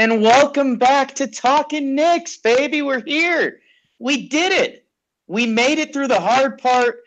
And 0.00 0.22
welcome 0.22 0.76
back 0.76 1.14
to 1.16 1.26
Talking 1.26 1.94
Knicks, 1.94 2.38
baby. 2.38 2.80
We're 2.80 3.04
here. 3.04 3.60
We 3.98 4.28
did 4.28 4.50
it. 4.50 4.86
We 5.26 5.44
made 5.44 5.78
it 5.78 5.92
through 5.92 6.08
the 6.08 6.18
hard 6.18 6.56
part. 6.56 7.00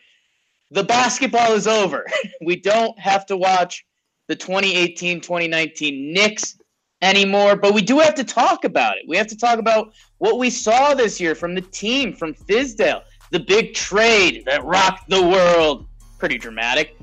The 0.69 0.83
basketball 0.83 1.53
is 1.53 1.65
over. 1.65 2.05
we 2.45 2.55
don't 2.55 2.99
have 2.99 3.25
to 3.25 3.35
watch 3.35 3.83
the 4.27 4.35
2018 4.35 5.21
2019 5.21 6.13
Knicks 6.13 6.59
anymore, 7.01 7.55
but 7.55 7.73
we 7.73 7.81
do 7.81 7.97
have 7.97 8.13
to 8.13 8.23
talk 8.23 8.63
about 8.63 8.97
it. 8.97 9.05
We 9.07 9.17
have 9.17 9.25
to 9.25 9.37
talk 9.37 9.57
about 9.57 9.91
what 10.19 10.37
we 10.37 10.51
saw 10.51 10.93
this 10.93 11.19
year 11.19 11.33
from 11.33 11.55
the 11.55 11.61
team, 11.61 12.13
from 12.13 12.35
Fizdale, 12.35 13.01
the 13.31 13.39
big 13.39 13.73
trade 13.73 14.43
that 14.45 14.63
rocked 14.65 15.09
the 15.09 15.19
world. 15.19 15.87
Pretty 16.19 16.37
dramatic. 16.37 16.95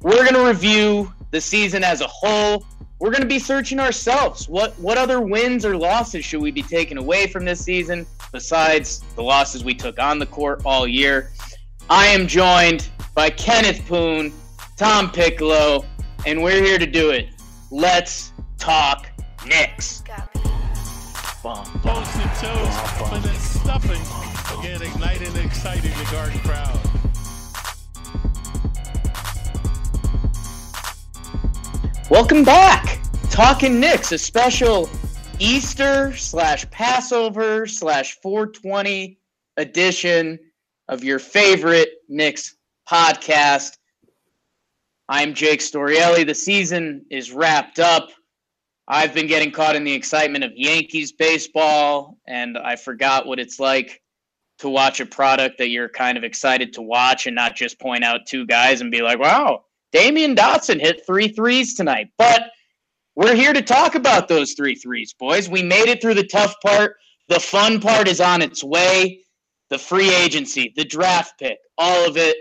We're 0.00 0.28
going 0.28 0.34
to 0.34 0.48
review 0.48 1.12
the 1.30 1.40
season 1.40 1.84
as 1.84 2.00
a 2.00 2.08
whole 2.08 2.66
we're 2.98 3.10
going 3.10 3.22
to 3.22 3.28
be 3.28 3.38
searching 3.38 3.80
ourselves. 3.80 4.48
What 4.48 4.78
what 4.78 4.98
other 4.98 5.20
wins 5.20 5.64
or 5.64 5.76
losses 5.76 6.24
should 6.24 6.40
we 6.40 6.50
be 6.50 6.62
taking 6.62 6.98
away 6.98 7.26
from 7.26 7.44
this 7.44 7.60
season 7.60 8.06
besides 8.32 9.02
the 9.16 9.22
losses 9.22 9.64
we 9.64 9.74
took 9.74 9.98
on 9.98 10.18
the 10.18 10.26
court 10.26 10.62
all 10.64 10.86
year? 10.86 11.30
I 11.90 12.06
am 12.06 12.26
joined 12.26 12.88
by 13.14 13.30
Kenneth 13.30 13.86
Poon, 13.86 14.32
Tom 14.76 15.10
Piccolo, 15.10 15.84
and 16.26 16.42
we're 16.42 16.62
here 16.62 16.78
to 16.78 16.86
do 16.86 17.10
it. 17.10 17.28
Let's 17.70 18.32
talk 18.58 19.10
Knicks. 19.46 20.02
Toast 21.42 22.16
and 22.16 22.30
toast, 22.40 23.12
and 23.12 23.22
then 23.22 23.34
stuffing. 23.34 24.58
Again, 24.58 24.80
igniting 24.80 25.26
and 25.26 25.44
exciting 25.44 25.90
the 25.90 26.08
Garden 26.10 26.38
crowd. 26.38 26.83
Welcome 32.10 32.44
back, 32.44 33.00
Talking 33.30 33.80
Knicks, 33.80 34.12
a 34.12 34.18
special 34.18 34.90
Easter 35.38 36.14
slash 36.14 36.68
Passover 36.70 37.66
slash 37.66 38.18
420 38.20 39.18
edition 39.56 40.38
of 40.86 41.02
your 41.02 41.18
favorite 41.18 41.88
Knicks 42.10 42.56
podcast. 42.86 43.78
I'm 45.08 45.32
Jake 45.32 45.60
Storielli. 45.60 46.26
The 46.26 46.34
season 46.34 47.06
is 47.10 47.32
wrapped 47.32 47.78
up. 47.78 48.10
I've 48.86 49.14
been 49.14 49.26
getting 49.26 49.50
caught 49.50 49.74
in 49.74 49.84
the 49.84 49.94
excitement 49.94 50.44
of 50.44 50.52
Yankees 50.54 51.10
baseball, 51.12 52.18
and 52.28 52.58
I 52.58 52.76
forgot 52.76 53.26
what 53.26 53.40
it's 53.40 53.58
like 53.58 54.02
to 54.58 54.68
watch 54.68 55.00
a 55.00 55.06
product 55.06 55.56
that 55.56 55.70
you're 55.70 55.88
kind 55.88 56.18
of 56.18 56.24
excited 56.24 56.74
to 56.74 56.82
watch 56.82 57.26
and 57.26 57.34
not 57.34 57.56
just 57.56 57.80
point 57.80 58.04
out 58.04 58.26
two 58.26 58.44
guys 58.44 58.82
and 58.82 58.90
be 58.90 59.00
like, 59.00 59.18
wow, 59.18 59.64
Damyean 59.94 60.36
Dotson 60.36 60.80
hit 60.80 61.06
three 61.06 61.28
threes 61.28 61.74
tonight, 61.74 62.08
but 62.18 62.50
we're 63.14 63.36
here 63.36 63.52
to 63.52 63.62
talk 63.62 63.94
about 63.94 64.26
those 64.26 64.54
three 64.54 64.74
threes, 64.74 65.14
boys. 65.14 65.48
We 65.48 65.62
made 65.62 65.88
it 65.88 66.02
through 66.02 66.14
the 66.14 66.26
tough 66.26 66.56
part. 66.62 66.96
The 67.28 67.38
fun 67.38 67.80
part 67.80 68.08
is 68.08 68.20
on 68.20 68.42
its 68.42 68.64
way. 68.64 69.20
The 69.70 69.78
free 69.78 70.12
agency, 70.12 70.72
the 70.76 70.84
draft 70.84 71.38
pick, 71.38 71.58
all 71.78 72.08
of 72.08 72.16
it. 72.16 72.36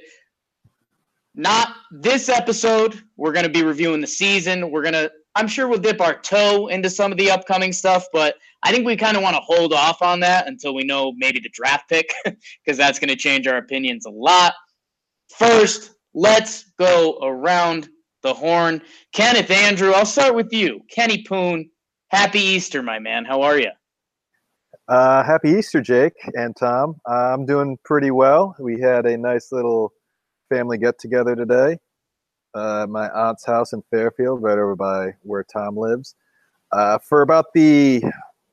Not 1.35 1.75
this 1.91 2.27
episode. 2.27 2.99
We're 3.17 3.31
going 3.31 3.45
to 3.45 3.51
be 3.51 3.63
reviewing 3.63 4.01
the 4.01 4.07
season. 4.07 4.71
We're 4.71 4.81
going 4.81 4.93
to, 4.93 5.11
I'm 5.35 5.47
sure 5.47 5.67
we'll 5.67 5.79
dip 5.79 6.01
our 6.01 6.19
toe 6.19 6.67
into 6.67 6.89
some 6.89 7.11
of 7.11 7.17
the 7.19 7.29
upcoming 7.29 7.71
stuff, 7.71 8.05
but 8.11 8.35
I 8.63 8.71
think 8.71 8.85
we 8.85 8.95
kind 8.95 9.15
of 9.15 9.21
want 9.23 9.35
to 9.35 9.41
hold 9.41 9.73
off 9.73 10.01
on 10.01 10.19
that 10.21 10.47
until 10.47 10.73
we 10.73 10.83
know 10.83 11.13
maybe 11.17 11.39
the 11.39 11.49
draft 11.49 11.87
pick, 11.87 12.11
because 12.25 12.77
that's 12.77 12.97
going 12.97 13.09
to 13.09 13.15
change 13.15 13.45
our 13.45 13.57
opinions 13.57 14.05
a 14.05 14.11
lot. 14.11 14.53
First, 15.29 15.92
Let's 16.13 16.65
go 16.77 17.17
around 17.21 17.89
the 18.21 18.33
horn. 18.33 18.81
Kenneth 19.13 19.51
Andrew, 19.51 19.91
I'll 19.91 20.05
start 20.05 20.35
with 20.35 20.53
you. 20.53 20.81
Kenny 20.89 21.23
Poon, 21.23 21.69
happy 22.09 22.39
Easter, 22.39 22.81
my 22.81 22.99
man. 22.99 23.25
How 23.25 23.41
are 23.41 23.59
you? 23.59 23.71
Uh, 24.87 25.23
happy 25.23 25.49
Easter, 25.51 25.81
Jake 25.81 26.13
and 26.33 26.55
Tom. 26.55 26.95
I'm 27.07 27.45
doing 27.45 27.77
pretty 27.83 28.11
well. 28.11 28.55
We 28.59 28.79
had 28.79 29.05
a 29.05 29.17
nice 29.17 29.51
little 29.51 29.93
family 30.49 30.77
get 30.77 30.99
together 30.99 31.35
today 31.35 31.77
uh, 32.53 32.85
my 32.89 33.09
aunt's 33.09 33.45
house 33.45 33.73
in 33.73 33.81
Fairfield, 33.89 34.41
right 34.41 34.57
over 34.57 34.75
by 34.75 35.13
where 35.23 35.43
Tom 35.43 35.77
lives. 35.77 36.15
Uh, 36.71 36.97
for 36.99 37.21
about 37.21 37.45
the, 37.53 38.03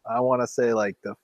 I 0.08 0.20
want 0.20 0.42
to 0.42 0.46
say 0.46 0.72
like 0.74 0.96
the 1.04 1.14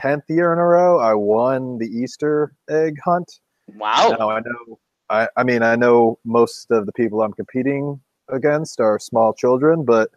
10th 0.00 0.22
year 0.28 0.52
in 0.52 0.58
a 0.58 0.64
row, 0.64 0.98
I 0.98 1.14
won 1.14 1.78
the 1.78 1.86
Easter 1.86 2.54
egg 2.70 2.96
hunt. 3.04 3.40
Wow. 3.74 4.16
Now 4.18 4.30
I 4.30 4.40
know 4.40 4.78
I, 5.10 5.28
I 5.36 5.44
mean, 5.44 5.62
I 5.62 5.76
know 5.76 6.18
most 6.24 6.70
of 6.70 6.86
the 6.86 6.92
people 6.92 7.22
I'm 7.22 7.32
competing 7.32 8.00
against 8.28 8.80
are 8.80 8.98
small 8.98 9.32
children, 9.32 9.84
but 9.84 10.10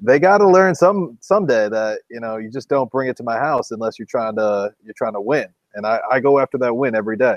they 0.00 0.18
got 0.18 0.38
to 0.38 0.48
learn 0.48 0.74
some 0.74 1.18
someday 1.20 1.68
that 1.68 2.00
you 2.10 2.20
know 2.20 2.36
you 2.36 2.50
just 2.50 2.68
don't 2.68 2.90
bring 2.90 3.08
it 3.08 3.16
to 3.16 3.22
my 3.22 3.36
house 3.36 3.70
unless 3.70 3.98
you're 3.98 4.06
trying 4.06 4.36
to 4.36 4.72
you're 4.82 4.94
trying 4.96 5.14
to 5.14 5.20
win, 5.20 5.46
and 5.74 5.86
I, 5.86 6.00
I 6.10 6.20
go 6.20 6.38
after 6.38 6.58
that 6.58 6.74
win 6.74 6.94
every 6.94 7.16
day. 7.16 7.36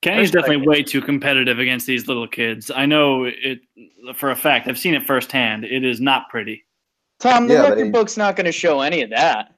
Kenny's 0.00 0.30
definitely 0.30 0.66
way 0.66 0.82
too 0.82 1.00
competitive 1.00 1.58
against 1.58 1.86
these 1.86 2.06
little 2.06 2.28
kids. 2.28 2.70
I 2.74 2.86
know 2.86 3.24
it 3.24 3.58
for 4.14 4.30
a 4.30 4.36
fact. 4.36 4.68
I've 4.68 4.78
seen 4.78 4.94
it 4.94 5.04
firsthand. 5.04 5.64
It 5.64 5.84
is 5.84 6.00
not 6.00 6.28
pretty. 6.30 6.64
Tom, 7.18 7.48
the 7.48 7.54
yeah, 7.54 7.62
record 7.62 7.78
they, 7.78 7.90
book's 7.90 8.16
not 8.16 8.36
going 8.36 8.44
to 8.44 8.52
show 8.52 8.80
any 8.80 9.02
of 9.02 9.10
that. 9.10 9.54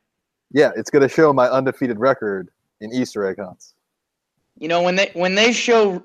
Yeah, 0.50 0.70
it's 0.76 0.88
going 0.88 1.02
to 1.02 1.14
show 1.14 1.34
my 1.34 1.46
undefeated 1.46 1.98
record 1.98 2.48
in 2.80 2.90
Easter 2.94 3.26
egg 3.26 3.38
hunts. 3.38 3.74
You 4.56 4.68
know, 4.68 4.82
when 4.82 4.96
they 4.96 5.10
when 5.14 5.34
they 5.34 5.52
show 5.52 6.02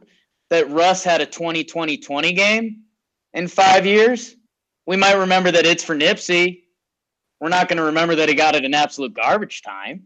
that 0.50 0.70
Russ 0.70 1.04
had 1.04 1.22
a 1.22 1.26
20-20-20 1.26 2.36
game 2.36 2.84
in 3.34 3.48
five 3.48 3.86
years, 3.86 4.36
we 4.86 4.96
might 4.96 5.14
remember 5.14 5.52
that 5.52 5.66
it's 5.66 5.84
for 5.84 5.96
Nipsey. 5.96 6.62
We're 7.40 7.50
not 7.50 7.68
going 7.68 7.78
to 7.78 7.84
remember 7.84 8.16
that 8.16 8.30
he 8.30 8.36
got 8.36 8.56
it 8.56 8.64
in 8.64 8.74
absolute 8.74 9.14
garbage 9.14 9.62
time. 9.62 10.04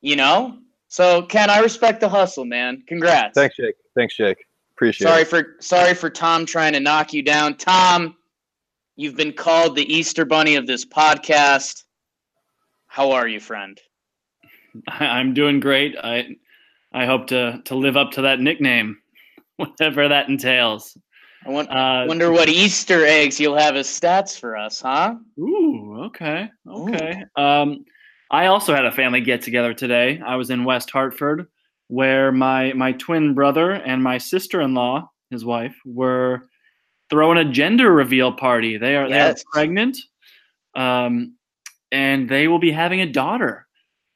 You 0.00 0.16
know? 0.16 0.58
So 0.88 1.22
Ken, 1.22 1.50
I 1.50 1.60
respect 1.60 2.00
the 2.00 2.08
hustle, 2.08 2.44
man. 2.44 2.82
Congrats. 2.86 3.34
Thanks, 3.34 3.56
Jake. 3.56 3.74
Thanks, 3.94 4.16
Jake. 4.16 4.44
Appreciate 4.74 5.08
sorry 5.08 5.22
it. 5.22 5.28
Sorry 5.28 5.44
for 5.44 5.56
sorry 5.62 5.94
for 5.94 6.10
Tom 6.10 6.46
trying 6.46 6.72
to 6.72 6.80
knock 6.80 7.12
you 7.12 7.22
down. 7.22 7.56
Tom, 7.56 8.16
you've 8.96 9.16
been 9.16 9.32
called 9.32 9.76
the 9.76 9.92
Easter 9.92 10.24
Bunny 10.24 10.56
of 10.56 10.66
this 10.66 10.84
podcast. 10.84 11.84
How 12.86 13.12
are 13.12 13.26
you, 13.26 13.40
friend? 13.40 13.80
I'm 14.88 15.34
doing 15.34 15.60
great. 15.60 15.96
I 16.02 16.36
I 16.94 17.06
hope 17.06 17.26
to 17.28 17.60
to 17.64 17.74
live 17.74 17.96
up 17.96 18.12
to 18.12 18.22
that 18.22 18.40
nickname, 18.40 18.98
whatever 19.56 20.08
that 20.08 20.28
entails. 20.28 20.96
I 21.44 21.50
want, 21.50 21.70
uh, 21.70 22.04
wonder 22.06 22.30
what 22.30 22.48
Easter 22.48 23.04
eggs 23.04 23.40
you'll 23.40 23.56
have 23.56 23.74
as 23.74 23.88
stats 23.88 24.38
for 24.38 24.56
us, 24.56 24.80
huh? 24.80 25.16
Ooh, 25.40 26.02
okay, 26.04 26.48
okay. 26.68 27.24
Ooh. 27.36 27.42
Um, 27.42 27.84
I 28.30 28.46
also 28.46 28.74
had 28.74 28.84
a 28.84 28.92
family 28.92 29.20
get 29.20 29.42
together 29.42 29.74
today. 29.74 30.20
I 30.24 30.36
was 30.36 30.50
in 30.50 30.64
West 30.64 30.90
Hartford, 30.90 31.48
where 31.88 32.30
my 32.30 32.72
my 32.74 32.92
twin 32.92 33.34
brother 33.34 33.72
and 33.72 34.02
my 34.02 34.18
sister 34.18 34.60
in 34.60 34.74
law, 34.74 35.10
his 35.30 35.44
wife, 35.44 35.74
were 35.84 36.48
throwing 37.10 37.38
a 37.38 37.50
gender 37.50 37.92
reveal 37.92 38.32
party. 38.32 38.78
They 38.78 38.96
are 38.96 39.08
yes. 39.08 39.34
they 39.34 39.40
are 39.40 39.44
pregnant, 39.52 39.98
um, 40.76 41.36
and 41.90 42.28
they 42.28 42.48
will 42.48 42.60
be 42.60 42.72
having 42.72 43.00
a 43.00 43.12
daughter. 43.12 43.66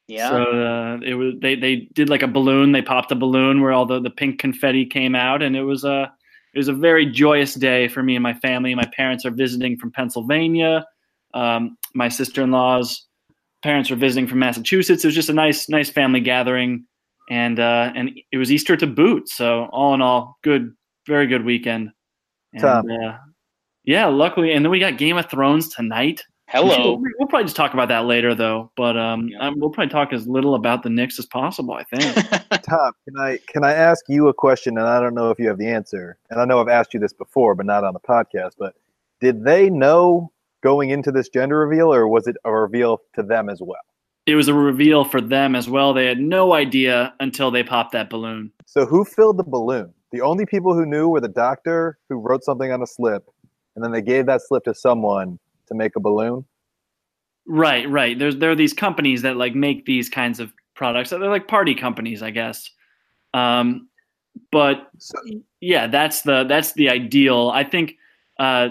Yeah. 0.07 0.29
So 0.29 0.35
uh, 0.35 0.99
it 1.05 1.15
was 1.15 1.33
they 1.41 1.55
they 1.55 1.89
did 1.93 2.09
like 2.09 2.23
a 2.23 2.27
balloon. 2.27 2.71
They 2.71 2.81
popped 2.81 3.11
a 3.11 3.15
balloon 3.15 3.61
where 3.61 3.73
all 3.73 3.85
the, 3.85 3.99
the 3.99 4.09
pink 4.09 4.39
confetti 4.39 4.85
came 4.85 5.15
out, 5.15 5.41
and 5.41 5.55
it 5.55 5.63
was 5.63 5.83
a 5.83 6.11
it 6.53 6.57
was 6.57 6.69
a 6.69 6.73
very 6.73 7.05
joyous 7.05 7.53
day 7.53 7.87
for 7.87 8.01
me 8.01 8.15
and 8.15 8.23
my 8.23 8.33
family. 8.33 8.73
My 8.73 8.89
parents 8.95 9.25
are 9.25 9.31
visiting 9.31 9.77
from 9.77 9.91
Pennsylvania. 9.91 10.85
Um, 11.33 11.77
my 11.93 12.07
sister 12.07 12.41
in 12.41 12.51
law's 12.51 13.05
parents 13.61 13.91
are 13.91 13.95
visiting 13.95 14.27
from 14.27 14.39
Massachusetts. 14.39 15.03
It 15.03 15.07
was 15.07 15.15
just 15.15 15.29
a 15.29 15.33
nice 15.33 15.67
nice 15.67 15.89
family 15.89 16.21
gathering, 16.21 16.85
and 17.29 17.59
uh, 17.59 17.91
and 17.95 18.11
it 18.31 18.37
was 18.37 18.51
Easter 18.51 18.77
to 18.77 18.87
boot. 18.87 19.27
So 19.27 19.67
all 19.71 19.93
in 19.93 20.01
all, 20.01 20.37
good, 20.41 20.73
very 21.05 21.27
good 21.27 21.43
weekend. 21.43 21.91
And, 22.53 22.63
uh, 22.63 23.17
yeah, 23.83 24.05
luckily, 24.05 24.53
and 24.53 24.63
then 24.63 24.71
we 24.71 24.79
got 24.79 24.97
Game 24.97 25.17
of 25.17 25.29
Thrones 25.29 25.69
tonight. 25.69 26.23
Hello. 26.49 26.93
We'll, 26.93 27.11
we'll, 27.19 27.27
probably 27.27 27.43
just 27.43 27.57
talk 27.57 27.73
about 27.73 27.89
that 27.89 28.05
later, 28.05 28.33
though. 28.33 28.71
But 28.77 28.95
um, 28.95 29.27
yeah. 29.27 29.51
we'll 29.55 29.69
probably 29.69 29.91
talk 29.91 30.13
as 30.13 30.27
little 30.27 30.55
about 30.55 30.81
the 30.81 30.89
Knicks 30.89 31.19
as 31.19 31.25
possible. 31.25 31.73
I 31.73 31.83
think. 31.83 32.15
Tom, 32.63 32.93
can 33.03 33.17
I 33.19 33.39
can 33.47 33.65
I 33.65 33.73
ask 33.73 34.05
you 34.07 34.29
a 34.29 34.33
question? 34.33 34.77
And 34.77 34.87
I 34.87 35.01
don't 35.01 35.13
know 35.13 35.29
if 35.29 35.39
you 35.39 35.47
have 35.49 35.57
the 35.57 35.67
answer. 35.67 36.17
And 36.29 36.39
I 36.39 36.45
know 36.45 36.61
I've 36.61 36.69
asked 36.69 36.93
you 36.93 37.01
this 37.01 37.11
before, 37.11 37.53
but 37.53 37.65
not 37.65 37.83
on 37.83 37.93
the 37.93 37.99
podcast. 37.99 38.51
But 38.57 38.75
did 39.19 39.43
they 39.43 39.69
know 39.69 40.31
going 40.63 40.89
into 40.89 41.11
this 41.11 41.27
gender 41.27 41.59
reveal, 41.59 41.93
or 41.93 42.07
was 42.07 42.27
it 42.27 42.37
a 42.45 42.51
reveal 42.53 43.01
to 43.15 43.23
them 43.23 43.49
as 43.49 43.61
well? 43.61 43.79
It 44.25 44.35
was 44.35 44.47
a 44.47 44.53
reveal 44.53 45.03
for 45.03 45.19
them 45.19 45.53
as 45.53 45.69
well. 45.69 45.93
They 45.93 46.05
had 46.05 46.19
no 46.19 46.53
idea 46.53 47.13
until 47.19 47.51
they 47.51 47.63
popped 47.63 47.91
that 47.91 48.09
balloon. 48.09 48.51
So 48.65 48.85
who 48.85 49.03
filled 49.03 49.37
the 49.37 49.43
balloon? 49.43 49.93
The 50.11 50.21
only 50.21 50.45
people 50.45 50.73
who 50.73 50.85
knew 50.85 51.09
were 51.09 51.21
the 51.21 51.27
doctor 51.27 51.97
who 52.07 52.17
wrote 52.17 52.45
something 52.45 52.71
on 52.71 52.81
a 52.81 52.87
slip, 52.87 53.29
and 53.75 53.83
then 53.83 53.91
they 53.91 54.01
gave 54.01 54.25
that 54.27 54.41
slip 54.47 54.63
to 54.63 54.73
someone 54.73 55.39
to 55.67 55.75
make 55.75 55.95
a 55.95 55.99
balloon. 55.99 56.45
Right, 57.47 57.89
right. 57.89 58.17
There's 58.17 58.37
there 58.37 58.51
are 58.51 58.55
these 58.55 58.73
companies 58.73 59.21
that 59.21 59.37
like 59.37 59.55
make 59.55 59.85
these 59.85 60.09
kinds 60.09 60.39
of 60.39 60.51
products. 60.75 61.09
They're 61.11 61.19
like 61.19 61.47
party 61.47 61.75
companies, 61.75 62.21
I 62.21 62.31
guess. 62.31 62.69
Um, 63.33 63.87
but 64.51 64.89
So, 64.97 65.17
yeah, 65.61 65.87
that's 65.87 66.21
the 66.21 66.43
that's 66.43 66.73
the 66.73 66.89
ideal. 66.89 67.49
I 67.53 67.63
think 67.63 67.95
uh, 68.39 68.69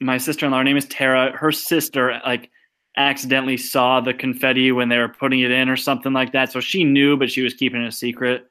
my 0.00 0.18
sister-in-law, 0.18 0.58
her 0.58 0.64
name 0.64 0.76
is 0.76 0.86
Tara. 0.86 1.36
Her 1.36 1.52
sister 1.52 2.20
like 2.24 2.50
accidentally 2.96 3.58
saw 3.58 4.00
the 4.00 4.14
confetti 4.14 4.72
when 4.72 4.88
they 4.88 4.96
were 4.98 5.08
putting 5.08 5.40
it 5.40 5.50
in 5.50 5.68
or 5.68 5.76
something 5.76 6.14
like 6.14 6.32
that. 6.32 6.50
So 6.50 6.60
she 6.60 6.82
knew, 6.82 7.16
but 7.16 7.30
she 7.30 7.42
was 7.42 7.52
keeping 7.52 7.82
it 7.82 7.88
a 7.88 7.92
secret. 7.92 8.46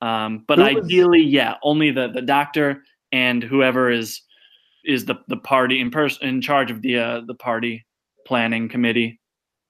Um, 0.00 0.44
but 0.46 0.58
Who 0.58 0.64
was- 0.76 0.84
ideally, 0.84 1.22
yeah, 1.22 1.54
only 1.64 1.90
the 1.90 2.08
the 2.08 2.22
doctor 2.22 2.84
and 3.10 3.42
whoever 3.42 3.90
is 3.90 4.22
is 4.88 5.04
the 5.04 5.14
the 5.28 5.36
party 5.36 5.80
in 5.80 5.90
person 5.90 6.26
in 6.26 6.40
charge 6.40 6.70
of 6.70 6.82
the 6.82 6.98
uh, 6.98 7.20
the 7.26 7.34
party 7.34 7.84
planning 8.26 8.68
committee. 8.68 9.20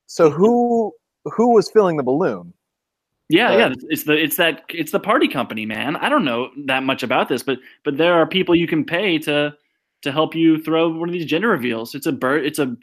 so 0.06 0.30
who 0.30 0.92
who 1.24 1.52
was 1.54 1.70
filling 1.70 1.96
the 1.96 2.02
balloon? 2.02 2.54
Yeah, 3.28 3.52
Uh, 3.52 3.58
yeah, 3.58 3.74
it's 3.90 4.04
the 4.04 4.12
it's 4.12 4.36
that 4.36 4.62
it's 4.70 4.92
the 4.92 5.00
party 5.00 5.28
company, 5.28 5.66
man. 5.66 5.96
I 5.96 6.08
don't 6.08 6.24
know 6.24 6.48
that 6.66 6.82
much 6.82 7.02
about 7.02 7.28
this, 7.28 7.42
but 7.42 7.58
but 7.84 7.98
there 7.98 8.14
are 8.14 8.26
people 8.26 8.54
you 8.54 8.66
can 8.66 8.84
pay 8.84 9.18
to 9.18 9.54
to 10.02 10.12
help 10.12 10.34
you 10.34 10.62
throw 10.62 10.88
one 10.88 11.08
of 11.08 11.12
these 11.12 11.26
gender 11.26 11.48
reveals. 11.48 11.94
It's 11.94 12.06
a 12.06 12.12
bird. 12.12 12.46
It's 12.46 12.58
a 12.58 12.74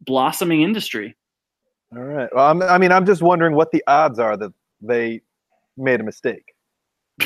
blossoming 0.00 0.62
industry. 0.62 1.14
All 1.94 2.02
right. 2.02 2.28
Well, 2.34 2.46
I'm, 2.50 2.62
I 2.62 2.78
mean, 2.78 2.90
I'm 2.90 3.04
just 3.04 3.22
wondering 3.22 3.54
what 3.54 3.70
the 3.70 3.84
odds 3.86 4.18
are 4.18 4.36
that 4.38 4.52
they 4.80 5.20
made 5.76 6.00
a 6.00 6.04
mistake. 6.04 6.54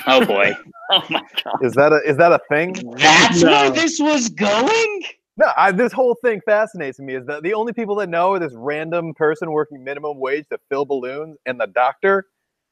Oh 0.07 0.25
boy, 0.25 0.53
Oh 0.91 1.03
my 1.11 1.23
god! 1.45 1.57
Is 1.63 1.73
that 1.75 1.93
a 1.93 1.97
is 2.09 2.17
that 2.17 2.33
a 2.33 2.41
thing? 2.49 2.75
that's 2.97 3.43
No. 3.43 3.51
where 3.51 3.71
this 3.71 3.99
was 4.01 4.29
going. 4.29 5.03
No, 5.39 5.53
I, 5.57 5.71
this 5.73 5.93
whole 5.93 6.17
thing 6.25 6.41
fascinates 6.47 6.99
me. 6.99 7.15
Is 7.17 7.27
that 7.27 7.43
the 7.43 7.53
only 7.55 7.73
people 7.75 7.95
that 7.97 8.09
know 8.09 8.33
are 8.33 8.39
this 8.39 8.55
random 8.57 9.13
person 9.15 9.51
working 9.53 9.85
minimum 9.85 10.19
wage 10.19 10.47
to 10.51 10.59
fill 10.71 10.87
balloons, 10.87 11.37
and 11.45 11.61
the 11.61 11.67
doctor, 11.67 12.25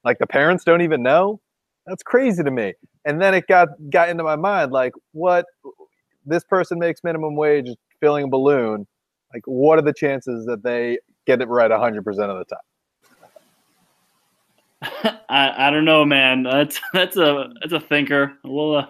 like 0.04 0.18
the 0.18 0.26
parents, 0.26 0.64
don't 0.64 0.80
even 0.80 1.02
know. 1.02 1.40
That's 1.86 2.02
crazy 2.02 2.42
to 2.42 2.50
me. 2.50 2.72
And 3.04 3.20
then 3.20 3.34
it 3.34 3.46
got 3.48 3.68
got 3.90 4.08
into 4.08 4.24
my 4.24 4.36
mind, 4.36 4.72
like, 4.72 4.92
what? 5.12 5.44
This 6.24 6.42
person 6.44 6.78
makes 6.78 7.04
minimum 7.04 7.36
wage 7.36 7.68
filling 8.00 8.24
a 8.24 8.28
balloon. 8.28 8.86
Like, 9.34 9.42
what 9.46 9.78
are 9.78 9.82
the 9.82 9.92
chances 9.92 10.46
that 10.46 10.62
they 10.62 10.98
get 11.26 11.42
it 11.42 11.48
right 11.48 11.70
100 11.70 12.02
percent 12.04 12.30
of 12.30 12.38
the 12.38 12.44
time? 12.46 12.60
I, 14.82 15.68
I 15.68 15.70
don't 15.70 15.84
know, 15.84 16.04
man. 16.04 16.42
That's 16.42 16.80
that's 16.92 17.16
a 17.16 17.52
that's 17.60 17.72
a 17.72 17.80
thinker. 17.80 18.34
We'll 18.44 18.76
uh, 18.76 18.86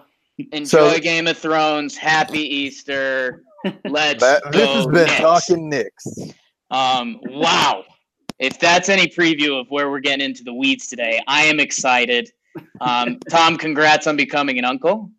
Enjoy 0.51 0.93
So- 0.93 0.99
Game 0.99 1.27
of 1.27 1.37
Thrones. 1.37 1.95
Happy 1.97 2.39
Easter. 2.41 3.41
Let's 3.85 4.21
That, 4.21 4.43
go. 4.43 4.51
this 4.51 4.69
has 4.69 4.85
been 4.85 4.93
Knicks. 5.07 5.17
talking 5.19 5.69
Knicks. 5.69 6.05
Um, 6.71 7.19
wow. 7.25 7.83
If 8.37 8.59
that's 8.59 8.89
any 8.89 9.07
preview 9.07 9.59
of 9.59 9.67
where 9.69 9.89
we're 9.89 10.01
getting 10.01 10.25
into 10.25 10.43
the 10.43 10.53
weeds 10.53 10.87
today, 10.87 11.21
I 11.27 11.43
am 11.45 11.59
excited. 11.59 12.29
Um, 12.81 13.17
Tom, 13.29 13.57
congrats 13.57 14.07
on 14.07 14.17
becoming 14.17 14.59
an 14.59 14.65
uncle. 14.65 15.09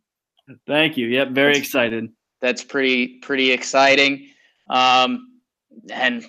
thank 0.66 0.96
you. 0.96 1.06
Yep, 1.06 1.30
very 1.30 1.56
excited. 1.56 2.08
That's 2.42 2.62
pretty 2.62 3.18
pretty 3.20 3.50
exciting, 3.52 4.28
um, 4.68 5.40
and 5.90 6.24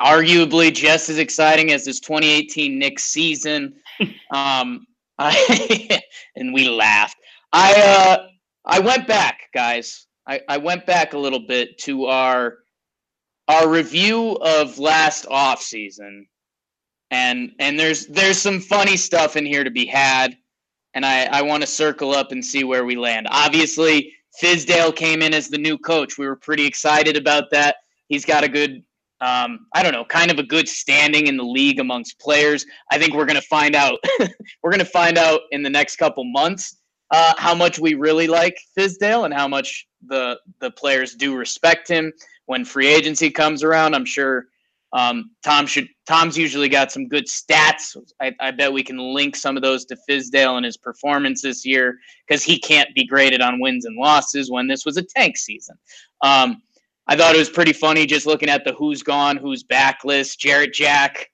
arguably 0.00 0.72
just 0.72 1.08
as 1.08 1.18
exciting 1.18 1.72
as 1.72 1.84
this 1.84 2.00
2018 2.00 2.78
Knicks 2.78 3.04
season. 3.04 3.74
Um, 4.32 4.88
I, 5.18 6.00
and 6.36 6.52
we 6.52 6.68
laughed. 6.68 7.16
I 7.52 7.80
uh, 7.80 8.26
I 8.64 8.80
went 8.80 9.06
back, 9.06 9.42
guys. 9.54 10.08
I, 10.26 10.40
I 10.48 10.56
went 10.56 10.86
back 10.86 11.12
a 11.12 11.18
little 11.18 11.46
bit 11.46 11.78
to 11.82 12.06
our 12.06 12.58
our 13.46 13.68
review 13.68 14.32
of 14.40 14.80
last 14.80 15.26
off 15.30 15.62
season, 15.62 16.26
and 17.12 17.52
and 17.60 17.78
there's 17.78 18.08
there's 18.08 18.38
some 18.38 18.58
funny 18.58 18.96
stuff 18.96 19.36
in 19.36 19.46
here 19.46 19.62
to 19.62 19.70
be 19.70 19.86
had, 19.86 20.36
and 20.94 21.06
I 21.06 21.26
I 21.26 21.42
want 21.42 21.62
to 21.62 21.68
circle 21.68 22.10
up 22.12 22.32
and 22.32 22.44
see 22.44 22.64
where 22.64 22.84
we 22.84 22.96
land. 22.96 23.28
Obviously, 23.30 24.12
Fizdale 24.42 24.94
came 24.94 25.22
in 25.22 25.32
as 25.32 25.48
the 25.48 25.58
new 25.58 25.78
coach. 25.78 26.18
We 26.18 26.26
were 26.26 26.36
pretty 26.36 26.66
excited 26.66 27.16
about 27.16 27.50
that. 27.52 27.76
He's 28.08 28.24
got 28.24 28.44
a 28.44 28.48
good, 28.48 28.82
um, 29.24 29.66
I 29.72 29.82
don't 29.82 29.92
know, 29.92 30.04
kind 30.04 30.30
of 30.30 30.38
a 30.38 30.42
good 30.42 30.68
standing 30.68 31.28
in 31.28 31.38
the 31.38 31.44
league 31.44 31.80
amongst 31.80 32.18
players. 32.18 32.66
I 32.92 32.98
think 32.98 33.14
we're 33.14 33.24
going 33.24 33.40
to 33.40 33.48
find 33.48 33.74
out. 33.74 33.98
we're 34.62 34.70
going 34.70 34.80
to 34.80 34.84
find 34.84 35.16
out 35.16 35.40
in 35.50 35.62
the 35.62 35.70
next 35.70 35.96
couple 35.96 36.24
months 36.24 36.76
uh, 37.10 37.32
how 37.38 37.54
much 37.54 37.78
we 37.78 37.94
really 37.94 38.26
like 38.26 38.58
Fizdale 38.78 39.24
and 39.24 39.32
how 39.32 39.48
much 39.48 39.86
the 40.06 40.38
the 40.60 40.70
players 40.72 41.14
do 41.14 41.36
respect 41.36 41.88
him 41.88 42.12
when 42.44 42.66
free 42.66 42.86
agency 42.86 43.30
comes 43.30 43.62
around. 43.62 43.94
I'm 43.94 44.04
sure 44.04 44.44
um, 44.92 45.30
Tom 45.42 45.66
should. 45.66 45.88
Tom's 46.06 46.36
usually 46.36 46.68
got 46.68 46.92
some 46.92 47.08
good 47.08 47.24
stats. 47.24 47.96
I, 48.20 48.34
I 48.40 48.50
bet 48.50 48.74
we 48.74 48.82
can 48.82 48.98
link 48.98 49.36
some 49.36 49.56
of 49.56 49.62
those 49.62 49.86
to 49.86 49.96
Fizdale 50.06 50.58
and 50.58 50.66
his 50.66 50.76
performance 50.76 51.40
this 51.40 51.64
year 51.64 51.98
because 52.28 52.42
he 52.42 52.58
can't 52.58 52.94
be 52.94 53.06
graded 53.06 53.40
on 53.40 53.58
wins 53.58 53.86
and 53.86 53.96
losses 53.96 54.50
when 54.50 54.66
this 54.66 54.84
was 54.84 54.98
a 54.98 55.02
tank 55.02 55.38
season. 55.38 55.76
Um, 56.20 56.60
I 57.06 57.16
thought 57.16 57.34
it 57.34 57.38
was 57.38 57.50
pretty 57.50 57.72
funny 57.72 58.06
just 58.06 58.26
looking 58.26 58.48
at 58.48 58.64
the 58.64 58.72
who's 58.74 59.02
gone, 59.02 59.36
who's 59.36 59.62
back 59.62 60.04
list. 60.04 60.40
Jarrett 60.40 60.72
Jack, 60.72 61.28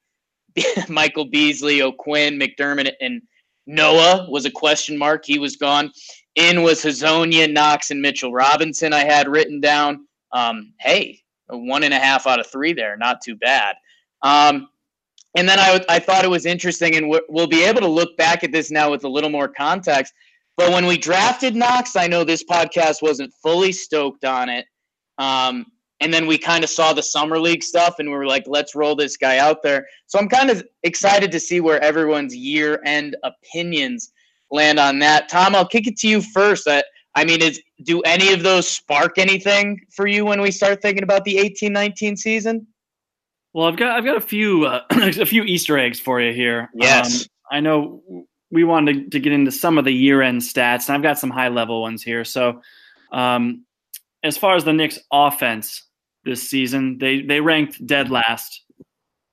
Michael 0.88 1.26
Beasley, 1.26 1.82
O'Quinn, 1.82 2.38
McDermott, 2.38 2.93
and 3.00 3.22
Noah 3.67 4.26
was 4.28 4.44
a 4.46 4.50
question 4.50 4.99
mark. 4.99 5.25
He 5.25 5.38
was 5.38 5.56
gone. 5.56 5.93
In 6.34 6.62
was 6.62 6.82
Hezonja, 6.82 7.52
Knox, 7.52 7.90
and 7.90 8.00
Mitchell 8.02 8.32
Robinson. 8.32 8.93
I 8.93 9.05
had 9.05 9.28
written 9.28 9.61
down. 9.61 10.06
Um, 10.32 10.72
hey, 10.81 11.20
one 11.49 11.82
and 11.82 11.94
a 11.94 11.99
half 11.99 12.26
out 12.26 12.40
of 12.40 12.46
three 12.46 12.73
there, 12.73 12.96
not 12.96 13.20
too 13.20 13.37
bad. 13.37 13.76
Um, 14.23 14.69
and 15.37 15.49
then 15.49 15.58
I, 15.58 15.81
I 15.88 15.99
thought 15.99 16.25
it 16.25 16.31
was 16.31 16.46
interesting, 16.46 16.96
and 16.96 17.08
we'll- 17.08 17.20
we'll 17.28 17.46
be 17.46 17.64
able 17.64 17.81
to 17.81 17.88
look 17.88 18.16
back 18.16 18.43
at 18.44 18.52
this 18.52 18.70
now 18.70 18.90
with 18.90 19.05
a 19.05 19.08
little 19.08 19.31
more 19.31 19.49
context. 19.49 20.12
But 20.56 20.73
when 20.73 20.87
we 20.87 20.99
drafted 20.99 21.55
Knox, 21.55 21.96
I 21.96 22.06
know 22.06 22.25
this 22.25 22.44
podcast 22.44 23.02
wasn't 23.02 23.32
fully 23.43 23.73
stoked 23.73 24.25
on 24.25 24.49
it. 24.49 24.66
Um, 25.20 25.67
and 26.00 26.12
then 26.12 26.26
we 26.26 26.38
kind 26.38 26.64
of 26.64 26.70
saw 26.70 26.94
the 26.94 27.02
summer 27.02 27.38
league 27.38 27.62
stuff, 27.62 27.96
and 27.99 28.08
we 28.08 28.17
were 28.17 28.26
like, 28.26 28.44
let's 28.46 28.75
roll 28.75 28.96
this 28.96 29.19
guy 29.19 29.37
out 29.37 29.62
there. 29.62 29.87
So 30.06 30.18
I'm 30.18 30.28
kind 30.28 30.50
of 30.50 30.64
excited 30.83 31.30
to 31.30 31.38
see 31.38 31.61
where 31.61 31.80
everyone's 31.83 32.35
year 32.35 32.80
end 32.87 33.16
opinions 33.23 34.12
land 34.50 34.80
on 34.80 34.99
that. 35.00 35.28
Tom, 35.28 35.54
I'll 35.54 35.68
kick 35.68 35.87
it 35.87 35.99
to 35.99 36.09
you 36.09 36.23
first. 36.23 36.66
I, 36.66 36.83
I 37.14 37.25
mean, 37.25 37.42
is 37.42 37.61
do 37.85 38.00
any 38.02 38.33
of 38.33 38.42
those 38.42 38.66
spark 38.66 39.18
anything 39.18 39.80
for 39.90 40.06
you 40.06 40.25
when 40.25 40.40
we 40.40 40.50
start 40.50 40.80
thinking 40.80 41.02
about 41.02 41.25
the 41.25 41.37
18-19 41.37 42.16
season? 42.16 42.66
Well, 43.52 43.66
I've 43.66 43.76
got 43.76 43.97
I've 43.97 44.04
got 44.04 44.16
a 44.16 44.21
few 44.21 44.64
uh, 44.64 44.83
a 44.90 45.26
few 45.26 45.42
Easter 45.42 45.76
eggs 45.76 46.00
for 46.00 46.21
you 46.21 46.33
here. 46.33 46.71
Yes. 46.73 47.23
Um, 47.23 47.26
I 47.52 47.61
know 47.61 48.02
we 48.50 48.64
wanted 48.64 49.04
to, 49.04 49.11
to 49.11 49.21
get 49.21 49.33
into 49.33 49.50
some 49.50 49.76
of 49.76 49.85
the 49.85 49.92
year 49.92 50.23
end 50.23 50.40
stats, 50.40 50.88
and 50.88 50.97
I've 50.97 51.02
got 51.02 51.18
some 51.18 51.30
high 51.30 51.49
level 51.49 51.83
ones 51.83 52.02
here. 52.02 52.25
So, 52.25 52.62
um, 53.12 53.64
as 54.22 54.36
far 54.36 54.56
as 54.56 54.64
the 54.64 54.72
Knicks 54.72 54.98
offense 55.12 55.82
this 56.24 56.48
season, 56.48 56.98
they 56.98 57.22
they 57.22 57.40
ranked 57.40 57.84
dead 57.86 58.10
last 58.10 58.62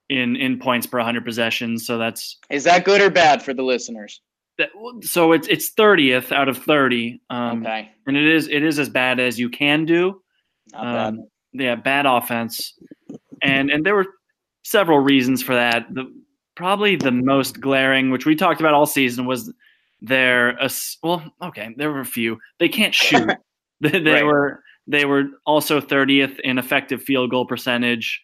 in 0.10 0.36
in 0.36 0.60
points 0.60 0.88
per 0.88 0.98
100 0.98 1.26
possessions. 1.26 1.86
So 1.86 1.98
that's 1.98 2.38
Is 2.50 2.64
that 2.64 2.86
good 2.86 3.02
or 3.02 3.10
bad 3.10 3.44
for 3.44 3.54
the 3.54 3.64
listeners? 3.64 4.22
that, 4.58 4.70
so 5.04 5.34
it's 5.34 5.48
it's 5.50 5.74
30th 5.74 6.32
out 6.32 6.48
of 6.50 6.58
30. 6.58 7.22
Um, 7.30 7.62
Okay, 7.62 7.92
and 8.08 8.18
it 8.18 8.26
is 8.26 8.48
it 8.48 8.64
is 8.64 8.80
as 8.80 8.90
bad 8.90 9.20
as 9.20 9.38
you 9.40 9.50
can 9.50 9.86
do. 9.86 10.22
not 10.74 10.84
bad. 10.84 11.08
Um, 11.08 11.28
yeah, 11.54 11.76
bad 11.76 12.06
offense, 12.06 12.74
and 13.42 13.70
and 13.70 13.86
there 13.86 13.96
were 13.96 14.08
several 14.64 15.00
reasons 15.00 15.42
for 15.44 15.56
that. 15.56 15.86
The 15.94 16.06
probably 16.56 16.96
the 16.96 17.12
most 17.12 17.60
glaring, 17.62 18.10
which 18.12 18.26
we 18.26 18.36
talked 18.36 18.60
about 18.62 18.74
all 18.74 18.86
season, 18.86 19.26
was 19.26 19.54
their 20.02 20.58
well, 21.04 21.24
okay, 21.42 21.74
there 21.78 21.92
were 21.92 22.00
a 22.00 22.06
few. 22.06 22.38
They 22.60 22.70
can't 22.70 22.94
shoot. 22.96 23.30
they 23.82 24.00
they 24.00 24.12
Right. 24.14 24.26
were 24.26 24.64
they 24.88 25.06
were 25.06 25.26
also 25.46 25.82
30th 25.82 26.40
in 26.40 26.58
effective 26.58 27.04
field 27.04 27.30
goal 27.30 27.46
percentage, 27.46 28.22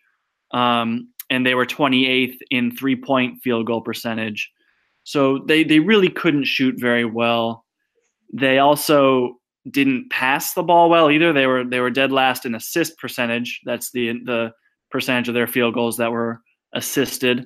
um, 0.52 1.10
and 1.30 1.46
they 1.46 1.56
were 1.56 1.66
28th 1.66 2.38
in 2.50 2.76
three 2.76 2.96
point 2.96 3.42
field 3.44 3.66
goal 3.68 3.82
percentage. 3.82 4.52
So 5.04 5.40
they 5.48 5.64
they 5.64 5.80
really 5.80 6.10
couldn't 6.10 6.46
shoot 6.46 6.76
very 6.80 7.06
well. 7.06 7.66
They 8.34 8.60
also 8.60 9.40
didn't 9.70 10.10
pass 10.10 10.54
the 10.54 10.64
ball 10.64 10.90
well 10.90 11.12
either. 11.12 11.34
They 11.34 11.48
were 11.48 11.64
they 11.64 11.80
were 11.80 11.90
dead 11.90 12.12
last 12.12 12.46
in 12.46 12.56
assist 12.56 12.98
percentage. 12.98 13.62
That's 13.66 13.92
the 13.92 14.14
the 14.24 14.52
percentage 14.90 15.28
of 15.28 15.34
their 15.34 15.48
field 15.48 15.74
goals 15.74 15.98
that 15.98 16.12
were 16.12 16.42
assisted. 16.74 17.46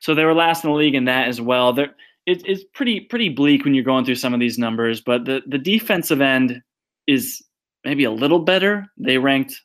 So 0.00 0.14
they 0.14 0.24
were 0.24 0.34
last 0.34 0.64
in 0.64 0.70
the 0.70 0.76
league 0.76 0.94
in 0.94 1.06
that 1.06 1.28
as 1.28 1.40
well. 1.40 1.72
They're, 1.72 1.94
it, 2.26 2.42
it's 2.44 2.64
pretty 2.74 3.00
pretty 3.00 3.30
bleak 3.30 3.64
when 3.64 3.74
you're 3.74 3.84
going 3.84 4.04
through 4.04 4.16
some 4.16 4.34
of 4.34 4.40
these 4.40 4.58
numbers, 4.58 5.00
but 5.00 5.24
the 5.24 5.42
the 5.46 5.58
defensive 5.58 6.20
end 6.20 6.60
is 7.06 7.42
maybe 7.86 8.02
a 8.02 8.10
little 8.10 8.40
better. 8.40 8.86
They 8.98 9.16
ranked 9.16 9.62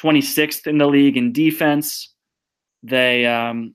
26th 0.00 0.66
in 0.66 0.78
the 0.78 0.86
league 0.86 1.18
in 1.18 1.32
defense. 1.32 2.12
They 2.82 3.26
um, 3.26 3.74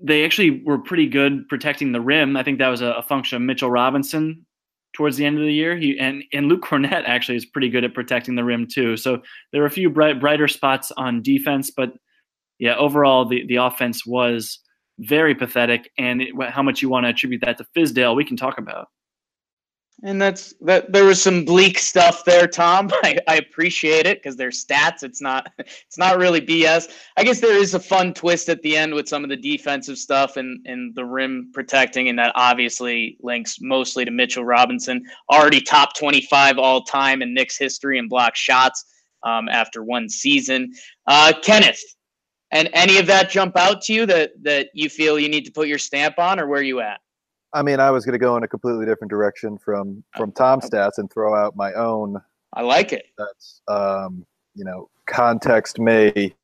they 0.00 0.24
actually 0.24 0.62
were 0.64 0.78
pretty 0.78 1.08
good 1.08 1.48
protecting 1.48 1.92
the 1.92 2.00
rim. 2.00 2.36
I 2.36 2.42
think 2.42 2.58
that 2.58 2.68
was 2.68 2.82
a, 2.82 2.92
a, 2.92 3.02
function 3.02 3.36
of 3.36 3.42
Mitchell 3.42 3.70
Robinson 3.70 4.44
towards 4.92 5.16
the 5.16 5.24
end 5.24 5.38
of 5.38 5.44
the 5.44 5.52
year. 5.52 5.76
He 5.76 5.98
and 5.98 6.22
and 6.34 6.46
Luke 6.46 6.62
Kornet 6.62 7.04
actually 7.06 7.36
is 7.36 7.46
pretty 7.46 7.70
good 7.70 7.84
at 7.84 7.94
protecting 7.94 8.34
the 8.34 8.44
rim 8.44 8.68
too. 8.68 8.96
So 8.98 9.22
there 9.50 9.62
were 9.62 9.66
a 9.66 9.70
few 9.70 9.88
bright, 9.88 10.20
brighter 10.20 10.46
spots 10.46 10.92
on 10.98 11.22
defense, 11.22 11.70
but 11.70 11.94
yeah, 12.58 12.76
overall 12.76 13.24
the 13.24 13.46
the 13.46 13.56
offense 13.56 14.04
was 14.04 14.58
very 14.98 15.34
pathetic. 15.34 15.90
And 15.96 16.20
it, 16.20 16.34
how 16.50 16.62
much 16.62 16.82
you 16.82 16.90
want 16.90 17.06
to 17.06 17.10
attribute 17.10 17.40
that 17.46 17.56
to 17.58 17.66
Fizdale, 17.74 18.14
we 18.14 18.26
can 18.26 18.36
talk 18.36 18.58
about. 18.58 18.88
And 20.04 20.20
that's 20.20 20.52
that. 20.62 20.92
There 20.92 21.04
was 21.04 21.22
some 21.22 21.44
bleak 21.44 21.78
stuff 21.78 22.24
there, 22.24 22.48
Tom. 22.48 22.90
I, 23.04 23.18
I 23.28 23.36
appreciate 23.36 24.04
it 24.04 24.18
because 24.18 24.36
they're 24.36 24.50
stats. 24.50 25.02
It's 25.02 25.20
not. 25.20 25.52
It's 25.86 25.98
not 25.98 26.18
really 26.18 26.40
BS. 26.40 26.90
I 27.18 27.22
guess 27.24 27.40
there 27.40 27.56
is 27.56 27.74
a 27.74 27.80
fun 27.80 28.14
twist 28.14 28.48
at 28.48 28.62
the 28.62 28.76
end 28.76 28.94
with 28.94 29.06
some 29.06 29.24
of 29.24 29.30
the 29.30 29.36
defensive 29.36 29.98
stuff 29.98 30.38
and 30.38 30.66
and 30.66 30.94
the 30.94 31.04
rim 31.04 31.50
protecting, 31.52 32.08
and 32.08 32.18
that 32.18 32.32
obviously 32.34 33.18
links 33.20 33.58
mostly 33.60 34.06
to 34.06 34.10
Mitchell 34.10 34.44
Robinson, 34.44 35.04
already 35.30 35.60
top 35.60 35.94
twenty 35.96 36.22
five 36.22 36.58
all 36.58 36.82
time 36.82 37.20
in 37.20 37.34
Knicks 37.34 37.58
history 37.58 37.98
and 37.98 38.08
block 38.08 38.34
shots 38.34 38.84
um, 39.22 39.48
after 39.50 39.84
one 39.84 40.08
season. 40.08 40.72
Uh, 41.06 41.34
Kenneth, 41.42 41.82
and 42.50 42.70
any 42.72 42.98
of 42.98 43.06
that 43.06 43.30
jump 43.30 43.56
out 43.56 43.82
to 43.82 43.92
you 43.92 44.06
that 44.06 44.32
that 44.42 44.68
you 44.72 44.88
feel 44.88 45.18
you 45.18 45.28
need 45.28 45.44
to 45.44 45.52
put 45.52 45.68
your 45.68 45.78
stamp 45.78 46.18
on, 46.18 46.40
or 46.40 46.48
where 46.48 46.62
you 46.62 46.80
at? 46.80 47.00
I 47.54 47.62
mean, 47.62 47.80
I 47.80 47.90
was 47.90 48.04
going 48.04 48.14
to 48.14 48.18
go 48.18 48.36
in 48.36 48.42
a 48.42 48.48
completely 48.48 48.86
different 48.86 49.10
direction 49.10 49.58
from 49.58 50.02
from 50.16 50.32
Tom's 50.32 50.68
stats 50.68 50.98
and 50.98 51.10
throw 51.10 51.34
out 51.34 51.56
my 51.56 51.72
own. 51.74 52.20
I 52.54 52.62
like 52.62 52.92
it. 52.92 53.06
That's 53.18 53.62
um, 53.68 54.26
you 54.54 54.64
know, 54.64 54.88
context 55.06 55.78
may 55.78 56.34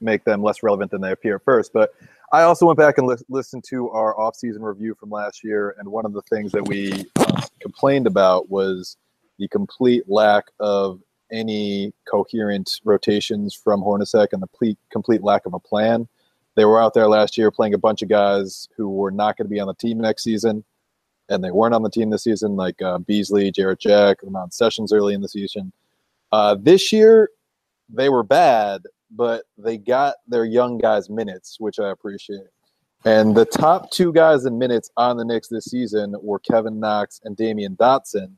make 0.00 0.24
them 0.24 0.42
less 0.42 0.62
relevant 0.62 0.90
than 0.90 1.00
they 1.00 1.12
appear 1.12 1.36
at 1.36 1.44
first, 1.44 1.72
but 1.72 1.90
I 2.32 2.42
also 2.42 2.66
went 2.66 2.78
back 2.78 2.98
and 2.98 3.06
li- 3.06 3.16
listened 3.28 3.64
to 3.68 3.88
our 3.90 4.18
off-season 4.18 4.62
review 4.62 4.96
from 4.98 5.10
last 5.10 5.44
year, 5.44 5.74
and 5.78 5.88
one 5.88 6.04
of 6.04 6.12
the 6.12 6.22
things 6.22 6.52
that 6.52 6.66
we 6.66 7.06
uh, 7.16 7.42
complained 7.60 8.06
about 8.06 8.50
was 8.50 8.96
the 9.38 9.48
complete 9.48 10.04
lack 10.08 10.44
of 10.58 11.00
any 11.30 11.92
coherent 12.08 12.80
rotations 12.84 13.54
from 13.54 13.80
Hornacek 13.80 14.28
and 14.32 14.42
the 14.42 14.48
complete, 14.48 14.78
complete 14.90 15.22
lack 15.22 15.46
of 15.46 15.54
a 15.54 15.60
plan. 15.60 16.08
They 16.56 16.64
were 16.64 16.80
out 16.80 16.94
there 16.94 17.06
last 17.06 17.36
year 17.36 17.50
playing 17.50 17.74
a 17.74 17.78
bunch 17.78 18.02
of 18.02 18.08
guys 18.08 18.66
who 18.76 18.88
were 18.88 19.10
not 19.10 19.36
going 19.36 19.44
to 19.44 19.50
be 19.50 19.60
on 19.60 19.68
the 19.68 19.74
team 19.74 19.98
next 19.98 20.24
season, 20.24 20.64
and 21.28 21.44
they 21.44 21.50
weren't 21.50 21.74
on 21.74 21.82
the 21.82 21.90
team 21.90 22.08
this 22.08 22.24
season, 22.24 22.56
like 22.56 22.80
uh, 22.80 22.98
Beasley, 22.98 23.52
Jarrett 23.52 23.78
Jack, 23.78 24.22
Ramon 24.22 24.50
Sessions 24.50 24.92
early 24.92 25.12
in 25.12 25.20
the 25.20 25.28
season. 25.28 25.70
Uh, 26.32 26.56
this 26.58 26.92
year, 26.92 27.28
they 27.90 28.08
were 28.08 28.22
bad, 28.22 28.82
but 29.10 29.44
they 29.58 29.76
got 29.76 30.16
their 30.26 30.46
young 30.46 30.78
guys 30.78 31.10
minutes, 31.10 31.60
which 31.60 31.78
I 31.78 31.90
appreciate. 31.90 32.48
And 33.04 33.36
the 33.36 33.44
top 33.44 33.90
two 33.90 34.12
guys 34.12 34.46
in 34.46 34.58
minutes 34.58 34.90
on 34.96 35.18
the 35.18 35.24
Knicks 35.24 35.48
this 35.48 35.66
season 35.66 36.16
were 36.22 36.38
Kevin 36.38 36.80
Knox 36.80 37.20
and 37.22 37.36
Damyean 37.36 37.76
Dotson. 37.76 38.32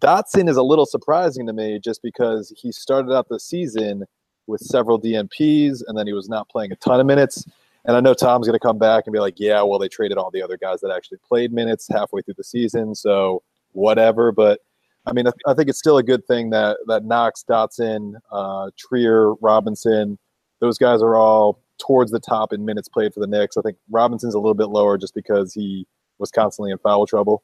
Dotson 0.00 0.50
is 0.50 0.56
a 0.56 0.62
little 0.62 0.86
surprising 0.86 1.46
to 1.46 1.52
me 1.52 1.78
just 1.78 2.02
because 2.02 2.52
he 2.56 2.72
started 2.72 3.14
out 3.14 3.28
the 3.28 3.38
season– 3.38 4.04
with 4.46 4.60
several 4.60 5.00
DNPs, 5.00 5.82
and 5.86 5.96
then 5.96 6.06
he 6.06 6.12
was 6.12 6.28
not 6.28 6.48
playing 6.48 6.72
a 6.72 6.76
ton 6.76 7.00
of 7.00 7.06
minutes. 7.06 7.44
And 7.86 7.96
I 7.96 8.00
know 8.00 8.14
Tom's 8.14 8.46
going 8.46 8.58
to 8.58 8.66
come 8.66 8.78
back 8.78 9.04
and 9.06 9.12
be 9.12 9.18
like, 9.18 9.34
yeah, 9.38 9.62
well, 9.62 9.78
they 9.78 9.88
traded 9.88 10.16
all 10.16 10.30
the 10.30 10.42
other 10.42 10.56
guys 10.56 10.80
that 10.80 10.90
actually 10.90 11.18
played 11.26 11.52
minutes 11.52 11.86
halfway 11.90 12.22
through 12.22 12.34
the 12.38 12.44
season, 12.44 12.94
so 12.94 13.42
whatever. 13.72 14.32
But 14.32 14.60
I 15.06 15.12
mean, 15.12 15.26
I, 15.46 15.54
think 15.54 15.68
it's 15.68 15.78
still 15.78 15.98
a 15.98 16.02
good 16.02 16.26
thing 16.26 16.50
that 16.50 16.78
that 16.86 17.04
Knox, 17.04 17.44
Dotson, 17.48 18.14
uh, 18.32 18.70
Trier, 18.78 19.34
Robinson, 19.34 20.18
those 20.60 20.78
guys 20.78 21.02
are 21.02 21.16
all 21.16 21.60
towards 21.78 22.10
the 22.10 22.20
top 22.20 22.52
in 22.52 22.64
minutes 22.64 22.88
played 22.88 23.12
for 23.12 23.20
the 23.20 23.26
Knicks. 23.26 23.56
I 23.56 23.62
think 23.62 23.76
Robinson's 23.90 24.34
a 24.34 24.38
little 24.38 24.54
bit 24.54 24.68
lower 24.68 24.96
just 24.96 25.14
because 25.14 25.52
he 25.52 25.86
was 26.18 26.30
constantly 26.30 26.72
in 26.72 26.78
foul 26.78 27.06
trouble. 27.06 27.42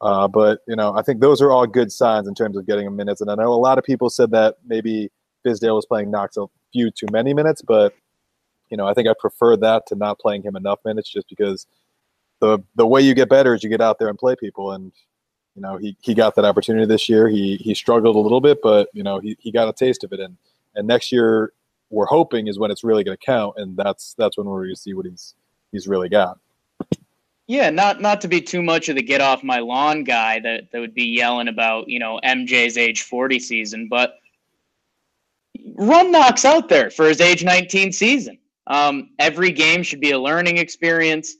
Uh, 0.00 0.28
but 0.28 0.60
you 0.66 0.76
know, 0.76 0.94
I 0.94 1.02
think 1.02 1.20
those 1.20 1.42
are 1.42 1.50
all 1.50 1.66
good 1.66 1.92
signs 1.92 2.28
in 2.28 2.34
terms 2.34 2.56
of 2.56 2.66
getting 2.66 2.86
him 2.86 2.96
minutes. 2.96 3.20
And 3.20 3.30
I 3.30 3.34
know 3.34 3.52
a 3.52 3.54
lot 3.54 3.78
of 3.78 3.84
people 3.84 4.08
said 4.08 4.30
that 4.30 4.56
maybe 4.64 5.10
Fizdale 5.46 5.76
was 5.76 5.86
playing 5.86 6.10
Knox 6.10 6.36
a 6.36 6.46
few 6.72 6.90
too 6.90 7.06
many 7.12 7.32
minutes, 7.32 7.62
but 7.62 7.94
you 8.70 8.76
know, 8.76 8.86
I 8.86 8.94
think 8.94 9.08
I 9.08 9.14
prefer 9.18 9.56
that 9.58 9.86
to 9.86 9.94
not 9.94 10.18
playing 10.18 10.42
him 10.42 10.56
enough 10.56 10.80
minutes 10.84 11.10
just 11.10 11.28
because 11.28 11.66
the 12.40 12.58
the 12.74 12.86
way 12.86 13.00
you 13.00 13.14
get 13.14 13.28
better 13.28 13.54
is 13.54 13.62
you 13.62 13.70
get 13.70 13.80
out 13.80 13.98
there 13.98 14.08
and 14.08 14.18
play 14.18 14.34
people 14.36 14.72
and 14.72 14.92
you 15.54 15.62
know, 15.62 15.78
he, 15.78 15.96
he 16.02 16.12
got 16.12 16.34
that 16.34 16.44
opportunity 16.44 16.84
this 16.84 17.08
year. 17.08 17.28
He 17.28 17.56
he 17.56 17.74
struggled 17.74 18.16
a 18.16 18.18
little 18.18 18.40
bit, 18.40 18.58
but 18.62 18.88
you 18.92 19.02
know, 19.02 19.20
he, 19.20 19.36
he 19.40 19.50
got 19.50 19.68
a 19.68 19.72
taste 19.72 20.04
of 20.04 20.12
it 20.12 20.20
and 20.20 20.36
and 20.74 20.86
next 20.86 21.12
year 21.12 21.52
we're 21.90 22.06
hoping 22.06 22.48
is 22.48 22.58
when 22.58 22.70
it's 22.70 22.82
really 22.82 23.04
going 23.04 23.16
to 23.16 23.24
count 23.24 23.54
and 23.56 23.76
that's 23.76 24.14
that's 24.18 24.36
when 24.36 24.46
we're 24.46 24.64
going 24.64 24.74
to 24.74 24.80
see 24.80 24.94
what 24.94 25.06
he's 25.06 25.34
he's 25.72 25.86
really 25.86 26.08
got. 26.08 26.38
Yeah, 27.46 27.70
not 27.70 28.00
not 28.00 28.20
to 28.22 28.28
be 28.28 28.40
too 28.40 28.60
much 28.60 28.88
of 28.88 28.96
the 28.96 29.02
get 29.02 29.20
off 29.20 29.44
my 29.44 29.60
lawn 29.60 30.02
guy 30.02 30.40
that, 30.40 30.72
that 30.72 30.80
would 30.80 30.94
be 30.94 31.04
yelling 31.04 31.46
about, 31.46 31.88
you 31.88 32.00
know, 32.00 32.20
MJ's 32.24 32.76
age 32.76 33.02
40 33.02 33.38
season, 33.38 33.86
but 33.88 34.18
run 35.76 36.10
Knox 36.10 36.44
out 36.44 36.68
there 36.68 36.90
for 36.90 37.06
his 37.08 37.20
age 37.20 37.44
19 37.44 37.92
season. 37.92 38.38
Um, 38.66 39.10
every 39.18 39.52
game 39.52 39.82
should 39.82 40.00
be 40.00 40.10
a 40.10 40.18
learning 40.18 40.58
experience. 40.58 41.36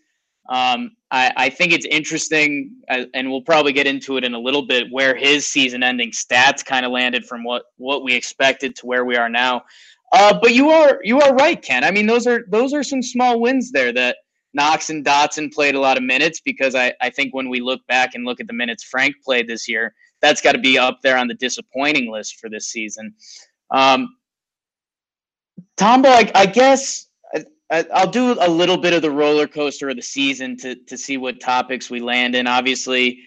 Um, 0.48 0.92
I, 1.10 1.32
I, 1.36 1.50
think 1.50 1.72
it's 1.72 1.86
interesting, 1.86 2.76
uh, 2.88 3.04
and 3.14 3.28
we'll 3.28 3.42
probably 3.42 3.72
get 3.72 3.88
into 3.88 4.16
it 4.16 4.22
in 4.22 4.34
a 4.34 4.38
little 4.38 4.64
bit, 4.64 4.86
where 4.92 5.16
his 5.16 5.44
season-ending 5.44 6.12
stats 6.12 6.64
kind 6.64 6.86
of 6.86 6.92
landed 6.92 7.26
from 7.26 7.42
what 7.42 7.64
what 7.78 8.04
we 8.04 8.14
expected 8.14 8.76
to 8.76 8.86
where 8.86 9.04
we 9.04 9.16
are 9.16 9.28
now. 9.28 9.64
Uh, 10.12 10.38
but 10.40 10.54
you 10.54 10.70
are 10.70 11.00
you 11.02 11.20
are 11.20 11.34
right, 11.34 11.60
Ken. 11.60 11.82
I 11.82 11.90
mean, 11.90 12.06
those 12.06 12.28
are 12.28 12.44
those 12.48 12.72
are 12.72 12.84
some 12.84 13.02
small 13.02 13.40
wins 13.40 13.72
there 13.72 13.92
that 13.92 14.18
Knox 14.54 14.88
and 14.88 15.04
Dotson 15.04 15.52
played 15.52 15.74
a 15.74 15.80
lot 15.80 15.96
of 15.96 16.04
minutes 16.04 16.40
because 16.40 16.76
I, 16.76 16.94
I 17.00 17.10
think 17.10 17.34
when 17.34 17.48
we 17.48 17.60
look 17.60 17.84
back 17.88 18.14
and 18.14 18.24
look 18.24 18.40
at 18.40 18.46
the 18.46 18.52
minutes 18.52 18.84
Frank 18.84 19.16
played 19.24 19.48
this 19.48 19.68
year, 19.68 19.94
that's 20.22 20.40
got 20.40 20.52
to 20.52 20.58
be 20.58 20.78
up 20.78 21.00
there 21.02 21.18
on 21.18 21.26
the 21.26 21.34
disappointing 21.34 22.10
list 22.10 22.38
for 22.40 22.48
this 22.48 22.68
season. 22.68 23.14
Um, 23.72 24.16
Tombo, 25.76 26.08
I, 26.08 26.30
I 26.34 26.46
guess 26.46 27.06
I, 27.70 27.84
will 28.04 28.10
do 28.10 28.36
a 28.40 28.48
little 28.48 28.76
bit 28.76 28.92
of 28.92 29.02
the 29.02 29.10
roller 29.10 29.46
coaster 29.46 29.88
of 29.88 29.96
the 29.96 30.02
season 30.02 30.56
to 30.58 30.74
to 30.74 30.96
see 30.96 31.16
what 31.16 31.40
topics 31.40 31.90
we 31.90 32.00
land 32.00 32.34
in. 32.34 32.46
Obviously, 32.46 33.20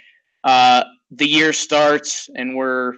uh, 0.43 0.83
the 1.11 1.27
year 1.27 1.53
starts 1.53 2.29
and 2.35 2.55
we're 2.55 2.93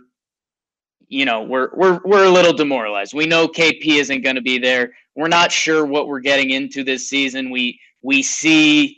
you 1.08 1.26
know 1.26 1.42
we're 1.42 1.70
we're 1.74 2.00
we're 2.06 2.26
a 2.26 2.30
little 2.30 2.54
demoralized. 2.54 3.14
We 3.14 3.26
know 3.26 3.48
KP 3.48 3.86
isn't 3.86 4.22
going 4.22 4.36
to 4.36 4.42
be 4.42 4.60
there. 4.60 4.92
We're 5.16 5.28
not 5.28 5.52
sure 5.52 5.86
what 5.86 6.08
we're 6.08 6.20
getting 6.20 6.52
into 6.52 6.84
this 6.84 7.10
season. 7.10 7.50
We 7.50 7.80
we 8.02 8.22
see 8.22 8.98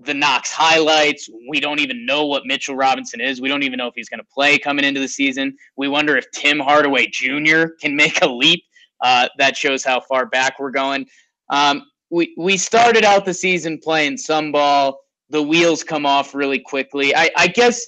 the 0.00 0.14
Knox 0.14 0.50
highlights. 0.50 1.28
We 1.48 1.60
don't 1.60 1.78
even 1.78 2.06
know 2.06 2.24
what 2.26 2.46
Mitchell 2.46 2.74
Robinson 2.74 3.20
is. 3.20 3.40
We 3.40 3.48
don't 3.48 3.62
even 3.62 3.76
know 3.76 3.86
if 3.86 3.94
he's 3.94 4.08
going 4.08 4.20
to 4.20 4.26
play 4.32 4.58
coming 4.58 4.84
into 4.84 4.98
the 5.00 5.08
season. 5.08 5.56
We 5.76 5.88
wonder 5.88 6.16
if 6.16 6.30
Tim 6.30 6.58
Hardaway 6.58 7.08
Jr. 7.08 7.74
can 7.80 7.94
make 7.94 8.22
a 8.22 8.26
leap. 8.26 8.64
Uh, 9.02 9.28
that 9.38 9.56
shows 9.56 9.84
how 9.84 10.00
far 10.00 10.26
back 10.26 10.58
we're 10.58 10.70
going. 10.70 11.06
Um, 11.48 11.84
we 12.10 12.34
we 12.36 12.56
started 12.56 13.04
out 13.04 13.24
the 13.24 13.34
season 13.34 13.78
playing 13.82 14.16
some 14.16 14.52
ball. 14.52 15.00
The 15.30 15.42
wheels 15.42 15.84
come 15.84 16.04
off 16.04 16.34
really 16.34 16.58
quickly. 16.58 17.14
I, 17.14 17.30
I 17.36 17.46
guess 17.46 17.86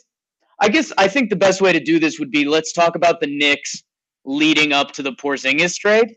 I 0.60 0.68
guess 0.68 0.92
I 0.96 1.08
think 1.08 1.28
the 1.28 1.36
best 1.36 1.60
way 1.60 1.72
to 1.72 1.80
do 1.80 1.98
this 1.98 2.18
would 2.18 2.30
be 2.30 2.44
let's 2.44 2.72
talk 2.72 2.94
about 2.94 3.20
the 3.20 3.26
Knicks 3.26 3.82
leading 4.24 4.72
up 4.72 4.92
to 4.92 5.02
the 5.02 5.12
Porzingis 5.12 5.76
trade. 5.76 6.14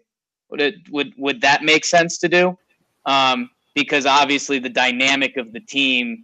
Would 0.49 0.61
it 0.61 0.75
would 0.91 1.13
would 1.17 1.41
that 1.41 1.63
make 1.63 1.83
sense 1.83 2.17
to 2.19 2.29
do? 2.29 2.57
Um, 3.05 3.49
because 3.73 4.05
obviously 4.05 4.59
the 4.59 4.69
dynamic 4.69 5.37
of 5.37 5.51
the 5.51 5.59
team 5.59 6.23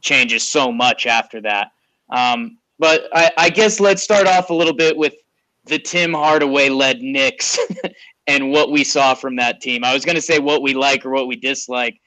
changes 0.00 0.46
so 0.46 0.70
much 0.70 1.06
after 1.06 1.40
that. 1.40 1.68
Um, 2.10 2.58
but 2.78 3.08
I, 3.12 3.30
I, 3.36 3.50
guess 3.50 3.80
let's 3.80 4.02
start 4.02 4.26
off 4.26 4.50
a 4.50 4.54
little 4.54 4.72
bit 4.72 4.96
with 4.96 5.14
the 5.64 5.78
Tim 5.78 6.12
Hardaway 6.12 6.68
led 6.68 7.02
Knicks 7.02 7.58
and 8.26 8.50
what 8.50 8.70
we 8.70 8.84
saw 8.84 9.14
from 9.14 9.36
that 9.36 9.60
team. 9.60 9.84
I 9.84 9.92
was 9.92 10.04
going 10.04 10.16
to 10.16 10.22
say 10.22 10.38
what 10.38 10.62
we 10.62 10.74
like 10.74 11.04
or 11.04 11.10
what 11.10 11.26
we 11.26 11.36
dislike. 11.36 12.00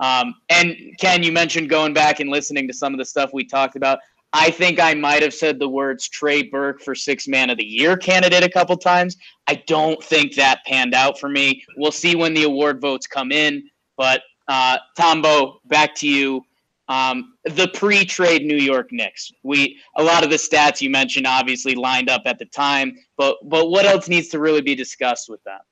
Um, 0.00 0.34
and 0.48 0.76
Ken, 1.00 1.22
you 1.22 1.32
mentioned 1.32 1.70
going 1.70 1.92
back 1.92 2.20
and 2.20 2.30
listening 2.30 2.66
to 2.68 2.74
some 2.74 2.92
of 2.92 2.98
the 2.98 3.04
stuff 3.04 3.30
we 3.32 3.44
talked 3.44 3.76
about. 3.76 3.98
I 4.32 4.50
think 4.50 4.80
I 4.80 4.94
might 4.94 5.22
have 5.22 5.32
said 5.32 5.60
the 5.60 5.68
words 5.68 6.08
Trey 6.08 6.42
Burke 6.42 6.82
for 6.82 6.96
six 6.96 7.28
man 7.28 7.50
of 7.50 7.56
the 7.56 7.64
year 7.64 7.96
candidate 7.96 8.42
a 8.42 8.48
couple 8.48 8.76
times. 8.76 9.16
I 9.46 9.62
don't 9.68 10.02
think 10.02 10.34
that 10.34 10.64
panned 10.66 10.92
out 10.92 11.20
for 11.20 11.28
me. 11.28 11.62
We'll 11.76 11.92
see 11.92 12.16
when 12.16 12.34
the 12.34 12.42
award 12.42 12.80
votes 12.80 13.06
come 13.06 13.30
in. 13.30 13.62
But 13.96 14.22
uh, 14.48 14.78
Tombo, 14.96 15.60
back 15.66 15.94
to 15.96 16.08
you. 16.08 16.44
Um, 16.88 17.34
the 17.44 17.68
pre-trade 17.68 18.44
New 18.44 18.58
York 18.58 18.92
Knicks. 18.92 19.32
We 19.42 19.78
a 19.96 20.02
lot 20.02 20.22
of 20.22 20.30
the 20.30 20.36
stats 20.36 20.82
you 20.82 20.90
mentioned 20.90 21.26
obviously 21.26 21.74
lined 21.74 22.10
up 22.10 22.22
at 22.26 22.38
the 22.38 22.44
time, 22.44 22.96
but 23.16 23.36
but 23.44 23.70
what 23.70 23.86
else 23.86 24.08
needs 24.08 24.28
to 24.28 24.38
really 24.38 24.60
be 24.60 24.74
discussed 24.74 25.28
with 25.28 25.42
that? 25.44 25.62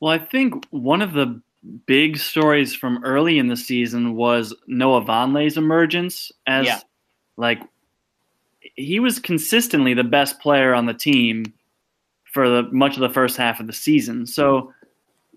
Well, 0.00 0.12
I 0.12 0.18
think 0.18 0.66
one 0.70 1.00
of 1.00 1.12
the 1.12 1.40
big 1.86 2.18
stories 2.18 2.74
from 2.74 3.02
early 3.04 3.38
in 3.38 3.48
the 3.48 3.56
season 3.56 4.16
was 4.16 4.54
Noah 4.66 5.02
Vonleh's 5.02 5.56
emergence 5.56 6.30
as 6.46 6.66
yeah. 6.66 6.80
like 7.36 7.60
he 8.74 9.00
was 9.00 9.18
consistently 9.18 9.94
the 9.94 10.04
best 10.04 10.40
player 10.40 10.74
on 10.74 10.86
the 10.86 10.94
team 10.94 11.54
for 12.24 12.48
the 12.48 12.64
much 12.72 12.96
of 12.96 13.00
the 13.00 13.08
first 13.08 13.36
half 13.36 13.60
of 13.60 13.66
the 13.66 13.72
season. 13.72 14.26
So 14.26 14.72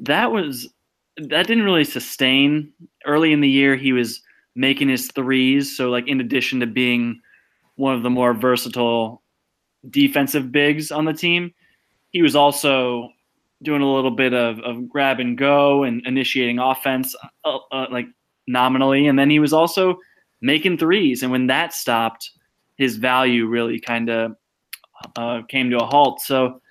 that 0.02 0.32
was 0.32 0.70
that 1.18 1.48
didn't 1.48 1.64
really 1.64 1.84
sustain. 1.84 2.74
Early 3.06 3.32
in 3.32 3.42
the 3.42 3.50
year, 3.50 3.76
he 3.76 3.94
was 3.94 4.22
making 4.58 4.90
his 4.90 5.10
threes. 5.12 5.78
So 5.78 5.90
like 5.90 6.08
in 6.08 6.20
addition 6.20 6.60
to 6.60 6.68
being 6.68 7.22
one 7.76 7.94
of 7.94 8.02
the 8.02 8.10
more 8.10 8.34
versatile 8.34 9.22
defensive 9.90 10.52
bigs 10.52 10.92
on 10.92 11.06
the 11.06 11.14
team, 11.14 11.54
he 12.10 12.24
was 12.24 12.36
also 12.36 13.10
doing 13.62 13.82
a 13.82 13.92
little 13.92 14.12
bit 14.12 14.34
of, 14.34 14.60
of 14.62 14.90
grab 14.90 15.20
and 15.20 15.38
go 15.38 15.84
and 15.84 16.06
initiating 16.06 16.58
offense, 16.58 17.16
uh, 17.46 17.58
uh, 17.72 17.86
like 17.92 18.08
nominally, 18.48 19.08
and 19.08 19.18
then 19.18 19.30
he 19.30 19.40
was 19.40 19.54
also 19.54 20.00
making 20.42 20.78
threes. 20.78 21.22
And 21.22 21.32
when 21.32 21.48
that 21.48 21.74
stopped, 21.74 22.32
his 22.78 22.98
value 22.98 23.46
really 23.46 23.80
kind 23.80 24.10
of 24.10 24.36
uh, 25.16 25.42
came 25.48 25.70
to 25.70 25.78
a 25.78 25.86
halt. 25.86 26.22
So 26.22 26.62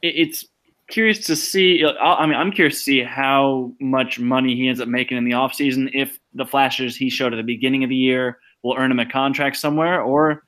it, 0.00 0.14
it's 0.16 0.46
curious 0.88 1.26
to 1.26 1.36
see. 1.36 1.84
I 1.84 2.26
mean, 2.26 2.36
I'm 2.36 2.52
curious 2.52 2.78
to 2.78 2.84
see 2.84 3.02
how 3.02 3.72
much 3.80 4.18
money 4.18 4.54
he 4.54 4.68
ends 4.68 4.80
up 4.80 4.88
making 4.88 5.18
in 5.18 5.24
the 5.24 5.32
offseason 5.32 5.90
if 5.92 6.18
the 6.36 6.46
flashes 6.46 6.96
he 6.96 7.10
showed 7.10 7.32
at 7.32 7.36
the 7.36 7.42
beginning 7.42 7.82
of 7.84 7.90
the 7.90 7.96
year 7.96 8.38
will 8.62 8.76
earn 8.76 8.90
him 8.90 8.98
a 8.98 9.06
contract 9.06 9.56
somewhere, 9.56 10.00
or 10.02 10.42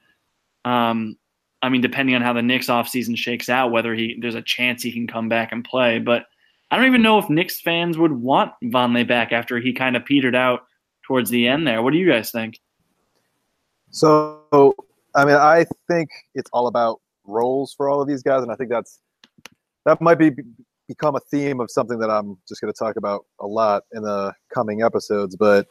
um, 0.65 1.17
I 1.63 1.69
mean, 1.69 1.81
depending 1.81 2.15
on 2.15 2.23
how 2.23 2.33
the 2.33 2.43
Knicks 2.43 2.67
offseason 2.69 3.17
shakes 3.17 3.49
out, 3.49 3.73
whether 3.73 3.95
he 3.95 4.17
there's 4.21 4.35
a 4.35 4.43
chance 4.43 4.83
he 4.83 4.93
can 4.93 5.07
come 5.07 5.29
back 5.29 5.53
and 5.53 5.65
play. 5.65 5.99
But 5.99 6.27
I 6.71 6.77
don't 6.77 6.87
even 6.87 7.03
know 7.03 7.19
if 7.19 7.31
Knicks 7.31 7.61
fans 7.61 7.99
would 7.99 8.13
want 8.13 8.53
Vonleh 8.63 9.09
back 9.09 9.33
after 9.33 9.59
he 9.59 9.73
kind 9.73 9.97
of 9.97 10.05
petered 10.05 10.37
out 10.37 10.61
towards 11.07 11.31
the 11.31 11.49
end 11.49 11.67
there. 11.67 11.83
What 11.83 11.93
do 11.93 11.99
you 11.99 12.09
guys 12.09 12.31
think? 12.31 12.61
So, 13.91 14.75
I 15.15 15.25
mean, 15.25 15.35
I 15.35 15.65
think 15.89 16.11
it's 16.35 16.51
all 16.53 16.67
about 16.67 17.01
roles 17.25 17.73
for 17.75 17.89
all 17.89 18.03
of 18.03 18.09
these 18.09 18.23
guys, 18.23 18.43
and 18.43 18.53
I 18.53 18.55
think 18.55 18.71
that's 18.71 19.01
that 19.87 20.01
might 20.01 20.19
be 20.19 20.31
become 20.87 21.17
a 21.17 21.21
theme 21.21 21.61
of 21.61 21.71
something 21.71 21.99
that 21.99 22.11
I'm 22.11 22.39
just 22.49 22.61
going 22.61 22.73
to 22.73 22.79
talk 22.79 22.97
about 22.97 23.25
a 23.41 23.47
lot 23.47 23.85
in 23.93 24.03
the 24.03 24.33
coming 24.53 24.83
episodes. 24.83 25.37
But 25.37 25.67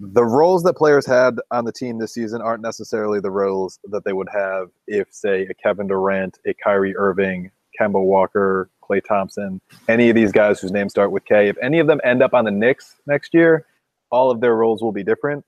the 0.00 0.24
roles 0.24 0.62
that 0.62 0.74
players 0.74 1.04
had 1.04 1.36
on 1.50 1.66
the 1.66 1.72
team 1.72 1.98
this 1.98 2.14
season 2.14 2.40
aren't 2.40 2.62
necessarily 2.62 3.20
the 3.20 3.30
roles 3.30 3.78
that 3.84 4.02
they 4.04 4.14
would 4.14 4.28
have 4.32 4.70
if, 4.86 5.08
say, 5.10 5.42
a 5.42 5.54
Kevin 5.54 5.88
Durant, 5.88 6.38
a 6.46 6.54
Kyrie 6.54 6.96
Irving, 6.96 7.50
Kemba 7.78 8.02
Walker, 8.02 8.70
Klay 8.82 9.02
Thompson, 9.06 9.60
any 9.88 10.08
of 10.08 10.16
these 10.16 10.32
guys 10.32 10.58
whose 10.58 10.72
names 10.72 10.92
start 10.92 11.12
with 11.12 11.26
K. 11.26 11.48
If 11.48 11.56
any 11.62 11.80
of 11.80 11.86
them 11.86 12.00
end 12.02 12.22
up 12.22 12.32
on 12.32 12.46
the 12.46 12.50
Knicks 12.50 12.96
next 13.06 13.34
year, 13.34 13.66
all 14.10 14.30
of 14.30 14.40
their 14.40 14.56
roles 14.56 14.82
will 14.82 14.90
be 14.90 15.04
different. 15.04 15.44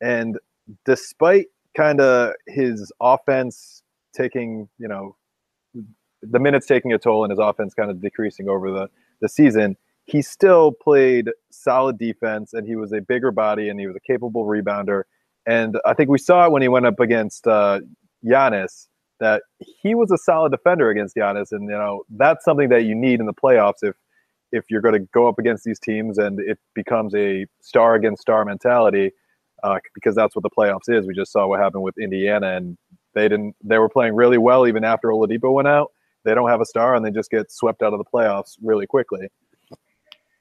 And 0.00 0.38
despite 0.84 1.46
kind 1.76 2.00
of 2.00 2.32
his 2.46 2.92
offense 3.00 3.82
taking, 4.14 4.68
you 4.78 4.86
know, 4.86 5.16
the 6.22 6.38
minutes 6.38 6.66
taking 6.66 6.92
a 6.92 6.98
toll 6.98 7.24
and 7.24 7.30
his 7.32 7.40
offense 7.40 7.74
kind 7.74 7.90
of 7.90 8.00
decreasing 8.00 8.48
over 8.48 8.70
the, 8.70 8.88
the 9.20 9.28
season, 9.28 9.76
he 10.06 10.22
still 10.22 10.72
played 10.72 11.30
solid 11.50 11.98
defense 11.98 12.54
and 12.54 12.66
he 12.66 12.76
was 12.76 12.92
a 12.92 13.00
bigger 13.00 13.32
body 13.32 13.68
and 13.68 13.78
he 13.78 13.86
was 13.86 13.96
a 13.96 14.00
capable 14.00 14.44
rebounder. 14.44 15.02
And 15.46 15.76
I 15.84 15.94
think 15.94 16.08
we 16.10 16.18
saw 16.18 16.46
it 16.46 16.52
when 16.52 16.62
he 16.62 16.68
went 16.68 16.86
up 16.86 17.00
against 17.00 17.46
uh, 17.46 17.80
Giannis 18.24 18.86
that 19.18 19.42
he 19.58 19.94
was 19.94 20.10
a 20.10 20.18
solid 20.18 20.52
defender 20.52 20.90
against 20.90 21.16
Giannis. 21.16 21.50
And, 21.50 21.64
you 21.64 21.76
know, 21.76 22.02
that's 22.10 22.44
something 22.44 22.68
that 22.68 22.84
you 22.84 22.94
need 22.94 23.18
in 23.20 23.26
the 23.26 23.34
playoffs 23.34 23.82
if, 23.82 23.96
if 24.52 24.64
you're 24.70 24.80
going 24.80 24.94
to 24.94 25.08
go 25.12 25.28
up 25.28 25.38
against 25.38 25.64
these 25.64 25.80
teams 25.80 26.18
and 26.18 26.38
it 26.38 26.58
becomes 26.74 27.14
a 27.14 27.46
star 27.60 27.94
against 27.94 28.22
star 28.22 28.44
mentality, 28.44 29.10
uh, 29.64 29.78
because 29.94 30.14
that's 30.14 30.36
what 30.36 30.42
the 30.42 30.50
playoffs 30.50 30.88
is. 30.88 31.06
We 31.06 31.14
just 31.14 31.32
saw 31.32 31.46
what 31.46 31.60
happened 31.60 31.82
with 31.82 31.98
Indiana 31.98 32.56
and 32.56 32.76
they 33.14 33.28
didn't, 33.28 33.56
they 33.64 33.78
were 33.78 33.88
playing 33.88 34.14
really 34.14 34.38
well 34.38 34.66
even 34.68 34.84
after 34.84 35.08
Oladipo 35.08 35.52
went 35.52 35.66
out. 35.68 35.92
They 36.24 36.34
don't 36.34 36.50
have 36.50 36.60
a 36.60 36.66
star 36.66 36.94
and 36.94 37.04
they 37.04 37.10
just 37.10 37.30
get 37.30 37.50
swept 37.50 37.82
out 37.82 37.92
of 37.92 37.98
the 37.98 38.04
playoffs 38.04 38.56
really 38.62 38.86
quickly. 38.86 39.28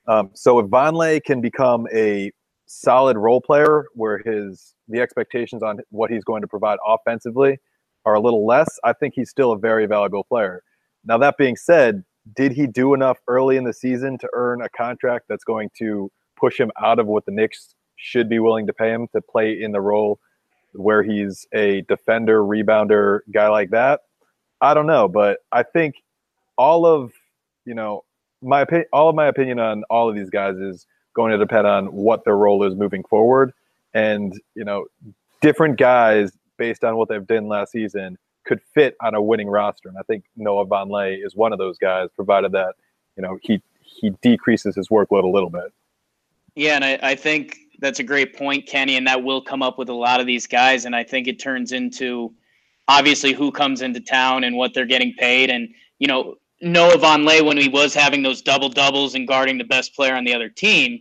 Um, 0.08 0.30
so 0.34 0.60
if 0.60 0.68
Vonleh 0.68 1.24
can 1.24 1.42
become 1.42 1.88
a 1.94 2.32
solid 2.68 3.18
role 3.18 3.42
player 3.42 3.86
where 3.94 4.20
his 4.20 4.76
the 4.88 5.02
expectations 5.02 5.64
on 5.64 5.80
what 5.90 6.12
he's 6.12 6.24
going 6.24 6.42
to 6.42 6.48
provide 6.48 6.78
offensively 6.86 7.58
are 8.06 8.14
a 8.14 8.20
little 8.20 8.46
less, 8.46 8.68
I 8.84 8.94
think 8.94 9.14
he's 9.16 9.30
still 9.30 9.52
a 9.52 9.58
very 9.58 9.88
valuable 9.88 10.24
player. 10.24 10.62
Now 11.06 11.18
that 11.18 11.38
being 11.38 11.56
said, 11.56 12.04
did 12.36 12.52
he 12.52 12.68
do 12.68 12.94
enough 12.94 13.18
early 13.28 13.58
in 13.58 13.64
the 13.64 13.74
season 13.74 14.18
to 14.20 14.30
earn 14.34 14.62
a 14.62 14.70
contract 14.70 15.26
that's 15.28 15.44
going 15.44 15.70
to 15.78 16.12
push 16.36 16.60
him 16.60 16.72
out 16.82 17.00
of 17.00 17.08
what 17.08 17.26
the 17.26 17.32
Knicks 17.32 17.76
should 17.98 18.30
be 18.30 18.40
willing 18.40 18.68
to 18.68 18.74
pay 18.74 18.90
him 18.90 19.08
to 19.10 19.22
play 19.22 19.60
in 19.60 19.72
the 19.72 19.82
role 19.82 20.20
where 20.74 21.02
he's 21.04 21.48
a 21.54 21.82
defender, 21.88 22.42
rebounder, 22.42 23.20
guy 23.32 23.48
like 23.48 23.70
that? 23.72 24.02
I 24.62 24.74
don't 24.74 24.88
know, 24.88 25.08
but 25.08 25.40
I 25.52 25.64
think 25.64 25.96
all 26.58 26.86
of, 26.86 27.12
you 27.66 27.74
know, 27.74 28.04
my 28.46 28.62
opinion, 28.62 28.88
all 28.94 29.10
of 29.10 29.16
my 29.16 29.28
opinion 29.28 29.60
on 29.60 29.84
all 29.90 30.10
of 30.10 30.16
these 30.16 30.30
guys 30.30 30.56
is 30.58 30.86
going 31.16 31.32
to 31.32 31.38
depend 31.38 31.68
on 31.68 31.88
what 31.88 32.24
their 32.26 32.38
role 32.38 32.64
is 32.64 32.76
moving 32.76 33.04
forward, 33.04 33.54
and 33.94 34.34
you 34.56 34.64
know, 34.64 34.86
different 35.42 35.78
guys 35.78 36.32
based 36.58 36.84
on 36.84 36.96
what 36.96 37.10
they've 37.10 37.28
done 37.28 37.48
last 37.48 37.72
season 37.72 38.18
could 38.46 38.62
fit 38.74 38.96
on 39.02 39.16
a 39.16 39.22
winning 39.22 39.48
roster. 39.48 39.90
And 39.90 39.98
I 39.98 40.02
think 40.04 40.26
Noah 40.38 40.66
Vonleh 40.66 41.26
is 41.26 41.36
one 41.36 41.52
of 41.52 41.60
those 41.60 41.78
guys, 41.78 42.10
provided 42.16 42.52
that 42.54 42.76
you 43.18 43.24
know 43.24 43.38
he 43.42 43.62
he 43.82 44.12
decreases 44.22 44.76
his 44.76 44.90
workload 44.90 45.24
a 45.24 45.28
little 45.28 45.50
bit. 45.50 45.74
Yeah, 46.56 46.76
and 46.76 46.86
I, 46.86 47.00
I 47.02 47.16
think 47.16 47.58
that's 47.80 48.00
a 48.00 48.04
great 48.04 48.36
point, 48.36 48.68
Kenny, 48.68 48.96
and 48.96 49.08
that 49.08 49.24
will 49.24 49.42
come 49.42 49.62
up 49.62 49.78
with 49.78 49.90
a 49.90 49.94
lot 49.94 50.20
of 50.20 50.26
these 50.26 50.48
guys. 50.48 50.86
And 50.86 50.96
I 50.96 51.04
think 51.04 51.28
it 51.28 51.40
turns 51.40 51.72
into 51.72 52.34
obviously 52.88 53.34
who 53.34 53.52
comes 53.52 53.82
into 53.82 54.00
town 54.00 54.44
and 54.44 54.56
what 54.56 54.74
they're 54.74 54.86
getting 54.86 55.14
paid. 55.18 55.50
And, 55.50 55.70
you 56.00 56.08
know, 56.08 56.36
Noah 56.66 56.98
Vonleh 56.98 57.46
when 57.46 57.58
he 57.58 57.70
was 57.70 57.94
having 57.94 58.24
those 58.24 58.42
double 58.42 58.70
doubles 58.70 59.14
and 59.14 59.28
guarding 59.28 59.60
the 59.60 59.64
best 59.64 59.96
player 59.96 60.16
on 60.16 60.24
the 60.24 60.34
other 60.34 60.50
team. 60.50 61.00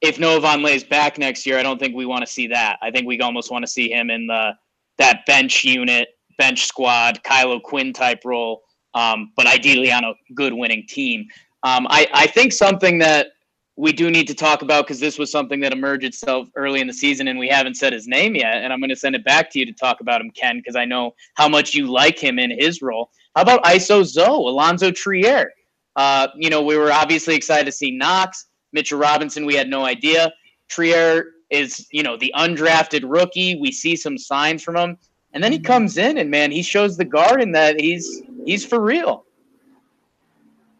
If 0.00 0.20
Noah 0.20 0.40
Vonleh 0.40 0.76
is 0.76 0.84
back 0.84 1.18
next 1.18 1.44
year, 1.44 1.58
I 1.58 1.64
don't 1.64 1.78
think 1.78 1.96
we 1.96 2.06
want 2.06 2.24
to 2.24 2.32
see 2.32 2.46
that. 2.46 2.78
I 2.80 2.92
think 2.92 3.08
we 3.08 3.20
almost 3.20 3.50
want 3.50 3.64
to 3.64 3.70
see 3.70 3.90
him 3.90 4.10
in 4.10 4.28
the 4.28 4.52
that 4.98 5.26
bench 5.26 5.64
unit, 5.64 6.10
bench 6.38 6.66
squad, 6.66 7.20
Kyle 7.24 7.50
O'Quinn 7.50 7.92
type 7.92 8.20
role, 8.24 8.62
um, 8.94 9.32
but 9.36 9.48
ideally 9.48 9.90
on 9.90 10.04
a 10.04 10.12
good 10.34 10.52
winning 10.52 10.86
team. 10.88 11.26
Um, 11.64 11.88
I, 11.90 12.06
I 12.14 12.26
think 12.28 12.52
something 12.52 13.00
that 13.00 13.32
we 13.76 13.92
do 13.92 14.08
need 14.08 14.28
to 14.28 14.34
talk 14.34 14.62
about 14.62 14.86
because 14.86 15.00
this 15.00 15.18
was 15.18 15.32
something 15.32 15.58
that 15.60 15.72
emerged 15.72 16.04
itself 16.04 16.46
early 16.54 16.80
in 16.80 16.86
the 16.86 16.92
season 16.92 17.26
and 17.26 17.40
we 17.40 17.48
haven't 17.48 17.74
said 17.74 17.92
his 17.92 18.06
name 18.06 18.36
yet. 18.36 18.62
And 18.62 18.72
I'm 18.72 18.78
going 18.78 18.90
to 18.90 18.96
send 18.96 19.16
it 19.16 19.24
back 19.24 19.50
to 19.50 19.58
you 19.58 19.66
to 19.66 19.72
talk 19.72 20.00
about 20.00 20.20
him, 20.20 20.30
Ken, 20.30 20.58
because 20.58 20.76
I 20.76 20.84
know 20.84 21.16
how 21.34 21.48
much 21.48 21.74
you 21.74 21.90
like 21.90 22.16
him 22.16 22.38
in 22.38 22.56
his 22.56 22.82
role. 22.82 23.10
How 23.34 23.42
about 23.42 23.64
ISO 23.64 24.04
Zoe, 24.04 24.26
Alonzo 24.26 24.90
Trier? 24.90 25.50
Uh, 25.96 26.28
you 26.36 26.50
know, 26.50 26.62
we 26.62 26.76
were 26.76 26.92
obviously 26.92 27.34
excited 27.34 27.66
to 27.66 27.72
see 27.72 27.90
Knox, 27.90 28.46
Mitchell 28.72 28.98
Robinson. 28.98 29.44
We 29.44 29.54
had 29.54 29.68
no 29.68 29.84
idea. 29.84 30.32
Trier 30.68 31.26
is, 31.50 31.86
you 31.90 32.02
know, 32.02 32.16
the 32.16 32.32
undrafted 32.36 33.02
rookie. 33.04 33.56
We 33.56 33.72
see 33.72 33.96
some 33.96 34.18
signs 34.18 34.62
from 34.62 34.76
him, 34.76 34.98
and 35.32 35.42
then 35.42 35.52
he 35.52 35.58
comes 35.58 35.98
in 35.98 36.18
and 36.18 36.30
man, 36.30 36.50
he 36.50 36.62
shows 36.62 36.96
the 36.96 37.04
Garden 37.04 37.52
that 37.52 37.80
he's 37.80 38.22
he's 38.44 38.64
for 38.64 38.80
real. 38.80 39.24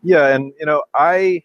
Yeah, 0.03 0.35
and 0.35 0.53
you 0.59 0.67
know, 0.67 0.83
I 0.95 1.43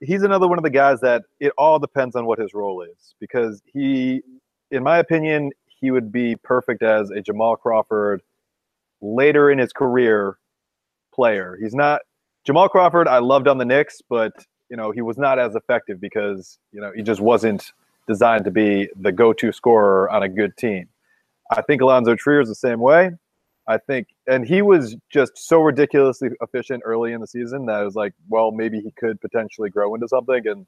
he's 0.00 0.22
another 0.22 0.48
one 0.48 0.58
of 0.58 0.64
the 0.64 0.70
guys 0.70 1.00
that 1.00 1.24
it 1.40 1.52
all 1.58 1.78
depends 1.78 2.16
on 2.16 2.26
what 2.26 2.38
his 2.38 2.54
role 2.54 2.82
is 2.82 3.14
because 3.20 3.60
he, 3.66 4.22
in 4.70 4.82
my 4.82 4.98
opinion, 4.98 5.50
he 5.66 5.90
would 5.90 6.10
be 6.10 6.36
perfect 6.36 6.82
as 6.82 7.10
a 7.10 7.20
Jamal 7.20 7.56
Crawford 7.56 8.22
later 9.00 9.50
in 9.50 9.58
his 9.58 9.72
career 9.72 10.38
player. 11.14 11.58
He's 11.60 11.74
not 11.74 12.02
Jamal 12.44 12.68
Crawford. 12.68 13.08
I 13.08 13.18
loved 13.18 13.48
on 13.48 13.58
the 13.58 13.64
Knicks, 13.64 14.00
but 14.08 14.32
you 14.70 14.76
know 14.76 14.90
he 14.90 15.02
was 15.02 15.18
not 15.18 15.38
as 15.38 15.54
effective 15.54 16.00
because 16.00 16.58
you 16.72 16.80
know 16.80 16.92
he 16.94 17.02
just 17.02 17.20
wasn't 17.20 17.72
designed 18.06 18.44
to 18.44 18.50
be 18.50 18.88
the 18.96 19.12
go-to 19.12 19.52
scorer 19.52 20.10
on 20.10 20.22
a 20.22 20.28
good 20.28 20.56
team. 20.56 20.88
I 21.50 21.62
think 21.62 21.82
Alonzo 21.82 22.14
Trier 22.14 22.40
is 22.40 22.48
the 22.48 22.54
same 22.54 22.80
way. 22.80 23.10
I 23.68 23.76
think, 23.76 24.08
and 24.26 24.48
he 24.48 24.62
was 24.62 24.96
just 25.10 25.36
so 25.36 25.60
ridiculously 25.60 26.30
efficient 26.40 26.82
early 26.86 27.12
in 27.12 27.20
the 27.20 27.26
season 27.26 27.66
that 27.66 27.76
I 27.76 27.82
was 27.82 27.94
like, 27.94 28.14
well, 28.28 28.50
maybe 28.50 28.80
he 28.80 28.92
could 28.92 29.20
potentially 29.20 29.68
grow 29.68 29.94
into 29.94 30.08
something. 30.08 30.46
And 30.46 30.66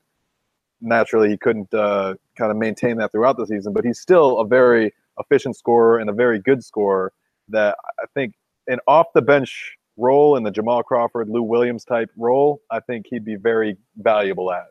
naturally, 0.83 1.31
he 1.31 1.38
couldn't 1.38 1.73
uh, 1.73 2.16
kind 2.37 2.51
of 2.51 2.59
maintain 2.59 2.99
that 2.99 3.11
throughout 3.11 3.38
the 3.38 3.47
season, 3.47 3.73
but 3.73 3.87
he's 3.87 3.99
still 3.99 4.38
a 4.38 4.47
very 4.47 4.93
efficient 5.19 5.57
scorer 5.57 5.99
and 5.99 6.11
a 6.11 6.12
very 6.12 6.38
good 6.38 6.62
scorer 6.62 7.11
that 7.50 7.76
I 7.98 8.04
think 8.14 8.34
an 8.66 8.78
off 8.86 9.06
the 9.14 9.22
bench 9.22 9.76
role 9.96 10.36
in 10.36 10.42
the 10.44 10.50
Jamal 10.50 10.82
Crawford, 10.82 11.28
Lou 11.28 11.42
Williams 11.42 11.84
type 11.84 12.10
role, 12.16 12.62
I 12.70 12.80
think 12.80 13.06
he'd 13.08 13.24
be 13.24 13.36
very 13.36 13.76
valuable 13.96 14.52
at. 14.52 14.66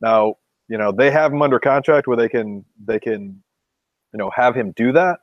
Now, 0.00 0.36
you 0.68 0.78
know, 0.78 0.92
they 0.92 1.10
have 1.10 1.32
him 1.32 1.42
under 1.42 1.58
contract 1.58 2.06
where 2.06 2.16
they 2.16 2.28
can 2.28 2.64
they 2.84 2.98
can, 2.98 3.42
you 4.12 4.18
know, 4.18 4.30
have 4.34 4.54
him 4.54 4.72
do 4.76 4.92
that. 4.92 5.18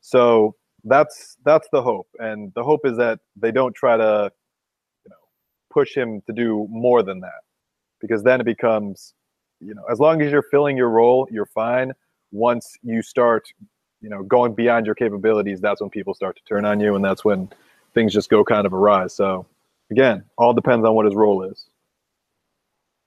So 0.00 0.54
that's 0.84 1.36
that's 1.44 1.66
the 1.72 1.82
hope, 1.82 2.08
and 2.18 2.52
the 2.54 2.62
hope 2.62 2.80
is 2.84 2.96
that 2.98 3.18
they 3.36 3.50
don't 3.50 3.74
try 3.74 3.96
to, 3.96 4.30
you 5.04 5.10
know, 5.10 5.16
push 5.72 5.96
him 5.96 6.20
to 6.26 6.32
do 6.32 6.66
more 6.70 7.02
than 7.02 7.20
that, 7.20 7.42
because 8.00 8.22
then 8.22 8.40
it 8.40 8.44
becomes, 8.44 9.14
you 9.60 9.74
know, 9.74 9.84
as 9.90 9.98
long 9.98 10.20
as 10.20 10.30
you're 10.30 10.42
filling 10.42 10.76
your 10.76 10.90
role, 10.90 11.26
you're 11.30 11.46
fine. 11.46 11.92
Once 12.32 12.76
you 12.82 13.00
start 13.00 13.44
you 14.04 14.10
know 14.10 14.22
going 14.22 14.54
beyond 14.54 14.84
your 14.84 14.94
capabilities 14.94 15.62
that's 15.62 15.80
when 15.80 15.88
people 15.88 16.12
start 16.12 16.36
to 16.36 16.42
turn 16.44 16.66
on 16.66 16.78
you 16.78 16.94
and 16.94 17.02
that's 17.02 17.24
when 17.24 17.48
things 17.94 18.12
just 18.12 18.28
go 18.28 18.44
kind 18.44 18.66
of 18.66 18.74
awry. 18.74 19.06
So 19.06 19.46
again, 19.90 20.24
all 20.36 20.52
depends 20.52 20.84
on 20.84 20.94
what 20.94 21.06
his 21.06 21.14
role 21.14 21.42
is. 21.44 21.66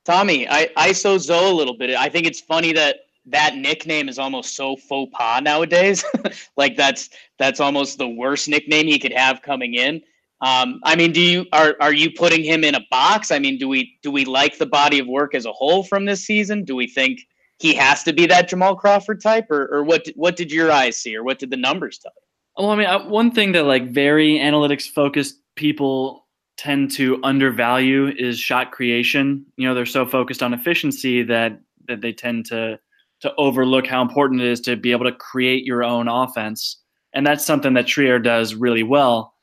Tommy, 0.06 0.48
I 0.50 0.70
ISO 0.78 1.20
Zoe 1.20 1.52
a 1.52 1.54
little 1.54 1.78
bit. 1.78 1.96
I 1.96 2.10
think 2.10 2.26
it's 2.26 2.40
funny 2.40 2.74
that 2.74 3.02
that 3.28 3.56
nickname 3.56 4.08
is 4.10 4.18
almost 4.18 4.56
so 4.56 4.76
faux 4.76 5.12
pas 5.16 5.42
nowadays. 5.44 6.04
like 6.58 6.76
that's 6.76 7.10
that's 7.38 7.60
almost 7.60 7.98
the 7.98 8.08
worst 8.08 8.48
nickname 8.48 8.88
he 8.88 8.98
could 8.98 9.14
have 9.14 9.42
coming 9.42 9.76
in. 9.76 10.02
Um, 10.40 10.80
I 10.84 10.96
mean, 10.96 11.12
do 11.12 11.22
you 11.22 11.46
are 11.52 11.76
are 11.80 11.94
you 11.94 12.10
putting 12.12 12.44
him 12.44 12.64
in 12.64 12.74
a 12.74 12.86
box? 12.90 13.30
I 13.30 13.38
mean, 13.38 13.60
do 13.60 13.68
we 13.68 14.00
do 14.02 14.10
we 14.10 14.26
like 14.26 14.58
the 14.58 14.66
body 14.66 14.98
of 14.98 15.08
work 15.08 15.36
as 15.36 15.46
a 15.46 15.52
whole 15.52 15.84
from 15.84 16.06
this 16.06 16.26
season? 16.26 16.64
Do 16.64 16.76
we 16.76 16.88
think 16.88 17.20
he 17.60 17.74
has 17.74 18.04
to 18.04 18.13
be 18.13 18.26
that 18.28 18.50
Jamal 18.50 18.76
Crawford 18.76 19.22
type, 19.22 19.50
or 19.50 19.67
or 19.67 19.84
what 19.84 20.08
what 20.15 20.36
did 20.36 20.52
your 20.52 20.72
eyes 20.72 20.98
see, 20.98 21.15
or 21.15 21.24
what 21.24 21.39
did 21.39 21.50
the 21.50 21.58
numbers 21.58 21.98
tell 21.98 22.12
you? 22.15 22.63
Well, 22.63 22.72
I 22.72 22.76
mean, 22.76 22.88
uh, 22.88 23.08
one 23.08 23.32
thing 23.32 23.52
that 23.54 23.63
like 23.63 23.89
very 23.89 24.38
analytics 24.38 24.89
focused 24.89 25.41
people 25.56 26.28
tend 26.58 26.91
to 26.91 27.20
undervalue 27.24 28.08
is 28.17 28.39
shot 28.39 28.72
creation. 28.72 29.46
You 29.58 29.67
know, 29.67 29.76
they're 29.76 29.86
so 29.86 30.06
focused 30.06 30.41
on 30.41 30.54
efficiency 30.54 31.24
that 31.24 31.60
that 31.88 32.02
they 32.02 32.13
tend 32.13 32.46
to 32.48 32.80
to 33.22 33.34
overlook 33.38 33.88
how 33.88 34.02
important 34.02 34.41
it 34.41 34.48
is 34.48 34.62
to 34.62 34.76
be 34.76 34.91
able 34.91 35.06
to 35.06 35.12
create 35.12 35.65
your 35.65 35.84
own 35.84 36.08
offense. 36.08 36.80
And 37.13 37.26
that's 37.26 37.46
something 37.46 37.74
that 37.74 37.88
Trier 37.88 38.20
does 38.20 38.54
really 38.54 38.84
well. 38.84 39.34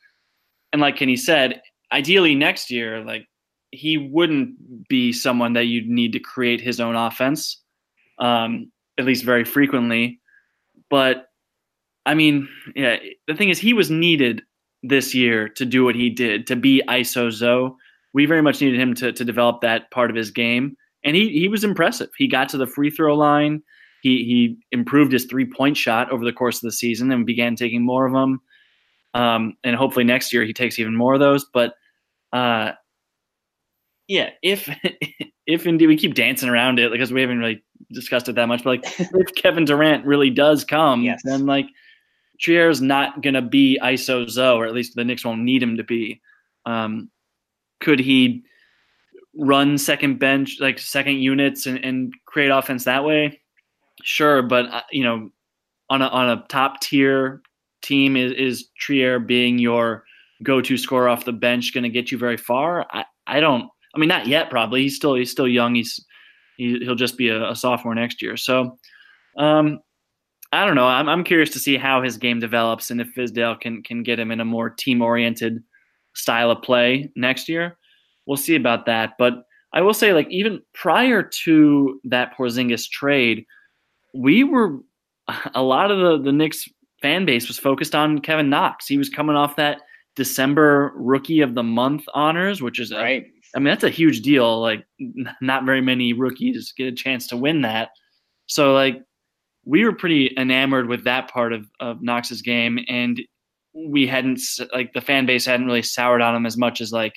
And 0.73 0.81
like 0.81 0.97
Kenny 0.97 1.17
said, 1.17 1.61
ideally 1.91 2.35
next 2.35 2.71
year, 2.71 3.05
like 3.05 3.27
he 3.73 3.99
wouldn't 3.99 4.89
be 4.89 5.13
someone 5.13 5.55
that 5.55 5.65
you'd 5.65 5.89
need 5.89 6.13
to 6.13 6.21
create 6.21 6.61
his 6.61 6.79
own 6.79 6.95
offense, 6.95 7.63
um, 8.19 8.71
at 8.99 9.05
least 9.05 9.25
very 9.25 9.45
frequently. 9.45 10.21
But 10.91 11.29
I 12.07 12.15
mean, 12.15 12.49
yeah, 12.75 12.97
the 13.27 13.35
thing 13.35 13.49
is, 13.49 13.59
he 13.59 13.73
was 13.73 13.91
needed 13.91 14.43
this 14.83 15.15
year 15.15 15.49
to 15.49 15.65
do 15.65 15.85
what 15.85 15.95
he 15.95 16.11
did, 16.11 16.47
to 16.49 16.57
be 16.57 16.83
ISO 16.89 17.31
Zoe. 17.31 17.75
We 18.13 18.27
very 18.27 18.43
much 18.43 18.61
needed 18.61 18.79
him 18.79 18.95
to, 18.95 19.13
to 19.13 19.25
develop 19.25 19.63
that 19.63 19.91
part 19.91 20.11
of 20.11 20.17
his 20.17 20.31
game. 20.31 20.77
And 21.03 21.17
he, 21.17 21.31
he 21.31 21.49
was 21.49 21.65
impressive. 21.65 22.11
He 22.17 22.29
got 22.29 22.51
to 22.51 22.59
the 22.59 22.67
free 22.67 22.91
throw 22.91 23.17
line. 23.17 23.63
He, 24.03 24.25
he 24.25 24.59
improved 24.71 25.13
his 25.13 25.25
three 25.25 25.47
point 25.47 25.77
shot 25.77 26.13
over 26.13 26.25
the 26.25 26.33
course 26.33 26.57
of 26.57 26.63
the 26.63 26.73
season 26.73 27.11
and 27.11 27.27
began 27.27 27.57
taking 27.57 27.83
more 27.83 28.07
of 28.07 28.13
them. 28.13 28.41
Um, 29.15 29.55
and 29.65 29.75
hopefully 29.75 30.05
next 30.05 30.33
year 30.33 30.45
he 30.45 30.53
takes 30.53 30.79
even 30.79 30.95
more 30.95 31.15
of 31.15 31.21
those. 31.21 31.47
But 31.53 31.75
uh, 32.33 32.73
yeah, 34.07 34.31
if 34.43 34.69
if 35.47 35.67
indeed 35.67 35.87
we 35.87 35.97
keep 35.97 36.15
dancing 36.15 36.49
around 36.49 36.79
it 36.79 36.93
because 36.93 37.13
we 37.13 37.23
haven't 37.23 37.39
really 37.39 37.64
discussed 37.93 38.29
it 38.29 38.35
that 38.35 38.47
much, 38.47 38.65
but 38.65 38.71
like 38.83 38.85
if 38.99 39.35
Kevin 39.35 39.65
Durant 39.65 40.05
really 40.05 40.31
does 40.31 40.65
come, 40.65 41.03
yes. 41.03 41.23
then 41.25 41.47
like 41.47 41.67
Trier's 42.41 42.81
not 42.81 43.23
to 43.23 43.43
be 43.43 43.79
ISO 43.83 44.29
Zoe, 44.29 44.57
or 44.57 44.67
at 44.67 44.75
least 44.75 44.95
the 44.95 45.05
Knicks 45.05 45.25
won't 45.25 45.43
need 45.43 45.63
him 45.63 45.77
to 45.77 45.85
be. 45.85 46.21
Um, 46.67 47.11
could 47.81 48.01
he 48.01 48.45
run 49.37 49.79
second 49.79 50.19
bench, 50.19 50.59
like 50.61 50.79
second 50.79 51.17
units, 51.19 51.67
and, 51.67 51.85
and 51.85 52.13
create 52.27 52.49
offense 52.49 52.85
that 52.85 53.05
way? 53.05 53.41
Sure, 54.03 54.43
but 54.43 54.67
uh, 54.67 54.83
you 54.91 55.05
know, 55.05 55.31
on 55.91 56.03
a 56.03 56.07
on 56.09 56.31
a 56.31 56.45
top 56.49 56.81
tier 56.81 57.43
team, 57.83 58.17
is 58.17 58.33
is 58.33 58.69
Trier 58.79 59.19
being 59.19 59.59
your 59.59 60.05
go 60.43 60.61
to 60.61 60.77
scorer 60.77 61.09
off 61.09 61.25
the 61.25 61.33
bench 61.33 61.73
going 61.73 61.85
to 61.85 61.91
get 61.91 62.11
you 62.11 62.19
very 62.19 62.37
far? 62.37 62.87
I, 62.91 63.05
I 63.27 63.41
don't. 63.41 63.69
I 63.95 63.99
mean, 63.99 64.09
not 64.09 64.27
yet. 64.27 64.51
Probably 64.51 64.83
he's 64.83 64.97
still 64.97 65.15
he's 65.15 65.31
still 65.31 65.47
young. 65.49 65.75
He's 65.77 66.05
he, 66.57 66.87
will 66.87 66.95
just 66.95 67.17
be 67.17 67.29
a, 67.29 67.51
a, 67.51 67.57
sophomore 67.57 67.95
next 67.95 68.23
year. 68.23 68.37
So, 68.37 68.79
um, 69.37 69.81
I 70.53 70.65
don't 70.65 70.77
know. 70.77 70.87
I'm, 70.87 71.09
I'm 71.09 71.25
curious 71.25 71.51
to 71.51 71.59
see 71.59 71.77
how 71.77 72.03
his 72.03 72.17
game 72.17 72.39
develops 72.39 72.91
and 72.91 73.01
if 73.01 73.15
Fizdale 73.15 73.61
can 73.61 73.83
can 73.83 74.03
get 74.03 74.21
him 74.21 74.31
in 74.31 74.41
a 74.41 74.45
more 74.45 74.71
team 74.71 75.03
oriented 75.03 75.63
style 76.15 76.51
of 76.51 76.63
play 76.63 77.11
next 77.17 77.49
year. 77.49 77.77
We'll 78.27 78.37
see 78.37 78.55
about 78.55 78.87
that. 78.87 79.15
But 79.19 79.45
I 79.73 79.83
will 79.83 79.95
say, 79.95 80.13
like 80.13 80.31
even 80.31 80.63
prior 80.73 81.23
to 81.45 82.01
that 82.05 82.37
Porzingis 82.37 82.89
trade, 82.89 83.45
we 84.15 84.45
were 84.45 84.79
a 85.55 85.63
lot 85.63 85.91
of 85.91 85.99
the 85.99 86.23
the 86.25 86.33
Knicks 86.33 86.69
fan 87.03 87.27
base 87.27 87.49
was 87.49 87.59
focused 87.59 87.95
on 87.95 88.21
Kevin 88.21 88.49
Knox. 88.49 88.87
He 88.87 88.97
was 88.97 89.09
coming 89.09 89.37
off 89.37 89.57
that 89.57 89.81
December 90.15 90.93
Rookie 90.95 91.41
of 91.41 91.55
the 91.55 91.63
Month 91.63 92.05
honors, 92.15 92.63
which 92.63 92.79
is 92.79 92.93
right. 92.93 93.27
I 93.55 93.59
mean, 93.59 93.67
that's 93.67 93.85
a 93.85 93.91
huge 93.91 94.23
deal. 94.23 94.61
Like, 94.61 94.85
not 95.41 95.65
very 95.65 95.81
many 95.81 96.13
rookies 96.13 96.73
get 96.77 96.89
a 96.89 96.93
chance 96.93 97.29
to 97.29 97.37
win 97.37 97.63
that. 97.63 97.91
So, 98.47 98.73
like, 98.73 99.01
we 99.65 99.85
were 99.85 99.93
pretty 99.93 100.35
enamored 100.37 100.89
with 100.89 101.05
that 101.05 101.31
part 101.31 101.53
of, 101.53 101.67
of 101.81 102.03
Knox's 102.03 102.43
game, 102.43 102.81
and 102.89 103.21
we 103.75 104.07
hadn't 104.07 104.41
like 104.73 104.93
the 104.93 105.01
fan 105.01 105.27
base 105.27 105.45
hadn't 105.45 105.67
really 105.67 105.83
soured 105.83 106.23
on 106.23 106.35
him 106.35 106.47
as 106.47 106.57
much 106.57 106.81
as 106.81 106.93
like 106.93 107.15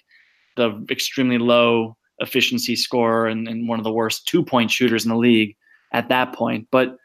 the 0.56 0.86
extremely 0.90 1.38
low 1.38 1.96
efficiency 2.20 2.76
scorer 2.76 3.28
and, 3.28 3.48
and 3.48 3.68
one 3.68 3.80
of 3.80 3.84
the 3.84 3.92
worst 3.92 4.28
two 4.28 4.44
point 4.44 4.72
shooters 4.72 5.06
in 5.06 5.10
the 5.10 5.18
league 5.18 5.56
at 5.94 6.10
that 6.10 6.34
point. 6.34 6.68
But 6.72 6.96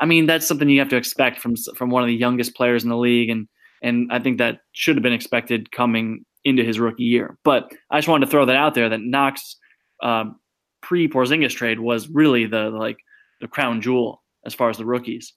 I 0.00 0.06
mean, 0.06 0.26
that's 0.26 0.46
something 0.46 0.68
you 0.68 0.78
have 0.80 0.88
to 0.88 0.96
expect 0.96 1.40
from 1.40 1.56
from 1.76 1.90
one 1.90 2.02
of 2.02 2.06
the 2.06 2.14
youngest 2.14 2.54
players 2.54 2.82
in 2.82 2.90
the 2.90 2.96
league, 2.96 3.28
and 3.28 3.48
and 3.82 4.10
I 4.12 4.18
think 4.18 4.38
that 4.38 4.60
should 4.72 4.96
have 4.96 5.02
been 5.02 5.12
expected 5.12 5.70
coming 5.72 6.24
into 6.44 6.64
his 6.64 6.78
rookie 6.78 7.04
year. 7.04 7.38
But 7.44 7.72
I 7.90 7.98
just 7.98 8.08
wanted 8.08 8.26
to 8.26 8.30
throw 8.30 8.44
that 8.46 8.56
out 8.56 8.74
there 8.74 8.88
that 8.88 9.00
Knox 9.00 9.56
um, 10.02 10.36
pre 10.80 11.08
Porzingis 11.08 11.54
trade 11.54 11.80
was 11.80 12.08
really 12.08 12.46
the 12.46 12.70
like 12.70 12.98
the 13.40 13.48
crown 13.48 13.80
jewel 13.80 14.22
as 14.44 14.54
far 14.54 14.70
as 14.70 14.76
the 14.76 14.86
rookies. 14.86 15.34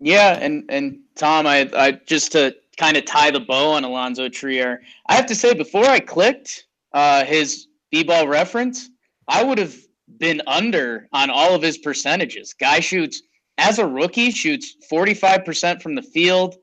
Yeah, 0.00 0.38
and 0.40 0.64
and 0.68 1.00
Tom, 1.16 1.46
I, 1.46 1.70
I 1.76 1.92
just 1.92 2.32
to 2.32 2.54
kind 2.78 2.96
of 2.96 3.04
tie 3.04 3.30
the 3.30 3.40
bow 3.40 3.72
on 3.72 3.84
Alonzo 3.84 4.28
Trier, 4.28 4.80
I 5.08 5.14
have 5.14 5.26
to 5.26 5.34
say 5.34 5.52
before 5.52 5.84
I 5.84 6.00
clicked 6.00 6.64
uh, 6.94 7.24
his 7.24 7.66
b-ball 7.90 8.26
reference, 8.26 8.88
I 9.28 9.44
would 9.44 9.58
have 9.58 9.76
been 10.18 10.40
under 10.46 11.06
on 11.12 11.28
all 11.28 11.54
of 11.54 11.62
his 11.62 11.76
percentages. 11.76 12.54
Guy 12.54 12.80
shoots 12.80 13.22
as 13.58 13.78
a 13.78 13.86
rookie 13.86 14.30
shoots 14.30 14.76
45% 14.90 15.82
from 15.82 15.94
the 15.94 16.02
field, 16.02 16.56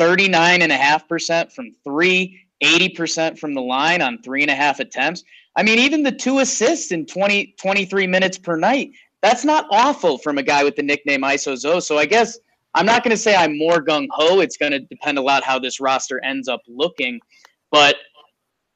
39.5% 0.00 1.52
from 1.52 1.72
three, 1.84 2.40
80% 2.62 3.38
from 3.38 3.54
the 3.54 3.60
line 3.60 4.02
on 4.02 4.22
three 4.22 4.42
and 4.42 4.50
a 4.50 4.54
half 4.54 4.80
attempts. 4.80 5.24
I 5.56 5.62
mean, 5.62 5.78
even 5.78 6.02
the 6.02 6.12
two 6.12 6.38
assists 6.38 6.92
in 6.92 7.06
20, 7.06 7.54
23 7.60 8.06
minutes 8.06 8.38
per 8.38 8.56
night, 8.56 8.92
that's 9.22 9.44
not 9.44 9.66
awful 9.70 10.18
from 10.18 10.38
a 10.38 10.42
guy 10.42 10.64
with 10.64 10.76
the 10.76 10.82
nickname 10.82 11.22
ISO 11.22 11.56
Zoe. 11.56 11.80
So 11.80 11.98
I 11.98 12.06
guess 12.06 12.38
I'm 12.74 12.86
not 12.86 13.02
going 13.02 13.10
to 13.10 13.16
say 13.16 13.34
I'm 13.34 13.58
more 13.58 13.84
gung 13.84 14.06
ho. 14.10 14.40
It's 14.40 14.56
going 14.56 14.72
to 14.72 14.80
depend 14.80 15.18
a 15.18 15.22
lot 15.22 15.42
how 15.42 15.58
this 15.58 15.80
roster 15.80 16.22
ends 16.24 16.48
up 16.48 16.62
looking. 16.68 17.20
But 17.70 17.96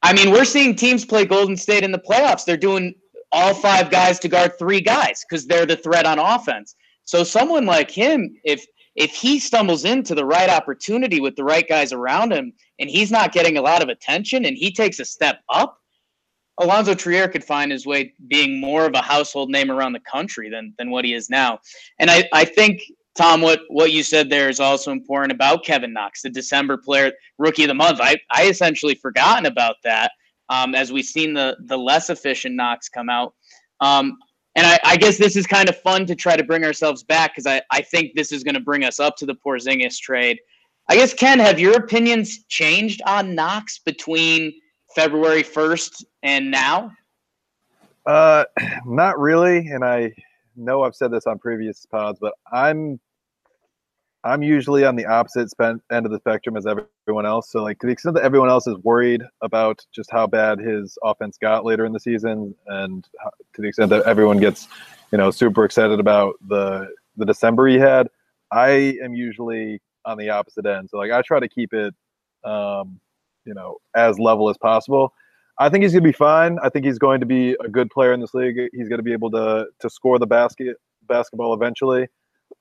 I 0.03 0.13
mean, 0.13 0.31
we're 0.31 0.45
seeing 0.45 0.75
teams 0.75 1.05
play 1.05 1.25
Golden 1.25 1.57
State 1.57 1.83
in 1.83 1.91
the 1.91 1.99
playoffs. 1.99 2.45
They're 2.45 2.57
doing 2.57 2.93
all 3.31 3.53
five 3.53 3.89
guys 3.89 4.19
to 4.19 4.27
guard 4.27 4.57
three 4.59 4.81
guys 4.81 5.25
because 5.27 5.47
they're 5.47 5.65
the 5.65 5.75
threat 5.75 6.05
on 6.05 6.19
offense. 6.19 6.75
So 7.05 7.23
someone 7.23 7.65
like 7.65 7.89
him, 7.89 8.35
if 8.43 8.65
if 8.95 9.11
he 9.11 9.39
stumbles 9.39 9.85
into 9.85 10.15
the 10.15 10.25
right 10.25 10.49
opportunity 10.49 11.19
with 11.19 11.35
the 11.35 11.43
right 11.43 11.67
guys 11.67 11.91
around 11.91 12.31
him 12.31 12.53
and 12.79 12.89
he's 12.89 13.11
not 13.11 13.33
getting 13.33 13.57
a 13.57 13.61
lot 13.61 13.83
of 13.83 13.89
attention 13.89 14.45
and 14.45 14.57
he 14.57 14.71
takes 14.71 14.99
a 14.99 15.05
step 15.05 15.41
up, 15.49 15.79
Alonzo 16.59 16.93
Trier 16.93 17.27
could 17.27 17.43
find 17.43 17.71
his 17.71 17.85
way 17.85 18.13
being 18.27 18.61
more 18.61 18.85
of 18.85 18.93
a 18.93 19.01
household 19.01 19.49
name 19.49 19.69
around 19.69 19.93
the 19.93 19.99
country 19.99 20.49
than 20.49 20.73
than 20.77 20.89
what 20.89 21.03
he 21.03 21.13
is 21.13 21.29
now. 21.29 21.59
And 21.99 22.09
I, 22.09 22.29
I 22.31 22.45
think 22.45 22.81
Tom, 23.15 23.41
what 23.41 23.61
what 23.67 23.91
you 23.91 24.03
said 24.03 24.29
there 24.29 24.49
is 24.49 24.59
also 24.59 24.91
important 24.91 25.33
about 25.33 25.65
Kevin 25.65 25.91
Knox, 25.91 26.21
the 26.21 26.29
December 26.29 26.77
player 26.77 27.11
rookie 27.37 27.63
of 27.63 27.67
the 27.67 27.73
month. 27.73 27.99
I, 28.01 28.17
I 28.31 28.47
essentially 28.47 28.95
forgotten 28.95 29.45
about 29.45 29.75
that 29.83 30.11
um, 30.49 30.75
as 30.75 30.91
we've 30.91 31.05
seen 31.05 31.33
the 31.33 31.57
the 31.65 31.77
less 31.77 32.09
efficient 32.09 32.55
Knox 32.55 32.89
come 32.89 33.09
out. 33.09 33.33
Um, 33.81 34.17
and 34.55 34.65
I, 34.65 34.79
I, 34.83 34.97
guess 34.97 35.17
this 35.17 35.35
is 35.35 35.45
kind 35.45 35.67
of 35.67 35.77
fun 35.81 36.05
to 36.05 36.15
try 36.15 36.37
to 36.37 36.43
bring 36.43 36.63
ourselves 36.63 37.03
back 37.03 37.33
because 37.33 37.45
I, 37.45 37.61
I 37.71 37.81
think 37.81 38.11
this 38.15 38.31
is 38.31 38.43
going 38.43 38.55
to 38.55 38.61
bring 38.61 38.83
us 38.83 38.99
up 38.99 39.17
to 39.17 39.25
the 39.25 39.35
Porzingis 39.35 39.99
trade. 39.99 40.39
I 40.87 40.95
guess 40.95 41.13
Ken, 41.13 41.39
have 41.39 41.59
your 41.59 41.75
opinions 41.75 42.45
changed 42.47 43.01
on 43.05 43.35
Knox 43.35 43.79
between 43.79 44.53
February 44.95 45.43
1st 45.43 46.05
and 46.23 46.51
now? 46.51 46.91
Uh, 48.05 48.45
not 48.85 49.19
really. 49.19 49.67
And 49.67 49.83
I 49.83 50.13
know 50.55 50.83
I've 50.83 50.95
said 50.95 51.11
this 51.11 51.27
on 51.27 51.39
previous 51.39 51.85
pods, 51.85 52.19
but 52.21 52.33
I'm 52.51 52.99
I'm 54.25 54.41
usually 54.41 54.83
on 54.83 54.95
the 54.95 55.05
opposite 55.05 55.53
end 55.59 56.05
of 56.07 56.11
the 56.11 56.17
spectrum 56.17 56.57
as 56.57 56.65
everyone 56.65 57.27
else. 57.27 57.51
So, 57.51 57.61
like 57.61 57.77
to 57.79 57.85
the 57.85 57.93
extent 57.93 58.15
that 58.15 58.23
everyone 58.23 58.49
else 58.49 58.65
is 58.65 58.75
worried 58.77 59.21
about 59.41 59.85
just 59.91 60.09
how 60.11 60.25
bad 60.25 60.59
his 60.59 60.97
offense 61.03 61.37
got 61.37 61.63
later 61.63 61.85
in 61.85 61.93
the 61.93 61.99
season, 61.99 62.55
and 62.65 63.07
to 63.53 63.61
the 63.61 63.67
extent 63.67 63.91
that 63.91 64.03
everyone 64.07 64.39
gets, 64.39 64.67
you 65.11 65.19
know, 65.19 65.29
super 65.29 65.63
excited 65.63 65.99
about 65.99 66.35
the 66.47 66.87
the 67.17 67.25
December 67.25 67.67
he 67.67 67.77
had, 67.77 68.09
I 68.51 68.97
am 69.03 69.13
usually 69.13 69.79
on 70.05 70.17
the 70.17 70.31
opposite 70.31 70.65
end. 70.65 70.89
So, 70.89 70.97
like 70.97 71.11
I 71.11 71.21
try 71.21 71.39
to 71.39 71.47
keep 71.47 71.71
it, 71.71 71.93
um, 72.43 72.99
you 73.45 73.53
know, 73.53 73.77
as 73.95 74.17
level 74.17 74.49
as 74.49 74.57
possible. 74.57 75.13
I 75.59 75.69
think 75.69 75.83
he's 75.83 75.93
going 75.93 76.03
to 76.03 76.09
be 76.09 76.13
fine. 76.13 76.57
I 76.63 76.69
think 76.69 76.83
he's 76.83 76.97
going 76.97 77.19
to 77.19 77.27
be 77.27 77.55
a 77.63 77.69
good 77.69 77.91
player 77.91 78.11
in 78.11 78.21
this 78.21 78.33
league. 78.33 78.57
He's 78.73 78.89
going 78.89 78.99
to 78.99 79.03
be 79.03 79.13
able 79.13 79.29
to 79.31 79.67
to 79.81 79.89
score 79.89 80.17
the 80.17 80.25
basket 80.25 80.77
basketball 81.07 81.53
eventually. 81.53 82.07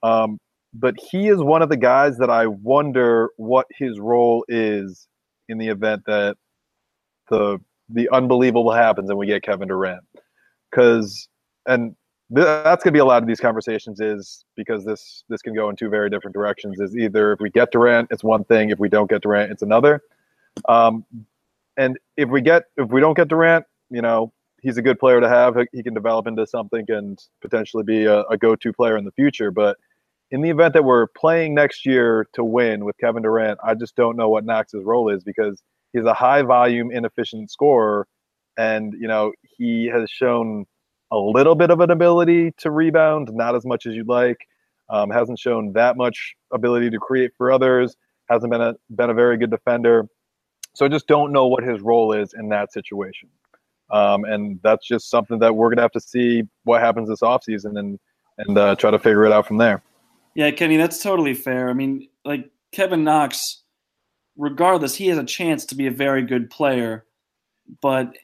Um, 0.03 0.39
but 0.75 0.97
he 1.11 1.29
is 1.29 1.39
one 1.39 1.63
of 1.63 1.69
the 1.69 1.77
guys 1.77 2.19
that 2.19 2.31
I 2.31 2.47
wonder 2.47 3.31
what 3.37 3.67
his 3.71 4.01
role 4.01 4.45
is 4.49 5.07
in 5.49 5.59
the 5.59 5.69
event 5.69 6.03
that 6.07 6.37
the 7.31 7.59
the 7.89 8.09
unbelievable 8.11 8.73
happens 8.73 9.09
and 9.09 9.19
we 9.19 9.27
get 9.27 9.43
Kevin 9.43 9.69
Durant. 9.69 10.03
Because 10.71 11.29
and 11.67 11.95
th- 12.35 12.45
that's 12.45 12.83
going 12.83 12.93
to 12.93 12.97
be 12.97 12.99
a 12.99 13.05
lot 13.05 13.23
of 13.23 13.29
these 13.29 13.41
conversations 13.41 14.01
is 14.01 14.45
because 14.57 14.85
this 14.85 15.23
this 15.29 15.43
can 15.43 15.55
go 15.55 15.69
in 15.69 15.77
two 15.77 15.89
very 15.89 16.11
different 16.11 16.35
directions. 16.35 16.81
Is 16.81 16.97
either 16.97 17.33
if 17.33 17.41
we 17.41 17.51
get 17.51 17.71
Durant, 17.71 18.09
it's 18.11 18.25
one 18.25 18.45
thing. 18.45 18.71
If 18.71 18.79
we 18.79 18.89
don't 18.89 19.09
get 19.09 19.23
Durant, 19.23 19.53
it's 19.53 19.63
another. 19.63 20.03
Um, 20.69 21.05
and 21.77 21.99
if 22.17 22.29
we 22.29 22.41
get 22.41 22.65
if 22.77 22.89
we 22.91 23.01
don't 23.01 23.17
get 23.17 23.29
Durant, 23.29 23.65
you 23.91 24.03
know, 24.03 24.33
he's 24.61 24.77
a 24.77 24.83
good 24.83 24.99
player 24.99 25.21
to 25.21 25.29
have. 25.29 25.57
He 25.73 25.85
can 25.85 25.95
develop 25.95 26.27
into 26.27 26.47
something 26.47 26.85
and 26.89 27.23
potentially 27.41 27.85
be 27.85 28.07
a, 28.07 28.23
a 28.23 28.37
go-to 28.37 28.73
player 28.73 28.97
in 28.97 29.05
the 29.05 29.13
future. 29.13 29.53
But 29.53 29.77
in 30.31 30.43
the 30.43 30.51
event 30.51 30.75
that 30.75 30.85
we're 30.85 31.07
playing 31.07 31.55
next 31.55 31.87
year 31.87 32.27
to 32.33 32.45
win 32.45 32.85
with 32.85 32.97
Kevin 32.99 33.23
Durant, 33.23 33.59
I 33.65 33.75
just 33.75 33.95
don't 33.97 34.17
know 34.17 34.29
what 34.29 34.45
Knox's 34.45 34.85
role 34.85 35.09
is 35.09 35.23
because 35.23 35.63
he's 35.93 36.05
a 36.05 36.15
high 36.15 36.43
volume, 36.43 36.91
inefficient 36.91 37.51
scorer, 37.51 38.07
and 38.57 38.95
you 38.95 39.09
know 39.09 39.33
he 39.43 39.87
has 39.87 40.11
shown 40.11 40.67
a 41.11 41.19
little 41.19 41.55
bit 41.55 41.71
of 41.71 41.81
an 41.81 41.91
ability 41.91 42.53
to 42.59 42.71
rebound, 42.71 43.31
not 43.33 43.55
as 43.55 43.65
much 43.65 43.87
as 43.87 43.95
you'd 43.95 44.09
like. 44.09 44.39
Um, 44.91 45.11
hasn't 45.11 45.39
shown 45.39 45.73
that 45.73 45.97
much 45.97 46.35
ability 46.53 46.91
to 46.91 46.99
create 46.99 47.33
for 47.37 47.51
others. 47.51 47.97
Hasn't 48.29 48.51
been 48.51 48.61
a 48.61 48.75
been 48.97 49.11
a 49.11 49.15
very 49.15 49.37
good 49.37 49.51
defender. 49.51 50.09
So 50.75 50.85
I 50.85 50.89
just 50.89 51.07
don't 51.07 51.33
know 51.33 51.47
what 51.47 51.63
his 51.63 51.81
role 51.81 52.13
is 52.13 52.35
in 52.35 52.49
that 52.49 52.73
situation. 52.73 53.29
Um, 53.91 54.25
and 54.25 54.59
that's 54.63 54.87
just 54.87 55.09
something 55.09 55.39
that 55.39 55.55
we're 55.55 55.71
gonna 55.71 55.83
have 55.83 55.93
to 55.93 56.01
see 56.01 56.43
what 56.65 56.81
happens 56.81 57.09
this 57.09 57.21
offseason 57.21 57.79
and 57.79 57.99
and 58.39 58.59
uh, 58.59 58.75
try 58.75 58.91
to 58.91 58.99
figure 58.99 59.25
it 59.25 59.33
out 59.33 59.47
from 59.47 59.59
there. 59.59 59.83
Yeah, 60.35 60.51
Kenny, 60.51 60.77
that's 60.77 61.03
totally 61.03 61.35
fair. 61.35 61.71
I 61.71 61.73
mean, 61.75 62.09
like 62.25 62.51
Kevin 62.73 63.05
Knox, 63.05 63.63
regardless, 64.37 64.95
he 64.95 65.09
has 65.09 65.19
a 65.19 65.25
chance 65.25 65.65
to 65.67 65.75
be 65.75 65.87
a 65.87 65.93
very 65.93 66.23
good 66.23 66.51
player. 66.51 67.07
But 67.81 68.17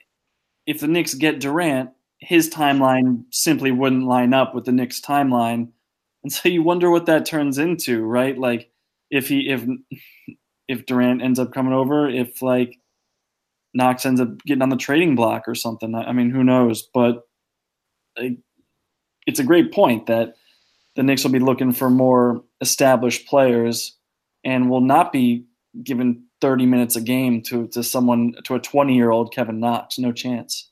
if 0.66 0.80
the 0.80 0.88
Knicks 0.88 1.14
get 1.14 1.40
Durant, 1.40 1.90
his 2.18 2.50
timeline 2.50 3.24
simply 3.30 3.70
wouldn't 3.70 4.06
line 4.06 4.34
up 4.34 4.54
with 4.54 4.64
the 4.64 4.72
Knicks 4.72 5.00
timeline. 5.00 5.68
And 6.22 6.32
so 6.32 6.48
you 6.48 6.62
wonder 6.62 6.90
what 6.90 7.06
that 7.06 7.24
turns 7.24 7.58
into, 7.58 8.02
right? 8.04 8.36
Like 8.36 8.70
if 9.10 9.28
he 9.28 9.48
if 9.48 9.64
if 10.68 10.86
Durant 10.86 11.22
ends 11.22 11.38
up 11.38 11.52
coming 11.52 11.72
over, 11.72 12.08
if 12.08 12.42
like 12.42 12.78
Knox 13.72 14.04
ends 14.04 14.20
up 14.20 14.38
getting 14.44 14.62
on 14.62 14.68
the 14.68 14.76
trading 14.76 15.14
block 15.14 15.46
or 15.46 15.54
something. 15.54 15.94
I 15.94 16.12
mean, 16.12 16.30
who 16.30 16.44
knows? 16.44 16.88
But 16.92 17.26
it's 19.26 19.38
a 19.38 19.44
great 19.44 19.72
point 19.72 20.06
that 20.06 20.34
the 21.00 21.04
Knicks 21.04 21.24
will 21.24 21.30
be 21.30 21.38
looking 21.38 21.72
for 21.72 21.88
more 21.88 22.44
established 22.60 23.26
players 23.26 23.96
and 24.44 24.68
will 24.68 24.82
not 24.82 25.14
be 25.14 25.46
given 25.82 26.24
30 26.42 26.66
minutes 26.66 26.94
a 26.94 27.00
game 27.00 27.40
to, 27.40 27.68
to 27.68 27.82
someone 27.82 28.34
to 28.44 28.54
a 28.54 28.60
20 28.60 28.94
year 28.94 29.10
old 29.10 29.32
Kevin 29.32 29.60
Knox. 29.60 29.98
No 29.98 30.12
chance. 30.12 30.70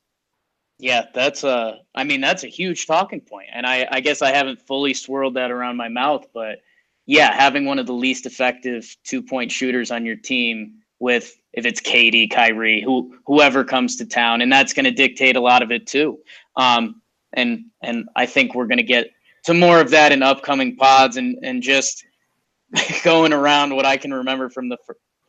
Yeah, 0.78 1.06
that's 1.14 1.44
a. 1.44 1.78
I 1.94 2.04
mean, 2.04 2.20
that's 2.20 2.44
a 2.44 2.48
huge 2.48 2.86
talking 2.86 3.22
point, 3.22 3.48
and 3.54 3.64
I, 3.66 3.88
I 3.90 4.00
guess 4.00 4.20
I 4.20 4.30
haven't 4.30 4.60
fully 4.60 4.92
swirled 4.92 5.32
that 5.34 5.50
around 5.50 5.78
my 5.78 5.88
mouth, 5.88 6.26
but 6.34 6.58
yeah, 7.06 7.32
having 7.32 7.64
one 7.64 7.78
of 7.78 7.86
the 7.86 7.94
least 7.94 8.26
effective 8.26 8.98
two 9.04 9.22
point 9.22 9.50
shooters 9.50 9.90
on 9.90 10.04
your 10.04 10.16
team 10.16 10.74
with 10.98 11.38
if 11.54 11.64
it's 11.64 11.80
KD, 11.80 12.30
Kyrie, 12.30 12.82
who 12.82 13.16
whoever 13.26 13.64
comes 13.64 13.96
to 13.96 14.04
town, 14.04 14.42
and 14.42 14.52
that's 14.52 14.74
going 14.74 14.84
to 14.84 14.90
dictate 14.90 15.36
a 15.36 15.40
lot 15.40 15.62
of 15.62 15.72
it 15.72 15.86
too. 15.86 16.18
Um, 16.54 17.00
and 17.32 17.64
and 17.82 18.10
I 18.14 18.26
think 18.26 18.54
we're 18.54 18.66
going 18.66 18.76
to 18.76 18.84
get 18.84 19.10
to 19.48 19.54
more 19.54 19.80
of 19.80 19.88
that 19.88 20.12
in 20.12 20.22
upcoming 20.22 20.76
pods, 20.76 21.16
and 21.16 21.38
and 21.42 21.62
just 21.62 22.04
going 23.02 23.32
around 23.32 23.74
what 23.74 23.86
I 23.86 23.96
can 23.96 24.12
remember 24.12 24.50
from 24.50 24.68
the 24.68 24.76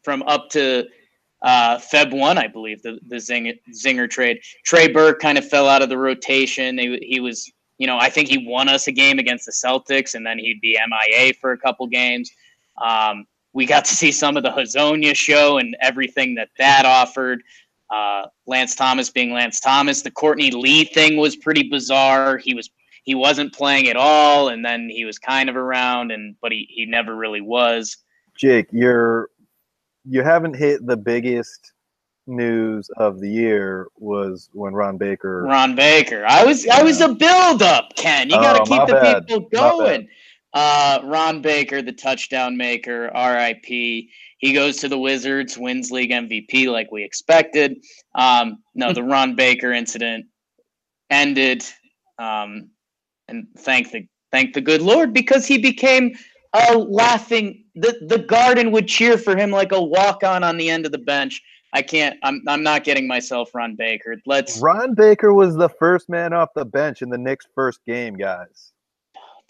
from 0.03 0.23
up 0.23 0.49
to 0.51 0.85
uh, 1.41 1.77
Feb 1.77 2.11
one, 2.11 2.37
I 2.37 2.47
believe 2.47 2.81
the 2.81 2.99
the 3.07 3.17
Zing, 3.17 3.57
Zinger 3.73 4.09
trade. 4.09 4.39
Trey 4.65 4.89
Burke 4.91 5.21
kind 5.21 5.37
of 5.37 5.47
fell 5.47 5.69
out 5.69 5.81
of 5.81 5.87
the 5.87 5.97
rotation. 5.97 6.77
He, 6.77 6.99
he 7.01 7.19
was, 7.21 7.49
you 7.77 7.87
know, 7.87 7.97
I 7.97 8.09
think 8.09 8.27
he 8.27 8.45
won 8.45 8.67
us 8.67 8.87
a 8.87 8.91
game 8.91 9.19
against 9.19 9.45
the 9.45 9.53
Celtics, 9.53 10.15
and 10.15 10.25
then 10.25 10.37
he'd 10.37 10.59
be 10.59 10.77
MIA 10.87 11.33
for 11.39 11.53
a 11.53 11.57
couple 11.57 11.87
games. 11.87 12.29
Um, 12.83 13.25
we 13.53 13.65
got 13.65 13.85
to 13.85 13.95
see 13.95 14.11
some 14.11 14.35
of 14.35 14.43
the 14.43 14.51
Hezonja 14.51 15.15
show 15.15 15.59
and 15.59 15.77
everything 15.79 16.35
that 16.35 16.49
that 16.57 16.85
offered. 16.85 17.41
Uh, 17.89 18.25
Lance 18.47 18.75
Thomas 18.75 19.09
being 19.09 19.31
Lance 19.31 19.61
Thomas. 19.61 20.01
The 20.01 20.11
Courtney 20.11 20.51
Lee 20.51 20.83
thing 20.83 21.15
was 21.15 21.37
pretty 21.37 21.69
bizarre. 21.69 22.37
He 22.37 22.53
was 22.53 22.69
he 23.09 23.15
wasn't 23.15 23.51
playing 23.51 23.87
at 23.87 23.95
all, 23.95 24.49
and 24.49 24.63
then 24.63 24.87
he 24.87 25.03
was 25.03 25.17
kind 25.17 25.49
of 25.49 25.55
around, 25.55 26.11
and 26.11 26.35
but 26.43 26.51
he 26.51 26.67
he 26.69 26.85
never 26.85 27.15
really 27.15 27.41
was. 27.41 27.97
Jake, 28.37 28.67
you're 28.71 29.29
you 30.05 30.21
haven't 30.21 30.55
hit 30.55 30.85
the 30.85 30.95
biggest 30.95 31.73
news 32.27 32.87
of 32.97 33.19
the 33.19 33.27
year 33.27 33.87
was 33.97 34.51
when 34.53 34.75
Ron 34.75 34.97
Baker. 34.97 35.41
Ron 35.41 35.73
Baker. 35.73 36.23
I 36.27 36.45
was 36.45 36.67
I 36.67 36.83
was 36.83 37.01
a 37.01 37.15
build 37.15 37.63
up, 37.63 37.95
Ken. 37.95 38.29
You 38.29 38.35
got 38.35 38.63
to 38.63 38.71
oh, 38.71 38.77
keep 38.77 38.87
the 38.87 39.01
bad. 39.01 39.25
people 39.25 39.49
going. 39.49 40.07
Uh, 40.53 40.99
Ron 41.03 41.41
Baker, 41.41 41.81
the 41.81 41.91
touchdown 41.91 42.57
maker, 42.57 43.09
RIP. 43.15 43.65
He 43.65 44.53
goes 44.53 44.77
to 44.77 44.87
the 44.87 44.99
Wizards, 44.99 45.57
wins 45.57 45.89
league 45.89 46.11
MVP 46.11 46.71
like 46.71 46.91
we 46.91 47.03
expected. 47.03 47.83
Um, 48.13 48.59
no, 48.75 48.93
the 48.93 49.03
Ron 49.15 49.33
Baker 49.33 49.71
incident 49.71 50.27
ended, 51.09 51.65
um, 52.19 52.69
and 53.29 53.47
thank 53.57 53.91
the 53.91 54.07
thank 54.31 54.53
the 54.53 54.61
good 54.61 54.81
Lord 54.81 55.13
because 55.13 55.45
he 55.45 55.57
became 55.57 56.15
a 56.53 56.77
laughing. 56.77 57.63
The 57.75 57.97
the 58.07 58.19
Garden 58.19 58.71
would 58.71 58.87
cheer 58.87 59.17
for 59.17 59.35
him 59.35 59.51
like 59.51 59.71
a 59.71 59.81
walk 59.81 60.23
on 60.23 60.43
on 60.43 60.57
the 60.57 60.69
end 60.69 60.85
of 60.85 60.91
the 60.91 60.97
bench. 60.97 61.41
I 61.73 61.81
can't. 61.81 62.17
I'm. 62.23 62.41
I'm 62.47 62.63
not 62.63 62.83
getting 62.83 63.07
myself 63.07 63.53
Ron 63.53 63.75
Baker. 63.75 64.17
Let's. 64.25 64.59
Ron 64.59 64.95
Baker 64.95 65.33
was 65.33 65.55
the 65.55 65.69
first 65.69 66.09
man 66.09 66.33
off 66.33 66.49
the 66.55 66.65
bench 66.65 67.01
in 67.01 67.09
the 67.09 67.17
Knicks' 67.17 67.45
first 67.53 67.79
game, 67.85 68.15
guys. 68.15 68.71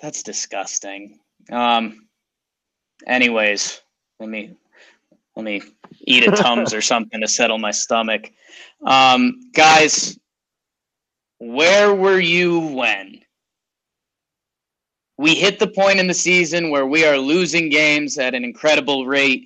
That's 0.02 0.24
disgusting. 0.24 1.20
Um. 1.52 2.08
Anyways, 3.08 3.82
let 4.20 4.30
me 4.30 4.56
let 5.38 5.46
me 5.46 5.62
eat 6.02 6.28
a 6.28 6.32
tums 6.32 6.74
or 6.74 6.82
something 6.94 7.22
to 7.22 7.28
settle 7.28 7.58
my 7.58 7.72
stomach. 7.72 8.30
Um, 8.86 9.39
guys, 9.54 10.20
where 11.38 11.96
were 11.96 12.20
you 12.20 12.60
when 12.60 13.22
we 15.19 15.36
hit 15.36 15.60
the 15.60 15.67
point 15.67 15.99
in 15.99 16.08
the 16.08 16.13
season 16.13 16.69
where 16.69 16.86
we 16.86 17.05
are 17.05 17.17
losing 17.17 17.69
games 17.69 18.17
at 18.17 18.34
an 18.34 18.43
incredible 18.43 19.05
rate? 19.05 19.43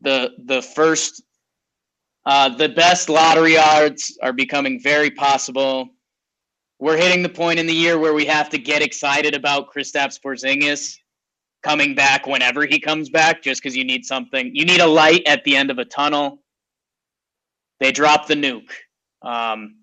The 0.00 0.32
the 0.46 0.62
first 0.62 1.22
uh, 2.26 2.48
the 2.48 2.68
best 2.68 3.08
lottery 3.08 3.56
odds 3.56 4.18
are 4.22 4.32
becoming 4.32 4.80
very 4.82 5.10
possible 5.10 5.90
we're 6.80 6.96
hitting 6.96 7.22
the 7.22 7.28
point 7.28 7.58
in 7.58 7.66
the 7.66 7.74
year 7.74 7.98
where 7.98 8.14
we 8.14 8.24
have 8.24 8.48
to 8.50 8.58
get 8.58 8.80
excited 8.80 9.34
about 9.34 9.70
Kristaps 9.70 10.18
Porzingis 10.18 10.96
coming 11.62 11.94
back 11.94 12.26
whenever 12.26 12.64
he 12.64 12.80
comes 12.80 13.10
back, 13.10 13.42
just 13.42 13.62
because 13.62 13.76
you 13.76 13.84
need 13.84 14.06
something. 14.06 14.50
You 14.54 14.64
need 14.64 14.80
a 14.80 14.86
light 14.86 15.22
at 15.26 15.44
the 15.44 15.56
end 15.56 15.70
of 15.70 15.78
a 15.78 15.84
tunnel. 15.84 16.42
They 17.80 17.92
dropped 17.92 18.28
the 18.28 18.34
nuke. 18.34 18.70
Um, 19.20 19.76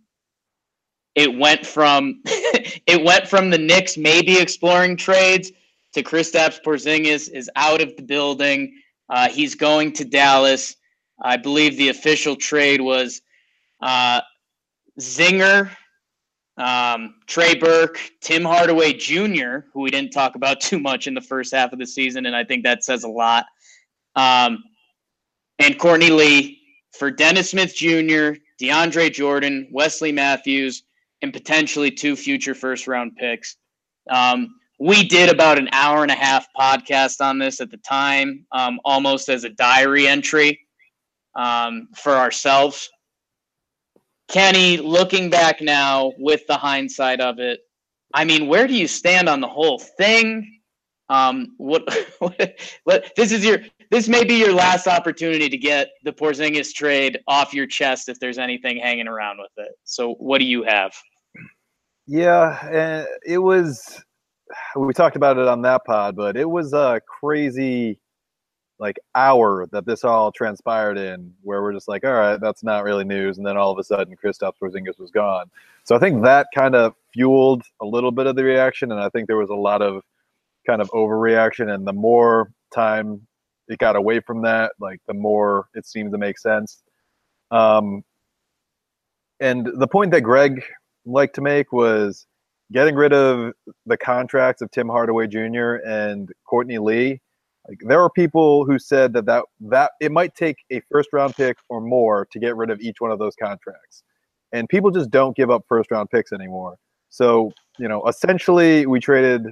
it 1.17 1.37
went 1.37 1.65
from 1.65 2.21
it 2.25 3.03
went 3.03 3.27
from 3.27 3.49
the 3.49 3.57
Knicks 3.57 3.97
maybe 3.97 4.39
exploring 4.39 4.95
trades 4.95 5.51
to 5.93 6.03
Kristaps 6.03 6.63
Porzingis 6.63 7.29
is 7.29 7.49
out 7.55 7.81
of 7.81 7.95
the 7.97 8.03
building. 8.03 8.79
Uh, 9.09 9.27
he's 9.27 9.55
going 9.55 9.91
to 9.93 10.05
Dallas. 10.05 10.75
I 11.21 11.35
believe 11.35 11.75
the 11.75 11.89
official 11.89 12.35
trade 12.35 12.79
was 12.79 13.21
uh, 13.81 14.21
Zinger 14.99 15.71
um, 16.57 17.15
Trey 17.27 17.55
Burke, 17.55 17.99
Tim 18.19 18.43
Hardaway 18.43 18.93
Jr., 18.93 19.59
who 19.73 19.81
we 19.81 19.91
didn't 19.91 20.11
talk 20.11 20.35
about 20.35 20.59
too 20.61 20.79
much 20.79 21.07
in 21.07 21.13
the 21.13 21.21
first 21.21 21.53
half 21.53 21.73
of 21.73 21.79
the 21.79 21.85
season, 21.85 22.25
and 22.25 22.35
I 22.35 22.43
think 22.43 22.63
that 22.63 22.83
says 22.83 23.03
a 23.03 23.09
lot. 23.09 23.45
Um, 24.15 24.63
and 25.59 25.77
Courtney 25.79 26.09
Lee 26.09 26.61
for 26.91 27.11
Dennis 27.11 27.51
Smith 27.51 27.75
Jr., 27.75 28.39
DeAndre 28.59 29.11
Jordan, 29.11 29.67
Wesley 29.71 30.11
Matthews, 30.11 30.83
and 31.21 31.33
potentially 31.33 31.91
two 31.91 32.15
future 32.15 32.55
first 32.55 32.87
round 32.87 33.15
picks. 33.15 33.57
Um, 34.09 34.55
we 34.79 35.07
did 35.07 35.29
about 35.29 35.57
an 35.57 35.69
hour 35.71 36.03
and 36.03 36.11
a 36.11 36.15
half 36.15 36.47
podcast 36.57 37.21
on 37.21 37.39
this 37.39 37.59
at 37.59 37.71
the 37.71 37.77
time, 37.77 38.45
um, 38.51 38.79
almost 38.85 39.27
as 39.27 39.43
a 39.43 39.49
diary 39.49 40.07
entry 40.07 40.59
um, 41.35 41.87
for 41.95 42.13
ourselves. 42.13 42.89
Kenny, 44.27 44.77
looking 44.77 45.29
back 45.29 45.61
now 45.61 46.11
with 46.17 46.45
the 46.47 46.57
hindsight 46.57 47.21
of 47.21 47.39
it, 47.39 47.61
I 48.13 48.25
mean, 48.25 48.47
where 48.47 48.67
do 48.67 48.73
you 48.73 48.87
stand 48.87 49.29
on 49.29 49.41
the 49.41 49.47
whole 49.47 49.79
thing? 49.79 50.59
Um, 51.09 51.55
what, 51.57 51.83
what, 52.83 53.11
this 53.15 53.31
is 53.31 53.45
your 53.45 53.59
this 53.89 54.07
may 54.07 54.23
be 54.23 54.35
your 54.35 54.53
last 54.53 54.87
opportunity 54.87 55.49
to 55.49 55.57
get 55.57 55.89
the 56.03 56.11
Porzingis 56.11 56.73
trade 56.73 57.19
off 57.27 57.53
your 57.53 57.67
chest 57.67 58.09
if 58.09 58.19
there's 58.19 58.37
anything 58.37 58.77
hanging 58.77 59.07
around 59.07 59.39
with 59.39 59.51
it. 59.57 59.73
So, 59.83 60.13
what 60.15 60.39
do 60.39 60.45
you 60.45 60.63
have? 60.63 60.93
Yeah, 62.05 63.05
it 63.25 63.37
was. 63.37 64.01
We 64.75 64.93
talked 64.93 65.17
about 65.17 65.37
it 65.37 65.47
on 65.47 65.61
that 65.63 65.83
pod, 65.85 66.15
but 66.15 66.37
it 66.37 66.49
was 66.49 66.73
a 66.73 67.01
crazy 67.05 67.99
like 68.79 68.97
hour 69.15 69.67
that 69.71 69.85
this 69.85 70.03
all 70.03 70.31
transpired 70.31 70.97
in, 70.97 71.33
where 71.41 71.61
we're 71.61 71.73
just 71.73 71.87
like, 71.87 72.05
all 72.05 72.13
right, 72.13 72.39
that's 72.39 72.63
not 72.63 72.83
really 72.83 73.03
news, 73.03 73.37
and 73.37 73.45
then 73.45 73.57
all 73.57 73.71
of 73.71 73.79
a 73.79 73.83
sudden, 73.83 74.15
Kristaps 74.15 74.53
Porzingis 74.61 74.99
was 74.99 75.11
gone. 75.11 75.49
So 75.83 75.95
I 75.95 75.99
think 75.99 76.23
that 76.23 76.47
kind 76.53 76.75
of 76.75 76.93
fueled 77.13 77.63
a 77.81 77.85
little 77.85 78.11
bit 78.11 78.27
of 78.27 78.35
the 78.35 78.43
reaction, 78.43 78.91
and 78.91 79.01
I 79.01 79.09
think 79.09 79.27
there 79.27 79.37
was 79.37 79.49
a 79.49 79.55
lot 79.55 79.81
of 79.81 80.03
kind 80.65 80.81
of 80.81 80.89
overreaction. 80.91 81.73
And 81.73 81.87
the 81.87 81.93
more 81.93 82.51
time 82.73 83.25
it 83.67 83.79
got 83.79 83.95
away 83.95 84.19
from 84.19 84.41
that, 84.43 84.73
like 84.79 84.99
the 85.07 85.13
more 85.13 85.67
it 85.73 85.85
seemed 85.85 86.11
to 86.11 86.17
make 86.17 86.37
sense. 86.37 86.83
Um, 87.51 88.03
and 89.39 89.67
the 89.75 89.87
point 89.87 90.11
that 90.11 90.21
Greg 90.21 90.63
liked 91.05 91.35
to 91.35 91.41
make 91.41 91.71
was 91.71 92.25
getting 92.71 92.95
rid 92.95 93.13
of 93.13 93.53
the 93.85 93.97
contracts 93.97 94.61
of 94.61 94.71
Tim 94.71 94.89
Hardaway 94.89 95.27
Jr. 95.27 95.75
and 95.85 96.31
Courtney 96.45 96.79
Lee. 96.79 97.21
Like 97.67 97.79
there 97.81 97.99
are 97.99 98.09
people 98.09 98.65
who 98.65 98.79
said 98.79 99.13
that, 99.13 99.25
that 99.25 99.43
that 99.61 99.91
it 99.99 100.11
might 100.11 100.35
take 100.35 100.57
a 100.71 100.81
first 100.91 101.09
round 101.11 101.35
pick 101.35 101.57
or 101.69 101.81
more 101.81 102.27
to 102.31 102.39
get 102.39 102.55
rid 102.55 102.69
of 102.69 102.79
each 102.79 102.99
one 102.99 103.11
of 103.11 103.19
those 103.19 103.35
contracts. 103.35 104.03
And 104.53 104.69
people 104.69 104.91
just 104.91 105.11
don't 105.11 105.35
give 105.35 105.51
up 105.51 105.63
first 105.67 105.91
round 105.91 106.09
picks 106.09 106.31
anymore. 106.31 106.77
So, 107.09 107.51
you 107.77 107.87
know, 107.87 108.05
essentially 108.07 108.85
we 108.85 108.99
traded 108.99 109.47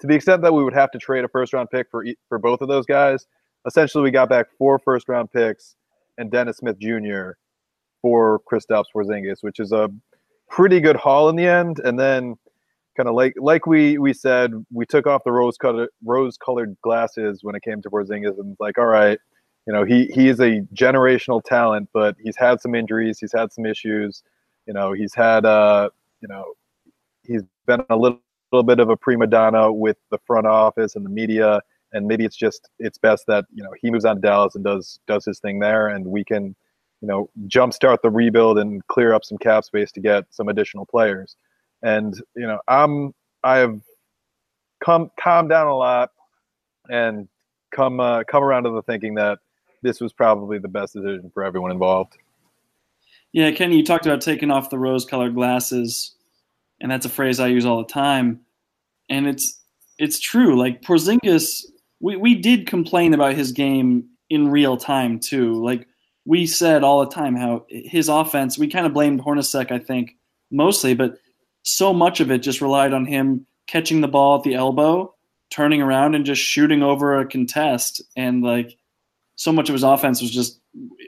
to 0.00 0.06
the 0.06 0.14
extent 0.14 0.42
that 0.42 0.52
we 0.52 0.64
would 0.64 0.74
have 0.74 0.90
to 0.92 0.98
trade 0.98 1.24
a 1.24 1.28
first 1.28 1.52
round 1.52 1.70
pick 1.70 1.88
for 1.90 2.04
for 2.28 2.38
both 2.38 2.60
of 2.60 2.68
those 2.68 2.86
guys. 2.86 3.26
Essentially 3.66 4.02
we 4.02 4.10
got 4.10 4.28
back 4.28 4.46
four 4.58 4.78
first 4.78 5.08
round 5.08 5.30
picks 5.30 5.76
and 6.18 6.30
Dennis 6.30 6.58
Smith 6.58 6.78
Jr. 6.78 7.32
for 8.02 8.40
Kristaps 8.50 8.84
Porzingis, 8.94 9.38
which 9.42 9.58
is 9.58 9.72
a 9.72 9.90
pretty 10.48 10.80
good 10.80 10.96
haul 10.96 11.28
in 11.28 11.36
the 11.36 11.46
end. 11.46 11.80
And 11.80 11.98
then, 11.98 12.36
kind 12.96 13.08
of 13.08 13.14
like 13.14 13.34
like 13.38 13.66
we 13.66 13.98
we 13.98 14.12
said, 14.12 14.52
we 14.72 14.84
took 14.84 15.06
off 15.06 15.22
the 15.24 15.32
rose 15.32 15.56
colored 15.56 15.88
rose 16.04 16.36
colored 16.36 16.76
glasses 16.82 17.40
when 17.42 17.54
it 17.54 17.62
came 17.62 17.80
to 17.82 17.90
Porzingis, 17.90 18.38
and 18.38 18.56
like, 18.60 18.78
all 18.78 18.86
right, 18.86 19.18
you 19.66 19.72
know, 19.72 19.84
he 19.84 20.06
he 20.06 20.28
is 20.28 20.40
a 20.40 20.60
generational 20.74 21.42
talent, 21.42 21.88
but 21.92 22.16
he's 22.22 22.36
had 22.36 22.60
some 22.60 22.74
injuries, 22.74 23.18
he's 23.18 23.32
had 23.32 23.52
some 23.52 23.64
issues, 23.66 24.22
you 24.66 24.74
know, 24.74 24.92
he's 24.92 25.14
had 25.14 25.46
uh, 25.46 25.88
you 26.20 26.28
know, 26.28 26.44
he's 27.22 27.42
been 27.66 27.82
a 27.90 27.96
little 27.96 28.20
little 28.52 28.64
bit 28.64 28.80
of 28.80 28.90
a 28.90 28.96
prima 28.96 29.26
donna 29.26 29.72
with 29.72 29.96
the 30.10 30.18
front 30.26 30.46
office 30.46 30.96
and 30.96 31.04
the 31.04 31.10
media 31.10 31.60
and 31.92 32.06
maybe 32.06 32.24
it's 32.24 32.36
just 32.36 32.68
it's 32.78 32.98
best 32.98 33.24
that 33.26 33.44
you 33.52 33.62
know 33.62 33.70
he 33.80 33.90
moves 33.90 34.04
on 34.04 34.16
to 34.16 34.20
Dallas 34.20 34.54
and 34.54 34.64
does 34.64 35.00
does 35.06 35.24
his 35.24 35.38
thing 35.40 35.58
there 35.58 35.88
and 35.88 36.06
we 36.06 36.24
can 36.24 36.54
you 37.00 37.08
know, 37.08 37.30
jumpstart 37.46 37.98
the 38.02 38.10
rebuild 38.10 38.58
and 38.58 38.86
clear 38.88 39.14
up 39.14 39.24
some 39.24 39.38
cap 39.38 39.64
space 39.64 39.90
to 39.92 40.00
get 40.00 40.24
some 40.30 40.48
additional 40.48 40.84
players. 40.84 41.36
And 41.82 42.14
you 42.36 42.46
know, 42.46 42.58
I'm 42.68 43.14
I 43.42 43.58
have 43.58 43.80
come 44.84 45.10
calmed 45.18 45.48
down 45.48 45.66
a 45.66 45.76
lot 45.76 46.10
and 46.90 47.28
come 47.70 48.00
uh, 48.00 48.24
come 48.24 48.42
around 48.42 48.64
to 48.64 48.70
the 48.70 48.82
thinking 48.82 49.14
that 49.14 49.38
this 49.82 50.00
was 50.00 50.12
probably 50.12 50.58
the 50.58 50.68
best 50.68 50.92
decision 50.92 51.30
for 51.32 51.42
everyone 51.42 51.70
involved. 51.70 52.18
Yeah, 53.32 53.50
Kenny, 53.52 53.76
you 53.76 53.84
talked 53.84 54.06
about 54.06 54.20
taking 54.20 54.50
off 54.50 54.70
the 54.70 54.78
rose-colored 54.78 55.34
glasses, 55.34 56.16
and 56.80 56.90
that's 56.90 57.06
a 57.06 57.10
phrase 57.10 57.40
I 57.40 57.48
use 57.48 57.66
all 57.66 57.78
the 57.78 57.92
time. 57.92 58.40
And 59.08 59.26
it's 59.26 59.60
it's 59.98 60.18
true. 60.18 60.58
Like 60.58 60.82
Porzingis, 60.82 61.64
we, 62.00 62.16
we 62.16 62.34
did 62.34 62.66
complain 62.66 63.12
about 63.12 63.34
his 63.34 63.52
game 63.52 64.04
in 64.30 64.48
real 64.48 64.76
time 64.76 65.20
too. 65.20 65.62
Like 65.62 65.86
we 66.24 66.46
said 66.46 66.82
all 66.82 67.00
the 67.00 67.14
time 67.14 67.36
how 67.36 67.66
his 67.68 68.08
offense, 68.08 68.58
we 68.58 68.68
kind 68.68 68.86
of 68.86 68.94
blamed 68.94 69.20
Hornacek, 69.20 69.70
I 69.70 69.78
think, 69.78 70.16
mostly, 70.50 70.94
but 70.94 71.18
so 71.62 71.92
much 71.92 72.20
of 72.20 72.30
it 72.30 72.38
just 72.38 72.60
relied 72.60 72.94
on 72.94 73.04
him 73.04 73.46
catching 73.66 74.00
the 74.00 74.08
ball 74.08 74.38
at 74.38 74.42
the 74.42 74.54
elbow, 74.54 75.14
turning 75.50 75.82
around 75.82 76.14
and 76.14 76.24
just 76.24 76.40
shooting 76.40 76.82
over 76.82 77.18
a 77.18 77.26
contest. 77.26 78.02
And 78.16 78.42
like 78.42 78.76
so 79.36 79.52
much 79.52 79.68
of 79.68 79.74
his 79.74 79.82
offense 79.82 80.22
was 80.22 80.30
just 80.30 80.60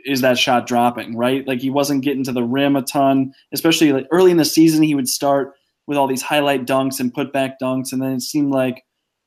is 0.04 0.20
that 0.20 0.38
shot 0.38 0.66
dropping, 0.66 1.16
right? 1.16 1.46
Like 1.46 1.60
he 1.60 1.70
wasn't 1.70 2.02
getting 2.02 2.24
to 2.24 2.32
the 2.32 2.42
rim 2.42 2.76
a 2.76 2.82
ton, 2.82 3.32
especially 3.52 3.92
like 3.92 4.06
early 4.10 4.30
in 4.30 4.36
the 4.36 4.44
season, 4.44 4.82
he 4.82 4.94
would 4.94 5.08
start 5.08 5.54
with 5.86 5.98
all 5.98 6.06
these 6.06 6.22
highlight 6.22 6.66
dunks 6.66 7.00
and 7.00 7.12
putback 7.12 7.54
dunks. 7.60 7.92
And 7.92 8.00
then 8.00 8.12
it 8.12 8.22
seemed 8.22 8.52
like 8.52 8.84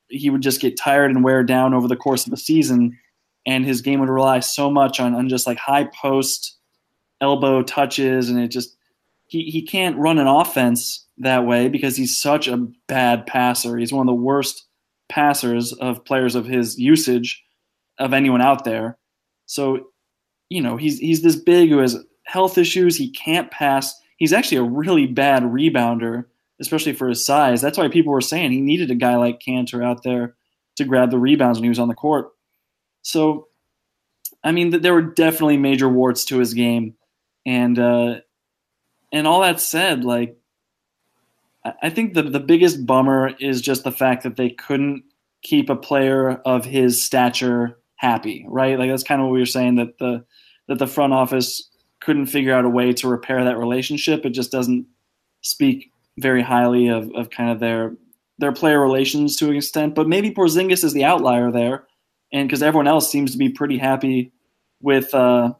he 0.08 0.30
would 0.30 0.42
just 0.42 0.60
get 0.60 0.78
tired 0.78 1.10
and 1.10 1.24
wear 1.24 1.42
down 1.42 1.74
over 1.74 1.88
the 1.88 1.96
course 1.96 2.24
of 2.24 2.30
the 2.30 2.36
season 2.36 2.98
and 3.46 3.64
his 3.64 3.80
game 3.80 4.00
would 4.00 4.08
rely 4.08 4.40
so 4.40 4.70
much 4.70 4.98
on, 5.00 5.14
on 5.14 5.28
just 5.28 5.46
like 5.46 5.58
high 5.58 5.84
post 5.84 6.56
elbow 7.20 7.62
touches 7.62 8.28
and 8.28 8.38
it 8.38 8.48
just 8.48 8.76
he, 9.28 9.44
he 9.44 9.62
can't 9.62 9.96
run 9.96 10.18
an 10.18 10.26
offense 10.26 11.06
that 11.18 11.46
way 11.46 11.68
because 11.68 11.96
he's 11.96 12.16
such 12.16 12.46
a 12.46 12.68
bad 12.86 13.26
passer. 13.26 13.76
He's 13.76 13.92
one 13.92 14.06
of 14.06 14.12
the 14.12 14.22
worst 14.22 14.66
passers 15.08 15.72
of 15.72 16.04
players 16.04 16.34
of 16.34 16.46
his 16.46 16.78
usage 16.78 17.42
of 17.98 18.12
anyone 18.12 18.42
out 18.42 18.64
there. 18.64 18.98
So, 19.46 19.88
you 20.48 20.60
know, 20.60 20.76
he's 20.76 20.98
he's 20.98 21.22
this 21.22 21.36
big 21.36 21.70
who 21.70 21.78
has 21.78 21.96
health 22.24 22.58
issues. 22.58 22.96
He 22.96 23.10
can't 23.10 23.50
pass. 23.50 23.94
He's 24.16 24.32
actually 24.32 24.58
a 24.58 24.62
really 24.62 25.06
bad 25.06 25.42
rebounder, 25.42 26.24
especially 26.60 26.92
for 26.92 27.08
his 27.08 27.24
size. 27.24 27.60
That's 27.60 27.78
why 27.78 27.88
people 27.88 28.12
were 28.12 28.20
saying 28.20 28.52
he 28.52 28.60
needed 28.60 28.90
a 28.90 28.94
guy 28.94 29.16
like 29.16 29.40
Kanter 29.40 29.84
out 29.84 30.02
there 30.02 30.34
to 30.76 30.84
grab 30.84 31.10
the 31.10 31.18
rebounds 31.18 31.58
when 31.58 31.64
he 31.64 31.68
was 31.68 31.78
on 31.78 31.88
the 31.88 31.94
court. 31.94 32.30
So, 33.02 33.48
I 34.42 34.52
mean, 34.52 34.70
there 34.70 34.94
were 34.94 35.02
definitely 35.02 35.56
major 35.56 35.88
warts 35.88 36.24
to 36.26 36.38
his 36.38 36.54
game, 36.54 36.94
and 37.44 37.78
uh, 37.78 38.16
and 39.12 39.26
all 39.26 39.40
that 39.40 39.60
said, 39.60 40.04
like, 40.04 40.36
I 41.82 41.90
think 41.90 42.14
the 42.14 42.22
the 42.22 42.40
biggest 42.40 42.86
bummer 42.86 43.32
is 43.40 43.60
just 43.60 43.84
the 43.84 43.92
fact 43.92 44.22
that 44.22 44.36
they 44.36 44.50
couldn't 44.50 45.04
keep 45.42 45.70
a 45.70 45.76
player 45.76 46.32
of 46.44 46.64
his 46.64 47.02
stature 47.02 47.78
happy, 47.96 48.44
right? 48.48 48.78
Like 48.78 48.90
that's 48.90 49.02
kind 49.02 49.20
of 49.20 49.26
what 49.26 49.34
we 49.34 49.40
were 49.40 49.46
saying 49.46 49.76
that 49.76 49.98
the 49.98 50.24
that 50.68 50.78
the 50.78 50.86
front 50.86 51.12
office 51.12 51.70
couldn't 52.00 52.26
figure 52.26 52.52
out 52.52 52.64
a 52.64 52.68
way 52.68 52.92
to 52.92 53.08
repair 53.08 53.44
that 53.44 53.58
relationship. 53.58 54.24
It 54.24 54.30
just 54.30 54.52
doesn't 54.52 54.86
speak 55.42 55.92
very 56.18 56.42
highly 56.42 56.88
of, 56.88 57.10
of 57.14 57.30
kind 57.30 57.50
of 57.50 57.60
their 57.60 57.94
their 58.38 58.52
player 58.52 58.80
relations 58.80 59.36
to 59.36 59.48
an 59.48 59.56
extent. 59.56 59.94
But 59.94 60.08
maybe 60.08 60.30
Porzingis 60.30 60.84
is 60.84 60.92
the 60.92 61.04
outlier 61.04 61.50
there 61.50 61.86
and 62.32 62.48
because 62.48 62.62
everyone 62.62 62.88
else 62.88 63.10
seems 63.10 63.32
to 63.32 63.38
be 63.38 63.48
pretty 63.48 63.78
happy 63.78 64.32
with 64.80 65.12
uh, 65.14 65.52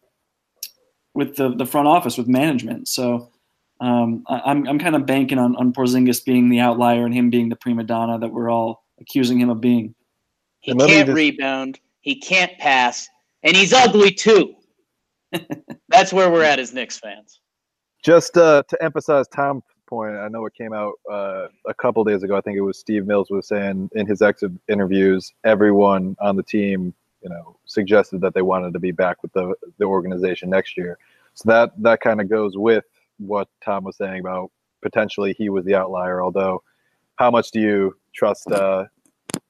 with 1.14 1.36
the, 1.36 1.54
the 1.54 1.66
front 1.66 1.88
office 1.88 2.18
with 2.18 2.28
management. 2.28 2.88
So 2.88 3.30
um, 3.80 4.24
I, 4.28 4.42
I'm 4.46 4.66
I'm 4.66 4.78
kind 4.78 4.96
of 4.96 5.06
banking 5.06 5.38
on 5.38 5.56
on 5.56 5.72
Porzingis 5.72 6.24
being 6.24 6.48
the 6.48 6.60
outlier 6.60 7.04
and 7.04 7.14
him 7.14 7.30
being 7.30 7.48
the 7.48 7.56
prima 7.56 7.84
donna 7.84 8.18
that 8.18 8.32
we're 8.32 8.50
all 8.50 8.84
accusing 9.00 9.40
him 9.40 9.50
of 9.50 9.60
being. 9.60 9.94
He 10.60 10.74
can't 10.74 11.06
just... 11.06 11.16
rebound. 11.16 11.80
He 12.00 12.20
can't 12.20 12.56
pass, 12.58 13.08
and 13.42 13.56
he's 13.56 13.72
ugly 13.72 14.12
too. 14.12 14.54
That's 15.88 16.12
where 16.12 16.30
we're 16.30 16.44
at 16.44 16.58
as 16.58 16.72
Knicks 16.72 16.98
fans. 16.98 17.40
Just 18.04 18.36
uh, 18.36 18.62
to 18.68 18.82
emphasize 18.82 19.26
Tom 19.28 19.62
point, 19.86 20.16
I 20.16 20.28
know 20.28 20.46
it 20.46 20.54
came 20.54 20.72
out 20.72 20.94
uh, 21.10 21.48
a 21.66 21.74
couple 21.74 22.04
days 22.04 22.22
ago. 22.22 22.36
I 22.36 22.40
think 22.40 22.56
it 22.56 22.62
was 22.62 22.78
Steve 22.78 23.06
Mills 23.06 23.30
was 23.30 23.48
saying 23.48 23.90
in 23.94 24.06
his 24.06 24.22
exit 24.22 24.52
interviews, 24.68 25.32
everyone 25.44 26.16
on 26.20 26.36
the 26.36 26.42
team, 26.42 26.94
you 27.22 27.30
know, 27.30 27.56
suggested 27.64 28.20
that 28.20 28.34
they 28.34 28.42
wanted 28.42 28.72
to 28.72 28.78
be 28.78 28.92
back 28.92 29.22
with 29.22 29.32
the 29.32 29.54
the 29.78 29.84
organization 29.84 30.50
next 30.50 30.76
year. 30.76 30.98
So 31.34 31.50
that 31.50 31.72
that 31.82 32.00
kind 32.00 32.20
of 32.20 32.28
goes 32.28 32.56
with 32.56 32.84
what 33.18 33.48
Tom 33.64 33.84
was 33.84 33.96
saying 33.96 34.20
about 34.20 34.50
potentially 34.82 35.34
he 35.36 35.48
was 35.48 35.64
the 35.64 35.74
outlier. 35.74 36.22
Although, 36.22 36.62
how 37.16 37.30
much 37.30 37.50
do 37.50 37.60
you 37.60 37.96
trust, 38.14 38.50
uh, 38.50 38.84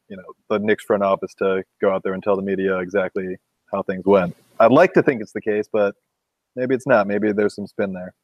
you 0.08 0.16
know, 0.16 0.24
the 0.48 0.58
Knicks 0.58 0.84
front 0.84 1.02
office 1.02 1.34
to 1.34 1.64
go 1.80 1.90
out 1.90 2.02
there 2.02 2.14
and 2.14 2.22
tell 2.22 2.36
the 2.36 2.42
media 2.42 2.78
exactly 2.78 3.36
how 3.72 3.82
things 3.82 4.04
went? 4.04 4.36
I'd 4.60 4.72
like 4.72 4.94
to 4.94 5.02
think 5.02 5.20
it's 5.20 5.32
the 5.32 5.40
case, 5.40 5.68
but 5.70 5.94
maybe 6.54 6.74
it's 6.74 6.86
not. 6.86 7.06
Maybe 7.06 7.32
there's 7.32 7.54
some 7.54 7.66
spin 7.66 7.92
there. 7.92 8.14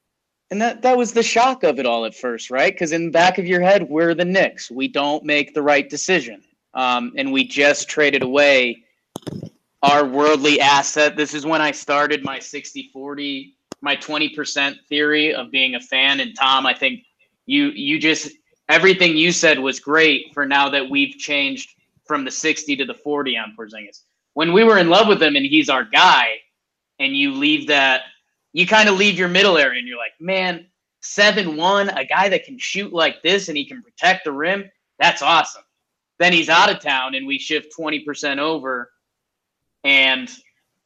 And 0.51 0.61
that, 0.61 0.83
that 0.83 0.97
was 0.97 1.13
the 1.13 1.23
shock 1.23 1.63
of 1.63 1.79
it 1.79 1.87
all 1.87 2.05
at 2.05 2.15
first, 2.15 2.51
right? 2.51 2.73
Because 2.73 2.93
in 2.93 3.07
the 3.07 3.11
back 3.11 3.39
of 3.39 3.47
your 3.47 3.63
head, 3.63 3.89
we're 3.89 4.15
the 4.15 4.25
Knicks. 4.25 4.71
We 4.71 4.87
don't 4.87 5.25
make 5.25 5.55
the 5.55 5.63
right 5.63 5.89
decision. 5.89 6.43
Um, 6.75 7.13
and 7.17 7.33
we 7.33 7.47
just 7.47 7.89
traded 7.89 8.23
away 8.23 8.85
our 9.83 10.05
worldly 10.05 10.61
asset. 10.61 11.17
This 11.17 11.35
is 11.35 11.45
when 11.45 11.61
I 11.61 11.71
started 11.71 12.25
my 12.25 12.39
60 12.39 12.91
40, 12.93 13.55
my 13.81 13.97
20% 13.97 14.77
theory 14.89 15.35
of 15.35 15.51
being 15.51 15.75
a 15.75 15.81
fan. 15.81 16.21
And 16.21 16.37
Tom, 16.37 16.67
I 16.67 16.75
think 16.75 17.05
you 17.47 17.67
you 17.71 17.99
just 17.99 18.31
everything 18.69 19.17
you 19.17 19.33
said 19.33 19.59
was 19.59 19.81
great 19.81 20.33
for 20.33 20.47
now 20.47 20.69
that 20.69 20.89
we've 20.89 21.17
changed 21.19 21.71
from 22.07 22.25
the 22.25 22.31
60 22.31 22.77
to 22.77 22.85
the 22.85 22.95
40 22.95 23.37
on 23.37 23.55
Porzingis. 23.59 24.03
When 24.35 24.53
we 24.53 24.65
were 24.65 24.79
in 24.79 24.89
love 24.89 25.09
with 25.09 25.23
him 25.23 25.37
and 25.37 25.45
he's 25.45 25.69
our 25.69 25.85
guy, 25.85 26.39
and 26.99 27.17
you 27.17 27.33
leave 27.33 27.67
that 27.67 28.03
you 28.53 28.67
kind 28.67 28.89
of 28.89 28.97
leave 28.97 29.19
your 29.19 29.29
middle 29.29 29.59
area 29.59 29.79
and 29.79 29.89
you're 29.89 29.99
like, 29.99 30.13
man, 30.21 30.67
7 31.01 31.57
1, 31.57 31.89
a 31.91 32.05
guy 32.05 32.29
that 32.29 32.45
can 32.45 32.59
shoot 32.59 32.93
like 32.93 33.23
this 33.23 33.49
and 33.49 33.57
he 33.57 33.65
can 33.65 33.83
protect 33.83 34.25
the 34.25 34.33
rim, 34.33 34.71
that's 34.99 35.23
awesome. 35.23 35.63
Then 36.19 36.33
he's 36.33 36.49
out 36.49 36.71
of 36.71 36.81
town 36.81 37.15
and 37.15 37.27
we 37.27 37.39
shift 37.39 37.75
20% 37.77 38.39
over. 38.39 38.91
And 39.85 40.31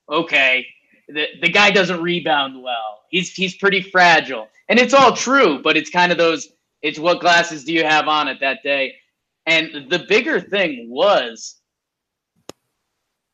okay, 0.08 0.66
the, 1.08 1.26
the 1.42 1.50
guy 1.50 1.70
doesn't 1.70 2.00
rebound 2.00 2.62
well. 2.62 3.02
He's 3.10 3.32
he's 3.32 3.56
pretty 3.56 3.82
fragile. 3.82 4.48
And 4.68 4.78
it's 4.78 4.94
all 4.94 5.14
true, 5.14 5.60
but 5.62 5.76
it's 5.76 5.90
kind 5.90 6.10
of 6.10 6.18
those 6.18 6.48
it's 6.82 6.98
what 6.98 7.20
glasses 7.20 7.64
do 7.64 7.72
you 7.72 7.84
have 7.84 8.08
on 8.08 8.28
at 8.28 8.40
that 8.40 8.62
day? 8.62 8.94
And 9.46 9.90
the 9.90 10.06
bigger 10.08 10.40
thing 10.40 10.88
was 10.88 11.55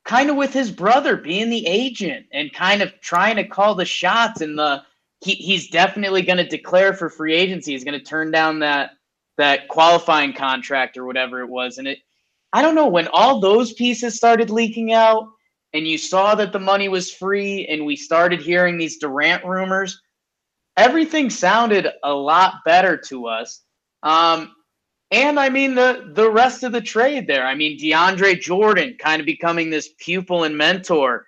kind 0.04 0.30
of 0.30 0.36
with 0.36 0.52
his 0.52 0.70
brother 0.70 1.16
being 1.16 1.50
the 1.50 1.66
agent 1.66 2.26
and 2.32 2.52
kind 2.52 2.82
of 2.82 2.92
trying 3.00 3.36
to 3.36 3.46
call 3.46 3.74
the 3.74 3.84
shots 3.84 4.40
and 4.40 4.58
the 4.58 4.82
he, 5.22 5.34
he's 5.34 5.68
definitely 5.68 6.22
going 6.22 6.38
to 6.38 6.46
declare 6.46 6.92
for 6.92 7.08
free 7.08 7.34
agency. 7.34 7.72
He's 7.72 7.84
going 7.84 7.98
to 7.98 8.04
turn 8.04 8.30
down 8.30 8.58
that 8.60 8.90
that 9.38 9.68
qualifying 9.68 10.32
contract 10.32 10.96
or 10.96 11.06
whatever 11.06 11.40
it 11.40 11.48
was. 11.48 11.78
And 11.78 11.88
it, 11.88 11.98
I 12.52 12.60
don't 12.60 12.74
know 12.74 12.88
when 12.88 13.08
all 13.12 13.40
those 13.40 13.72
pieces 13.72 14.16
started 14.16 14.50
leaking 14.50 14.92
out 14.92 15.28
and 15.72 15.86
you 15.86 15.96
saw 15.96 16.34
that 16.34 16.52
the 16.52 16.58
money 16.58 16.88
was 16.88 17.12
free 17.12 17.66
and 17.66 17.86
we 17.86 17.96
started 17.96 18.42
hearing 18.42 18.76
these 18.76 18.98
Durant 18.98 19.44
rumors, 19.44 20.00
everything 20.76 21.30
sounded 21.30 21.88
a 22.02 22.12
lot 22.12 22.56
better 22.64 22.96
to 23.08 23.26
us. 23.26 23.62
Um, 24.02 24.54
and 25.12 25.38
I 25.38 25.48
mean 25.50 25.74
the 25.74 26.10
the 26.14 26.30
rest 26.30 26.64
of 26.64 26.72
the 26.72 26.80
trade 26.80 27.26
there. 27.26 27.46
I 27.46 27.54
mean 27.54 27.78
DeAndre 27.78 28.40
Jordan 28.40 28.96
kind 28.98 29.20
of 29.20 29.26
becoming 29.26 29.70
this 29.70 29.90
pupil 29.98 30.44
and 30.44 30.56
mentor 30.56 31.26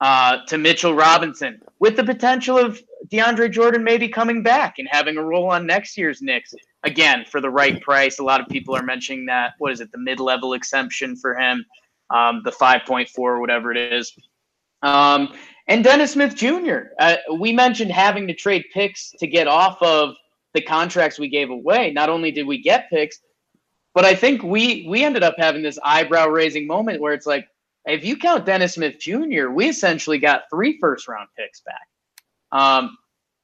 uh, 0.00 0.38
to 0.46 0.58
Mitchell 0.58 0.94
Robinson, 0.94 1.60
with 1.78 1.96
the 1.96 2.04
potential 2.04 2.58
of 2.58 2.80
DeAndre 3.12 3.50
Jordan 3.50 3.84
maybe 3.84 4.08
coming 4.08 4.42
back 4.42 4.78
and 4.78 4.88
having 4.90 5.16
a 5.16 5.22
role 5.22 5.50
on 5.50 5.66
next 5.66 5.96
year's 5.96 6.22
Knicks 6.22 6.54
again 6.84 7.24
for 7.30 7.40
the 7.40 7.50
right 7.50 7.80
price. 7.80 8.18
A 8.18 8.22
lot 8.22 8.40
of 8.40 8.48
people 8.48 8.76
are 8.76 8.82
mentioning 8.82 9.26
that. 9.26 9.52
What 9.58 9.72
is 9.72 9.80
it? 9.80 9.90
The 9.92 9.98
mid-level 9.98 10.54
exemption 10.54 11.16
for 11.16 11.36
him, 11.38 11.64
um, 12.10 12.42
the 12.44 12.50
5.4 12.50 13.08
or 13.18 13.40
whatever 13.40 13.72
it 13.72 13.92
is. 13.92 14.16
Um, 14.82 15.34
and 15.66 15.82
Dennis 15.82 16.12
Smith 16.12 16.34
Jr. 16.34 16.88
Uh, 16.98 17.16
we 17.38 17.52
mentioned 17.52 17.90
having 17.90 18.26
to 18.26 18.34
trade 18.34 18.64
picks 18.72 19.10
to 19.12 19.26
get 19.26 19.46
off 19.46 19.80
of 19.82 20.14
the 20.54 20.62
contracts 20.62 21.18
we 21.18 21.28
gave 21.28 21.50
away. 21.50 21.90
Not 21.90 22.08
only 22.08 22.30
did 22.30 22.46
we 22.46 22.62
get 22.62 22.88
picks, 22.88 23.18
but 23.94 24.04
I 24.04 24.14
think 24.14 24.42
we 24.42 24.86
we 24.88 25.04
ended 25.04 25.22
up 25.22 25.34
having 25.38 25.62
this 25.62 25.78
eyebrow 25.84 26.28
raising 26.28 26.66
moment 26.66 27.00
where 27.00 27.12
it's 27.12 27.26
like, 27.26 27.46
if 27.84 28.04
you 28.04 28.16
count 28.16 28.46
Dennis 28.46 28.74
Smith 28.74 28.98
Jr., 28.98 29.48
we 29.50 29.68
essentially 29.68 30.18
got 30.18 30.44
three 30.50 30.78
first 30.80 31.06
round 31.06 31.28
picks 31.36 31.60
back. 31.60 32.58
Um, 32.58 32.96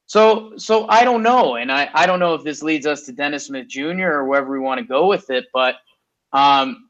so 0.06 0.54
so 0.56 0.88
I 0.88 1.04
don't 1.04 1.22
know, 1.22 1.56
and 1.56 1.70
I, 1.70 1.90
I 1.94 2.06
don't 2.06 2.18
know 2.20 2.34
if 2.34 2.42
this 2.42 2.62
leads 2.62 2.86
us 2.86 3.02
to 3.02 3.12
Dennis 3.12 3.46
Smith 3.46 3.68
Jr. 3.68 4.08
or 4.08 4.24
wherever 4.24 4.50
we 4.50 4.58
want 4.58 4.80
to 4.80 4.86
go 4.86 5.06
with 5.06 5.30
it, 5.30 5.46
but 5.52 5.76
um, 6.32 6.88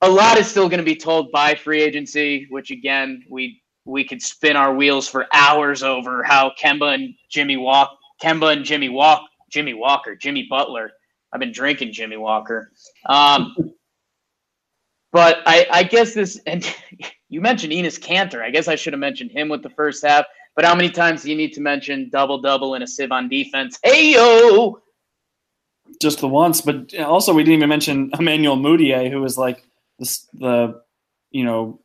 a 0.00 0.08
lot 0.08 0.38
is 0.38 0.48
still 0.48 0.68
going 0.68 0.78
to 0.78 0.84
be 0.84 0.96
told 0.96 1.30
by 1.32 1.54
free 1.54 1.82
agency, 1.82 2.46
which 2.50 2.70
again 2.70 3.24
we 3.28 3.62
we 3.84 4.04
could 4.04 4.22
spin 4.22 4.56
our 4.56 4.74
wheels 4.74 5.08
for 5.08 5.26
hours 5.32 5.82
over 5.82 6.22
how 6.22 6.52
Kemba 6.62 6.94
and 6.94 7.14
Jimmy 7.30 7.56
Walk 7.56 7.97
Kemba 8.22 8.52
and 8.52 8.64
Jimmy 8.64 8.88
Walk 8.88 9.22
Jimmy 9.50 9.74
Walker 9.74 10.14
Jimmy 10.16 10.46
Butler. 10.48 10.90
I've 11.32 11.40
been 11.40 11.52
drinking 11.52 11.92
Jimmy 11.92 12.16
Walker. 12.16 12.72
Um, 13.06 13.54
but 15.12 15.42
I, 15.46 15.66
I 15.70 15.82
guess 15.82 16.14
this 16.14 16.40
and 16.46 16.64
you 17.28 17.40
mentioned 17.40 17.72
Enes 17.72 17.98
Kanter. 17.98 18.42
I 18.42 18.50
guess 18.50 18.68
I 18.68 18.76
should 18.76 18.92
have 18.92 19.00
mentioned 19.00 19.30
him 19.30 19.48
with 19.48 19.62
the 19.62 19.70
first 19.70 20.04
half. 20.04 20.24
But 20.56 20.64
how 20.64 20.74
many 20.74 20.90
times 20.90 21.22
do 21.22 21.30
you 21.30 21.36
need 21.36 21.52
to 21.52 21.60
mention 21.60 22.10
double 22.10 22.40
double 22.40 22.74
and 22.74 22.82
a 22.82 22.86
sieve 22.86 23.12
on 23.12 23.28
defense? 23.28 23.78
Hey 23.82 24.14
yo, 24.14 24.80
just 26.00 26.20
the 26.20 26.28
once. 26.28 26.60
But 26.60 26.94
also, 26.98 27.32
we 27.32 27.44
didn't 27.44 27.58
even 27.58 27.68
mention 27.68 28.10
Emmanuel 28.18 28.56
Mudiay, 28.56 29.10
who 29.10 29.20
was 29.20 29.38
like 29.38 29.62
the, 29.98 30.18
the 30.34 30.82
you 31.30 31.44
know 31.44 31.80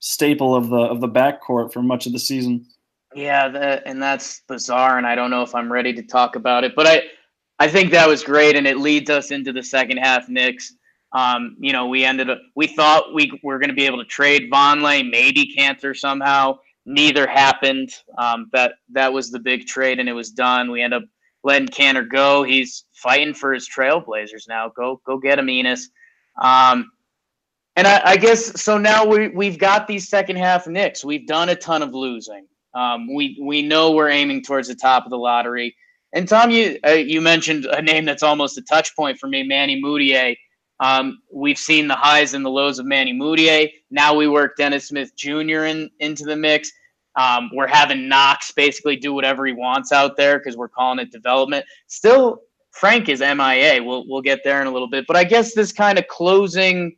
staple 0.00 0.54
of 0.54 0.68
the 0.68 0.76
of 0.76 1.00
the 1.00 1.08
backcourt 1.08 1.72
for 1.72 1.82
much 1.82 2.06
of 2.06 2.12
the 2.12 2.18
season. 2.18 2.66
Yeah, 3.16 3.48
that, 3.48 3.84
and 3.86 4.00
that's 4.00 4.42
bizarre, 4.46 4.98
and 4.98 5.06
I 5.06 5.14
don't 5.14 5.30
know 5.30 5.40
if 5.40 5.54
I'm 5.54 5.72
ready 5.72 5.94
to 5.94 6.02
talk 6.02 6.36
about 6.36 6.64
it. 6.64 6.74
But 6.76 6.86
I 6.86 7.02
I 7.58 7.66
think 7.66 7.90
that 7.92 8.06
was 8.06 8.22
great, 8.22 8.56
and 8.56 8.66
it 8.66 8.76
leads 8.76 9.08
us 9.08 9.30
into 9.30 9.54
the 9.54 9.62
second 9.62 9.96
half. 9.96 10.28
Knicks. 10.28 10.74
Um, 11.12 11.56
you 11.58 11.72
know, 11.72 11.86
we 11.86 12.04
ended 12.04 12.28
up. 12.28 12.42
We 12.56 12.66
thought 12.66 13.14
we 13.14 13.32
were 13.42 13.58
going 13.58 13.70
to 13.70 13.74
be 13.74 13.86
able 13.86 13.98
to 13.98 14.04
trade 14.04 14.50
Vonleh, 14.52 15.08
maybe 15.10 15.56
Kanter 15.56 15.96
somehow 15.96 16.58
neither 16.84 17.26
happened. 17.26 17.90
Um, 18.18 18.50
that 18.52 18.74
that 18.92 19.14
was 19.14 19.30
the 19.30 19.38
big 19.38 19.66
trade, 19.66 19.98
and 19.98 20.10
it 20.10 20.12
was 20.12 20.30
done. 20.30 20.70
We 20.70 20.82
end 20.82 20.92
up 20.92 21.04
letting 21.42 21.68
Kanter 21.68 22.06
go. 22.06 22.42
He's 22.42 22.84
fighting 22.92 23.32
for 23.32 23.54
his 23.54 23.66
Trailblazers 23.66 24.46
now. 24.46 24.68
Go 24.76 25.00
go 25.06 25.16
get 25.16 25.38
him, 25.38 25.46
Enes. 25.46 25.84
Um, 26.38 26.90
and 27.76 27.86
I, 27.86 28.02
I, 28.04 28.16
guess 28.18 28.60
so. 28.60 28.76
Now 28.76 29.06
we 29.06 29.28
we've 29.28 29.58
got 29.58 29.86
these 29.86 30.06
second 30.06 30.36
half 30.36 30.66
Knicks. 30.66 31.02
We've 31.02 31.26
done 31.26 31.48
a 31.48 31.56
ton 31.56 31.82
of 31.82 31.94
losing. 31.94 32.46
Um, 32.76 33.12
we 33.12 33.38
we 33.42 33.62
know 33.62 33.92
we're 33.92 34.10
aiming 34.10 34.42
towards 34.42 34.68
the 34.68 34.74
top 34.74 35.04
of 35.04 35.10
the 35.10 35.16
lottery. 35.16 35.74
And 36.12 36.28
Tom, 36.28 36.50
you 36.50 36.78
uh, 36.86 36.92
you 36.92 37.20
mentioned 37.20 37.64
a 37.64 37.80
name 37.80 38.04
that's 38.04 38.22
almost 38.22 38.58
a 38.58 38.62
touch 38.62 38.94
point 38.94 39.18
for 39.18 39.28
me, 39.28 39.42
Manny 39.42 39.82
Mudiay. 39.82 40.36
Um, 40.78 41.18
we've 41.32 41.58
seen 41.58 41.88
the 41.88 41.94
highs 41.94 42.34
and 42.34 42.44
the 42.44 42.50
lows 42.50 42.78
of 42.78 42.84
Manny 42.84 43.14
Mudiay. 43.14 43.72
Now 43.90 44.14
we 44.14 44.28
work 44.28 44.56
Dennis 44.58 44.88
Smith 44.88 45.16
Jr. 45.16 45.64
in 45.64 45.90
into 46.00 46.24
the 46.24 46.36
mix. 46.36 46.70
Um, 47.16 47.50
we're 47.54 47.66
having 47.66 48.08
Knox 48.08 48.52
basically 48.52 48.96
do 48.96 49.14
whatever 49.14 49.46
he 49.46 49.54
wants 49.54 49.90
out 49.90 50.18
there 50.18 50.38
because 50.38 50.54
we're 50.54 50.68
calling 50.68 50.98
it 50.98 51.10
development. 51.10 51.64
Still, 51.86 52.42
Frank 52.72 53.08
is 53.08 53.20
MIA. 53.20 53.82
We'll 53.82 54.06
we'll 54.06 54.20
get 54.20 54.40
there 54.44 54.60
in 54.60 54.66
a 54.66 54.70
little 54.70 54.90
bit, 54.90 55.06
but 55.06 55.16
I 55.16 55.24
guess 55.24 55.54
this 55.54 55.72
kind 55.72 55.98
of 55.98 56.06
closing. 56.08 56.96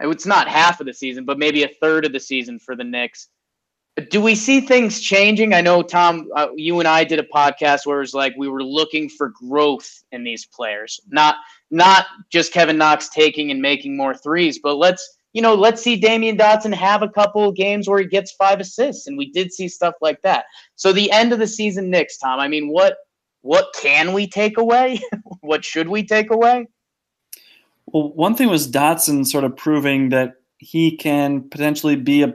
It's 0.00 0.26
not 0.26 0.48
half 0.48 0.80
of 0.80 0.86
the 0.86 0.94
season, 0.94 1.24
but 1.24 1.38
maybe 1.38 1.64
a 1.64 1.68
third 1.82 2.06
of 2.06 2.12
the 2.12 2.20
season 2.20 2.58
for 2.58 2.74
the 2.74 2.84
Knicks. 2.84 3.28
Do 4.00 4.20
we 4.20 4.34
see 4.34 4.60
things 4.60 5.00
changing? 5.00 5.54
I 5.54 5.60
know 5.60 5.82
Tom, 5.82 6.28
uh, 6.36 6.48
you 6.54 6.78
and 6.78 6.86
I 6.86 7.04
did 7.04 7.18
a 7.18 7.24
podcast 7.24 7.84
where 7.84 7.98
it 7.98 8.02
was 8.02 8.14
like 8.14 8.34
we 8.36 8.48
were 8.48 8.62
looking 8.62 9.08
for 9.08 9.30
growth 9.30 10.02
in 10.12 10.24
these 10.24 10.46
players, 10.46 11.00
not 11.08 11.36
not 11.70 12.06
just 12.30 12.52
Kevin 12.52 12.78
Knox 12.78 13.08
taking 13.08 13.50
and 13.50 13.60
making 13.60 13.96
more 13.96 14.14
threes, 14.14 14.60
but 14.62 14.76
let's 14.76 15.18
you 15.32 15.42
know 15.42 15.54
let's 15.54 15.82
see 15.82 16.00
Damyean 16.00 16.38
Dotson 16.38 16.74
have 16.74 17.02
a 17.02 17.08
couple 17.08 17.50
games 17.52 17.88
where 17.88 17.98
he 17.98 18.06
gets 18.06 18.32
five 18.32 18.60
assists, 18.60 19.06
and 19.06 19.18
we 19.18 19.30
did 19.30 19.52
see 19.52 19.68
stuff 19.68 19.94
like 20.00 20.22
that. 20.22 20.44
So 20.76 20.92
the 20.92 21.10
end 21.10 21.32
of 21.32 21.38
the 21.38 21.46
season, 21.46 21.90
Knicks, 21.90 22.18
Tom. 22.18 22.38
I 22.38 22.48
mean, 22.48 22.68
what 22.68 22.96
what 23.40 23.74
can 23.74 24.12
we 24.12 24.28
take 24.28 24.58
away? 24.58 25.00
what 25.40 25.64
should 25.64 25.88
we 25.88 26.04
take 26.04 26.30
away? 26.30 26.66
Well, 27.86 28.12
one 28.12 28.34
thing 28.34 28.48
was 28.48 28.70
Dotson 28.70 29.26
sort 29.26 29.44
of 29.44 29.56
proving 29.56 30.10
that 30.10 30.34
he 30.58 30.96
can 30.96 31.48
potentially 31.48 31.96
be 31.96 32.22
a 32.22 32.34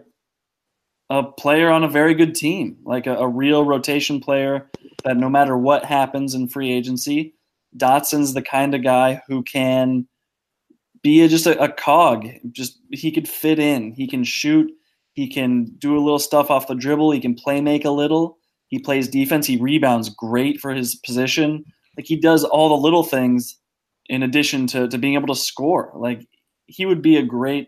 a 1.14 1.22
player 1.22 1.70
on 1.70 1.84
a 1.84 1.88
very 1.88 2.16
good 2.16 2.34
team, 2.34 2.76
like 2.86 3.06
a, 3.06 3.16
a 3.16 3.28
real 3.28 3.66
rotation 3.66 4.20
player 4.20 4.68
that 5.04 5.16
no 5.16 5.30
matter 5.30 5.56
what 5.56 5.86
happens 5.86 6.34
in 6.34 6.48
free 6.48 6.74
agency, 6.74 7.36
Dotson's 7.78 8.34
the 8.34 8.42
kind 8.42 8.74
of 8.74 8.84
guy 8.84 9.22
who 9.28 9.44
can 9.44 10.08
be 11.04 11.22
a, 11.22 11.28
just 11.28 11.46
a, 11.46 11.62
a, 11.62 11.72
cog. 11.72 12.28
Just 12.52 12.80
he 12.90 13.12
could 13.12 13.28
fit 13.28 13.60
in. 13.60 13.92
He 13.92 14.08
can 14.08 14.24
shoot. 14.24 14.72
He 15.14 15.28
can 15.28 15.66
do 15.78 15.96
a 15.96 16.02
little 16.02 16.18
stuff 16.18 16.50
off 16.50 16.68
the 16.68 16.74
dribble. 16.74 17.12
He 17.12 17.20
can 17.20 17.36
play 17.36 17.62
make 17.62 17.86
a 17.86 17.92
little. 17.92 18.40
He 18.70 18.80
plays 18.80 19.08
defense. 19.08 19.46
He 19.46 19.58
rebounds 19.58 20.10
great 20.10 20.60
for 20.60 20.74
his 20.74 20.96
position. 20.96 21.64
Like 21.96 22.08
he 22.08 22.16
does 22.16 22.44
all 22.44 22.70
the 22.70 22.84
little 22.84 23.04
things 23.04 23.60
in 24.08 24.24
addition 24.24 24.66
to, 24.68 24.88
to 24.88 24.98
being 24.98 25.14
able 25.14 25.28
to 25.28 25.40
score. 25.40 25.92
Like 25.96 26.28
he 26.66 26.88
would 26.88 27.04
be 27.04 27.18
a 27.18 27.24
great 27.24 27.68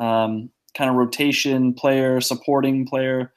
um, 0.00 0.50
kind 0.76 0.90
of 0.90 0.96
rotation 0.96 1.72
player, 1.74 2.20
supporting 2.20 2.86
player 2.86 3.32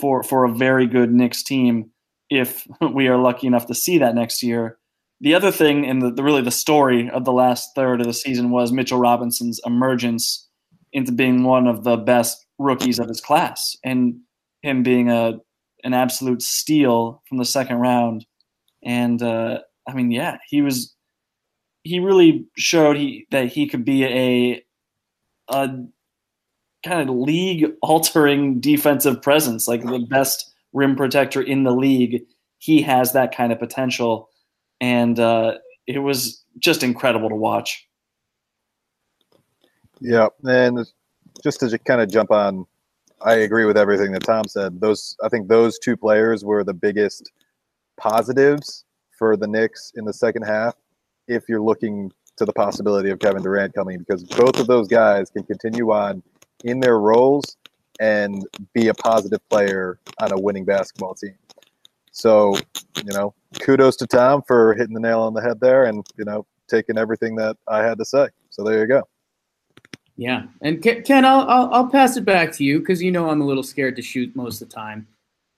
for 0.00 0.22
for 0.22 0.44
a 0.44 0.52
very 0.52 0.86
good 0.86 1.12
Knicks 1.12 1.42
team 1.42 1.90
if 2.28 2.66
we 2.92 3.08
are 3.08 3.18
lucky 3.18 3.46
enough 3.46 3.66
to 3.66 3.74
see 3.74 3.98
that 3.98 4.14
next 4.14 4.42
year 4.42 4.78
the 5.20 5.34
other 5.34 5.52
thing, 5.52 5.86
and 5.86 6.00
the, 6.00 6.10
the, 6.10 6.22
really 6.22 6.42
the 6.42 6.50
story 6.50 7.10
of 7.10 7.24
the 7.24 7.32
last 7.32 7.74
third 7.74 8.00
of 8.00 8.06
the 8.06 8.14
season 8.14 8.50
was 8.50 8.72
Mitchell 8.72 8.98
Robinson's 8.98 9.60
emergence 9.66 10.48
into 10.92 11.12
being 11.12 11.44
one 11.44 11.66
of 11.66 11.84
the 11.84 11.96
best 11.96 12.46
rookies 12.58 12.98
of 12.98 13.08
his 13.08 13.20
class, 13.20 13.76
and 13.84 14.16
him 14.62 14.82
being 14.82 15.10
a 15.10 15.34
an 15.84 15.94
absolute 15.94 16.42
steal 16.42 17.22
from 17.28 17.38
the 17.38 17.44
second 17.44 17.76
round. 17.76 18.26
And 18.82 19.22
uh, 19.22 19.60
I 19.86 19.94
mean, 19.94 20.10
yeah, 20.10 20.38
he 20.48 20.62
was. 20.62 20.94
He 21.82 21.98
really 21.98 22.46
showed 22.58 22.96
he 22.96 23.26
that 23.30 23.48
he 23.48 23.66
could 23.66 23.84
be 23.84 24.04
a 24.04 24.62
a 25.50 25.70
kind 26.84 27.08
of 27.08 27.14
league 27.14 27.66
altering 27.82 28.60
defensive 28.60 29.20
presence, 29.22 29.68
like 29.68 29.82
the 29.82 30.06
best 30.08 30.52
rim 30.72 30.96
protector 30.96 31.42
in 31.42 31.64
the 31.64 31.72
league. 31.72 32.22
He 32.58 32.82
has 32.82 33.12
that 33.12 33.34
kind 33.34 33.52
of 33.52 33.58
potential 33.58 34.30
and 34.80 35.18
uh, 35.20 35.54
it 35.86 35.98
was 35.98 36.44
just 36.58 36.82
incredible 36.82 37.28
to 37.28 37.34
watch. 37.34 37.86
Yeah, 40.00 40.28
and 40.44 40.86
just 41.42 41.60
to 41.60 41.78
kind 41.78 42.00
of 42.00 42.10
jump 42.10 42.30
on, 42.30 42.66
I 43.20 43.34
agree 43.34 43.66
with 43.66 43.76
everything 43.76 44.12
that 44.12 44.24
Tom 44.24 44.44
said. 44.48 44.80
Those 44.80 45.16
I 45.22 45.28
think 45.28 45.48
those 45.48 45.78
two 45.78 45.96
players 45.96 46.44
were 46.44 46.64
the 46.64 46.74
biggest 46.74 47.30
positives 47.98 48.84
for 49.18 49.36
the 49.36 49.46
Knicks 49.46 49.92
in 49.94 50.06
the 50.06 50.14
second 50.14 50.42
half. 50.42 50.74
If 51.28 51.48
you're 51.48 51.60
looking 51.60 52.10
to 52.38 52.46
the 52.46 52.52
possibility 52.52 53.10
of 53.10 53.18
Kevin 53.18 53.42
Durant 53.42 53.74
coming, 53.74 53.98
because 53.98 54.24
both 54.24 54.58
of 54.58 54.66
those 54.66 54.88
guys 54.88 55.28
can 55.28 55.42
continue 55.44 55.92
on 55.92 56.22
in 56.64 56.80
their 56.80 56.98
roles 56.98 57.56
and 58.00 58.46
be 58.72 58.88
a 58.88 58.94
positive 58.94 59.46
player 59.48 59.98
on 60.20 60.32
a 60.32 60.38
winning 60.38 60.64
basketball 60.64 61.14
team. 61.14 61.34
So, 62.12 62.56
you 62.96 63.12
know, 63.12 63.34
kudos 63.60 63.96
to 63.96 64.06
Tom 64.06 64.42
for 64.46 64.74
hitting 64.74 64.94
the 64.94 65.00
nail 65.00 65.20
on 65.20 65.34
the 65.34 65.42
head 65.42 65.60
there 65.60 65.84
and, 65.84 66.06
you 66.16 66.24
know, 66.24 66.46
taking 66.68 66.98
everything 66.98 67.36
that 67.36 67.56
I 67.68 67.82
had 67.82 67.98
to 67.98 68.04
say. 68.04 68.28
So 68.50 68.64
there 68.64 68.80
you 68.80 68.86
go. 68.86 69.02
Yeah, 70.16 70.42
and 70.60 70.82
Ken, 70.82 71.24
I'll 71.24 71.48
I'll, 71.48 71.72
I'll 71.72 71.86
pass 71.86 72.18
it 72.18 72.26
back 72.26 72.52
to 72.56 72.64
you 72.64 72.80
because 72.80 73.02
you 73.02 73.10
know 73.10 73.30
I'm 73.30 73.40
a 73.40 73.46
little 73.46 73.62
scared 73.62 73.96
to 73.96 74.02
shoot 74.02 74.36
most 74.36 74.60
of 74.60 74.68
the 74.68 74.74
time. 74.74 75.06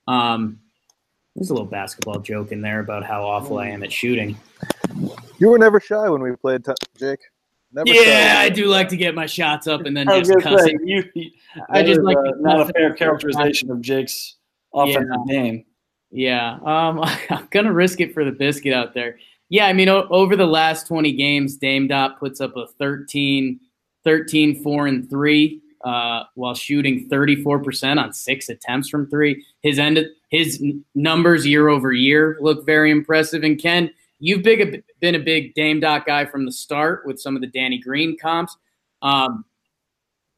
Um, 0.07 0.61
there's 1.34 1.50
a 1.50 1.53
little 1.53 1.66
basketball 1.66 2.20
joke 2.20 2.53
in 2.53 2.61
there 2.61 2.78
about 2.78 3.03
how 3.03 3.24
awful 3.24 3.59
I 3.59 3.66
am 3.68 3.82
at 3.82 3.90
shooting. 3.90 4.38
You 5.38 5.48
were 5.48 5.59
never 5.59 5.80
shy 5.80 6.09
when 6.09 6.22
we 6.22 6.36
played, 6.36 6.64
t- 6.64 6.72
Jake. 6.96 7.18
Never 7.72 7.88
yeah, 7.88 8.36
I 8.38 8.48
do 8.48 8.66
like 8.66 8.88
to 8.88 8.96
get 8.96 9.14
my 9.14 9.26
shots 9.26 9.66
up 9.66 9.86
and 9.86 9.96
then 9.96 10.06
just 10.06 10.30
cuss 10.40 10.68
you, 10.84 11.04
I 11.70 11.82
just 11.82 12.00
like 12.02 12.18
uh, 12.18 12.32
not 12.38 12.68
a 12.68 12.72
fair 12.72 12.92
characterization 12.92 13.70
of 13.70 13.80
Jake's 13.80 14.36
offensive 14.74 15.08
yeah. 15.26 15.32
game. 15.32 15.64
Yeah, 16.10 16.58
um, 16.64 17.00
I'm 17.30 17.48
gonna 17.50 17.72
risk 17.72 18.00
it 18.00 18.12
for 18.12 18.24
the 18.24 18.32
biscuit 18.32 18.74
out 18.74 18.94
there. 18.94 19.18
Yeah, 19.48 19.66
I 19.66 19.72
mean, 19.72 19.88
o- 19.88 20.06
over 20.08 20.36
the 20.36 20.46
last 20.46 20.86
20 20.86 21.12
games, 21.12 21.56
Dame 21.56 21.86
Dot 21.86 22.18
puts 22.18 22.40
up 22.40 22.56
a 22.56 22.66
13, 22.78 23.60
13, 24.04 24.62
4, 24.62 24.86
and 24.86 25.10
3 25.10 25.62
uh, 25.84 26.24
while 26.34 26.54
shooting 26.54 27.08
34% 27.08 28.02
on 28.02 28.12
six 28.12 28.48
attempts 28.48 28.88
from 28.88 29.08
three. 29.08 29.44
His 29.60 29.78
end, 29.78 30.06
his 30.30 30.62
numbers 30.94 31.46
year 31.46 31.68
over 31.68 31.92
year 31.92 32.38
look 32.40 32.64
very 32.64 32.90
impressive. 32.90 33.42
And 33.42 33.60
Ken, 33.60 33.90
you've 34.22 34.42
big, 34.42 34.84
been 35.00 35.16
a 35.16 35.18
big 35.18 35.52
Dame 35.54 35.80
Dot 35.80 36.06
guy 36.06 36.24
from 36.24 36.46
the 36.46 36.52
start 36.52 37.04
with 37.04 37.20
some 37.20 37.34
of 37.34 37.42
the 37.42 37.48
Danny 37.48 37.78
Green 37.78 38.16
comps. 38.16 38.56
Um, 39.02 39.44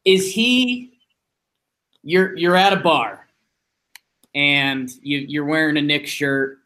is 0.04 0.32
he? 0.32 0.98
You're 2.02 2.36
you're 2.36 2.56
at 2.56 2.72
a 2.72 2.76
bar, 2.76 3.26
and 4.34 4.90
you, 5.02 5.18
you're 5.28 5.44
wearing 5.44 5.76
a 5.76 5.82
Knicks 5.82 6.10
shirt. 6.10 6.58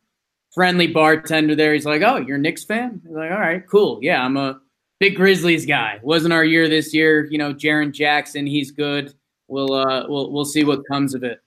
Friendly 0.55 0.89
bartender 0.89 1.55
there. 1.55 1.75
He's 1.75 1.87
like, 1.87 2.03
"Oh, 2.03 2.17
you're 2.17 2.37
a 2.37 2.41
Knicks 2.41 2.65
fan?" 2.65 3.01
He's 3.05 3.15
like, 3.15 3.31
"All 3.31 3.39
right, 3.39 3.65
cool. 3.69 3.99
Yeah, 4.03 4.25
I'm 4.25 4.37
a 4.37 4.61
big 4.99 5.15
Grizzlies 5.15 5.67
guy. 5.67 6.01
Wasn't 6.03 6.33
our 6.33 6.45
year 6.45 6.69
this 6.69 6.93
year. 6.93 7.27
You 7.31 7.39
know, 7.39 7.53
Jaren 7.53 7.93
Jackson, 7.93 8.47
he's 8.47 8.73
good. 8.73 9.15
We'll 9.47 9.73
uh, 9.73 10.07
we'll 10.09 10.33
we'll 10.33 10.45
see 10.45 10.65
what 10.65 10.81
comes 10.91 11.15
of 11.15 11.23
it." 11.23 11.41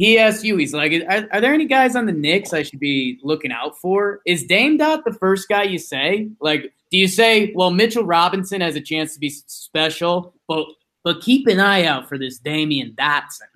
He 0.00 0.18
asked 0.18 0.44
you, 0.44 0.56
he's 0.56 0.72
like, 0.72 0.92
are, 1.10 1.28
are, 1.30 1.42
there 1.42 1.52
any 1.52 1.66
guys 1.66 1.94
on 1.94 2.06
the 2.06 2.12
Knicks 2.12 2.54
I 2.54 2.62
should 2.62 2.80
be 2.80 3.20
looking 3.22 3.52
out 3.52 3.76
for? 3.76 4.22
Is 4.24 4.44
Dame 4.44 4.78
Dot 4.78 5.04
the 5.04 5.12
first 5.12 5.46
guy 5.46 5.64
you 5.64 5.78
say? 5.78 6.30
Like, 6.40 6.72
do 6.90 6.96
you 6.96 7.06
say, 7.06 7.52
well, 7.54 7.70
Mitchell 7.70 8.06
Robinson 8.06 8.62
has 8.62 8.76
a 8.76 8.80
chance 8.80 9.12
to 9.12 9.20
be 9.20 9.28
special, 9.28 10.32
but 10.48 10.64
but 11.04 11.20
keep 11.20 11.46
an 11.48 11.60
eye 11.60 11.84
out 11.84 12.08
for 12.08 12.16
this 12.16 12.40
Damyean 12.40 12.94
Dotson? 12.94 13.50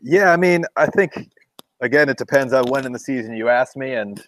Yeah, 0.00 0.30
I 0.30 0.36
mean, 0.36 0.64
I 0.76 0.86
think 0.86 1.28
again, 1.80 2.08
it 2.08 2.16
depends 2.16 2.52
on 2.52 2.68
when 2.68 2.86
in 2.86 2.92
the 2.92 3.00
season 3.00 3.34
you 3.34 3.48
ask 3.48 3.76
me, 3.76 3.94
and 3.94 4.24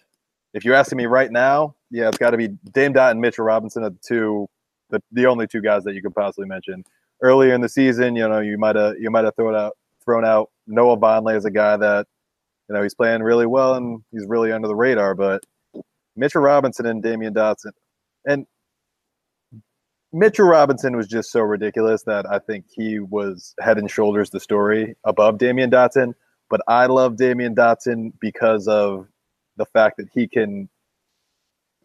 if 0.53 0.65
you're 0.65 0.75
asking 0.75 0.97
me 0.97 1.05
right 1.05 1.31
now, 1.31 1.75
yeah, 1.91 2.09
it's 2.09 2.17
got 2.17 2.31
to 2.31 2.37
be 2.37 2.49
Dame 2.73 2.91
Dot 2.91 3.11
and 3.11 3.21
Mitchell 3.21 3.45
Robinson 3.45 3.85
are 3.85 3.91
the 3.91 3.99
two, 4.05 4.49
the, 4.89 5.01
the 5.13 5.27
only 5.27 5.47
two 5.47 5.61
guys 5.61 5.85
that 5.85 5.95
you 5.95 6.01
could 6.01 6.13
possibly 6.13 6.45
mention. 6.45 6.83
Earlier 7.21 7.53
in 7.53 7.61
the 7.61 7.69
season, 7.69 8.17
you 8.17 8.27
know, 8.27 8.41
you 8.41 8.57
might 8.57 8.75
have 8.75 8.99
you 8.99 9.09
might 9.09 9.23
have 9.23 9.35
thrown 9.37 9.55
out 9.55 9.77
thrown 10.03 10.25
out 10.25 10.49
Noah 10.67 10.97
Vonleh 10.97 11.35
as 11.35 11.45
a 11.45 11.51
guy 11.51 11.77
that, 11.77 12.07
you 12.69 12.75
know, 12.75 12.83
he's 12.83 12.95
playing 12.95 13.23
really 13.23 13.45
well 13.45 13.75
and 13.75 14.01
he's 14.11 14.25
really 14.27 14.51
under 14.51 14.67
the 14.67 14.75
radar. 14.75 15.15
But 15.15 15.43
Mitchell 16.15 16.41
Robinson 16.41 16.85
and 16.85 17.03
Damyean 17.03 17.33
Dotson, 17.33 17.71
and 18.25 18.45
Mitchell 20.13 20.47
Robinson 20.47 20.97
was 20.97 21.07
just 21.07 21.31
so 21.31 21.41
ridiculous 21.41 22.03
that 22.03 22.25
I 22.29 22.39
think 22.39 22.65
he 22.69 22.99
was 22.99 23.55
head 23.59 23.77
and 23.77 23.89
shoulders 23.89 24.29
the 24.29 24.39
story 24.39 24.95
above 25.05 25.37
Damyean 25.37 25.71
Dotson. 25.71 26.13
But 26.49 26.61
I 26.67 26.87
love 26.87 27.15
Damyean 27.15 27.55
Dotson 27.55 28.11
because 28.19 28.67
of 28.67 29.07
the 29.55 29.65
fact 29.65 29.97
that 29.97 30.07
he 30.13 30.27
can 30.27 30.67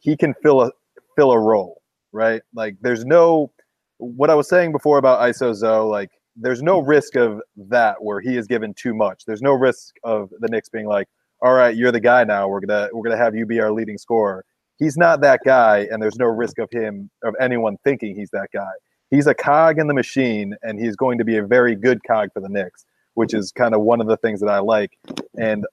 he 0.00 0.16
can 0.16 0.34
fill 0.42 0.62
a 0.62 0.72
fill 1.14 1.30
a 1.30 1.38
role, 1.38 1.82
right? 2.12 2.42
Like 2.52 2.76
there's 2.80 3.04
no 3.04 3.52
what 3.98 4.28
I 4.28 4.34
was 4.34 4.48
saying 4.48 4.72
before 4.72 4.98
about 4.98 5.20
ISO 5.20 5.54
Zoe, 5.54 5.88
like 5.88 6.10
there's 6.36 6.62
no 6.62 6.80
risk 6.80 7.16
of 7.16 7.40
that 7.56 8.02
where 8.02 8.20
he 8.20 8.36
is 8.36 8.46
given 8.46 8.74
too 8.74 8.94
much. 8.94 9.24
There's 9.26 9.42
no 9.42 9.52
risk 9.52 9.94
of 10.04 10.30
the 10.40 10.48
Knicks 10.48 10.68
being 10.68 10.86
like, 10.86 11.08
all 11.42 11.54
right, 11.54 11.74
you're 11.74 11.92
the 11.92 12.00
guy 12.00 12.24
now. 12.24 12.48
We're 12.48 12.60
gonna 12.60 12.88
we're 12.92 13.02
gonna 13.02 13.16
have 13.16 13.34
you 13.34 13.46
be 13.46 13.60
our 13.60 13.72
leading 13.72 13.98
scorer. 13.98 14.44
He's 14.78 14.96
not 14.96 15.20
that 15.22 15.40
guy, 15.44 15.86
and 15.90 16.02
there's 16.02 16.16
no 16.16 16.26
risk 16.26 16.58
of 16.58 16.68
him 16.70 17.10
of 17.22 17.34
anyone 17.40 17.76
thinking 17.84 18.14
he's 18.14 18.30
that 18.30 18.48
guy. 18.52 18.70
He's 19.10 19.26
a 19.26 19.34
cog 19.34 19.78
in 19.78 19.86
the 19.86 19.94
machine, 19.94 20.54
and 20.62 20.78
he's 20.78 20.96
going 20.96 21.18
to 21.18 21.24
be 21.24 21.36
a 21.36 21.46
very 21.46 21.74
good 21.74 22.00
cog 22.06 22.30
for 22.34 22.40
the 22.40 22.48
Knicks, 22.48 22.84
which 23.14 23.32
is 23.32 23.52
kind 23.52 23.74
of 23.74 23.80
one 23.82 24.00
of 24.00 24.06
the 24.06 24.16
things 24.18 24.40
that 24.40 24.48
I 24.48 24.58
like. 24.58 24.98
And 25.38 25.64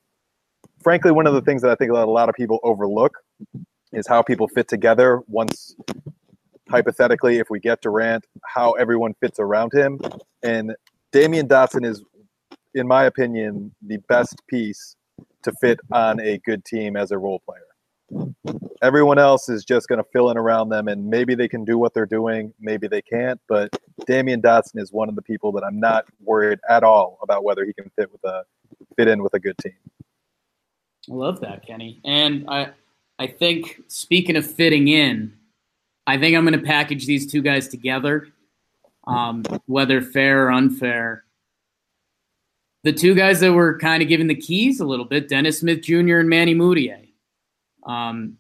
frankly, 0.82 1.12
one 1.12 1.28
of 1.28 1.34
the 1.34 1.42
things 1.42 1.62
that 1.64 1.72
I 1.72 1.76
think 1.76 1.92
that 1.92 2.04
a 2.04 2.12
lot 2.12 2.30
of 2.30 2.36
people 2.36 2.60
overlook 2.64 3.18
is 3.92 4.08
how 4.08 4.22
people 4.22 4.48
fit 4.48 4.68
together 4.68 5.22
once 5.28 5.76
hypothetically, 6.70 7.38
if 7.38 7.50
we 7.50 7.60
get 7.60 7.82
Durant, 7.82 8.26
how 8.46 8.72
everyone 8.74 9.14
fits 9.20 9.40
around 9.40 9.74
him. 9.74 10.00
And 10.44 10.76
Damyean 11.12 11.48
Dotson 11.48 11.86
is, 11.86 12.04
in 12.74 12.88
my 12.88 13.06
opinion, 13.06 13.74
the 13.86 13.98
best 14.10 14.42
piece 14.48 14.96
to 15.44 15.52
fit 15.62 15.80
on 15.92 16.20
a 16.20 16.38
good 16.40 16.64
team 16.66 16.96
as 16.96 17.12
a 17.12 17.18
role 17.18 17.40
player. 17.40 18.34
Everyone 18.82 19.18
else 19.18 19.50
is 19.50 19.64
just 19.64 19.88
going 19.88 19.98
to 19.98 20.10
fill 20.12 20.30
in 20.30 20.38
around 20.38 20.70
them, 20.70 20.88
and 20.88 21.08
maybe 21.08 21.36
they 21.36 21.48
can 21.48 21.64
do 21.64 21.78
what 21.78 21.94
they're 21.94 22.06
doing, 22.06 22.54
maybe 22.60 22.88
they 22.88 23.02
can't. 23.02 23.40
But 23.48 23.72
Damyean 24.02 24.42
Dotson 24.42 24.82
is 24.82 24.92
one 24.92 25.10
of 25.10 25.16
the 25.16 25.22
people 25.22 25.52
that 25.54 25.64
I'm 25.64 25.80
not 25.80 26.06
worried 26.22 26.60
at 26.70 26.84
all 26.84 27.18
about 27.24 27.44
whether 27.44 27.66
he 27.66 27.74
can 27.74 27.90
fit 27.96 28.12
with 28.12 28.24
a 28.24 28.44
fit 28.98 29.08
in 29.08 29.24
with 29.24 29.34
a 29.34 29.40
good 29.40 29.58
team. 29.58 29.74
I 31.10 31.14
love 31.14 31.42
that, 31.42 31.66
Kenny. 31.66 32.00
And 32.06 32.46
I 32.48 32.72
I 33.20 33.28
think 33.28 33.84
speaking 33.88 34.36
of 34.36 34.50
fitting 34.50 34.88
in, 34.88 35.34
I 36.06 36.18
think 36.18 36.36
I'm 36.36 36.46
going 36.46 36.60
to 36.60 36.66
package 36.66 37.06
these 37.06 37.32
two 37.32 37.42
guys 37.42 37.68
together, 37.68 38.28
um, 39.08 39.44
whether 39.66 40.02
fair 40.02 40.48
or 40.48 40.52
unfair. 40.52 41.24
The 42.84 42.92
two 42.92 43.16
guys 43.16 43.40
that 43.40 43.54
were 43.54 43.78
kind 43.78 44.04
of 44.04 44.10
given 44.10 44.28
the 44.28 44.36
keys 44.36 44.82
a 44.82 44.86
little 44.86 45.06
bit, 45.06 45.30
Dennis 45.30 45.60
Smith 45.60 45.82
Jr. 45.82 46.18
and 46.18 46.30
Manny 46.30 46.54
Mudiay. 46.54 47.10
Um, 47.86 48.38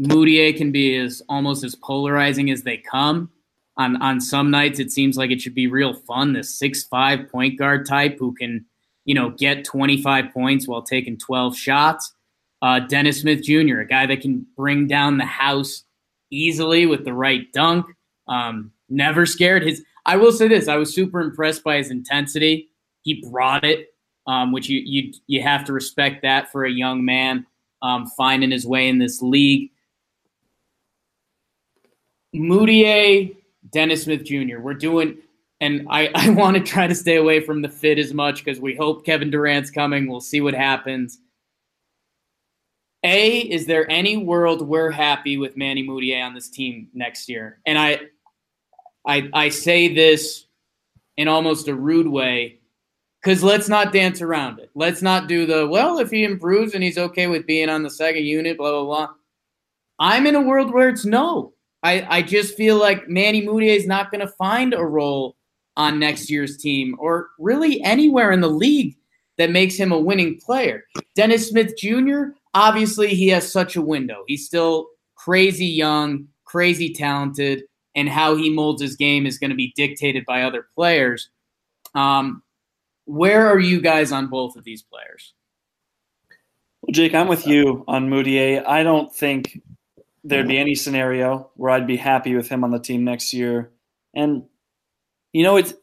Mudiay 0.00 0.56
can 0.56 0.72
be 0.72 0.96
as 0.96 1.22
almost 1.28 1.64
as 1.64 1.74
polarizing 1.74 2.50
as 2.50 2.62
they 2.62 2.76
come. 2.76 3.30
On 3.76 4.00
on 4.02 4.20
some 4.20 4.50
nights, 4.50 4.78
it 4.78 4.92
seems 4.92 5.16
like 5.16 5.30
it 5.30 5.40
should 5.40 5.54
be 5.54 5.66
real 5.66 5.94
fun. 5.94 6.34
This 6.34 6.58
six 6.58 6.84
five 6.84 7.30
point 7.30 7.58
guard 7.58 7.86
type 7.86 8.18
who 8.18 8.34
can, 8.34 8.66
you 9.06 9.14
know, 9.14 9.30
get 9.30 9.64
25 9.64 10.32
points 10.32 10.68
while 10.68 10.82
taking 10.82 11.16
12 11.16 11.56
shots. 11.56 12.12
Uh, 12.60 12.80
Dennis 12.80 13.20
Smith 13.20 13.42
Jr., 13.42 13.80
a 13.80 13.86
guy 13.86 14.04
that 14.04 14.20
can 14.20 14.46
bring 14.54 14.86
down 14.86 15.16
the 15.16 15.24
house 15.24 15.84
easily 16.30 16.86
with 16.86 17.04
the 17.04 17.12
right 17.12 17.50
dunk. 17.52 17.86
Um, 18.28 18.72
never 18.88 19.26
scared. 19.26 19.62
His 19.62 19.82
I 20.06 20.16
will 20.16 20.32
say 20.32 20.48
this: 20.48 20.68
I 20.68 20.76
was 20.76 20.94
super 20.94 21.20
impressed 21.20 21.64
by 21.64 21.76
his 21.76 21.90
intensity. 21.90 22.68
He 23.02 23.24
brought 23.30 23.64
it, 23.64 23.88
um, 24.26 24.52
which 24.52 24.68
you 24.68 24.80
you 24.84 25.12
you 25.26 25.42
have 25.42 25.64
to 25.66 25.72
respect 25.72 26.22
that 26.22 26.50
for 26.50 26.64
a 26.64 26.70
young 26.70 27.04
man 27.04 27.46
um, 27.82 28.06
finding 28.06 28.50
his 28.50 28.66
way 28.66 28.88
in 28.88 28.98
this 28.98 29.22
league. 29.22 29.70
Mudiay, 32.34 33.36
Dennis 33.72 34.04
Smith 34.04 34.24
Jr. 34.24 34.58
We're 34.60 34.74
doing, 34.74 35.18
and 35.60 35.86
I, 35.90 36.10
I 36.14 36.30
want 36.30 36.56
to 36.56 36.62
try 36.62 36.86
to 36.86 36.94
stay 36.94 37.16
away 37.16 37.40
from 37.40 37.62
the 37.62 37.68
fit 37.68 37.98
as 37.98 38.14
much 38.14 38.44
because 38.44 38.60
we 38.60 38.74
hope 38.74 39.04
Kevin 39.04 39.30
Durant's 39.30 39.70
coming. 39.70 40.08
We'll 40.08 40.20
see 40.20 40.40
what 40.40 40.54
happens. 40.54 41.18
A, 43.02 43.40
is 43.40 43.66
there 43.66 43.90
any 43.90 44.16
world 44.18 44.66
we're 44.66 44.90
happy 44.90 45.38
with 45.38 45.56
Manny 45.56 45.86
Mudiay 45.86 46.22
on 46.22 46.34
this 46.34 46.48
team 46.48 46.88
next 46.92 47.28
year? 47.28 47.58
And 47.64 47.78
I, 47.78 48.00
I, 49.06 49.30
I 49.32 49.48
say 49.48 49.92
this 49.92 50.46
in 51.16 51.26
almost 51.26 51.68
a 51.68 51.74
rude 51.74 52.08
way 52.08 52.60
because 53.22 53.42
let's 53.42 53.68
not 53.68 53.92
dance 53.92 54.20
around 54.20 54.58
it. 54.58 54.70
Let's 54.74 55.00
not 55.00 55.28
do 55.28 55.46
the 55.46 55.66
well. 55.66 55.98
If 55.98 56.10
he 56.10 56.24
improves 56.24 56.74
and 56.74 56.84
he's 56.84 56.98
okay 56.98 57.26
with 57.26 57.46
being 57.46 57.70
on 57.70 57.82
the 57.82 57.90
second 57.90 58.24
unit, 58.24 58.58
blah 58.58 58.70
blah 58.70 58.84
blah. 58.84 59.14
I'm 59.98 60.26
in 60.26 60.34
a 60.34 60.42
world 60.42 60.72
where 60.72 60.88
it's 60.88 61.04
no. 61.04 61.54
I, 61.82 62.06
I 62.18 62.22
just 62.22 62.56
feel 62.56 62.76
like 62.76 63.08
Manny 63.08 63.46
Mudiay 63.46 63.76
is 63.76 63.86
not 63.86 64.10
going 64.10 64.20
to 64.20 64.32
find 64.32 64.74
a 64.74 64.84
role 64.84 65.36
on 65.76 65.98
next 65.98 66.30
year's 66.30 66.58
team 66.58 66.96
or 66.98 67.30
really 67.38 67.82
anywhere 67.82 68.32
in 68.32 68.42
the 68.42 68.48
league 68.48 68.96
that 69.38 69.50
makes 69.50 69.76
him 69.76 69.90
a 69.90 69.98
winning 69.98 70.38
player. 70.38 70.84
Dennis 71.14 71.48
Smith 71.48 71.72
Jr 71.78 72.32
obviously 72.54 73.08
he 73.08 73.28
has 73.28 73.50
such 73.50 73.76
a 73.76 73.82
window. 73.82 74.24
He's 74.26 74.46
still 74.46 74.88
crazy 75.14 75.66
young, 75.66 76.28
crazy 76.44 76.92
talented, 76.92 77.64
and 77.94 78.08
how 78.08 78.36
he 78.36 78.50
molds 78.50 78.82
his 78.82 78.96
game 78.96 79.26
is 79.26 79.38
going 79.38 79.50
to 79.50 79.56
be 79.56 79.72
dictated 79.76 80.24
by 80.26 80.42
other 80.42 80.66
players. 80.74 81.30
Um, 81.94 82.42
where 83.04 83.48
are 83.48 83.58
you 83.58 83.80
guys 83.80 84.12
on 84.12 84.28
both 84.28 84.56
of 84.56 84.64
these 84.64 84.82
players? 84.82 85.34
Well, 86.82 86.92
Jake, 86.92 87.14
I'm 87.14 87.28
with 87.28 87.46
you 87.46 87.84
on 87.88 88.08
Mudiay. 88.08 88.64
I 88.64 88.82
don't 88.82 89.12
think 89.14 89.60
there'd 90.22 90.48
be 90.48 90.58
any 90.58 90.74
scenario 90.74 91.50
where 91.54 91.70
I'd 91.70 91.86
be 91.86 91.96
happy 91.96 92.34
with 92.34 92.48
him 92.48 92.62
on 92.62 92.70
the 92.70 92.78
team 92.78 93.04
next 93.04 93.32
year. 93.32 93.72
And 94.14 94.44
you 95.32 95.42
know, 95.42 95.56
it's 95.56 95.74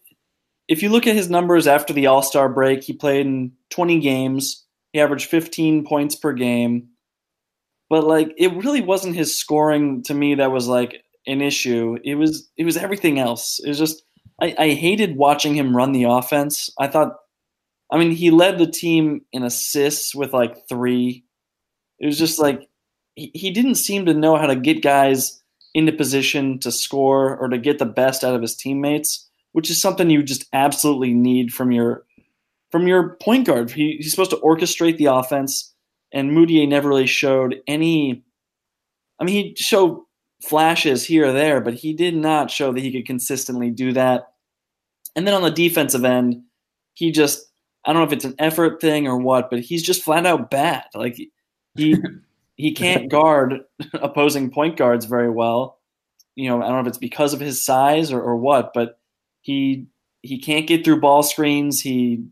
if 0.68 0.84
you 0.84 0.90
look 0.90 1.08
at 1.08 1.16
his 1.16 1.30
numbers 1.30 1.68
after 1.68 1.94
the 1.94 2.08
All 2.08 2.22
Star 2.22 2.50
break, 2.50 2.84
he 2.84 2.94
played 2.94 3.26
in 3.26 3.54
20 3.70 4.00
games. 4.00 4.66
He 4.98 5.02
averaged 5.02 5.30
15 5.30 5.86
points 5.86 6.16
per 6.16 6.34
game. 6.34 6.88
But 7.88 8.08
like 8.08 8.34
it 8.36 8.52
really 8.56 8.82
wasn't 8.82 9.16
his 9.16 9.40
scoring 9.40 10.02
to 10.06 10.16
me 10.16 10.34
that 10.34 10.52
was 10.52 10.68
like 10.68 11.04
an 11.28 11.40
issue. 11.40 12.00
It 12.04 12.16
was 12.16 12.50
it 12.58 12.66
was 12.66 12.78
everything 12.78 13.20
else. 13.20 13.60
It 13.64 13.70
was 13.70 13.78
just 13.78 14.02
I, 14.42 14.56
I 14.58 14.70
hated 14.70 15.16
watching 15.16 15.54
him 15.54 15.78
run 15.78 15.92
the 15.92 16.06
offense. 16.06 16.72
I 16.80 16.88
thought, 16.88 17.14
I 17.92 18.00
mean, 18.00 18.10
he 18.10 18.32
led 18.32 18.58
the 18.58 18.66
team 18.66 19.22
in 19.32 19.44
assists 19.44 20.16
with 20.16 20.34
like 20.34 20.68
three. 20.68 21.24
It 22.00 22.08
was 22.08 22.18
just 22.18 22.40
like 22.40 22.68
he, 23.14 23.30
he 23.36 23.52
didn't 23.52 23.76
seem 23.76 24.08
to 24.08 24.16
know 24.16 24.36
how 24.36 24.48
to 24.48 24.56
get 24.56 24.82
guys 24.82 25.44
into 25.76 25.92
position 25.92 26.58
to 26.62 26.72
score 26.72 27.38
or 27.38 27.50
to 27.50 27.60
get 27.60 27.78
the 27.78 27.86
best 27.86 28.24
out 28.24 28.34
of 28.34 28.42
his 28.42 28.56
teammates, 28.56 29.30
which 29.52 29.70
is 29.70 29.80
something 29.80 30.10
you 30.10 30.24
just 30.24 30.48
absolutely 30.54 31.14
need 31.14 31.54
from 31.54 31.72
your 31.72 32.07
from 32.72 32.88
your 32.88 33.16
point 33.22 33.48
guard. 33.48 33.72
He, 33.72 33.98
he's 33.98 34.12
supposed 34.12 34.32
to 34.32 34.38
orchestrate 34.38 34.98
the 34.98 35.06
offense, 35.06 35.74
and 36.14 36.32
Mudiay 36.32 36.68
never 36.68 36.90
really 36.90 37.08
showed 37.08 37.62
any. 37.68 38.24
I 39.20 39.24
mean, 39.24 39.34
he 39.34 39.56
showed 39.56 40.02
flashes 40.44 41.06
here 41.06 41.28
or 41.28 41.34
there, 41.34 41.62
but 41.62 41.74
he 41.74 41.94
did 41.94 42.16
not 42.16 42.52
show 42.52 42.72
that 42.72 42.82
he 42.82 42.92
could 42.92 43.06
consistently 43.06 43.72
do 43.72 43.94
that. 43.94 44.28
And 45.16 45.26
then 45.26 45.34
on 45.34 45.42
the 45.42 45.52
defensive 45.52 46.06
end, 46.06 46.44
he 46.94 47.12
just 47.12 47.48
I 47.86 47.94
don't 47.94 48.02
know 48.02 48.08
if 48.08 48.14
it's 48.14 48.26
an 48.26 48.36
effort 48.38 48.82
thing 48.82 49.08
or 49.08 49.18
what, 49.18 49.50
but 49.50 49.62
he's 49.62 49.82
just 49.82 50.04
flat 50.04 50.26
out 50.26 50.52
bad. 50.52 50.84
Like 50.94 51.18
he 51.76 51.96
he 52.56 52.74
can't 52.74 53.10
guard 53.10 53.62
opposing 53.94 54.52
point 54.52 54.78
guards 54.78 55.06
very 55.06 55.30
well. 55.30 55.80
You 56.36 56.50
know, 56.50 56.62
I 56.62 56.68
don't 56.68 56.74
know 56.74 56.82
if 56.82 56.88
it's 56.88 56.98
because 56.98 57.34
of 57.34 57.40
his 57.40 57.64
size 57.64 58.12
or, 58.12 58.22
or 58.22 58.36
what, 58.36 58.74
but 58.74 59.00
he 59.42 59.88
he 60.22 60.38
can't 60.40 60.68
get 60.68 60.84
through 60.84 61.00
ball 61.00 61.24
screens. 61.24 61.80
He 61.80 62.26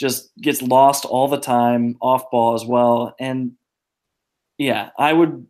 just 0.00 0.34
gets 0.40 0.62
lost 0.62 1.04
all 1.04 1.28
the 1.28 1.38
time 1.38 1.94
off 2.00 2.30
ball 2.30 2.54
as 2.54 2.64
well. 2.64 3.14
And 3.20 3.52
yeah, 4.56 4.90
I 4.98 5.12
would 5.12 5.46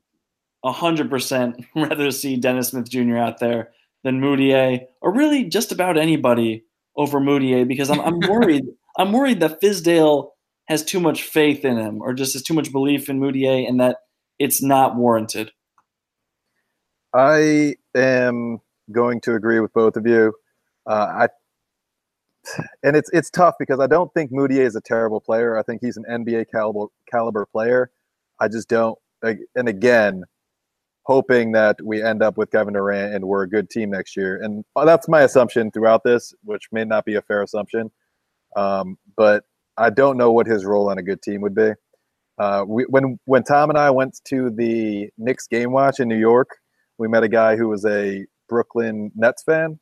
100% 0.65 1.67
rather 1.77 2.11
see 2.11 2.37
Dennis 2.37 2.71
Smith 2.71 2.91
Jr. 2.91 3.17
out 3.17 3.39
there 3.39 3.71
than 4.03 4.21
Mudiay, 4.21 4.87
or 5.01 5.15
really 5.15 5.45
just 5.45 5.71
about 5.71 5.97
anybody 5.97 6.65
over 6.97 7.21
Mudiay, 7.21 7.67
because 7.69 7.91
I'm, 7.91 8.01
I'm 8.01 8.19
worried. 8.19 8.65
I'm 8.99 9.13
worried 9.13 9.39
that 9.41 9.61
Fizdale 9.61 10.31
has 10.67 10.85
too 10.85 10.99
much 10.99 11.23
faith 11.23 11.65
in 11.65 11.79
him, 11.79 12.03
or 12.03 12.13
just 12.13 12.33
has 12.33 12.43
too 12.43 12.55
much 12.55 12.73
belief 12.73 13.09
in 13.09 13.21
Mudiay, 13.21 13.69
and 13.69 13.81
that 13.81 13.99
it's 14.41 14.61
not 14.61 14.97
warranted. 14.97 15.53
I 17.15 17.77
am 17.95 18.59
going 18.91 19.21
to 19.23 19.35
agree 19.35 19.61
with 19.61 19.73
both 19.73 19.97
of 19.97 20.07
you. 20.07 20.35
Uh, 20.87 21.07
I 21.21 21.29
and 22.83 22.97
it's 22.97 23.11
it's 23.13 23.31
tough 23.31 23.55
because 23.59 23.81
I 23.81 23.87
don't 23.87 24.13
think 24.15 24.33
Mudiay 24.33 24.67
is 24.67 24.77
a 24.77 24.81
terrible 24.81 25.21
player. 25.21 25.59
I 25.59 25.63
think 25.63 25.81
he's 25.83 25.97
an 25.97 26.05
NBA 26.11 26.47
caliber 26.51 26.87
caliber 27.11 27.47
player. 27.47 27.91
I 28.41 28.49
just 28.49 28.69
don't. 28.69 28.99
And 29.23 29.69
again, 29.69 30.25
hoping 31.03 31.53
that 31.53 31.77
we 31.85 32.03
end 32.03 32.23
up 32.23 32.39
with 32.39 32.51
Kevin 32.51 32.75
Durant 32.75 33.15
and 33.15 33.25
we're 33.25 33.43
a 33.43 33.49
good 33.49 33.69
team 33.69 33.91
next 33.91 34.17
year. 34.17 34.41
And 34.43 34.65
that's 34.77 35.09
my 35.09 35.23
assumption 35.23 35.71
throughout 35.71 36.05
this, 36.05 36.33
which 36.45 36.69
may 36.73 36.85
not 36.85 37.05
be 37.05 37.17
a 37.17 37.23
fair 37.23 37.43
assumption. 37.43 37.91
Um, 38.57 38.97
but 39.17 39.45
I 39.77 39.91
don't 39.91 40.17
know 40.17 40.33
what 40.33 40.47
his 40.47 40.65
role 40.65 40.91
on 40.91 40.99
a 40.99 41.03
good 41.03 41.21
team 41.21 41.41
would 41.43 41.55
be. 41.55 41.73
Uh, 42.39 42.65
we, 42.67 42.85
when 42.85 43.19
when 43.27 43.43
Tom 43.43 43.69
and 43.69 43.79
I 43.79 43.91
went 43.91 44.21
to 44.29 44.51
the 44.51 45.11
Knicks 45.19 45.47
game 45.47 45.73
watch 45.73 46.01
in 46.01 46.09
New 46.09 46.19
York, 46.19 46.49
we 46.97 47.09
met 47.09 47.23
a 47.23 47.29
guy 47.29 47.57
who 47.57 47.69
was 47.69 47.85
a 47.85 48.25
Brooklyn 48.49 49.11
Nets 49.15 49.43
fan, 49.43 49.79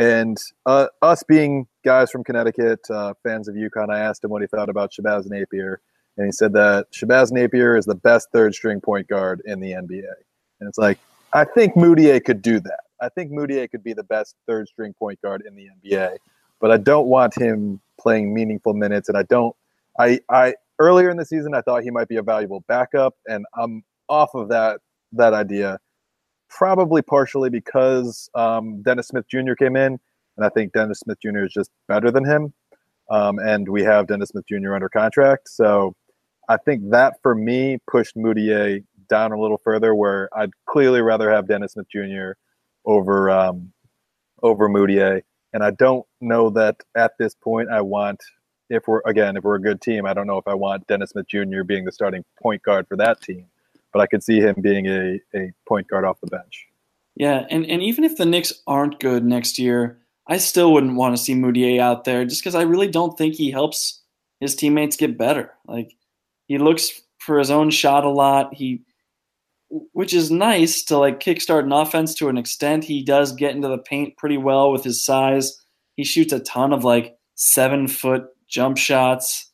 and 0.00 0.38
uh, 0.64 0.86
us 1.02 1.22
being 1.22 1.66
guys 1.84 2.10
from 2.10 2.24
Connecticut, 2.24 2.80
uh, 2.90 3.12
fans 3.22 3.48
of 3.48 3.54
UConn, 3.54 3.90
I 3.90 3.98
asked 3.98 4.24
him 4.24 4.30
what 4.30 4.40
he 4.40 4.48
thought 4.48 4.70
about 4.70 4.92
Shabazz 4.92 5.26
Napier, 5.28 5.82
and 6.16 6.24
he 6.24 6.32
said 6.32 6.54
that 6.54 6.90
Shabazz 6.90 7.32
Napier 7.32 7.76
is 7.76 7.84
the 7.84 7.94
best 7.94 8.28
third 8.32 8.54
string 8.54 8.80
point 8.80 9.08
guard 9.08 9.42
in 9.44 9.60
the 9.60 9.72
NBA. 9.72 10.10
And 10.60 10.68
it's 10.70 10.78
like, 10.78 10.98
I 11.34 11.44
think 11.44 11.74
Mudiay 11.74 12.24
could 12.24 12.40
do 12.40 12.60
that. 12.60 12.80
I 13.02 13.10
think 13.10 13.30
Mudiay 13.30 13.70
could 13.70 13.84
be 13.84 13.92
the 13.92 14.04
best 14.04 14.36
third 14.46 14.68
string 14.68 14.94
point 14.98 15.20
guard 15.20 15.42
in 15.46 15.54
the 15.54 15.68
NBA, 15.84 16.16
but 16.62 16.70
I 16.70 16.78
don't 16.78 17.06
want 17.06 17.34
him 17.34 17.78
playing 18.00 18.32
meaningful 18.32 18.72
minutes. 18.72 19.10
And 19.10 19.18
I 19.18 19.24
don't, 19.24 19.54
I, 19.98 20.20
I, 20.30 20.54
earlier 20.78 21.10
in 21.10 21.18
the 21.18 21.26
season, 21.26 21.54
I 21.54 21.60
thought 21.60 21.82
he 21.82 21.90
might 21.90 22.08
be 22.08 22.16
a 22.16 22.22
valuable 22.22 22.64
backup, 22.68 23.16
and 23.26 23.44
I'm 23.54 23.84
off 24.08 24.34
of 24.34 24.48
that, 24.48 24.80
that 25.12 25.34
idea, 25.34 25.78
probably 26.50 27.00
partially 27.00 27.48
because 27.48 28.28
um, 28.34 28.82
Dennis 28.82 29.08
Smith 29.08 29.24
Jr. 29.28 29.54
came 29.58 29.76
in, 29.76 29.98
and 30.36 30.44
I 30.44 30.48
think 30.50 30.72
Dennis 30.72 31.00
Smith 31.00 31.18
Jr. 31.22 31.44
is 31.44 31.52
just 31.52 31.70
better 31.88 32.10
than 32.10 32.24
him. 32.24 32.52
Um, 33.10 33.38
and 33.38 33.68
we 33.68 33.82
have 33.82 34.06
Dennis 34.06 34.28
Smith 34.28 34.44
Jr. 34.48 34.74
under 34.74 34.88
contract. 34.88 35.48
So 35.48 35.94
I 36.48 36.56
think 36.58 36.90
that 36.90 37.14
for 37.22 37.34
me 37.34 37.78
pushed 37.90 38.16
Mudiay 38.16 38.84
down 39.08 39.32
a 39.32 39.40
little 39.40 39.58
further, 39.58 39.94
where 39.94 40.28
I'd 40.36 40.50
clearly 40.68 41.00
rather 41.00 41.30
have 41.30 41.48
Dennis 41.48 41.72
Smith 41.72 41.86
Jr. 41.90 42.32
over 42.84 43.30
um, 43.30 43.72
over 44.42 44.68
Mudiay, 44.68 45.22
and 45.52 45.62
I 45.62 45.72
don't 45.72 46.06
know 46.20 46.50
that 46.50 46.76
at 46.96 47.12
this 47.18 47.34
point 47.34 47.68
I 47.70 47.80
want. 47.80 48.20
If 48.68 48.86
we're 48.86 49.00
again, 49.04 49.36
if 49.36 49.42
we're 49.42 49.56
a 49.56 49.60
good 49.60 49.80
team, 49.80 50.06
I 50.06 50.14
don't 50.14 50.28
know 50.28 50.38
if 50.38 50.46
I 50.46 50.54
want 50.54 50.86
Dennis 50.86 51.10
Smith 51.10 51.26
Jr. 51.28 51.64
being 51.64 51.84
the 51.84 51.90
starting 51.90 52.24
point 52.40 52.62
guard 52.62 52.86
for 52.88 52.96
that 52.98 53.20
team, 53.20 53.46
but 53.92 54.00
I 54.00 54.06
could 54.06 54.22
see 54.22 54.40
him 54.40 54.56
being 54.60 54.86
a, 54.86 55.20
a 55.34 55.52
point 55.68 55.88
guard 55.88 56.04
off 56.04 56.20
the 56.20 56.26
bench. 56.26 56.66
Yeah, 57.16 57.46
and, 57.50 57.66
and 57.66 57.82
even 57.82 58.04
if 58.04 58.16
the 58.16 58.26
Knicks 58.26 58.52
aren't 58.66 59.00
good 59.00 59.24
next 59.24 59.58
year, 59.58 59.98
I 60.26 60.38
still 60.38 60.72
wouldn't 60.72 60.96
want 60.96 61.16
to 61.16 61.22
see 61.22 61.34
Mudiay 61.34 61.80
out 61.80 62.04
there 62.04 62.24
just 62.24 62.40
because 62.40 62.54
I 62.54 62.62
really 62.62 62.88
don't 62.88 63.18
think 63.18 63.34
he 63.34 63.50
helps 63.50 64.00
his 64.38 64.54
teammates 64.54 64.96
get 64.96 65.18
better. 65.18 65.52
Like 65.66 65.92
he 66.46 66.58
looks 66.58 67.02
for 67.18 67.38
his 67.38 67.50
own 67.50 67.70
shot 67.70 68.04
a 68.04 68.10
lot. 68.10 68.54
He 68.54 68.82
which 69.92 70.12
is 70.12 70.30
nice 70.30 70.82
to 70.82 70.98
like 70.98 71.20
kickstart 71.20 71.62
an 71.62 71.72
offense 71.72 72.14
to 72.14 72.28
an 72.28 72.36
extent. 72.36 72.82
He 72.82 73.04
does 73.04 73.32
get 73.32 73.54
into 73.54 73.68
the 73.68 73.78
paint 73.78 74.16
pretty 74.16 74.36
well 74.36 74.72
with 74.72 74.82
his 74.82 75.04
size. 75.04 75.56
He 75.96 76.04
shoots 76.04 76.32
a 76.32 76.40
ton 76.40 76.72
of 76.72 76.82
like 76.84 77.16
seven 77.36 77.86
foot 77.86 78.24
jump 78.48 78.78
shots 78.78 79.50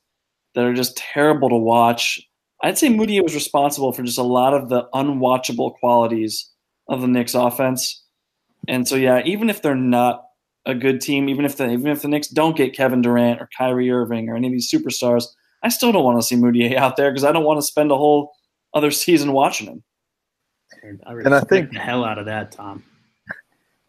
that 0.54 0.64
are 0.64 0.72
just 0.74 0.96
terrible 0.96 1.50
to 1.50 1.56
watch. 1.56 2.20
I'd 2.62 2.78
say 2.78 2.88
Moody 2.88 3.20
was 3.20 3.34
responsible 3.34 3.92
for 3.92 4.02
just 4.02 4.18
a 4.18 4.22
lot 4.22 4.54
of 4.54 4.68
the 4.68 4.88
unwatchable 4.94 5.74
qualities 5.74 6.50
of 6.88 7.00
the 7.00 7.08
Knicks 7.08 7.34
offense. 7.34 8.02
And 8.68 8.88
so 8.88 8.96
yeah, 8.96 9.22
even 9.24 9.50
if 9.50 9.62
they're 9.62 9.74
not 9.74 10.24
a 10.64 10.74
good 10.74 11.00
team, 11.00 11.28
even 11.28 11.44
if 11.44 11.56
the 11.56 11.70
even 11.70 11.88
if 11.88 12.02
the 12.02 12.08
Knicks 12.08 12.28
don't 12.28 12.56
get 12.56 12.74
Kevin 12.74 13.02
Durant 13.02 13.40
or 13.40 13.48
Kyrie 13.56 13.90
Irving 13.90 14.28
or 14.28 14.36
any 14.36 14.48
of 14.48 14.52
these 14.52 14.70
superstars, 14.70 15.26
I 15.62 15.68
still 15.68 15.92
don't 15.92 16.04
want 16.04 16.18
to 16.20 16.26
see 16.26 16.36
Moody 16.36 16.76
out 16.76 16.96
there 16.96 17.10
because 17.10 17.24
I 17.24 17.32
don't 17.32 17.44
want 17.44 17.58
to 17.58 17.66
spend 17.66 17.90
a 17.90 17.96
whole 17.96 18.32
other 18.74 18.90
season 18.90 19.32
watching 19.32 19.68
him. 19.68 19.82
I 21.06 21.12
and 21.12 21.34
I 21.34 21.40
think 21.40 21.72
the 21.72 21.78
hell 21.78 22.04
out 22.04 22.18
of 22.18 22.26
that, 22.26 22.52
Tom. 22.52 22.84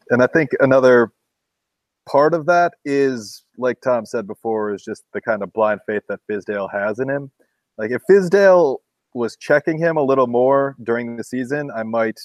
And 0.09 0.23
I 0.23 0.27
think 0.27 0.51
another 0.59 1.11
part 2.07 2.33
of 2.33 2.45
that 2.45 2.73
is, 2.85 3.43
like 3.57 3.81
Tom 3.81 4.05
said 4.05 4.25
before, 4.25 4.73
is 4.73 4.83
just 4.83 5.03
the 5.13 5.21
kind 5.21 5.43
of 5.43 5.51
blind 5.53 5.81
faith 5.85 6.03
that 6.07 6.19
Fizdale 6.29 6.71
has 6.71 6.99
in 6.99 7.09
him. 7.09 7.31
Like 7.77 7.91
if 7.91 8.01
Fizdale 8.09 8.77
was 9.13 9.35
checking 9.37 9.77
him 9.77 9.97
a 9.97 10.03
little 10.03 10.27
more 10.27 10.75
during 10.83 11.15
the 11.15 11.23
season, 11.23 11.71
I 11.75 11.83
might 11.83 12.19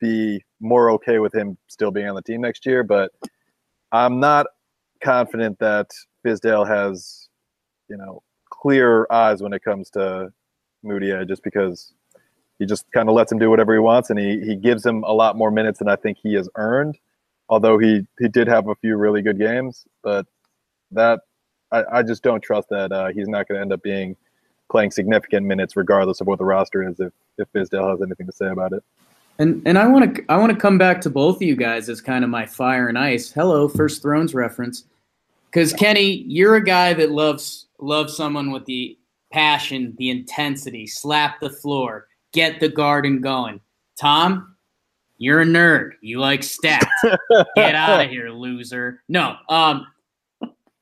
be 0.00 0.42
more 0.60 0.90
okay 0.92 1.18
with 1.18 1.34
him 1.34 1.56
still 1.68 1.90
being 1.90 2.08
on 2.08 2.14
the 2.14 2.22
team 2.22 2.40
next 2.40 2.66
year. 2.66 2.82
But 2.82 3.12
I'm 3.92 4.20
not 4.20 4.46
confident 5.02 5.58
that 5.58 5.90
Fizdale 6.24 6.66
has, 6.66 7.28
you 7.88 7.96
know, 7.96 8.22
clear 8.50 9.06
eyes 9.10 9.42
when 9.42 9.52
it 9.52 9.62
comes 9.62 9.90
to 9.90 10.32
Mudiay, 10.84 11.28
just 11.28 11.42
because 11.42 11.92
he 12.58 12.66
just 12.66 12.90
kind 12.92 13.08
of 13.08 13.14
lets 13.14 13.30
him 13.30 13.38
do 13.38 13.50
whatever 13.50 13.72
he 13.72 13.78
wants, 13.78 14.10
and 14.10 14.18
he 14.18 14.40
he 14.40 14.56
gives 14.56 14.84
him 14.84 15.04
a 15.04 15.12
lot 15.12 15.36
more 15.36 15.50
minutes 15.50 15.78
than 15.78 15.88
I 15.88 15.96
think 15.96 16.18
he 16.22 16.34
has 16.34 16.48
earned. 16.56 16.98
Although 17.48 17.78
he 17.78 18.06
he 18.18 18.28
did 18.28 18.48
have 18.48 18.68
a 18.68 18.74
few 18.76 18.96
really 18.96 19.22
good 19.22 19.38
games, 19.38 19.84
but 20.02 20.26
that 20.92 21.20
I, 21.72 21.84
I 21.92 22.02
just 22.02 22.22
don't 22.22 22.42
trust 22.42 22.68
that 22.70 22.92
uh, 22.92 23.08
he's 23.08 23.28
not 23.28 23.48
going 23.48 23.58
to 23.58 23.62
end 23.62 23.72
up 23.72 23.82
being 23.82 24.16
playing 24.70 24.90
significant 24.90 25.46
minutes 25.46 25.76
regardless 25.76 26.20
of 26.20 26.26
what 26.26 26.38
the 26.38 26.44
roster 26.44 26.88
is. 26.88 27.00
If 27.00 27.12
if 27.38 27.52
Fizdale 27.52 27.90
has 27.90 28.02
anything 28.02 28.26
to 28.26 28.32
say 28.32 28.48
about 28.48 28.72
it. 28.72 28.82
And 29.38 29.62
and 29.66 29.78
I 29.78 29.86
want 29.86 30.16
to 30.16 30.24
I 30.28 30.36
want 30.36 30.52
to 30.52 30.58
come 30.58 30.78
back 30.78 31.00
to 31.02 31.10
both 31.10 31.36
of 31.36 31.42
you 31.42 31.56
guys 31.56 31.88
as 31.88 32.00
kind 32.00 32.24
of 32.24 32.30
my 32.30 32.46
fire 32.46 32.88
and 32.88 32.98
ice. 32.98 33.30
Hello, 33.30 33.68
First 33.68 34.02
Thrones 34.02 34.34
reference. 34.34 34.84
Because 35.46 35.72
Kenny, 35.72 36.24
you're 36.26 36.56
a 36.56 36.64
guy 36.64 36.94
that 36.94 37.10
loves 37.10 37.66
loves 37.78 38.16
someone 38.16 38.50
with 38.50 38.64
the 38.64 38.98
passion, 39.32 39.94
the 39.98 40.10
intensity, 40.10 40.86
slap 40.86 41.40
the 41.40 41.50
floor, 41.50 42.06
get 42.32 42.60
the 42.60 42.68
garden 42.68 43.20
going. 43.20 43.60
Tom, 43.98 44.56
you're 45.18 45.40
a 45.40 45.44
nerd. 45.44 45.92
You 46.00 46.20
like 46.20 46.40
stats. 46.40 46.86
get 47.56 47.74
out 47.74 48.04
of 48.04 48.10
here, 48.10 48.30
loser. 48.30 49.02
No, 49.08 49.36
um, 49.48 49.86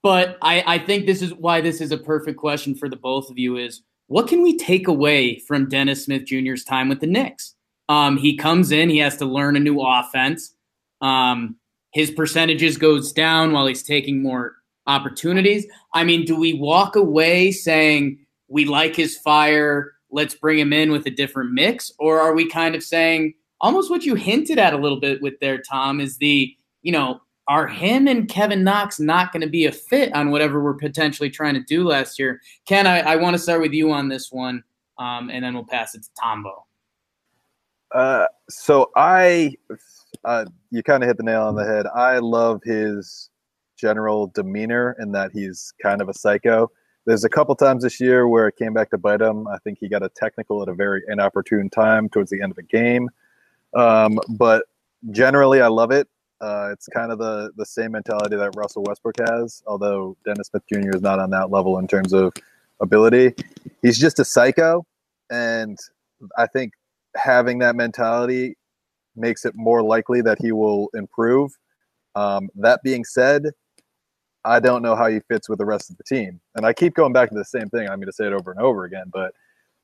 but 0.03 0.39
I, 0.43 0.63
I 0.67 0.79
think 0.79 1.07
this 1.07 1.23
is 1.23 1.35
why 1.35 1.61
this 1.61 1.81
is 1.81 1.93
a 1.93 1.99
perfect 1.99 2.39
question 2.39 2.75
for 2.75 2.89
the 2.89 2.97
both 2.97 3.31
of 3.31 3.39
you 3.39 3.57
is 3.57 3.83
what 4.07 4.29
can 4.29 4.43
we 4.43 4.57
take 4.57 4.89
away 4.89 5.39
from 5.41 5.69
Dennis 5.69 6.05
Smith 6.05 6.25
Jr.'s 6.25 6.65
time 6.65 6.89
with 6.89 7.01
the 7.01 7.07
Knicks? 7.07 7.55
Um, 7.89 8.17
he 8.17 8.37
comes 8.37 8.73
in, 8.73 8.91
he 8.91 8.99
has 8.99 9.17
to 9.19 9.25
learn 9.25 9.57
a 9.57 9.61
new 9.61 9.81
offense. 9.81 10.55
Um, 11.01 11.57
his 11.93 12.11
percentages 12.11 12.77
goes 12.79 13.13
down 13.13 13.53
while 13.53 13.67
he's 13.67 13.83
taking 13.83 14.23
more 14.23 14.55
opportunities. 14.87 15.67
I 15.95 16.05
mean, 16.05 16.25
do 16.25 16.37
we 16.37 16.55
walk 16.55 16.97
away 16.97 17.53
saying 17.53 18.19
we 18.49 18.65
like 18.65 18.97
his 18.97 19.17
fire? 19.19 19.93
let's 20.13 20.35
bring 20.35 20.59
him 20.59 20.73
in 20.73 20.93
with 20.93 21.07
a 21.07 21.11
different 21.11 21.53
mix? 21.53 21.91
Or 21.99 22.21
are 22.21 22.35
we 22.35 22.49
kind 22.49 22.75
of 22.75 22.83
saying, 22.83 23.35
almost 23.61 23.91
what 23.91 24.05
you 24.05 24.15
hinted 24.15 24.59
at 24.59 24.75
a 24.75 24.79
little 24.79 25.01
bit 25.01 25.21
with 25.23 25.41
there, 25.41 25.59
Tom, 25.59 26.01
is 26.01 26.19
the 26.19 26.55
you 26.83 26.93
know 26.93 27.21
are 27.49 27.67
him 27.67 28.07
and 28.07 28.29
Kevin 28.29 28.63
Knox 28.63 29.01
not 29.01 29.33
going 29.33 29.41
to 29.41 29.49
be 29.49 29.67
a 29.67 29.73
fit 29.73 30.15
on 30.15 30.31
whatever 30.31 30.63
we're 30.63 30.75
potentially 30.75 31.31
trying 31.31 31.55
to 31.55 31.63
do 31.63 31.85
last 31.85 32.19
year? 32.19 32.41
Ken, 32.67 32.87
I, 32.87 33.01
I 33.01 33.17
want 33.17 33.35
to 33.35 33.43
start 33.43 33.61
with 33.61 33.73
you 33.73 33.91
on 33.93 34.09
this 34.09 34.31
one, 34.31 34.63
um, 34.99 35.31
and 35.31 35.45
then 35.45 35.55
we'll 35.55 35.65
pass 35.65 35.95
it 35.95 36.03
to 36.03 36.09
Tombo. 36.21 36.67
Uh, 37.93 38.27
so 38.49 38.91
I, 38.97 39.55
uh, 40.25 40.47
you 40.71 40.83
kind 40.83 41.03
of 41.03 41.09
hit 41.09 41.17
the 41.17 41.25
nail 41.25 41.43
on 41.43 41.57
the 41.57 41.65
head. 41.65 41.87
I 41.87 42.19
love 42.19 42.63
his 42.65 43.29
general 43.77 44.29
demeanor 44.29 44.95
and 44.99 45.15
that 45.15 45.33
he's 45.33 45.75
kind 45.83 46.01
of 46.01 46.09
a 46.09 46.15
psycho. 46.15 46.71
There's 47.05 47.25
a 47.25 47.29
couple 47.29 47.55
times 47.57 47.83
this 47.83 48.01
year 48.01 48.29
where 48.29 48.47
it 48.47 48.57
came 48.57 48.73
back 48.73 48.91
to 48.91 48.99
bite 48.99 49.21
him. 49.21 49.49
I 49.49 49.59
think 49.59 49.79
he 49.81 49.89
got 49.89 50.05
a 50.05 50.09
technical 50.09 50.63
at 50.63 50.69
a 50.69 50.75
very 50.75 51.03
inopportune 51.09 51.69
time 51.69 52.09
towards 52.09 52.31
the 52.31 52.41
end 52.41 52.53
of 52.53 52.59
a 52.59 52.63
game. 52.63 53.11
Um, 53.75 54.21
but 54.29 54.67
generally, 55.11 55.61
I 55.61 55.67
love 55.67 55.91
it. 55.91 56.09
Uh, 56.43 56.71
it's 56.73 56.89
kind 56.89 57.13
of 57.13 57.19
the 57.19 57.53
the 57.57 57.65
same 57.65 57.93
mentality 57.93 58.37
that 58.37 58.51
Russell 58.57 58.83
Westbrook 58.83 59.15
has, 59.29 59.63
although 59.65 60.17
Dennis 60.25 60.49
Smith 60.49 60.65
Jr. 60.71 60.91
is 60.97 61.01
not 61.01 61.21
on 61.21 61.31
that 61.31 61.53
level 61.53 61.79
in 61.79 61.87
terms 61.87 62.13
of 62.13 62.33
ability. 62.81 63.33
He's 63.81 63.97
just 63.97 64.19
a 64.19 64.25
psycho, 64.25 64.85
and 65.31 65.79
I 66.37 66.49
think 66.49 66.73
having 67.17 67.61
that 67.61 67.77
mentality 67.77 68.57
makes 69.15 69.45
it 69.45 69.55
more 69.55 69.85
likely 69.85 70.21
that 70.23 70.39
he 70.41 70.51
will 70.51 70.91
improve. 70.95 71.53
Um, 72.17 72.51
that 72.57 72.83
being 72.83 73.05
said, 73.05 73.53
I 74.45 74.59
don't 74.59 74.83
know 74.83 74.97
how 74.97 75.07
he 75.07 75.21
fits 75.21 75.49
with 75.49 75.59
the 75.59 75.65
rest 75.65 75.91
of 75.91 75.97
the 75.97 76.05
team, 76.05 76.41
and 76.57 76.67
I 76.67 76.73
keep 76.73 76.95
going 76.95 77.13
back 77.13 77.29
to 77.29 77.37
the 77.37 77.45
same 77.45 77.71
thing. 77.71 77.89
I'm 77.89 78.01
going 78.01 78.07
to 78.07 78.13
say 78.13 78.27
it 78.27 78.33
over 78.33 78.51
and 78.51 78.61
over 78.61 78.85
again, 78.85 79.11
but 79.13 79.33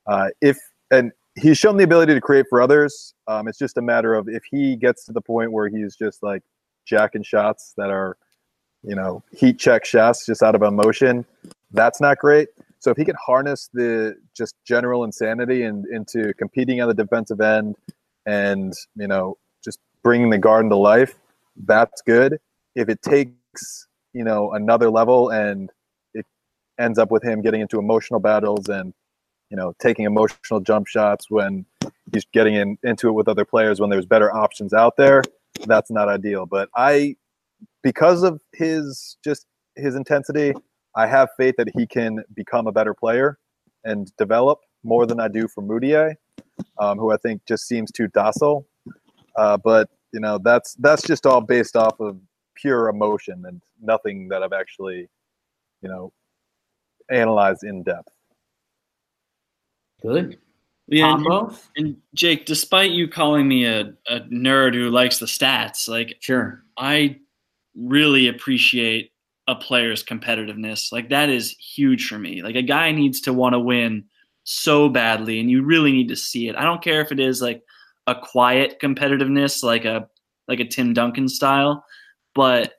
uh, 0.07 0.29
if 0.41 0.57
and 0.91 1.13
he's 1.41 1.57
shown 1.57 1.77
the 1.77 1.83
ability 1.83 2.13
to 2.13 2.21
create 2.21 2.45
for 2.49 2.61
others. 2.61 3.13
Um, 3.27 3.47
it's 3.47 3.57
just 3.57 3.77
a 3.77 3.81
matter 3.81 4.13
of 4.13 4.27
if 4.27 4.43
he 4.49 4.75
gets 4.75 5.05
to 5.05 5.13
the 5.13 5.21
point 5.21 5.51
where 5.51 5.67
he's 5.67 5.95
just 5.95 6.21
like 6.23 6.43
jacking 6.85 7.23
shots 7.23 7.73
that 7.77 7.89
are, 7.89 8.17
you 8.83 8.95
know, 8.95 9.23
heat 9.31 9.59
check 9.59 9.85
shots 9.85 10.25
just 10.25 10.41
out 10.41 10.55
of 10.55 10.61
emotion. 10.61 11.25
That's 11.71 12.01
not 12.01 12.17
great. 12.17 12.49
So 12.79 12.91
if 12.91 12.97
he 12.97 13.05
can 13.05 13.15
harness 13.15 13.69
the 13.73 14.15
just 14.35 14.55
general 14.65 15.03
insanity 15.03 15.63
and 15.63 15.85
into 15.87 16.33
competing 16.35 16.81
on 16.81 16.87
the 16.87 16.93
defensive 16.93 17.41
end, 17.41 17.75
and 18.25 18.73
you 18.95 19.07
know, 19.07 19.37
just 19.63 19.79
bringing 20.03 20.29
the 20.29 20.37
garden 20.37 20.69
to 20.69 20.77
life, 20.77 21.15
that's 21.65 22.01
good. 22.01 22.39
If 22.75 22.89
it 22.89 23.01
takes 23.01 23.87
you 24.13 24.23
know 24.23 24.53
another 24.53 24.89
level 24.89 25.29
and 25.29 25.69
it 26.13 26.25
ends 26.79 26.97
up 26.97 27.11
with 27.11 27.23
him 27.23 27.41
getting 27.41 27.61
into 27.61 27.79
emotional 27.79 28.19
battles 28.19 28.69
and 28.69 28.93
you 29.49 29.57
know, 29.57 29.73
taking 29.79 30.05
emotional 30.05 30.59
jump 30.59 30.87
shots 30.87 31.29
when 31.29 31.65
he's 32.13 32.25
getting 32.31 32.55
in, 32.55 32.77
into 32.83 33.09
it 33.09 33.13
with 33.13 33.27
other 33.27 33.45
players 33.45 33.79
when 33.79 33.89
there's 33.89 34.05
better 34.05 34.33
options 34.33 34.73
out 34.73 34.95
there. 34.97 35.23
That's 35.65 35.91
not 35.91 36.07
ideal. 36.07 36.45
But 36.45 36.69
I, 36.75 37.15
because 37.81 38.23
of 38.23 38.41
his 38.53 39.17
just 39.23 39.45
his 39.75 39.95
intensity, 39.95 40.53
I 40.95 41.07
have 41.07 41.29
faith 41.37 41.55
that 41.57 41.69
he 41.75 41.87
can 41.87 42.23
become 42.33 42.67
a 42.67 42.71
better 42.71 42.93
player 42.93 43.37
and 43.83 44.15
develop 44.17 44.59
more 44.83 45.05
than 45.05 45.19
I 45.19 45.27
do 45.27 45.47
for 45.47 45.63
Mudiay, 45.63 46.15
um, 46.77 46.97
who 46.97 47.11
I 47.11 47.17
think 47.17 47.45
just 47.45 47.67
seems 47.67 47.91
too 47.91 48.07
docile. 48.07 48.67
Uh, 49.35 49.57
but 49.57 49.89
you 50.13 50.19
know, 50.19 50.37
that's 50.37 50.75
that's 50.75 51.03
just 51.03 51.25
all 51.25 51.41
based 51.41 51.75
off 51.75 51.99
of 51.99 52.19
pure 52.55 52.89
emotion 52.89 53.43
and 53.47 53.61
nothing 53.81 54.27
that 54.29 54.43
I've 54.43 54.53
actually, 54.53 55.09
you 55.81 55.89
know, 55.89 56.11
analyzed 57.09 57.63
in 57.63 57.83
depth. 57.83 58.09
Good. 60.01 60.37
Yeah, 60.87 61.15
and, 61.15 61.57
and, 61.77 61.97
Jake, 62.15 62.47
despite 62.47 62.91
you 62.91 63.07
calling 63.07 63.47
me 63.47 63.65
a, 63.65 63.93
a 64.07 64.21
nerd 64.21 64.73
who 64.73 64.89
likes 64.89 65.19
the 65.19 65.27
stats, 65.27 65.87
like 65.87 66.17
sure, 66.19 66.63
I 66.77 67.19
really 67.75 68.27
appreciate 68.27 69.11
a 69.47 69.53
player's 69.55 70.03
competitiveness. 70.03 70.91
Like 70.91 71.09
that 71.09 71.29
is 71.29 71.51
huge 71.51 72.07
for 72.07 72.17
me. 72.17 72.41
Like 72.41 72.55
a 72.55 72.63
guy 72.63 72.91
needs 72.91 73.21
to 73.21 73.33
want 73.33 73.53
to 73.53 73.59
win 73.59 74.05
so 74.45 74.89
badly, 74.89 75.39
and 75.39 75.49
you 75.49 75.61
really 75.61 75.91
need 75.91 76.07
to 76.07 76.15
see 76.15 76.47
it. 76.47 76.55
I 76.55 76.63
don't 76.63 76.83
care 76.83 77.01
if 77.01 77.11
it 77.11 77.19
is 77.19 77.39
like 77.39 77.61
a 78.07 78.15
quiet 78.15 78.79
competitiveness, 78.81 79.61
like 79.61 79.85
a 79.85 80.09
like 80.47 80.59
a 80.59 80.67
Tim 80.67 80.93
Duncan 80.93 81.29
style, 81.29 81.85
but 82.33 82.73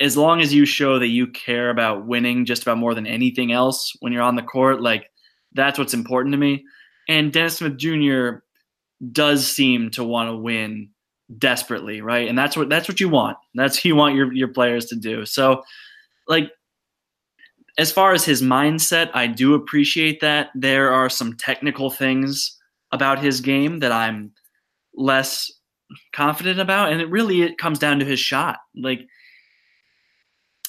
as 0.00 0.16
long 0.16 0.40
as 0.40 0.52
you 0.52 0.66
show 0.66 0.98
that 0.98 1.08
you 1.08 1.28
care 1.28 1.70
about 1.70 2.06
winning 2.06 2.44
just 2.44 2.62
about 2.62 2.78
more 2.78 2.94
than 2.94 3.06
anything 3.06 3.52
else 3.52 3.92
when 4.00 4.12
you're 4.12 4.22
on 4.22 4.34
the 4.34 4.42
court, 4.42 4.80
like 4.82 5.08
that's 5.54 5.78
what's 5.78 5.94
important 5.94 6.32
to 6.32 6.38
me. 6.38 6.64
And 7.08 7.32
Dennis 7.32 7.58
Smith 7.58 7.76
Jr. 7.76 8.38
does 9.12 9.46
seem 9.46 9.90
to 9.90 10.04
want 10.04 10.30
to 10.30 10.36
win 10.36 10.90
desperately, 11.38 12.00
right? 12.00 12.28
And 12.28 12.38
that's 12.38 12.56
what 12.56 12.68
that's 12.68 12.88
what 12.88 13.00
you 13.00 13.08
want. 13.08 13.36
That's 13.54 13.78
what 13.78 13.84
you 13.84 13.96
want 13.96 14.14
your 14.14 14.32
your 14.32 14.48
players 14.48 14.86
to 14.86 14.96
do. 14.96 15.26
So, 15.26 15.62
like, 16.28 16.50
as 17.78 17.92
far 17.92 18.12
as 18.12 18.24
his 18.24 18.42
mindset, 18.42 19.10
I 19.14 19.26
do 19.26 19.54
appreciate 19.54 20.20
that. 20.20 20.50
There 20.54 20.92
are 20.92 21.08
some 21.08 21.36
technical 21.36 21.90
things 21.90 22.58
about 22.92 23.18
his 23.18 23.40
game 23.40 23.80
that 23.80 23.92
I'm 23.92 24.32
less 24.94 25.50
confident 26.12 26.60
about, 26.60 26.92
and 26.92 27.00
it 27.00 27.10
really 27.10 27.42
it 27.42 27.58
comes 27.58 27.78
down 27.78 27.98
to 27.98 28.04
his 28.04 28.20
shot. 28.20 28.58
Like, 28.76 29.00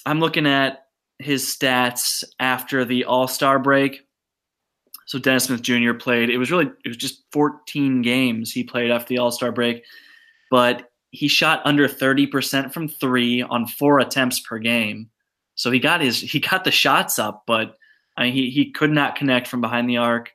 I'm 0.06 0.20
looking 0.20 0.48
at 0.48 0.86
his 1.20 1.46
stats 1.46 2.24
after 2.40 2.86
the 2.86 3.06
All 3.06 3.28
Star 3.28 3.60
break. 3.60 4.05
So 5.06 5.20
Dennis 5.20 5.46
Smith 5.46 5.62
Jr. 5.62 5.94
played. 5.94 6.30
It 6.30 6.38
was 6.38 6.52
really 6.52 6.72
it 6.84 6.88
was 6.88 6.98
just 6.98 7.24
14 7.32 8.02
games 8.02 8.52
he 8.52 8.64
played 8.64 8.92
after 8.92 9.10
the 9.10 9.20
All 9.20 9.32
Star 9.32 9.52
break, 9.52 9.84
but 10.50 10.90
he 11.12 11.28
shot 11.28 11.62
under 11.64 11.88
30% 11.88 12.74
from 12.74 12.88
three 12.90 13.42
on 13.42 13.68
four 13.68 14.00
attempts 14.00 14.40
per 14.40 14.58
game. 14.58 15.10
So 15.56 15.72
he 15.72 15.80
got 15.80 16.02
his 16.02 16.20
he 16.20 16.40
got 16.40 16.64
the 16.64 16.72
shots 16.72 17.18
up, 17.20 17.44
but 17.48 17.78
I 18.18 18.24
mean, 18.24 18.34
he 18.34 18.50
he 18.50 18.72
could 18.72 18.92
not 18.92 19.16
connect 19.16 19.48
from 19.48 19.62
behind 19.62 19.90
the 19.90 19.98
arc. 19.98 20.32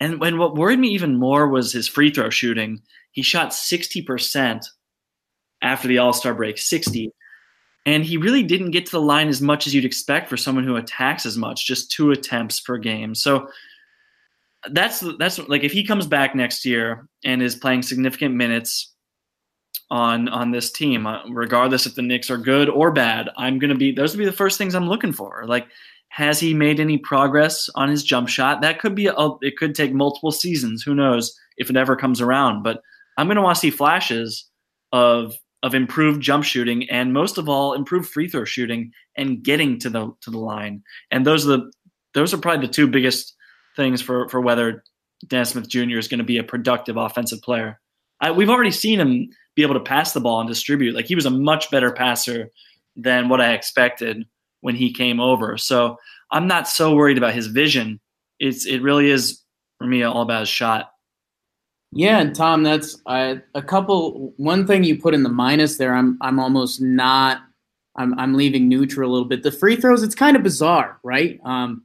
And 0.00 0.20
when 0.20 0.36
what 0.36 0.56
worried 0.56 0.78
me 0.78 0.88
even 0.88 1.16
more 1.16 1.48
was 1.48 1.72
his 1.72 1.88
free 1.88 2.10
throw 2.10 2.28
shooting. 2.28 2.82
He 3.12 3.22
shot 3.22 3.50
60% 3.50 4.66
after 5.60 5.86
the 5.86 5.98
All 5.98 6.12
Star 6.12 6.34
break, 6.34 6.58
60. 6.58 7.10
And 7.84 8.04
he 8.04 8.16
really 8.16 8.42
didn't 8.42 8.70
get 8.70 8.86
to 8.86 8.92
the 8.92 9.00
line 9.00 9.28
as 9.28 9.42
much 9.42 9.66
as 9.66 9.74
you'd 9.74 9.84
expect 9.84 10.28
for 10.28 10.36
someone 10.36 10.64
who 10.64 10.76
attacks 10.76 11.26
as 11.26 11.36
much, 11.36 11.66
just 11.66 11.90
two 11.90 12.10
attempts 12.10 12.60
per 12.60 12.78
game. 12.78 13.14
So 13.14 13.48
that's 14.70 15.02
that's 15.18 15.38
like 15.48 15.64
if 15.64 15.72
he 15.72 15.84
comes 15.84 16.06
back 16.06 16.34
next 16.34 16.64
year 16.64 17.08
and 17.24 17.42
is 17.42 17.56
playing 17.56 17.82
significant 17.82 18.34
minutes 18.34 18.94
on 19.90 20.28
on 20.28 20.50
this 20.50 20.70
team, 20.70 21.06
uh, 21.06 21.20
regardless 21.30 21.86
if 21.86 21.94
the 21.94 22.02
Knicks 22.02 22.30
are 22.30 22.38
good 22.38 22.68
or 22.68 22.92
bad, 22.92 23.28
I'm 23.36 23.58
gonna 23.58 23.74
be 23.74 23.92
those 23.92 24.12
would 24.12 24.20
be 24.20 24.24
the 24.24 24.32
first 24.32 24.58
things 24.58 24.74
I'm 24.74 24.88
looking 24.88 25.12
for. 25.12 25.44
Like, 25.46 25.66
has 26.08 26.38
he 26.38 26.54
made 26.54 26.78
any 26.78 26.98
progress 26.98 27.68
on 27.74 27.88
his 27.88 28.04
jump 28.04 28.28
shot? 28.28 28.62
That 28.62 28.78
could 28.78 28.94
be 28.94 29.06
a, 29.06 29.28
it 29.40 29.56
could 29.56 29.74
take 29.74 29.92
multiple 29.92 30.32
seasons. 30.32 30.82
Who 30.82 30.94
knows 30.94 31.36
if 31.56 31.68
it 31.68 31.76
ever 31.76 31.96
comes 31.96 32.20
around? 32.20 32.62
But 32.62 32.82
I'm 33.18 33.28
gonna 33.28 33.42
want 33.42 33.56
to 33.56 33.60
see 33.60 33.70
flashes 33.70 34.48
of 34.92 35.34
of 35.62 35.74
improved 35.74 36.20
jump 36.20 36.44
shooting 36.44 36.88
and 36.90 37.12
most 37.12 37.38
of 37.38 37.48
all 37.48 37.74
improved 37.74 38.08
free 38.08 38.28
throw 38.28 38.44
shooting 38.44 38.92
and 39.16 39.42
getting 39.42 39.78
to 39.78 39.90
the 39.90 40.12
to 40.20 40.30
the 40.30 40.38
line. 40.38 40.82
And 41.10 41.26
those 41.26 41.46
are 41.46 41.56
the 41.56 41.72
those 42.14 42.32
are 42.32 42.38
probably 42.38 42.66
the 42.66 42.72
two 42.72 42.86
biggest 42.86 43.34
things 43.76 44.00
for 44.02 44.28
for 44.28 44.40
whether 44.40 44.84
Dan 45.26 45.44
Smith 45.44 45.68
Jr. 45.68 45.98
is 45.98 46.08
going 46.08 46.18
to 46.18 46.24
be 46.24 46.38
a 46.38 46.44
productive 46.44 46.96
offensive 46.96 47.42
player. 47.42 47.80
I, 48.20 48.30
we've 48.30 48.50
already 48.50 48.70
seen 48.70 49.00
him 49.00 49.30
be 49.54 49.62
able 49.62 49.74
to 49.74 49.80
pass 49.80 50.12
the 50.12 50.20
ball 50.20 50.40
and 50.40 50.48
distribute. 50.48 50.94
Like 50.94 51.06
he 51.06 51.14
was 51.14 51.26
a 51.26 51.30
much 51.30 51.70
better 51.70 51.92
passer 51.92 52.50
than 52.96 53.28
what 53.28 53.40
I 53.40 53.52
expected 53.52 54.26
when 54.60 54.74
he 54.74 54.92
came 54.92 55.20
over. 55.20 55.56
So 55.58 55.96
I'm 56.30 56.46
not 56.46 56.68
so 56.68 56.94
worried 56.94 57.18
about 57.18 57.34
his 57.34 57.48
vision. 57.48 58.00
It's 58.38 58.66
it 58.66 58.82
really 58.82 59.10
is 59.10 59.42
for 59.78 59.86
me 59.86 60.02
all 60.02 60.22
about 60.22 60.40
his 60.40 60.48
shot. 60.48 60.90
Yeah, 61.94 62.20
and 62.20 62.34
Tom, 62.34 62.62
that's 62.62 63.00
uh, 63.04 63.36
a 63.54 63.62
couple. 63.62 64.32
One 64.38 64.66
thing 64.66 64.82
you 64.82 64.98
put 64.98 65.12
in 65.12 65.22
the 65.22 65.28
minus 65.28 65.76
there, 65.76 65.94
I'm 65.94 66.16
I'm 66.22 66.40
almost 66.40 66.80
not. 66.80 67.42
I'm 67.96 68.18
I'm 68.18 68.34
leaving 68.34 68.66
neutral 68.66 69.10
a 69.10 69.12
little 69.12 69.28
bit. 69.28 69.42
The 69.42 69.52
free 69.52 69.76
throws, 69.76 70.02
it's 70.02 70.14
kind 70.14 70.34
of 70.34 70.42
bizarre, 70.42 70.98
right? 71.02 71.38
Um, 71.44 71.84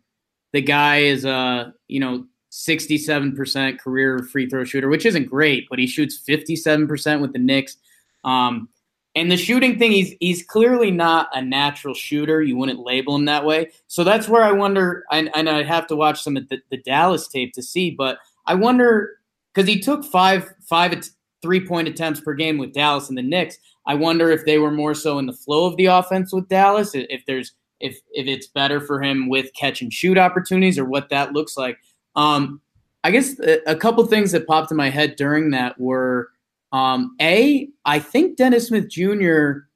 the 0.58 0.62
guy 0.62 1.02
is 1.02 1.24
a 1.24 1.72
you 1.88 2.00
know 2.00 2.26
67% 2.52 3.78
career 3.78 4.18
free 4.24 4.50
throw 4.50 4.64
shooter, 4.64 4.90
which 4.90 5.06
isn't 5.06 5.30
great, 5.30 5.68
but 5.70 5.78
he 5.78 5.86
shoots 5.86 6.20
57% 6.28 7.22
with 7.22 7.32
the 7.32 7.38
Knicks. 7.38 7.78
Um, 8.24 8.68
and 9.14 9.32
the 9.32 9.38
shooting 9.38 9.78
thing, 9.78 9.92
he's 9.92 10.16
he's 10.20 10.42
clearly 10.42 10.90
not 10.90 11.30
a 11.34 11.44
natural 11.44 11.94
shooter. 11.94 12.42
You 12.42 12.58
wouldn't 12.58 12.80
label 12.80 13.16
him 13.16 13.26
that 13.26 13.46
way. 13.46 13.70
So 13.86 14.04
that's 14.04 14.28
where 14.28 14.42
I 14.42 14.52
wonder, 14.52 15.04
and, 15.12 15.30
and 15.36 15.48
I 15.48 15.62
have 15.62 15.86
to 15.88 15.96
watch 15.96 16.24
some 16.24 16.36
of 16.36 16.50
the, 16.50 16.60
the 16.72 16.78
Dallas 16.78 17.28
tape 17.28 17.54
to 17.54 17.62
see, 17.62 17.92
but 17.92 18.18
I 18.48 18.56
wonder 18.56 19.20
because 19.54 19.68
he 19.68 19.80
took 19.80 20.04
five 20.06 20.52
five 20.64 21.08
three 21.44 21.64
point 21.68 21.88
attempts 21.88 22.20
per 22.20 22.34
game 22.34 22.58
with 22.58 22.74
Dallas 22.74 23.10
and 23.10 23.18
the 23.18 23.22
Knicks. 23.22 23.60
I 23.86 23.94
wonder 23.94 24.32
if 24.32 24.44
they 24.46 24.58
were 24.58 24.72
more 24.72 24.96
so 24.96 25.20
in 25.20 25.28
the 25.28 25.34
flow 25.34 25.68
of 25.68 25.78
the 25.78 25.86
offense 25.86 26.34
with 26.34 26.50
Dallas. 26.50 26.96
If 26.96 27.24
there's 27.28 27.54
if 27.80 28.00
if 28.12 28.28
it's 28.28 28.48
better 28.48 28.80
for 28.82 29.02
him 29.02 29.30
with 29.30 29.54
catch 29.54 29.82
and 29.82 29.94
shoot 29.94 30.18
opportunities 30.18 30.78
or 30.78 30.86
what 30.86 31.10
that 31.10 31.34
looks 31.34 31.58
like. 31.58 31.78
Um, 32.16 32.62
I 33.04 33.12
guess 33.12 33.40
a, 33.40 33.76
couple 33.76 34.06
things 34.06 34.32
that 34.32 34.48
popped 34.48 34.72
in 34.72 34.78
my 34.78 34.90
head 34.90 35.16
during 35.16 35.52
that 35.52 35.80
were 35.80 36.30
Um, 36.74 37.16
a, 37.22 37.70
I 37.86 38.00
think 38.00 38.38
Dennis 38.38 38.68
Smith 38.68 38.90
Jr. 38.90 39.68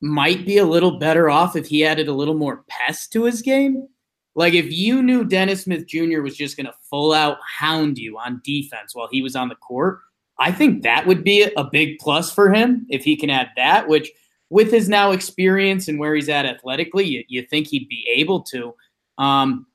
might 0.00 0.46
be 0.46 0.58
a 0.58 0.64
little 0.64 0.98
better 0.98 1.28
off 1.28 1.56
if 1.56 1.66
he 1.66 1.84
added 1.84 2.08
a 2.08 2.14
little 2.14 2.34
more 2.34 2.64
pest 2.68 3.12
to 3.12 3.24
his 3.24 3.42
game. 3.42 3.86
Like 4.34 4.54
if 4.54 4.72
you 4.72 5.02
knew 5.02 5.24
Dennis 5.24 5.64
Smith 5.64 5.86
Jr. 5.86 6.22
was 6.22 6.36
just 6.36 6.56
going 6.56 6.66
to 6.66 6.74
full 6.88 7.12
out 7.12 7.38
hound 7.58 7.98
you 7.98 8.18
on 8.18 8.40
defense 8.42 8.94
while 8.94 9.08
he 9.10 9.22
was 9.22 9.36
on 9.36 9.48
the 9.48 9.54
court, 9.56 10.00
I 10.38 10.50
think 10.50 10.82
that 10.82 11.06
would 11.06 11.22
be 11.22 11.48
a 11.56 11.64
big 11.64 11.98
plus 11.98 12.32
for 12.32 12.52
him 12.52 12.86
if 12.88 13.04
he 13.04 13.16
can 13.16 13.30
add 13.30 13.50
that, 13.56 13.86
which 13.86 14.10
with 14.50 14.70
his 14.70 14.88
now 14.88 15.10
experience 15.10 15.88
and 15.88 15.98
where 15.98 16.14
he's 16.14 16.28
at 16.28 16.46
athletically, 16.46 17.04
you, 17.04 17.24
you 17.28 17.42
think 17.42 17.68
he'd 17.68 17.88
be 17.88 18.06
able 18.16 18.42
to. 18.42 18.74
Um, 19.18 19.66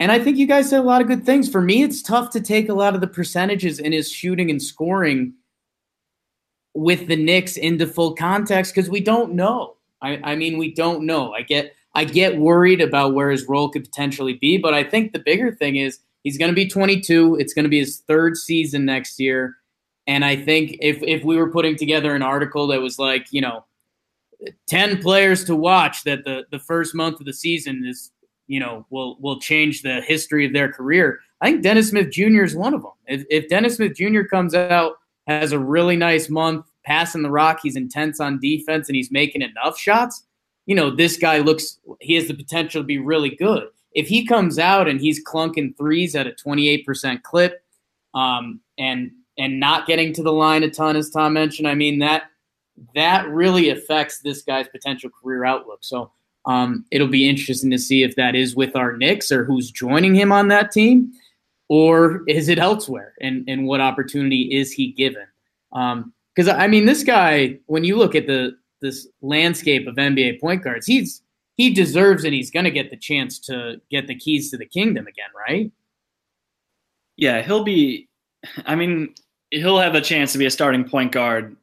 and 0.00 0.10
I 0.10 0.18
think 0.18 0.36
you 0.36 0.46
guys 0.46 0.70
said 0.70 0.80
a 0.80 0.84
lot 0.84 1.00
of 1.00 1.06
good 1.06 1.24
things. 1.24 1.48
For 1.48 1.60
me, 1.60 1.82
it's 1.82 2.02
tough 2.02 2.30
to 2.30 2.40
take 2.40 2.68
a 2.68 2.74
lot 2.74 2.94
of 2.94 3.00
the 3.00 3.06
percentages 3.06 3.78
in 3.78 3.92
his 3.92 4.10
shooting 4.10 4.50
and 4.50 4.60
scoring 4.60 5.34
with 6.74 7.06
the 7.06 7.16
Knicks 7.16 7.56
into 7.56 7.86
full 7.86 8.14
context 8.14 8.74
because 8.74 8.90
we 8.90 9.00
don't 9.00 9.34
know. 9.34 9.76
I, 10.00 10.18
I 10.24 10.36
mean, 10.36 10.58
we 10.58 10.74
don't 10.74 11.06
know. 11.06 11.32
I 11.32 11.42
get 11.42 11.74
I 11.94 12.04
get 12.04 12.38
worried 12.38 12.80
about 12.80 13.14
where 13.14 13.30
his 13.30 13.46
role 13.46 13.68
could 13.68 13.84
potentially 13.84 14.32
be, 14.34 14.56
but 14.56 14.74
I 14.74 14.82
think 14.82 15.12
the 15.12 15.18
bigger 15.18 15.52
thing 15.52 15.76
is 15.76 15.98
he's 16.24 16.38
going 16.38 16.50
to 16.50 16.54
be 16.54 16.66
22. 16.66 17.36
It's 17.38 17.52
going 17.52 17.64
to 17.64 17.68
be 17.68 17.78
his 17.78 18.02
third 18.08 18.36
season 18.36 18.84
next 18.84 19.20
year. 19.20 19.56
And 20.06 20.24
I 20.24 20.36
think 20.36 20.76
if 20.80 21.02
if 21.02 21.24
we 21.24 21.36
were 21.36 21.50
putting 21.50 21.76
together 21.76 22.14
an 22.14 22.22
article 22.22 22.66
that 22.68 22.80
was 22.80 22.98
like, 22.98 23.26
you 23.30 23.40
know, 23.40 23.64
10 24.66 25.00
players 25.00 25.44
to 25.44 25.56
watch 25.56 26.04
that 26.04 26.24
the 26.24 26.44
the 26.50 26.58
first 26.58 26.94
month 26.94 27.20
of 27.20 27.26
the 27.26 27.32
season 27.32 27.84
is, 27.86 28.10
you 28.46 28.58
know, 28.58 28.86
will 28.90 29.16
will 29.20 29.38
change 29.38 29.82
the 29.82 30.00
history 30.00 30.44
of 30.44 30.52
their 30.52 30.72
career. 30.72 31.20
I 31.40 31.50
think 31.50 31.62
Dennis 31.62 31.90
Smith 31.90 32.10
Jr. 32.10 32.42
is 32.42 32.54
one 32.54 32.74
of 32.74 32.82
them. 32.82 32.92
If, 33.06 33.24
if 33.30 33.48
Dennis 33.48 33.76
Smith 33.76 33.94
Jr. 33.94 34.22
comes 34.22 34.54
out 34.54 34.94
has 35.26 35.52
a 35.52 35.58
really 35.58 35.96
nice 35.96 36.28
month 36.28 36.66
passing 36.84 37.22
the 37.22 37.30
rock, 37.30 37.60
he's 37.62 37.76
intense 37.76 38.18
on 38.18 38.40
defense 38.40 38.88
and 38.88 38.96
he's 38.96 39.10
making 39.12 39.42
enough 39.42 39.78
shots, 39.78 40.24
you 40.66 40.74
know, 40.74 40.90
this 40.90 41.16
guy 41.16 41.38
looks 41.38 41.78
he 42.00 42.14
has 42.14 42.26
the 42.26 42.34
potential 42.34 42.82
to 42.82 42.86
be 42.86 42.98
really 42.98 43.30
good. 43.30 43.68
If 43.94 44.08
he 44.08 44.26
comes 44.26 44.58
out 44.58 44.88
and 44.88 45.00
he's 45.00 45.24
clunking 45.24 45.76
threes 45.76 46.16
at 46.16 46.26
a 46.26 46.30
28% 46.30 47.22
clip, 47.22 47.62
um, 48.14 48.60
and 48.78 49.10
and 49.38 49.58
not 49.58 49.86
getting 49.86 50.12
to 50.14 50.22
the 50.22 50.32
line 50.32 50.62
a 50.62 50.70
ton, 50.70 50.96
as 50.96 51.10
Tom 51.10 51.32
mentioned, 51.34 51.68
I 51.68 51.74
mean 51.74 51.98
that 52.00 52.24
that 52.94 53.28
really 53.28 53.68
affects 53.68 54.20
this 54.20 54.42
guy's 54.42 54.68
potential 54.68 55.10
career 55.10 55.44
outlook. 55.44 55.80
So 55.82 56.10
um, 56.46 56.84
it'll 56.90 57.08
be 57.08 57.28
interesting 57.28 57.70
to 57.70 57.78
see 57.78 58.02
if 58.02 58.16
that 58.16 58.34
is 58.34 58.56
with 58.56 58.74
our 58.74 58.96
Knicks 58.96 59.30
or 59.30 59.44
who's 59.44 59.70
joining 59.70 60.14
him 60.14 60.32
on 60.32 60.48
that 60.48 60.72
team, 60.72 61.12
or 61.68 62.22
is 62.26 62.48
it 62.48 62.58
elsewhere, 62.58 63.14
and 63.20 63.44
and 63.48 63.66
what 63.66 63.80
opportunity 63.80 64.54
is 64.54 64.72
he 64.72 64.92
given? 64.92 65.26
Because 65.70 66.48
um, 66.48 66.56
I 66.60 66.66
mean, 66.66 66.84
this 66.84 67.04
guy, 67.04 67.58
when 67.66 67.84
you 67.84 67.96
look 67.96 68.14
at 68.14 68.26
the 68.26 68.56
this 68.80 69.06
landscape 69.20 69.86
of 69.86 69.94
NBA 69.94 70.40
point 70.40 70.64
guards, 70.64 70.86
he's 70.86 71.22
he 71.56 71.70
deserves 71.70 72.24
and 72.24 72.34
he's 72.34 72.50
going 72.50 72.64
to 72.64 72.70
get 72.70 72.90
the 72.90 72.96
chance 72.96 73.38
to 73.38 73.80
get 73.90 74.06
the 74.06 74.14
keys 74.14 74.50
to 74.50 74.56
the 74.56 74.66
kingdom 74.66 75.06
again, 75.06 75.28
right? 75.36 75.70
Yeah, 77.16 77.42
he'll 77.42 77.64
be. 77.64 78.08
I 78.66 78.74
mean, 78.74 79.14
he'll 79.50 79.78
have 79.78 79.94
a 79.94 80.00
chance 80.00 80.32
to 80.32 80.38
be 80.38 80.46
a 80.46 80.50
starting 80.50 80.84
point 80.84 81.12
guard 81.12 81.56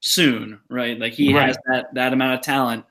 soon, 0.00 0.60
right? 0.68 0.98
Like 0.98 1.12
he 1.12 1.34
right. 1.34 1.48
has 1.48 1.58
that 1.66 1.94
that 1.94 2.12
amount 2.12 2.34
of 2.34 2.40
talent, 2.42 2.84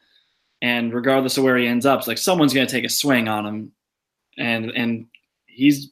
and 0.62 0.94
regardless 0.94 1.38
of 1.38 1.44
where 1.44 1.58
he 1.58 1.68
ends 1.68 1.86
up, 1.86 2.08
like 2.08 2.18
someone's 2.18 2.54
going 2.54 2.68
to 2.68 2.72
take 2.72 2.86
a 2.86 2.90
swing 2.90 3.28
on 3.28 3.46
him, 3.46 3.72
and 4.38 4.72
and 4.72 5.08
he's. 5.46 5.92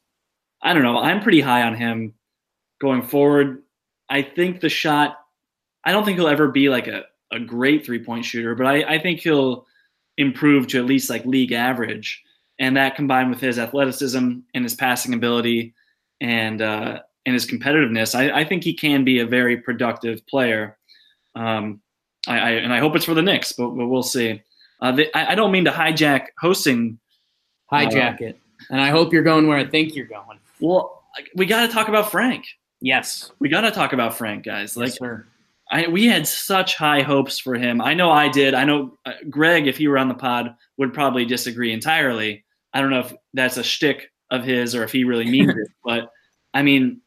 I 0.60 0.74
don't 0.74 0.82
know. 0.82 0.98
I'm 0.98 1.22
pretty 1.22 1.40
high 1.40 1.62
on 1.62 1.76
him 1.76 2.16
going 2.82 3.04
forward. 3.04 3.62
I 4.10 4.24
think 4.24 4.60
the 4.60 4.70
shot. 4.70 5.20
I 5.84 5.92
don't 5.92 6.04
think 6.04 6.18
he'll 6.18 6.28
ever 6.28 6.48
be 6.48 6.68
like 6.70 6.88
a 6.88 7.04
a 7.32 7.40
great 7.40 7.86
three 7.86 8.04
point 8.04 8.26
shooter, 8.26 8.56
but 8.56 8.66
I, 8.66 8.96
I 8.96 9.00
think 9.00 9.20
he'll 9.20 9.66
improve 10.18 10.68
to 10.68 10.80
at 10.80 10.86
least 10.86 11.10
like 11.10 11.26
league 11.26 11.52
average. 11.52 12.24
And 12.60 12.76
that 12.76 12.96
combined 12.96 13.30
with 13.30 13.40
his 13.40 13.60
athleticism 13.60 14.40
and 14.54 14.64
his 14.64 14.74
passing 14.74 15.14
ability 15.14 15.76
and 16.22 16.62
uh, 16.62 17.02
and 17.28 17.34
his 17.34 17.45
competitiveness, 17.45 18.15
I, 18.15 18.39
I, 18.39 18.45
think 18.45 18.63
he 18.63 18.73
can 18.73 19.03
be 19.03 19.19
a 19.19 19.25
very 19.25 19.57
productive 19.57 20.25
player. 20.28 20.78
Um, 21.36 21.82
I, 22.25 22.39
I, 22.39 22.49
and 22.51 22.73
I 22.73 22.80
hope 22.80 22.95
it's 22.95 23.03
for 23.03 23.13
the 23.13 23.21
Knicks, 23.21 23.51
but, 23.51 23.71
but 23.71 23.88
we'll 23.88 24.01
see. 24.01 24.41
Uh, 24.80 24.93
they, 24.93 25.11
I, 25.11 25.34
I, 25.34 25.36
don't 25.36 25.51
mean 25.51 25.65
to 25.65 25.71
hijack 25.71 26.28
hosting. 26.39 26.99
Hijack 27.69 28.21
uh, 28.21 28.28
it, 28.28 28.39
and 28.69 28.80
I 28.80 28.91
hope 28.91 29.11
you're 29.11 29.23
going 29.23 29.45
where 29.45 29.57
I 29.57 29.65
think 29.65 29.93
you're 29.93 30.05
going. 30.05 30.39
Well, 30.61 31.03
we 31.36 31.45
got 31.45 31.67
to 31.67 31.73
talk 31.73 31.89
about 31.89 32.11
Frank. 32.11 32.45
Yes, 32.80 33.30
we 33.39 33.49
got 33.49 33.61
to 33.61 33.71
talk 33.71 33.91
about 33.91 34.17
Frank, 34.17 34.45
guys. 34.45 34.78
Like, 34.78 34.97
yes, 35.01 35.19
I, 35.69 35.88
we 35.88 36.05
had 36.05 36.25
such 36.25 36.75
high 36.75 37.01
hopes 37.01 37.39
for 37.39 37.55
him. 37.55 37.82
I 37.82 37.93
know 37.93 38.09
I 38.09 38.30
did. 38.30 38.53
I 38.53 38.63
know 38.63 38.97
uh, 39.05 39.13
Greg, 39.30 39.67
if 39.67 39.75
he 39.75 39.89
were 39.89 39.97
on 39.97 40.07
the 40.07 40.13
pod, 40.13 40.55
would 40.78 40.93
probably 40.93 41.25
disagree 41.25 41.73
entirely. 41.73 42.45
I 42.73 42.80
don't 42.80 42.89
know 42.89 43.01
if 43.01 43.13
that's 43.34 43.57
a 43.57 43.63
shtick 43.63 44.13
of 44.32 44.45
his 44.45 44.75
or 44.75 44.86
if 44.86 44.93
he 44.93 45.03
really 45.03 45.30
means 45.30 45.49
it, 45.49 45.67
but 45.84 46.09
I 46.53 46.61
mean, 46.61 47.01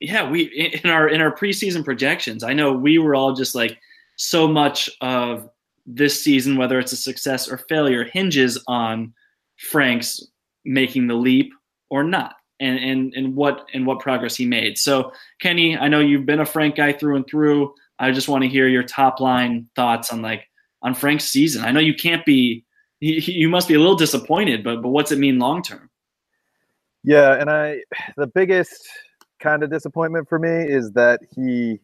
yeah, 0.00 0.28
we 0.28 0.44
in 0.44 0.90
our 0.90 1.08
in 1.08 1.20
our 1.20 1.34
preseason 1.34 1.84
projections, 1.84 2.44
I 2.44 2.52
know 2.52 2.72
we 2.72 2.98
were 2.98 3.14
all 3.14 3.32
just 3.32 3.54
like 3.54 3.78
so 4.16 4.46
much 4.46 4.90
of 5.00 5.48
this 5.86 6.22
season, 6.22 6.56
whether 6.56 6.78
it's 6.78 6.92
a 6.92 6.96
success 6.96 7.48
or 7.48 7.58
failure, 7.58 8.04
hinges 8.04 8.62
on 8.66 9.12
Frank's 9.56 10.22
making 10.64 11.06
the 11.06 11.14
leap 11.14 11.52
or 11.90 12.04
not 12.04 12.34
and 12.60 12.78
and 12.78 13.14
and 13.14 13.34
what 13.34 13.66
and 13.72 13.86
what 13.86 14.00
progress 14.00 14.36
he 14.36 14.46
made. 14.46 14.78
So, 14.78 15.12
Kenny, 15.40 15.76
I 15.76 15.88
know 15.88 16.00
you've 16.00 16.26
been 16.26 16.40
a 16.40 16.46
Frank 16.46 16.76
guy 16.76 16.92
through 16.92 17.16
and 17.16 17.26
through. 17.26 17.74
I 17.98 18.12
just 18.12 18.28
want 18.28 18.42
to 18.42 18.48
hear 18.48 18.68
your 18.68 18.82
top 18.82 19.20
line 19.20 19.68
thoughts 19.74 20.12
on 20.12 20.22
like 20.22 20.48
on 20.82 20.94
Frank's 20.94 21.24
season. 21.24 21.64
I 21.64 21.72
know 21.72 21.80
you 21.80 21.94
can't 21.94 22.24
be 22.24 22.64
you 23.00 23.48
must 23.48 23.68
be 23.68 23.74
a 23.74 23.78
little 23.78 23.96
disappointed, 23.96 24.62
but 24.62 24.82
but 24.82 24.88
what's 24.90 25.12
it 25.12 25.18
mean 25.18 25.38
long 25.38 25.62
term? 25.62 25.90
Yeah, 27.04 27.34
and 27.34 27.50
I 27.50 27.82
the 28.16 28.26
biggest 28.26 28.88
kind 29.40 29.62
of 29.62 29.70
disappointment 29.70 30.28
for 30.28 30.38
me 30.38 30.48
is 30.48 30.92
that 30.92 31.20
he 31.34 31.80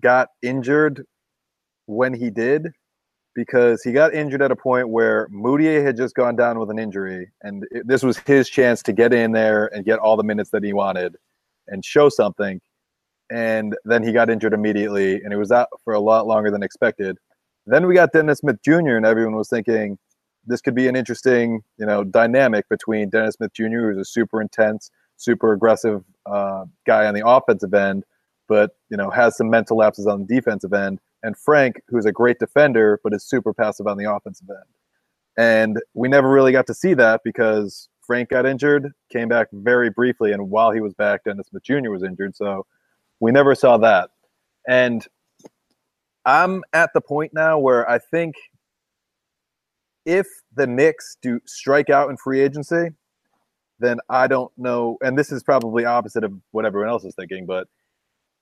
got 0.00 0.28
injured 0.42 1.04
when 1.86 2.14
he 2.14 2.30
did 2.30 2.68
because 3.34 3.82
he 3.82 3.92
got 3.92 4.14
injured 4.14 4.42
at 4.42 4.52
a 4.52 4.56
point 4.56 4.88
where 4.88 5.28
Mudiay 5.28 5.84
had 5.84 5.96
just 5.96 6.14
gone 6.14 6.36
down 6.36 6.58
with 6.58 6.70
an 6.70 6.78
injury, 6.78 7.32
and 7.42 7.64
it, 7.70 7.86
this 7.86 8.02
was 8.02 8.18
his 8.18 8.48
chance 8.48 8.82
to 8.84 8.92
get 8.92 9.12
in 9.12 9.32
there 9.32 9.66
and 9.74 9.84
get 9.84 9.98
all 9.98 10.16
the 10.16 10.22
minutes 10.22 10.50
that 10.50 10.62
he 10.62 10.72
wanted 10.72 11.16
and 11.66 11.84
show 11.84 12.08
something. 12.08 12.60
And 13.30 13.74
then 13.84 14.02
he 14.02 14.12
got 14.12 14.30
injured 14.30 14.52
immediately, 14.52 15.14
and 15.14 15.32
he 15.32 15.36
was 15.36 15.50
out 15.50 15.68
for 15.82 15.94
a 15.94 16.00
lot 16.00 16.26
longer 16.26 16.50
than 16.50 16.62
expected. 16.62 17.18
Then 17.66 17.86
we 17.86 17.94
got 17.94 18.12
Dennis 18.12 18.38
Smith 18.38 18.58
Jr., 18.64 18.96
and 18.96 19.06
everyone 19.06 19.34
was 19.34 19.48
thinking 19.48 19.98
this 20.46 20.60
could 20.60 20.74
be 20.74 20.86
an 20.86 20.94
interesting, 20.94 21.62
you 21.78 21.86
know, 21.86 22.04
dynamic 22.04 22.68
between 22.68 23.08
Dennis 23.10 23.34
Smith 23.34 23.52
Jr., 23.54 23.90
who's 23.90 23.98
a 23.98 24.04
super 24.04 24.40
intense, 24.40 24.90
super 25.16 25.52
aggressive 25.52 26.04
uh, 26.26 26.64
guy 26.86 27.06
on 27.06 27.14
the 27.14 27.26
offensive 27.26 27.74
end, 27.74 28.04
but 28.48 28.72
you 28.90 28.96
know 28.96 29.10
has 29.10 29.36
some 29.36 29.50
mental 29.50 29.76
lapses 29.76 30.06
on 30.06 30.26
the 30.26 30.34
defensive 30.34 30.72
end, 30.72 31.00
and 31.22 31.36
Frank, 31.36 31.80
who's 31.88 32.06
a 32.06 32.12
great 32.12 32.38
defender 32.38 33.00
but 33.02 33.14
is 33.14 33.24
super 33.24 33.52
passive 33.52 33.86
on 33.86 33.96
the 33.96 34.10
offensive 34.10 34.48
end. 34.48 34.58
And 35.36 35.80
we 35.94 36.08
never 36.08 36.30
really 36.30 36.52
got 36.52 36.66
to 36.68 36.74
see 36.74 36.94
that 36.94 37.22
because 37.24 37.88
Frank 38.06 38.28
got 38.28 38.46
injured, 38.46 38.92
came 39.10 39.28
back 39.28 39.48
very 39.52 39.90
briefly, 39.90 40.32
and 40.32 40.50
while 40.50 40.70
he 40.70 40.80
was 40.80 40.94
back, 40.94 41.24
Dennis 41.24 41.48
Smith 41.48 41.64
Jr. 41.64 41.90
was 41.90 42.02
injured. 42.02 42.36
So 42.36 42.66
we 43.20 43.32
never 43.32 43.54
saw 43.54 43.76
that. 43.78 44.10
And 44.68 45.06
I'm 46.24 46.62
at 46.72 46.90
the 46.94 47.00
point 47.00 47.32
now 47.34 47.58
where 47.58 47.88
I 47.88 47.98
think 47.98 48.34
if 50.06 50.26
the 50.54 50.66
Knicks 50.66 51.16
do 51.22 51.40
strike 51.46 51.90
out 51.90 52.10
in 52.10 52.16
free 52.16 52.40
agency, 52.40 52.90
then 53.78 53.98
I 54.08 54.26
don't 54.26 54.52
know. 54.56 54.98
And 55.02 55.18
this 55.18 55.32
is 55.32 55.42
probably 55.42 55.84
opposite 55.84 56.24
of 56.24 56.32
what 56.52 56.64
everyone 56.64 56.88
else 56.88 57.04
is 57.04 57.14
thinking, 57.14 57.46
but 57.46 57.68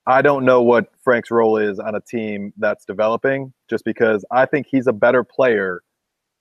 I 0.06 0.20
don't 0.20 0.44
know 0.44 0.62
what 0.62 0.86
Frank's 1.04 1.30
role 1.30 1.56
is 1.56 1.78
on 1.78 1.94
a 1.94 2.00
team 2.00 2.52
that's 2.58 2.84
developing 2.84 3.52
just 3.70 3.84
because 3.84 4.24
I 4.30 4.46
think 4.46 4.66
he's 4.68 4.86
a 4.86 4.92
better 4.92 5.22
player 5.22 5.82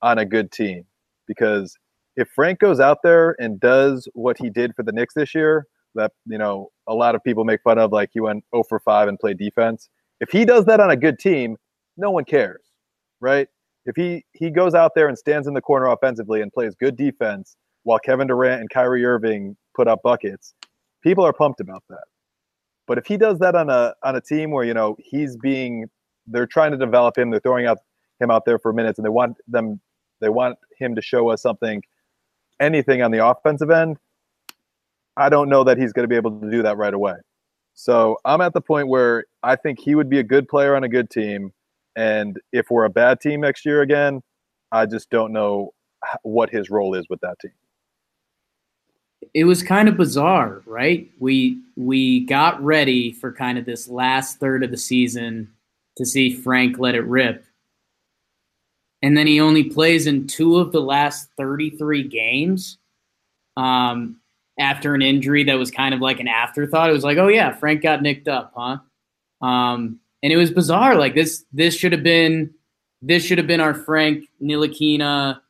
on 0.02 0.18
a 0.18 0.24
good 0.24 0.50
team. 0.50 0.84
Because 1.28 1.76
if 2.16 2.28
Frank 2.34 2.58
goes 2.58 2.80
out 2.80 2.98
there 3.02 3.36
and 3.38 3.60
does 3.60 4.08
what 4.14 4.36
he 4.36 4.50
did 4.50 4.74
for 4.74 4.82
the 4.82 4.92
Knicks 4.92 5.14
this 5.14 5.34
year, 5.34 5.66
that, 5.94 6.12
you 6.26 6.38
know, 6.38 6.70
a 6.88 6.94
lot 6.94 7.14
of 7.14 7.22
people 7.22 7.44
make 7.44 7.62
fun 7.62 7.78
of, 7.78 7.92
like 7.92 8.10
he 8.12 8.20
went 8.20 8.44
0 8.54 8.64
for 8.68 8.80
5 8.80 9.08
and 9.08 9.18
played 9.18 9.38
defense. 9.38 9.88
If 10.20 10.30
he 10.30 10.44
does 10.44 10.64
that 10.66 10.80
on 10.80 10.90
a 10.90 10.96
good 10.96 11.18
team, 11.18 11.56
no 11.96 12.10
one 12.10 12.24
cares, 12.24 12.62
right? 13.20 13.48
If 13.84 13.96
he, 13.96 14.24
he 14.32 14.50
goes 14.50 14.74
out 14.74 14.92
there 14.94 15.08
and 15.08 15.16
stands 15.16 15.46
in 15.46 15.54
the 15.54 15.60
corner 15.60 15.86
offensively 15.86 16.40
and 16.40 16.52
plays 16.52 16.74
good 16.74 16.96
defense 16.96 17.56
while 17.84 17.98
Kevin 17.98 18.28
Durant 18.28 18.60
and 18.60 18.70
Kyrie 18.70 19.04
Irving 19.04 19.56
put 19.74 19.88
up 19.88 20.02
buckets, 20.02 20.54
people 21.02 21.24
are 21.24 21.32
pumped 21.32 21.60
about 21.60 21.82
that. 21.88 22.04
But 22.86 22.98
if 22.98 23.06
he 23.06 23.16
does 23.16 23.38
that 23.38 23.54
on 23.54 23.70
a 23.70 23.94
on 24.02 24.16
a 24.16 24.20
team 24.20 24.50
where 24.50 24.64
you 24.64 24.74
know 24.74 24.96
he's 24.98 25.36
being, 25.36 25.88
they're 26.26 26.46
trying 26.46 26.72
to 26.72 26.76
develop 26.76 27.16
him, 27.16 27.30
they're 27.30 27.40
throwing 27.40 27.66
out 27.66 27.78
him 28.20 28.30
out 28.30 28.44
there 28.44 28.58
for 28.58 28.72
minutes, 28.72 28.98
and 28.98 29.04
they 29.04 29.10
want 29.10 29.36
them, 29.46 29.80
they 30.20 30.28
want 30.28 30.58
him 30.78 30.94
to 30.94 31.02
show 31.02 31.30
us 31.30 31.42
something, 31.42 31.82
anything 32.60 33.02
on 33.02 33.10
the 33.10 33.24
offensive 33.24 33.70
end. 33.70 33.98
I 35.16 35.28
don't 35.28 35.48
know 35.48 35.64
that 35.64 35.78
he's 35.78 35.92
going 35.92 36.04
to 36.04 36.08
be 36.08 36.16
able 36.16 36.40
to 36.40 36.50
do 36.50 36.62
that 36.62 36.76
right 36.76 36.94
away. 36.94 37.14
So 37.74 38.18
I'm 38.24 38.40
at 38.40 38.52
the 38.52 38.60
point 38.60 38.88
where 38.88 39.24
I 39.42 39.56
think 39.56 39.80
he 39.80 39.94
would 39.94 40.08
be 40.08 40.18
a 40.18 40.22
good 40.22 40.48
player 40.48 40.76
on 40.76 40.84
a 40.84 40.88
good 40.88 41.10
team. 41.10 41.52
And 41.96 42.38
if 42.52 42.70
we're 42.70 42.84
a 42.84 42.90
bad 42.90 43.20
team 43.20 43.40
next 43.40 43.64
year 43.66 43.82
again, 43.82 44.22
I 44.70 44.86
just 44.86 45.10
don't 45.10 45.32
know 45.32 45.72
what 46.22 46.50
his 46.50 46.70
role 46.70 46.94
is 46.94 47.06
with 47.08 47.20
that 47.20 47.38
team. 47.40 47.52
It 49.34 49.44
was 49.44 49.62
kind 49.62 49.88
of 49.88 49.96
bizarre, 49.96 50.62
right? 50.66 51.10
We 51.18 51.60
we 51.76 52.26
got 52.26 52.62
ready 52.62 53.12
for 53.12 53.32
kind 53.32 53.58
of 53.58 53.64
this 53.64 53.88
last 53.88 54.38
third 54.38 54.64
of 54.64 54.70
the 54.70 54.76
season 54.76 55.52
to 55.96 56.06
see 56.06 56.34
Frank 56.34 56.78
let 56.78 56.94
it 56.94 57.04
rip. 57.04 57.44
And 59.02 59.16
then 59.16 59.26
he 59.26 59.40
only 59.40 59.64
plays 59.64 60.06
in 60.06 60.26
two 60.26 60.58
of 60.58 60.72
the 60.72 60.80
last 60.80 61.28
33 61.36 62.04
games. 62.04 62.78
Um, 63.56 64.20
after 64.58 64.94
an 64.94 65.02
injury 65.02 65.44
that 65.44 65.54
was 65.54 65.70
kind 65.70 65.94
of 65.94 66.00
like 66.00 66.20
an 66.20 66.28
afterthought. 66.28 66.90
It 66.90 66.94
was 66.94 67.04
like, 67.04 67.18
oh 67.18 67.28
yeah, 67.28 67.52
Frank 67.52 67.82
got 67.82 68.02
nicked 68.02 68.28
up, 68.28 68.52
huh? 68.56 68.78
Um, 69.44 70.00
and 70.22 70.32
it 70.32 70.36
was 70.36 70.50
bizarre. 70.50 70.94
Like 70.96 71.14
this, 71.14 71.44
this 71.52 71.74
should 71.74 71.92
have 71.92 72.02
been, 72.02 72.54
this 73.00 73.24
should 73.24 73.38
have 73.38 73.46
been 73.46 73.60
our 73.60 73.74
Frank 73.74 74.26
Ntilikina, 74.40 75.40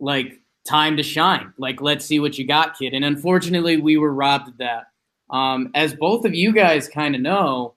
like 0.00 0.40
time 0.66 0.96
to 0.96 1.02
shine. 1.02 1.52
Like 1.58 1.80
let's 1.80 2.04
see 2.04 2.20
what 2.20 2.38
you 2.38 2.46
got, 2.46 2.78
kid. 2.78 2.94
And 2.94 3.04
unfortunately, 3.04 3.76
we 3.76 3.96
were 3.96 4.12
robbed 4.12 4.48
of 4.48 4.58
that. 4.58 4.84
Um, 5.30 5.70
as 5.74 5.94
both 5.94 6.24
of 6.24 6.34
you 6.34 6.52
guys 6.52 6.88
kind 6.88 7.14
of 7.14 7.20
know, 7.20 7.74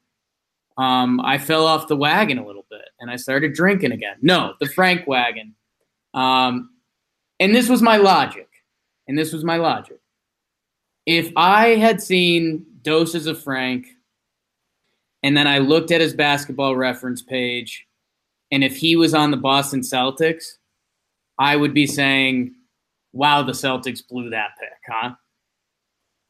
um, 0.78 1.20
I 1.22 1.38
fell 1.38 1.66
off 1.66 1.88
the 1.88 1.96
wagon 1.96 2.38
a 2.38 2.46
little 2.46 2.66
bit 2.70 2.90
and 3.00 3.10
I 3.10 3.16
started 3.16 3.54
drinking 3.54 3.94
again. 3.94 4.18
No, 4.22 4.54
the 4.60 4.68
Frank 4.68 5.08
wagon. 5.08 5.56
Um, 6.14 6.72
and 7.40 7.56
this 7.56 7.70
was 7.70 7.82
my 7.82 7.98
logic. 7.98 8.48
And 9.08 9.18
this 9.18 9.32
was 9.32 9.44
my 9.44 9.56
logic 9.56 10.00
if 11.08 11.32
I 11.38 11.70
had 11.76 12.02
seen 12.02 12.66
doses 12.84 13.26
of 13.26 13.42
Frank 13.42 13.88
and 15.24 15.36
then 15.36 15.48
I 15.48 15.58
looked 15.58 15.90
at 15.90 16.02
his 16.02 16.14
basketball 16.14 16.76
reference 16.76 17.24
page, 17.24 17.88
and 18.52 18.64
if 18.64 18.78
he 18.78 18.96
was 18.96 19.16
on 19.16 19.32
the 19.32 19.38
Boston 19.38 19.82
Celtics, 19.82 20.58
I 21.40 21.56
would 21.56 21.74
be 21.74 21.88
saying, 21.88 22.54
wow, 23.18 23.42
the 23.44 23.52
Celtics 23.52 24.08
blew 24.08 24.30
that 24.30 24.52
pick, 24.60 24.70
huh? 24.88 25.12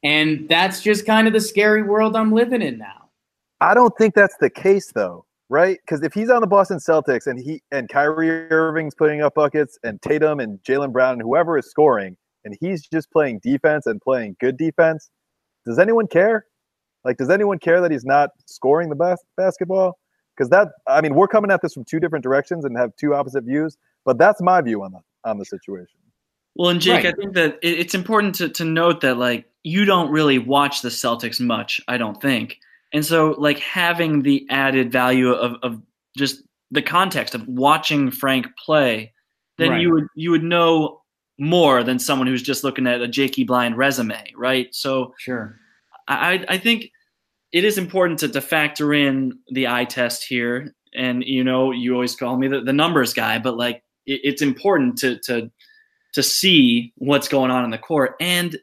And 0.03 0.47
that's 0.47 0.81
just 0.81 1.05
kind 1.05 1.27
of 1.27 1.33
the 1.33 1.41
scary 1.41 1.83
world 1.83 2.15
I'm 2.15 2.31
living 2.31 2.61
in 2.61 2.77
now. 2.77 3.09
I 3.59 3.73
don't 3.73 3.93
think 3.97 4.13
that's 4.13 4.37
the 4.39 4.49
case 4.49 4.91
though, 4.93 5.25
right? 5.49 5.79
Because 5.85 6.03
if 6.03 6.13
he's 6.13 6.29
on 6.29 6.41
the 6.41 6.47
Boston 6.47 6.77
Celtics 6.77 7.27
and 7.27 7.39
he 7.39 7.61
and 7.71 7.89
Kyrie 7.89 8.49
Irving's 8.51 8.95
putting 8.95 9.21
up 9.21 9.35
buckets 9.35 9.77
and 9.83 10.01
Tatum 10.01 10.39
and 10.39 10.59
Jaylen 10.63 10.91
Brown 10.91 11.13
and 11.13 11.21
whoever 11.21 11.57
is 11.57 11.69
scoring, 11.69 12.15
and 12.45 12.55
he's 12.61 12.87
just 12.87 13.11
playing 13.11 13.39
defense 13.39 13.85
and 13.85 13.99
playing 13.99 14.37
good 14.39 14.57
defense, 14.57 15.09
does 15.65 15.79
anyone 15.79 16.07
care? 16.07 16.45
Like, 17.03 17.17
does 17.17 17.29
anyone 17.29 17.59
care 17.59 17.81
that 17.81 17.91
he's 17.91 18.05
not 18.05 18.29
scoring 18.45 18.89
the 18.89 18.95
best 18.95 19.25
basketball? 19.35 19.97
Because 20.35 20.49
that, 20.49 20.69
I 20.87 21.01
mean, 21.01 21.15
we're 21.15 21.27
coming 21.27 21.51
at 21.51 21.61
this 21.61 21.73
from 21.73 21.83
two 21.83 21.99
different 21.99 22.23
directions 22.23 22.63
and 22.63 22.77
have 22.77 22.95
two 22.95 23.15
opposite 23.15 23.43
views, 23.43 23.77
but 24.05 24.17
that's 24.17 24.41
my 24.41 24.61
view 24.61 24.83
on 24.83 24.91
the 24.91 24.99
on 25.25 25.37
the 25.37 25.45
situation. 25.45 25.97
Well, 26.57 26.69
and 26.69 26.81
Jake, 26.81 27.03
right. 27.03 27.13
I 27.13 27.17
think 27.17 27.33
that 27.35 27.59
it's 27.61 27.93
important 27.93 28.35
to, 28.35 28.49
to 28.49 28.65
note 28.65 29.01
that 29.01 29.17
like 29.17 29.45
you 29.63 29.85
don't 29.85 30.09
really 30.09 30.39
watch 30.39 30.81
the 30.81 30.89
Celtics 30.89 31.39
much, 31.39 31.79
I 31.87 31.97
don't 31.97 32.19
think, 32.19 32.57
and 32.93 33.05
so 33.05 33.35
like 33.37 33.59
having 33.59 34.23
the 34.23 34.45
added 34.49 34.91
value 34.91 35.31
of 35.31 35.57
of 35.61 35.81
just 36.17 36.41
the 36.71 36.81
context 36.81 37.35
of 37.35 37.47
watching 37.47 38.11
Frank 38.11 38.47
play, 38.57 39.13
then 39.57 39.71
right. 39.71 39.81
you 39.81 39.91
would 39.93 40.07
you 40.15 40.31
would 40.31 40.43
know 40.43 41.01
more 41.39 41.83
than 41.83 41.99
someone 41.99 42.27
who's 42.27 42.41
just 42.41 42.63
looking 42.63 42.87
at 42.87 43.01
a 43.01 43.07
Jakey 43.07 43.43
Blind 43.43 43.77
resume, 43.77 44.33
right? 44.35 44.73
So 44.73 45.13
sure, 45.19 45.59
I 46.07 46.43
I 46.49 46.57
think 46.57 46.89
it 47.51 47.63
is 47.63 47.77
important 47.77 48.19
to, 48.19 48.29
to 48.29 48.41
factor 48.41 48.93
in 48.93 49.37
the 49.49 49.67
eye 49.67 49.85
test 49.85 50.23
here. 50.23 50.73
And 50.95 51.23
you 51.23 51.43
know, 51.43 51.71
you 51.71 51.93
always 51.93 52.15
call 52.15 52.37
me 52.37 52.47
the, 52.47 52.61
the 52.61 52.73
numbers 52.73 53.13
guy, 53.13 53.39
but 53.39 53.57
like 53.57 53.83
it, 54.05 54.21
it's 54.23 54.41
important 54.41 54.97
to 54.99 55.19
to 55.25 55.51
to 56.17 56.23
see 56.23 56.91
what's 56.97 57.27
going 57.27 57.51
on 57.51 57.63
in 57.63 57.69
the 57.69 57.77
court. 57.77 58.15
And 58.19 58.57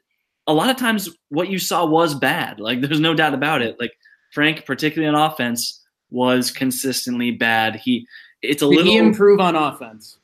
a 0.45 0.53
lot 0.53 0.69
of 0.69 0.75
times, 0.75 1.09
what 1.29 1.49
you 1.49 1.57
saw 1.57 1.85
was 1.85 2.13
bad. 2.13 2.59
Like 2.59 2.81
there's 2.81 2.99
no 2.99 3.13
doubt 3.13 3.33
about 3.33 3.61
it. 3.61 3.79
Like 3.79 3.93
Frank, 4.33 4.65
particularly 4.65 5.15
on 5.15 5.31
offense, 5.31 5.81
was 6.11 6.51
consistently 6.51 7.31
bad. 7.31 7.77
He 7.77 8.05
it's 8.41 8.61
a 8.61 8.65
Did 8.65 8.75
little 8.75 8.91
he 8.91 8.97
improve 8.97 9.39
on 9.39 9.55
offense. 9.55 10.17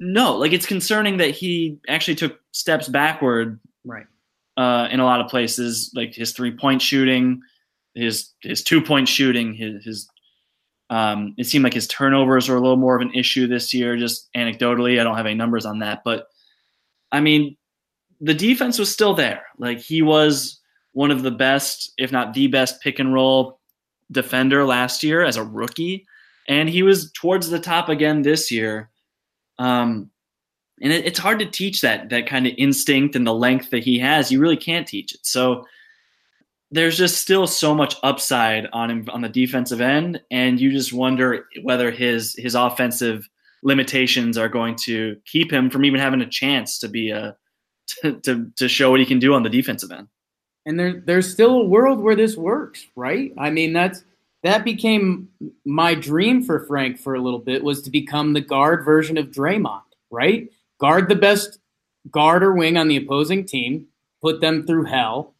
No, 0.00 0.36
like 0.36 0.52
it's 0.52 0.66
concerning 0.66 1.18
that 1.18 1.30
he 1.30 1.78
actually 1.88 2.16
took 2.16 2.40
steps 2.50 2.88
backward. 2.88 3.60
Right. 3.84 4.06
Uh, 4.56 4.88
in 4.90 4.98
a 4.98 5.04
lot 5.04 5.20
of 5.20 5.28
places, 5.28 5.92
like 5.94 6.14
his 6.14 6.32
three 6.32 6.50
point 6.50 6.82
shooting, 6.82 7.40
his 7.94 8.30
his 8.40 8.64
two 8.64 8.82
point 8.82 9.08
shooting, 9.08 9.54
his 9.54 9.84
his 9.84 10.08
um, 10.90 11.34
it 11.38 11.44
seemed 11.44 11.62
like 11.62 11.72
his 11.72 11.86
turnovers 11.86 12.48
were 12.48 12.56
a 12.56 12.60
little 12.60 12.76
more 12.76 12.96
of 12.96 13.02
an 13.02 13.14
issue 13.14 13.46
this 13.46 13.72
year. 13.72 13.96
Just 13.96 14.28
anecdotally, 14.36 15.00
I 15.00 15.04
don't 15.04 15.16
have 15.16 15.26
any 15.26 15.36
numbers 15.36 15.64
on 15.64 15.78
that, 15.78 16.02
but 16.04 16.26
I 17.12 17.20
mean, 17.20 17.56
the 18.20 18.34
defense 18.34 18.78
was 18.78 18.90
still 18.90 19.14
there. 19.14 19.42
Like 19.58 19.78
he 19.78 20.02
was 20.02 20.60
one 20.92 21.10
of 21.10 21.22
the 21.22 21.30
best, 21.30 21.92
if 21.98 22.10
not 22.10 22.34
the 22.34 22.46
best, 22.46 22.80
pick 22.80 22.98
and 22.98 23.12
roll 23.12 23.60
defender 24.10 24.64
last 24.64 25.02
year 25.02 25.22
as 25.22 25.36
a 25.36 25.44
rookie, 25.44 26.06
and 26.48 26.68
he 26.68 26.82
was 26.82 27.10
towards 27.12 27.50
the 27.50 27.60
top 27.60 27.88
again 27.88 28.22
this 28.22 28.50
year. 28.50 28.90
Um, 29.58 30.10
and 30.80 30.92
it, 30.92 31.06
it's 31.06 31.18
hard 31.18 31.38
to 31.38 31.46
teach 31.46 31.80
that 31.82 32.10
that 32.10 32.26
kind 32.26 32.46
of 32.46 32.54
instinct 32.58 33.16
and 33.16 33.26
the 33.26 33.34
length 33.34 33.70
that 33.70 33.84
he 33.84 33.98
has. 33.98 34.30
You 34.30 34.40
really 34.40 34.56
can't 34.56 34.86
teach 34.86 35.14
it. 35.14 35.20
So 35.22 35.64
there's 36.70 36.96
just 36.96 37.20
still 37.20 37.46
so 37.46 37.74
much 37.74 37.96
upside 38.02 38.66
on 38.72 38.90
him 38.90 39.08
on 39.12 39.20
the 39.20 39.28
defensive 39.28 39.80
end, 39.80 40.20
and 40.30 40.60
you 40.60 40.70
just 40.70 40.92
wonder 40.92 41.46
whether 41.62 41.90
his 41.90 42.34
his 42.36 42.54
offensive 42.54 43.28
limitations 43.62 44.36
are 44.36 44.48
going 44.48 44.76
to 44.76 45.16
keep 45.26 45.52
him 45.52 45.70
from 45.70 45.84
even 45.84 46.00
having 46.00 46.20
a 46.20 46.28
chance 46.28 46.78
to 46.80 46.88
be 46.88 47.10
a 47.10 47.36
to, 47.86 48.20
to, 48.20 48.50
to 48.56 48.68
show 48.68 48.90
what 48.90 49.00
he 49.00 49.06
can 49.06 49.18
do 49.18 49.34
on 49.34 49.42
the 49.42 49.50
defensive 49.50 49.90
end. 49.90 50.08
And 50.64 50.78
there 50.78 51.02
there's 51.04 51.30
still 51.30 51.54
a 51.60 51.64
world 51.64 52.00
where 52.00 52.16
this 52.16 52.36
works, 52.36 52.86
right? 52.94 53.32
I 53.38 53.50
mean, 53.50 53.72
that's 53.72 54.04
that 54.42 54.64
became 54.64 55.28
my 55.64 55.94
dream 55.94 56.42
for 56.42 56.60
Frank 56.66 56.98
for 56.98 57.14
a 57.14 57.20
little 57.20 57.38
bit 57.38 57.64
was 57.64 57.82
to 57.82 57.90
become 57.90 58.32
the 58.32 58.40
guard 58.40 58.84
version 58.84 59.18
of 59.18 59.26
Draymond, 59.26 59.82
right? 60.10 60.48
Guard 60.78 61.08
the 61.08 61.16
best 61.16 61.58
guard 62.10 62.42
or 62.42 62.52
wing 62.52 62.76
on 62.76 62.88
the 62.88 62.96
opposing 62.96 63.44
team, 63.44 63.86
put 64.20 64.40
them 64.40 64.66
through 64.66 64.84
hell, 64.84 65.34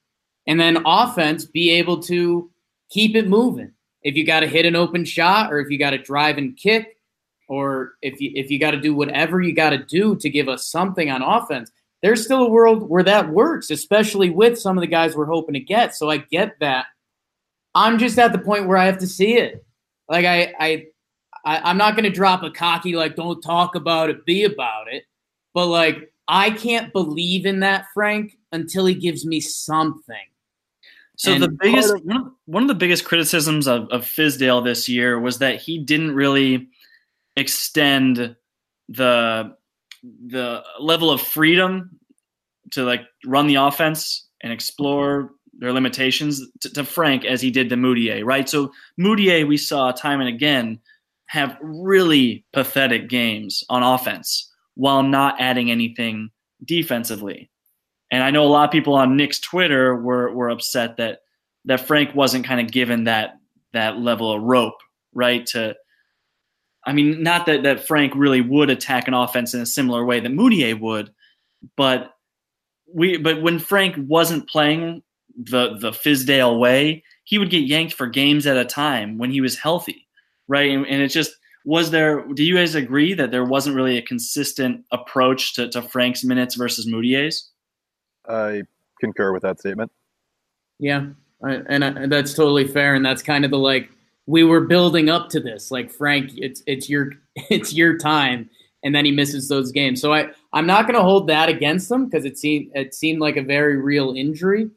and 0.46 0.58
then 0.58 0.82
offense 0.86 1.44
be 1.44 1.70
able 1.70 2.00
to 2.04 2.50
keep 2.90 3.16
it 3.16 3.28
moving. 3.28 3.72
If 4.02 4.16
you 4.16 4.26
got 4.26 4.40
to 4.40 4.48
hit 4.48 4.66
an 4.66 4.76
open 4.76 5.04
shot 5.04 5.52
or 5.52 5.60
if 5.60 5.70
you 5.70 5.78
got 5.78 5.90
to 5.90 5.98
drive 5.98 6.38
and 6.38 6.56
kick 6.56 6.96
or 7.48 7.94
if 8.02 8.20
you 8.20 8.32
if 8.34 8.50
you 8.50 8.58
got 8.58 8.72
to 8.72 8.80
do 8.80 8.94
whatever 8.94 9.40
you 9.40 9.54
got 9.54 9.70
to 9.70 9.78
do 9.78 10.16
to 10.16 10.30
give 10.30 10.48
us 10.48 10.66
something 10.66 11.10
on 11.10 11.22
offense, 11.22 11.70
there's 12.02 12.24
still 12.24 12.44
a 12.44 12.48
world 12.48 12.88
where 12.88 13.02
that 13.02 13.30
works, 13.30 13.70
especially 13.70 14.30
with 14.30 14.58
some 14.58 14.76
of 14.76 14.82
the 14.82 14.88
guys 14.88 15.14
we're 15.14 15.26
hoping 15.26 15.54
to 15.54 15.60
get. 15.60 15.94
So 15.94 16.10
I 16.10 16.18
get 16.18 16.58
that 16.60 16.86
I'm 17.74 17.98
just 17.98 18.18
at 18.18 18.32
the 18.32 18.38
point 18.38 18.66
where 18.66 18.76
I 18.76 18.86
have 18.86 18.98
to 18.98 19.06
see 19.06 19.36
it. 19.36 19.64
Like 20.08 20.26
I, 20.26 20.52
I, 20.58 20.86
I 21.44 21.70
am 21.70 21.78
not 21.78 21.94
going 21.94 22.04
to 22.04 22.10
drop 22.10 22.42
a 22.42 22.50
cocky 22.50 22.94
like 22.94 23.16
don't 23.16 23.40
talk 23.40 23.74
about 23.74 24.10
it, 24.10 24.26
be 24.26 24.44
about 24.44 24.92
it. 24.92 25.04
But 25.54 25.66
like 25.66 26.12
I 26.28 26.50
can't 26.50 26.92
believe 26.92 27.46
in 27.46 27.60
that 27.60 27.86
Frank 27.94 28.36
until 28.52 28.86
he 28.86 28.94
gives 28.94 29.24
me 29.24 29.40
something. 29.40 30.16
So 31.16 31.32
and 31.32 31.42
the 31.42 31.48
biggest 31.48 31.94
one, 32.04 32.16
of, 32.16 32.32
one 32.46 32.62
of 32.62 32.68
the 32.68 32.74
biggest 32.74 33.04
criticisms 33.04 33.68
of, 33.68 33.88
of 33.90 34.02
Fizdale 34.02 34.64
this 34.64 34.88
year 34.88 35.20
was 35.20 35.38
that 35.38 35.60
he 35.60 35.78
didn't 35.78 36.14
really 36.14 36.68
extend 37.36 38.36
the 38.88 39.54
the 40.02 40.62
level 40.80 41.10
of 41.10 41.20
freedom 41.20 41.98
to 42.72 42.84
like 42.84 43.02
run 43.24 43.46
the 43.46 43.54
offense 43.54 44.26
and 44.42 44.52
explore 44.52 45.30
their 45.58 45.72
limitations 45.72 46.42
to, 46.60 46.72
to 46.72 46.84
Frank 46.84 47.24
as 47.24 47.40
he 47.40 47.50
did 47.50 47.68
to 47.68 47.76
Mudiay, 47.76 48.24
right? 48.24 48.48
So 48.48 48.72
Mudiay, 48.98 49.46
we 49.46 49.56
saw 49.56 49.92
time 49.92 50.20
and 50.20 50.28
again 50.28 50.80
have 51.26 51.56
really 51.62 52.44
pathetic 52.52 53.08
games 53.08 53.62
on 53.68 53.82
offense 53.82 54.50
while 54.74 55.02
not 55.02 55.40
adding 55.40 55.70
anything 55.70 56.30
defensively. 56.64 57.50
And 58.10 58.22
I 58.22 58.30
know 58.30 58.44
a 58.44 58.48
lot 58.48 58.64
of 58.64 58.70
people 58.70 58.94
on 58.94 59.16
Knicks 59.16 59.40
Twitter 59.40 59.96
were 59.96 60.32
were 60.32 60.50
upset 60.50 60.96
that 60.98 61.20
that 61.64 61.86
Frank 61.86 62.14
wasn't 62.14 62.46
kind 62.46 62.60
of 62.60 62.72
given 62.72 63.04
that 63.04 63.38
that 63.72 63.98
level 63.98 64.32
of 64.32 64.42
rope, 64.42 64.78
right? 65.14 65.46
To 65.46 65.74
I 66.84 66.92
mean, 66.92 67.22
not 67.22 67.46
that 67.46 67.62
that 67.62 67.86
Frank 67.86 68.12
really 68.14 68.40
would 68.40 68.70
attack 68.70 69.08
an 69.08 69.14
offense 69.14 69.54
in 69.54 69.60
a 69.60 69.66
similar 69.66 70.04
way 70.04 70.20
that 70.20 70.32
Mudiay 70.32 70.78
would, 70.78 71.12
but 71.76 72.14
we 72.92 73.16
but 73.16 73.42
when 73.42 73.58
Frank 73.58 73.96
wasn't 73.98 74.48
playing 74.48 75.02
the 75.36 75.76
the 75.78 75.90
Fizdale 75.90 76.58
way, 76.58 77.04
he 77.24 77.38
would 77.38 77.50
get 77.50 77.64
yanked 77.64 77.94
for 77.94 78.06
games 78.06 78.46
at 78.46 78.56
a 78.56 78.64
time 78.64 79.18
when 79.18 79.30
he 79.30 79.40
was 79.40 79.58
healthy, 79.58 80.08
right? 80.48 80.70
And, 80.70 80.86
and 80.86 81.02
it 81.02 81.08
just 81.08 81.32
was 81.64 81.90
there. 81.90 82.26
Do 82.34 82.42
you 82.42 82.56
guys 82.56 82.74
agree 82.74 83.14
that 83.14 83.30
there 83.30 83.44
wasn't 83.44 83.76
really 83.76 83.96
a 83.96 84.02
consistent 84.02 84.84
approach 84.90 85.54
to, 85.54 85.68
to 85.70 85.82
Frank's 85.82 86.24
minutes 86.24 86.56
versus 86.56 86.86
Mudiay's? 86.86 87.48
I 88.28 88.62
concur 89.00 89.32
with 89.32 89.42
that 89.42 89.60
statement. 89.60 89.92
Yeah, 90.78 91.06
and, 91.40 91.84
and 91.84 92.10
that's 92.10 92.34
totally 92.34 92.66
fair. 92.66 92.94
And 92.94 93.04
that's 93.06 93.22
kind 93.22 93.44
of 93.44 93.50
the 93.50 93.58
like 93.58 93.90
we 94.26 94.44
were 94.44 94.60
building 94.60 95.08
up 95.08 95.28
to 95.30 95.40
this. 95.40 95.70
Like 95.70 95.90
Frank, 95.90 96.32
it's 96.36 96.62
it's 96.66 96.88
your 96.88 97.12
it's 97.36 97.72
your 97.72 97.98
time, 97.98 98.48
and 98.82 98.94
then 98.94 99.04
he 99.04 99.12
misses 99.12 99.48
those 99.48 99.72
games. 99.72 100.00
So 100.00 100.12
I 100.12 100.30
I'm 100.52 100.66
not 100.66 100.86
going 100.86 100.96
to 100.96 101.04
hold 101.04 101.28
that 101.28 101.48
against 101.48 101.90
him 101.90 102.06
because 102.06 102.24
it 102.24 102.38
seemed 102.38 102.70
it 102.74 102.94
seemed 102.94 103.20
like 103.20 103.36
a 103.36 103.42
very 103.42 103.76
real 103.76 104.14
injury. 104.16 104.70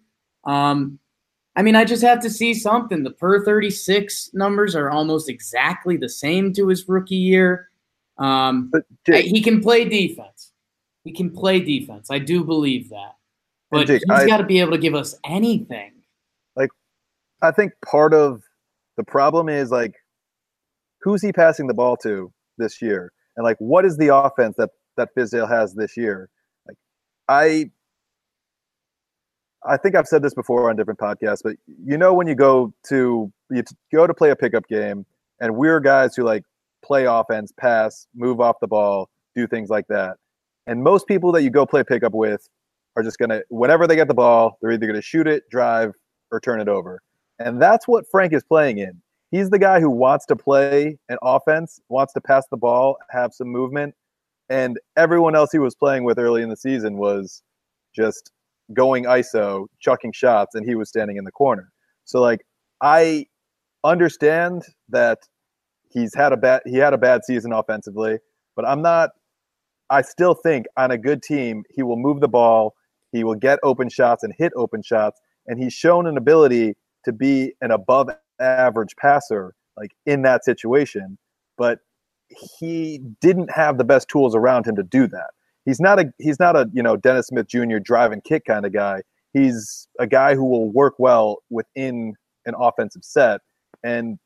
Um, 0.46 1.00
I 1.56 1.62
mean, 1.62 1.76
I 1.76 1.86
just 1.86 2.04
have 2.04 2.20
to 2.22 2.30
see 2.30 2.54
something. 2.54 3.04
The 3.04 3.12
per 3.12 3.43
36 3.43 4.32
numbers 4.34 4.76
are 4.76 4.91
almost 4.91 5.30
exactly 5.30 5.96
the 5.96 6.10
same 6.10 6.52
to 6.54 6.68
his 6.68 6.88
rookie 6.88 7.16
year. 7.16 7.70
Um, 8.18 8.70
but 8.72 8.84
Jake, 9.06 9.26
he 9.26 9.41
can 9.41 9.62
play 9.62 9.86
defense. 9.86 10.52
He 11.06 11.14
can 11.14 11.30
play 11.30 11.60
defense. 11.60 12.10
I 12.12 12.20
do 12.20 12.43
believe 12.43 12.89
that. 12.89 13.16
But 13.72 13.88
Jake, 13.88 14.04
he's 14.08 14.26
got 14.26 14.38
to 14.38 14.43
be 14.43 14.60
able 14.60 14.72
to 14.72 14.78
give 14.78 14.96
us 14.96 15.16
anything. 15.24 15.93
Like, 16.56 16.70
I 17.41 17.52
think 17.52 17.74
part 17.86 18.14
of 18.14 18.41
the 18.98 19.04
problem 19.04 19.50
is 19.50 19.72
like, 19.72 19.93
who's 21.02 21.22
he 21.22 21.32
passing 21.32 21.68
the 21.68 21.74
ball 21.74 21.98
to 21.98 22.32
this 22.58 22.82
year? 22.82 23.12
And 23.38 23.43
like, 23.43 23.58
what 23.60 23.86
is 23.86 23.98
the 23.98 24.16
offense 24.16 24.56
that 24.58 24.70
that 24.98 25.10
Fizdale 25.16 25.50
has 25.50 25.74
this 25.74 25.98
year? 25.98 26.30
Like, 26.68 26.78
I 27.28 27.72
I 29.68 29.78
think 29.78 29.96
I've 29.96 30.08
said 30.08 30.22
this 30.22 30.34
before 30.34 30.70
on 30.70 30.76
different 30.76 31.00
podcasts, 31.00 31.41
but 31.43 31.56
you 31.84 31.98
know 31.98 32.14
when 32.14 32.28
you 32.28 32.36
go 32.36 32.74
to 32.88 33.32
you 33.50 33.64
go 33.91 34.08
to 34.08 34.14
play 34.14 34.30
a 34.30 34.36
pickup 34.36 34.68
game, 34.68 35.06
and 35.39 35.56
we're 35.56 35.80
guys 35.80 36.16
who 36.16 36.24
like 36.24 36.43
play 36.84 37.06
offense, 37.06 37.52
pass, 37.60 38.08
move 38.16 38.39
off 38.39 38.58
the 38.62 38.68
ball, 38.68 39.10
do 39.36 39.48
things 39.48 39.70
like 39.70 39.88
that. 39.88 40.18
And 40.68 40.84
most 40.84 41.08
people 41.08 41.32
that 41.34 41.43
you 41.43 41.50
go 41.50 41.66
play 41.66 41.84
pickup 41.84 42.14
with 42.14 42.48
are 42.96 43.04
just 43.04 43.18
gonna 43.18 43.41
whenever 43.50 43.88
they 43.88 43.96
get 43.96 44.08
the 44.08 44.14
ball, 44.14 44.58
they're 44.62 44.72
either 44.72 44.88
gonna 44.88 45.02
shoot 45.02 45.28
it, 45.28 45.50
drive, 45.50 45.93
or 46.32 46.39
turn 46.39 46.60
it 46.60 46.68
over. 46.68 47.02
And 47.40 47.62
that's 47.62 47.88
what 47.88 48.06
Frank 48.10 48.34
is 48.34 48.44
playing 48.44 48.78
in. 48.78 49.02
He's 49.32 49.50
the 49.50 49.60
guy 49.60 49.80
who 49.80 49.90
wants 49.90 50.26
to 50.28 50.36
play 50.36 50.98
an 51.10 51.18
offense, 51.22 51.80
wants 51.90 52.14
to 52.14 52.22
pass 52.22 52.46
the 52.50 52.58
ball, 52.58 52.98
have 53.10 53.34
some 53.34 53.48
movement. 53.48 53.96
And 54.50 54.80
everyone 54.96 55.36
else 55.36 55.52
he 55.52 55.60
was 55.60 55.76
playing 55.76 56.04
with 56.04 56.20
early 56.20 56.42
in 56.42 56.50
the 56.50 56.58
season 56.58 56.98
was 56.98 57.42
just 57.96 58.32
going 58.74 59.06
ISO, 59.06 59.68
chucking 59.80 60.12
shots, 60.14 60.56
and 60.56 60.66
he 60.66 60.76
was 60.76 60.90
standing 60.90 61.18
in 61.18 61.24
the 61.24 61.32
corner. 61.32 61.72
So 62.06 62.22
like 62.22 62.46
I 62.82 63.26
understand 63.84 64.64
that 64.90 65.20
he's 65.92 66.14
had 66.16 66.34
a 66.34 66.38
bad 66.38 66.62
he 66.66 66.78
had 66.78 66.94
a 66.94 66.98
bad 66.98 67.26
season 67.26 67.52
offensively, 67.52 68.20
but 68.56 68.66
I'm 68.68 68.82
not 68.82 69.12
I 69.90 70.02
still 70.02 70.34
think 70.34 70.66
on 70.78 70.92
a 70.92 70.98
good 70.98 71.22
team 71.22 71.64
he 71.70 71.84
will 71.84 71.98
move 71.98 72.22
the 72.22 72.28
ball, 72.28 72.76
he 73.12 73.24
will 73.24 73.36
get 73.36 73.60
open 73.64 73.90
shots 73.90 74.24
and 74.24 74.34
hit 74.38 74.52
open 74.56 74.82
shots, 74.82 75.20
and 75.48 75.62
he's 75.62 75.74
shown 75.74 76.08
an 76.08 76.18
ability 76.18 76.76
to 77.06 77.14
be 77.14 77.53
an 77.62 77.72
above 77.72 78.10
average 78.39 78.95
passer 78.97 79.56
like 79.78 79.91
in 80.06 80.22
that 80.24 80.43
situation, 80.45 81.18
but 81.58 81.80
he 82.30 82.99
didn't 83.22 83.51
have 83.51 83.78
the 83.78 83.84
best 83.84 84.10
tools 84.10 84.36
around 84.36 84.66
him 84.68 84.76
to 84.76 84.84
do 84.84 85.08
that 85.08 85.30
he's 85.66 85.80
not 85.80 85.99
a 85.99 86.14
he's 86.20 86.39
not 86.39 86.56
a 86.56 86.70
you 86.74 86.82
know 86.82 86.95
Dennis 86.95 87.28
Smith 87.28 87.47
Jr. 87.47 87.80
drive 87.80 88.12
and 88.12 88.24
kick 88.24 88.45
kind 88.45 88.66
of 88.66 88.72
guy. 88.72 89.01
He's 89.34 89.88
a 89.99 90.08
guy 90.08 90.36
who 90.36 90.45
will 90.45 90.72
work 90.72 90.95
well 90.97 91.39
within 91.49 92.14
an 92.45 92.53
offensive 92.58 93.03
set. 93.03 93.41
And 93.84 94.18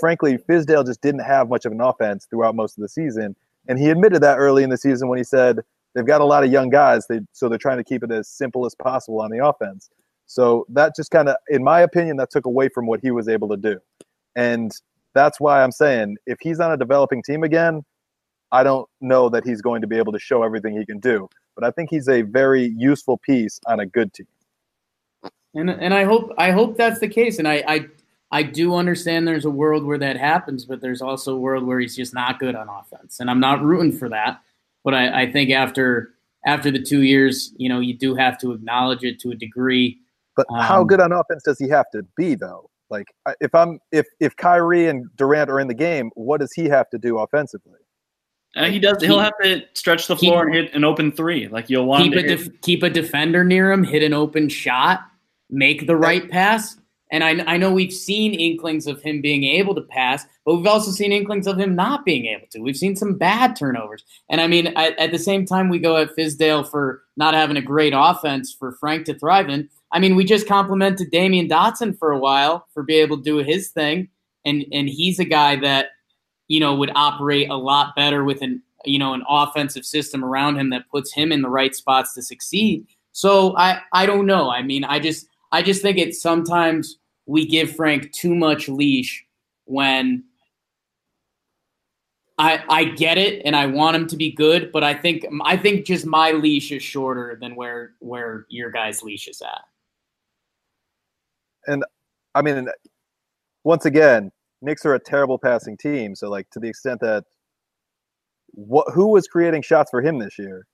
frankly, 0.00 0.36
Fizdale 0.36 0.84
just 0.84 1.00
didn't 1.00 1.20
have 1.20 1.48
much 1.48 1.64
of 1.64 1.70
an 1.70 1.80
offense 1.80 2.26
throughout 2.28 2.56
most 2.56 2.76
of 2.76 2.82
the 2.82 2.88
season. 2.88 3.36
And 3.68 3.78
he 3.78 3.88
admitted 3.90 4.22
that 4.22 4.38
early 4.38 4.64
in 4.64 4.70
the 4.70 4.76
season 4.76 5.08
when 5.08 5.18
he 5.18 5.22
said 5.24 5.60
they've 5.94 6.06
got 6.06 6.20
a 6.20 6.24
lot 6.24 6.42
of 6.42 6.50
young 6.50 6.70
guys, 6.70 7.06
they, 7.06 7.20
so 7.32 7.48
they're 7.48 7.58
trying 7.58 7.76
to 7.76 7.84
keep 7.84 8.02
it 8.02 8.10
as 8.10 8.28
simple 8.28 8.66
as 8.66 8.74
possible 8.74 9.20
on 9.20 9.30
the 9.30 9.44
offense. 9.44 9.90
So 10.28 10.66
that 10.68 10.94
just 10.94 11.10
kind 11.10 11.28
of, 11.28 11.36
in 11.48 11.64
my 11.64 11.80
opinion, 11.80 12.18
that 12.18 12.30
took 12.30 12.44
away 12.44 12.68
from 12.68 12.86
what 12.86 13.00
he 13.02 13.10
was 13.10 13.28
able 13.28 13.48
to 13.48 13.56
do. 13.56 13.80
And 14.36 14.70
that's 15.14 15.40
why 15.40 15.64
I'm 15.64 15.72
saying 15.72 16.18
if 16.26 16.38
he's 16.40 16.60
on 16.60 16.70
a 16.70 16.76
developing 16.76 17.22
team 17.22 17.42
again, 17.42 17.82
I 18.52 18.62
don't 18.62 18.88
know 19.00 19.30
that 19.30 19.44
he's 19.44 19.62
going 19.62 19.80
to 19.80 19.86
be 19.86 19.96
able 19.96 20.12
to 20.12 20.18
show 20.18 20.42
everything 20.42 20.78
he 20.78 20.84
can 20.84 21.00
do. 21.00 21.28
But 21.54 21.64
I 21.64 21.70
think 21.70 21.88
he's 21.90 22.08
a 22.08 22.22
very 22.22 22.72
useful 22.76 23.16
piece 23.18 23.58
on 23.66 23.80
a 23.80 23.86
good 23.86 24.12
team. 24.12 24.26
And 25.54 25.70
and 25.70 25.94
I 25.94 26.04
hope 26.04 26.32
I 26.38 26.50
hope 26.50 26.76
that's 26.76 27.00
the 27.00 27.08
case. 27.08 27.38
And 27.38 27.48
I 27.48 27.64
I, 27.66 27.86
I 28.30 28.42
do 28.42 28.74
understand 28.74 29.26
there's 29.26 29.46
a 29.46 29.50
world 29.50 29.84
where 29.84 29.98
that 29.98 30.18
happens, 30.18 30.66
but 30.66 30.82
there's 30.82 31.00
also 31.00 31.34
a 31.34 31.38
world 31.38 31.66
where 31.66 31.80
he's 31.80 31.96
just 31.96 32.12
not 32.14 32.38
good 32.38 32.54
on 32.54 32.68
offense. 32.68 33.18
And 33.18 33.30
I'm 33.30 33.40
not 33.40 33.62
rooting 33.62 33.96
for 33.96 34.10
that. 34.10 34.40
But 34.84 34.94
I, 34.94 35.22
I 35.22 35.32
think 35.32 35.50
after 35.50 36.14
after 36.46 36.70
the 36.70 36.82
two 36.82 37.02
years, 37.02 37.52
you 37.56 37.68
know, 37.68 37.80
you 37.80 37.94
do 37.94 38.14
have 38.14 38.38
to 38.38 38.52
acknowledge 38.52 39.04
it 39.04 39.18
to 39.20 39.30
a 39.30 39.34
degree. 39.34 39.98
But 40.38 40.46
um, 40.50 40.60
how 40.60 40.84
good 40.84 41.00
on 41.00 41.10
offense 41.10 41.42
does 41.42 41.58
he 41.58 41.68
have 41.68 41.90
to 41.90 42.04
be 42.16 42.36
though? 42.36 42.70
Like 42.90 43.08
if 43.40 43.52
I'm 43.56 43.80
if 43.90 44.06
if 44.20 44.36
Kyrie 44.36 44.86
and 44.86 45.04
Durant 45.16 45.50
are 45.50 45.58
in 45.58 45.66
the 45.66 45.74
game, 45.74 46.12
what 46.14 46.38
does 46.38 46.52
he 46.52 46.66
have 46.66 46.88
to 46.90 46.98
do 46.98 47.18
offensively? 47.18 47.80
Uh, 48.54 48.66
he 48.66 48.78
does. 48.78 49.02
He'll 49.02 49.18
have 49.18 49.34
to 49.42 49.62
stretch 49.74 50.06
the 50.06 50.16
floor 50.16 50.44
keep, 50.44 50.54
and 50.54 50.54
hit 50.54 50.74
an 50.74 50.84
open 50.84 51.10
three. 51.10 51.48
Like 51.48 51.68
you'll 51.68 51.86
want 51.86 52.04
to 52.04 52.10
keep 52.10 52.24
a 52.24 52.28
def, 52.28 52.60
keep 52.60 52.82
a 52.84 52.88
defender 52.88 53.42
near 53.42 53.72
him, 53.72 53.82
hit 53.82 54.04
an 54.04 54.14
open 54.14 54.48
shot, 54.48 55.00
make 55.50 55.88
the 55.88 55.96
right 55.96 56.30
pass. 56.30 56.76
And 57.10 57.24
I, 57.24 57.42
I 57.52 57.56
know 57.56 57.72
we've 57.72 57.92
seen 57.92 58.34
inklings 58.34 58.86
of 58.86 59.00
him 59.02 59.20
being 59.20 59.42
able 59.42 59.74
to 59.74 59.80
pass, 59.80 60.26
but 60.44 60.56
we've 60.56 60.66
also 60.66 60.90
seen 60.90 61.10
inklings 61.10 61.46
of 61.46 61.58
him 61.58 61.74
not 61.74 62.04
being 62.04 62.26
able 62.26 62.46
to. 62.50 62.60
We've 62.60 62.76
seen 62.76 62.96
some 62.96 63.14
bad 63.14 63.56
turnovers. 63.56 64.04
And 64.28 64.40
I 64.40 64.46
mean, 64.46 64.68
at, 64.68 64.98
at 64.98 65.10
the 65.10 65.18
same 65.18 65.46
time, 65.46 65.68
we 65.68 65.78
go 65.78 65.96
at 65.96 66.14
Fizdale 66.14 66.68
for 66.70 67.02
not 67.16 67.34
having 67.34 67.56
a 67.56 67.62
great 67.62 67.94
offense 67.96 68.52
for 68.52 68.72
Frank 68.72 69.06
to 69.06 69.18
thrive 69.18 69.48
in. 69.48 69.70
I 69.92 69.98
mean, 69.98 70.16
we 70.16 70.24
just 70.24 70.46
complimented 70.46 71.10
Damyean 71.10 71.48
Dotson 71.48 71.98
for 71.98 72.12
a 72.12 72.18
while 72.18 72.66
for 72.74 72.82
being 72.82 73.02
able 73.02 73.16
to 73.18 73.22
do 73.22 73.38
his 73.38 73.70
thing. 73.70 74.08
And, 74.44 74.64
and 74.72 74.88
he's 74.88 75.18
a 75.18 75.24
guy 75.24 75.56
that 75.56 75.88
you 76.48 76.60
know, 76.60 76.74
would 76.74 76.90
operate 76.94 77.50
a 77.50 77.56
lot 77.56 77.94
better 77.94 78.24
with 78.24 78.42
an 78.42 78.62
you 78.84 78.98
know 78.98 79.14
an 79.14 79.22
offensive 79.28 79.84
system 79.84 80.24
around 80.24 80.56
him 80.56 80.70
that 80.70 80.88
puts 80.90 81.12
him 81.12 81.30
in 81.30 81.42
the 81.42 81.50
right 81.50 81.74
spots 81.74 82.14
to 82.14 82.22
succeed. 82.22 82.86
So 83.12 83.56
I 83.56 83.80
I 83.92 84.06
don't 84.06 84.26
know. 84.26 84.50
I 84.50 84.62
mean, 84.62 84.84
I 84.84 84.98
just 84.98 85.26
I 85.52 85.62
just 85.62 85.82
think 85.82 85.98
it's 85.98 86.20
sometimes 86.20 86.98
we 87.26 87.46
give 87.46 87.76
Frank 87.76 88.12
too 88.12 88.34
much 88.34 88.68
leash 88.68 89.24
when 89.66 90.24
I 92.38 92.62
I 92.68 92.84
get 92.84 93.18
it 93.18 93.42
and 93.44 93.54
I 93.54 93.66
want 93.66 93.96
him 93.96 94.06
to 94.08 94.16
be 94.16 94.32
good, 94.32 94.72
but 94.72 94.82
I 94.82 94.94
think 94.94 95.26
I 95.44 95.56
think 95.56 95.84
just 95.84 96.06
my 96.06 96.32
leash 96.32 96.72
is 96.72 96.82
shorter 96.82 97.36
than 97.40 97.56
where 97.56 97.92
where 97.98 98.46
your 98.48 98.70
guy's 98.70 99.02
leash 99.02 99.28
is 99.28 99.42
at. 99.42 99.62
And 101.68 101.84
I 102.34 102.42
mean, 102.42 102.68
once 103.64 103.84
again, 103.84 104.32
Knicks 104.60 104.84
are 104.84 104.94
a 104.94 104.98
terrible 104.98 105.38
passing 105.38 105.76
team. 105.76 106.14
So 106.14 106.28
like 106.28 106.50
to 106.50 106.58
the 106.58 106.68
extent 106.68 107.00
that 107.00 107.24
what 108.52 108.86
who 108.92 109.08
was 109.08 109.28
creating 109.28 109.62
shots 109.62 109.90
for 109.90 110.02
him 110.02 110.18
this 110.18 110.38
year? 110.38 110.66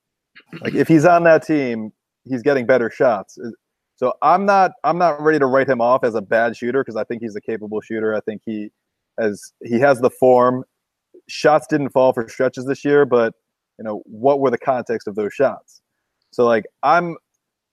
Like 0.61 0.75
if 0.75 0.89
he's 0.89 1.05
on 1.05 1.25
that 1.25 1.47
team, 1.47 1.93
he's 2.25 2.43
getting 2.43 2.67
better 2.67 2.91
shots. 2.91 3.39
So 3.97 4.15
I'm 4.23 4.47
not 4.47 4.73
I'm 4.85 4.99
not 4.99 5.21
ready 5.21 5.39
to 5.39 5.47
write 5.47 5.69
him 5.69 5.81
off 5.81 6.05
as 6.05 6.15
a 6.15 6.23
bad 6.23 6.57
shooter 6.57 6.83
because 6.83 6.97
I 6.97 7.05
think 7.05 7.23
he's 7.23 7.37
a 7.37 7.41
capable 7.41 7.81
shooter. 7.81 8.15
I 8.15 8.21
think 8.21 8.43
he 8.45 8.71
has 9.19 9.53
he 9.63 9.79
has 9.81 10.01
the 10.01 10.11
form. 10.11 10.65
Shots 11.29 11.67
didn't 11.69 11.91
fall 11.91 12.13
for 12.13 12.29
stretches 12.29 12.65
this 12.67 12.85
year, 12.85 13.05
but 13.05 13.35
you 13.79 13.85
know 13.85 14.03
what 14.07 14.41
were 14.41 14.51
the 14.51 14.59
context 14.59 15.07
of 15.07 15.15
those 15.15 15.33
shots? 15.33 15.81
So 16.33 16.45
like 16.45 16.65
I'm 16.83 17.17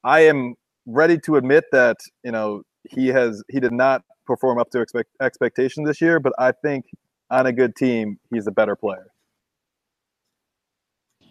I 0.03 0.21
am 0.21 0.55
ready 0.85 1.17
to 1.19 1.37
admit 1.37 1.65
that 1.71 1.97
you 2.23 2.31
know 2.31 2.63
he 2.83 3.07
has 3.07 3.43
he 3.49 3.59
did 3.59 3.71
not 3.71 4.03
perform 4.25 4.59
up 4.59 4.69
to 4.71 4.81
expect, 4.81 5.09
expectations 5.21 5.87
this 5.87 6.01
year, 6.01 6.19
but 6.19 6.33
I 6.37 6.51
think 6.51 6.85
on 7.29 7.45
a 7.45 7.51
good 7.51 7.75
team, 7.75 8.19
he's 8.29 8.47
a 8.47 8.51
better 8.51 8.75
player. 8.75 9.07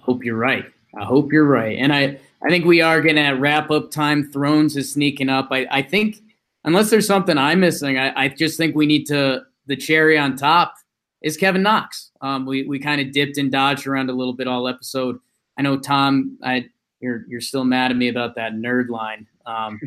Hope 0.00 0.24
you're 0.24 0.36
right. 0.36 0.64
I 0.98 1.04
hope 1.04 1.32
you're 1.32 1.46
right. 1.46 1.78
And 1.78 1.92
I, 1.92 2.18
I 2.44 2.48
think 2.48 2.64
we 2.64 2.80
are 2.80 3.00
going 3.00 3.16
to 3.16 3.32
wrap 3.32 3.70
up 3.70 3.90
time. 3.90 4.30
Thrones 4.30 4.76
is 4.76 4.92
sneaking 4.92 5.28
up. 5.28 5.48
I, 5.50 5.66
I 5.70 5.82
think, 5.82 6.16
unless 6.64 6.90
there's 6.90 7.06
something 7.06 7.38
I'm 7.38 7.60
missing, 7.60 7.98
I, 7.98 8.24
I 8.24 8.28
just 8.28 8.56
think 8.56 8.74
we 8.74 8.86
need 8.86 9.04
to, 9.06 9.42
the 9.66 9.76
cherry 9.76 10.18
on 10.18 10.36
top 10.36 10.74
is 11.22 11.36
Kevin 11.36 11.62
Knox. 11.62 12.10
Um, 12.22 12.46
we 12.46 12.64
we 12.64 12.78
kind 12.78 13.00
of 13.00 13.12
dipped 13.12 13.38
and 13.38 13.52
dodged 13.52 13.86
around 13.86 14.10
a 14.10 14.14
little 14.14 14.32
bit 14.32 14.48
all 14.48 14.66
episode. 14.66 15.18
I 15.58 15.62
know 15.62 15.78
Tom, 15.78 16.38
I, 16.42 16.68
you're 17.00 17.24
you're 17.28 17.40
still 17.40 17.64
mad 17.64 17.90
at 17.90 17.96
me 17.96 18.08
about 18.08 18.34
that 18.36 18.54
nerd 18.54 18.88
line, 18.88 19.26
um, 19.46 19.78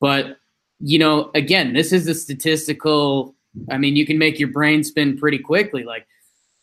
but 0.00 0.38
you 0.82 0.98
know, 0.98 1.30
again, 1.34 1.72
this 1.72 1.92
is 1.92 2.08
a 2.08 2.14
statistical. 2.14 3.34
I 3.70 3.78
mean, 3.78 3.94
you 3.94 4.04
can 4.04 4.18
make 4.18 4.38
your 4.38 4.48
brain 4.48 4.82
spin 4.82 5.16
pretty 5.16 5.38
quickly. 5.38 5.84
Like 5.84 6.06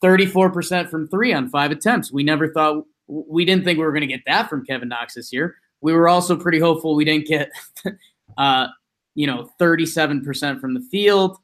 34% 0.03 0.89
from 0.89 1.07
three 1.07 1.33
on 1.33 1.49
five 1.49 1.71
attempts. 1.71 2.11
We 2.11 2.23
never 2.23 2.51
thought, 2.51 2.85
we 3.07 3.45
didn't 3.45 3.63
think 3.63 3.79
we 3.79 3.85
were 3.85 3.93
going 3.93 4.01
to 4.01 4.07
get 4.07 4.23
that 4.27 4.49
from 4.49 4.65
Kevin 4.65 4.89
Knox 4.89 5.15
this 5.15 5.31
year. 5.31 5.55
We 5.81 5.93
were 5.93 6.09
also 6.09 6.35
pretty 6.35 6.59
hopeful 6.59 6.95
we 6.95 7.05
didn't 7.05 7.27
get, 7.27 7.49
uh, 8.37 8.67
you 9.15 9.25
know, 9.25 9.49
37% 9.59 10.59
from 10.59 10.73
the 10.73 10.81
field. 10.91 11.37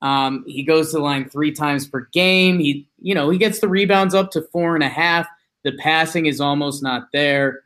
Um, 0.00 0.44
he 0.46 0.62
goes 0.62 0.90
to 0.90 0.96
the 0.96 1.02
line 1.02 1.28
three 1.28 1.52
times 1.52 1.86
per 1.86 2.08
game. 2.12 2.58
He, 2.58 2.88
you 2.98 3.14
know, 3.14 3.28
he 3.28 3.38
gets 3.38 3.60
the 3.60 3.68
rebounds 3.68 4.14
up 4.14 4.30
to 4.32 4.42
four 4.52 4.74
and 4.74 4.84
a 4.84 4.88
half. 4.88 5.26
The 5.64 5.72
passing 5.72 6.26
is 6.26 6.40
almost 6.40 6.82
not 6.82 7.08
there. 7.12 7.60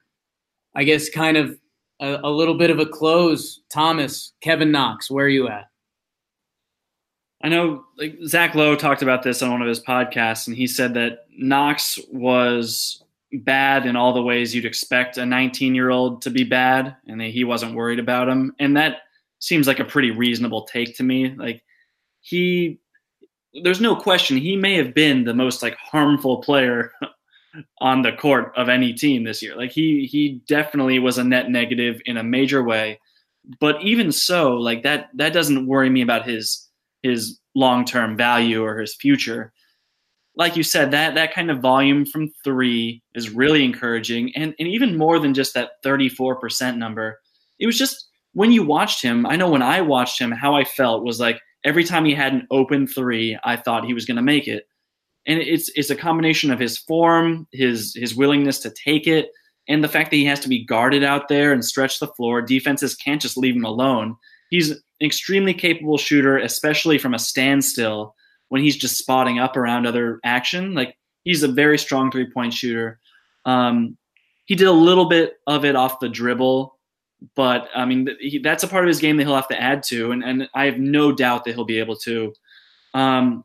I 0.75 0.85
guess 0.85 1.09
kind 1.09 1.37
of 1.37 1.57
a, 2.01 2.21
a 2.25 2.31
little 2.31 2.55
bit 2.55 2.71
of 2.71 2.79
a 2.79 2.87
close. 2.87 3.61
Thomas, 3.71 4.33
Kevin 4.41 4.73
Knox, 4.73 5.11
where 5.11 5.27
are 5.27 5.29
you 5.29 5.49
at? 5.49 5.67
I 7.43 7.49
know 7.49 7.85
like 7.97 8.19
Zach 8.27 8.55
Lowe 8.55 8.77
talked 8.77 9.03
about 9.03 9.23
this 9.23 9.43
on 9.43 9.51
one 9.51 9.63
of 9.63 9.69
his 9.69 9.81
podcasts, 9.81 10.47
and 10.47 10.57
he 10.57 10.67
said 10.67 10.95
that 10.95 11.27
Knox 11.31 11.99
was 12.13 13.03
bad 13.33 13.87
in 13.87 13.97
all 13.97 14.13
the 14.13 14.23
ways 14.23 14.55
you'd 14.55 14.65
expect 14.67 15.17
a 15.17 15.25
19 15.25 15.75
year 15.75 15.91
old 15.91 16.23
to 16.23 16.31
be 16.31 16.45
bad, 16.45 16.97
and 17.07 17.21
he 17.21 17.45
wasn't 17.45 17.75
worried 17.75 17.99
about 17.99 18.29
him. 18.29 18.55
And 18.59 18.77
that 18.77 19.03
seems 19.39 19.67
like 19.67 19.81
a 19.81 19.85
pretty 19.85 20.11
reasonable 20.11 20.63
take 20.63 20.97
to 20.97 21.03
me. 21.03 21.35
Like 21.35 21.63
he, 22.21 22.79
there's 23.63 23.81
no 23.81 23.97
question 23.97 24.37
he 24.37 24.57
may 24.57 24.77
have 24.77 24.95
been 24.95 25.25
the 25.25 25.35
most 25.35 25.63
like 25.63 25.77
harmful 25.77 26.39
player 26.39 26.93
on 27.81 28.03
the 28.03 28.13
court 28.13 28.53
of 28.57 28.69
any 28.69 28.93
team 28.93 29.25
this 29.25 29.43
year. 29.43 29.57
Like 29.57 29.73
he 29.73 30.07
he 30.11 30.41
definitely 30.47 30.99
was 30.99 31.19
a 31.19 31.25
net 31.25 31.51
negative 31.51 32.01
in 32.05 32.17
a 32.17 32.23
major 32.23 32.63
way. 32.63 33.01
But 33.59 33.83
even 33.83 34.13
so, 34.13 34.55
like 34.55 34.83
that 34.83 35.09
that 35.15 35.33
doesn't 35.33 35.67
worry 35.67 35.91
me 35.91 36.03
about 36.03 36.29
his 36.29 36.69
his 37.03 37.39
long 37.55 37.85
term 37.85 38.17
value 38.17 38.63
or 38.63 38.79
his 38.79 38.95
future. 38.95 39.53
Like 40.37 40.57
you 40.57 40.63
said, 40.63 40.93
that 40.93 41.15
that 41.15 41.35
kind 41.35 41.51
of 41.51 41.61
volume 41.61 42.07
from 42.07 42.31
three 42.45 43.03
is 43.15 43.31
really 43.31 43.65
encouraging, 43.65 44.35
and 44.37 44.55
and 44.59 44.69
even 44.69 44.97
more 44.97 45.19
than 45.19 45.35
just 45.35 45.55
that 45.55 45.71
thirty 45.83 46.09
four 46.09 46.37
percent 46.37 46.79
number. 46.79 47.21
It 47.59 47.67
was 47.67 47.79
just 47.79 48.09
when 48.33 48.53
you 48.53 48.63
watched 48.65 49.03
him. 49.03 49.27
I 49.27 49.37
know 49.37 49.51
when 49.51 49.63
I 49.63 49.81
watched 49.81 50.21
him, 50.21 50.31
how 50.31 50.55
I 50.55 50.65
felt 50.65 51.05
was 51.05 51.21
like 51.21 51.41
every 51.65 51.85
time 51.85 52.05
he 52.05 52.15
had 52.15 52.33
an 52.33 52.47
open 52.51 52.87
three, 52.87 53.39
I 53.45 53.57
thought 53.57 53.85
he 53.85 53.95
was 53.95 54.07
going 54.07 54.17
to 54.17 54.23
make 54.23 54.49
it, 54.49 54.67
and 55.27 55.41
it's 55.41 55.71
it's 55.75 55.91
a 55.91 55.97
combination 55.97 56.51
of 56.51 56.59
his 56.59 56.79
form, 56.79 57.47
his 57.53 57.95
his 57.95 58.15
willingness 58.15 58.59
to 58.61 58.71
take 58.71 59.07
it, 59.07 59.31
and 59.69 59.85
the 59.85 59.89
fact 59.89 60.11
that 60.11 60.17
he 60.17 60.25
has 60.25 60.41
to 60.41 60.49
be 60.49 60.65
guarded 60.65 61.05
out 61.05 61.29
there 61.29 61.53
and 61.53 61.65
stretch 61.65 61.99
the 61.99 62.09
floor. 62.09 62.43
Defenses 62.43 62.95
can't 62.95 63.21
just 63.21 63.37
leave 63.37 63.57
him 63.57 63.65
alone. 63.65 64.17
He's 64.51 64.71
an 64.71 64.79
extremely 65.01 65.55
capable 65.55 65.99
shooter, 65.99 66.39
especially 66.39 66.99
from 66.99 67.15
a 67.15 67.19
standstill 67.19 68.15
when 68.49 68.63
he's 68.63 68.77
just 68.77 68.99
spotting 68.99 69.39
up 69.39 69.57
around 69.57 69.87
other 69.87 70.21
action. 70.25 70.75
Like 70.75 70.97
he's 71.25 71.43
a 71.43 71.49
very 71.49 71.79
strong 71.79 72.11
three 72.11 72.31
point 72.31 72.53
shooter. 72.53 72.99
Um, 73.45 73.97
he 74.47 74.57
did 74.57 74.67
a 74.67 74.73
little 74.73 75.09
bit 75.09 75.35
of 75.47 75.65
it 75.65 75.77
off 75.77 76.01
the 76.01 76.09
dribble, 76.09 76.77
but 77.37 77.69
I 77.75 77.85
mean 77.85 78.09
he, 78.21 78.39
that's 78.39 78.65
a 78.65 78.69
part 78.69 78.85
of 78.85 78.89
his 78.89 79.01
game 79.01 79.17
that 79.19 79.25
he'll 79.25 79.37
have 79.37 79.49
to 79.49 79.61
add 79.61 79.83
to, 79.85 80.13
and, 80.13 80.25
and 80.25 80.49
I 80.55 80.65
have 80.65 80.79
no 80.79 81.13
doubt 81.13 81.45
that 81.45 81.55
he'll 81.55 81.65
be 81.65 81.79
able 81.79 81.97
to. 81.97 82.33
Um, 82.95 83.45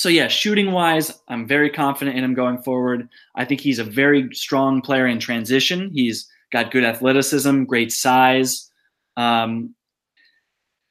so 0.00 0.08
yeah, 0.08 0.28
shooting 0.28 0.72
wise, 0.72 1.12
I'm 1.28 1.46
very 1.46 1.68
confident 1.68 2.16
in 2.16 2.24
him 2.24 2.32
going 2.32 2.62
forward. 2.62 3.06
I 3.34 3.44
think 3.44 3.60
he's 3.60 3.78
a 3.78 3.84
very 3.84 4.34
strong 4.34 4.80
player 4.80 5.06
in 5.06 5.18
transition. 5.18 5.90
He's 5.92 6.26
got 6.50 6.70
good 6.70 6.84
athleticism, 6.84 7.64
great 7.64 7.92
size. 7.92 8.70
Um, 9.18 9.74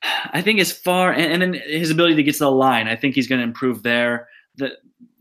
I 0.03 0.44
think 0.44 0.60
as 0.60 0.72
far 0.72 1.11
and, 1.11 1.34
and 1.34 1.41
then 1.41 1.53
his 1.65 1.90
ability 1.90 2.18
to 2.18 2.23
get 2.23 2.34
to 2.34 2.44
the 2.44 2.52
line, 2.52 2.88
I 2.88 2.95
think 2.95 3.15
he's 3.15 3.27
going 3.27 3.40
to 3.40 3.48
improve 3.48 3.81
there. 3.81 4.27
The 4.57 4.73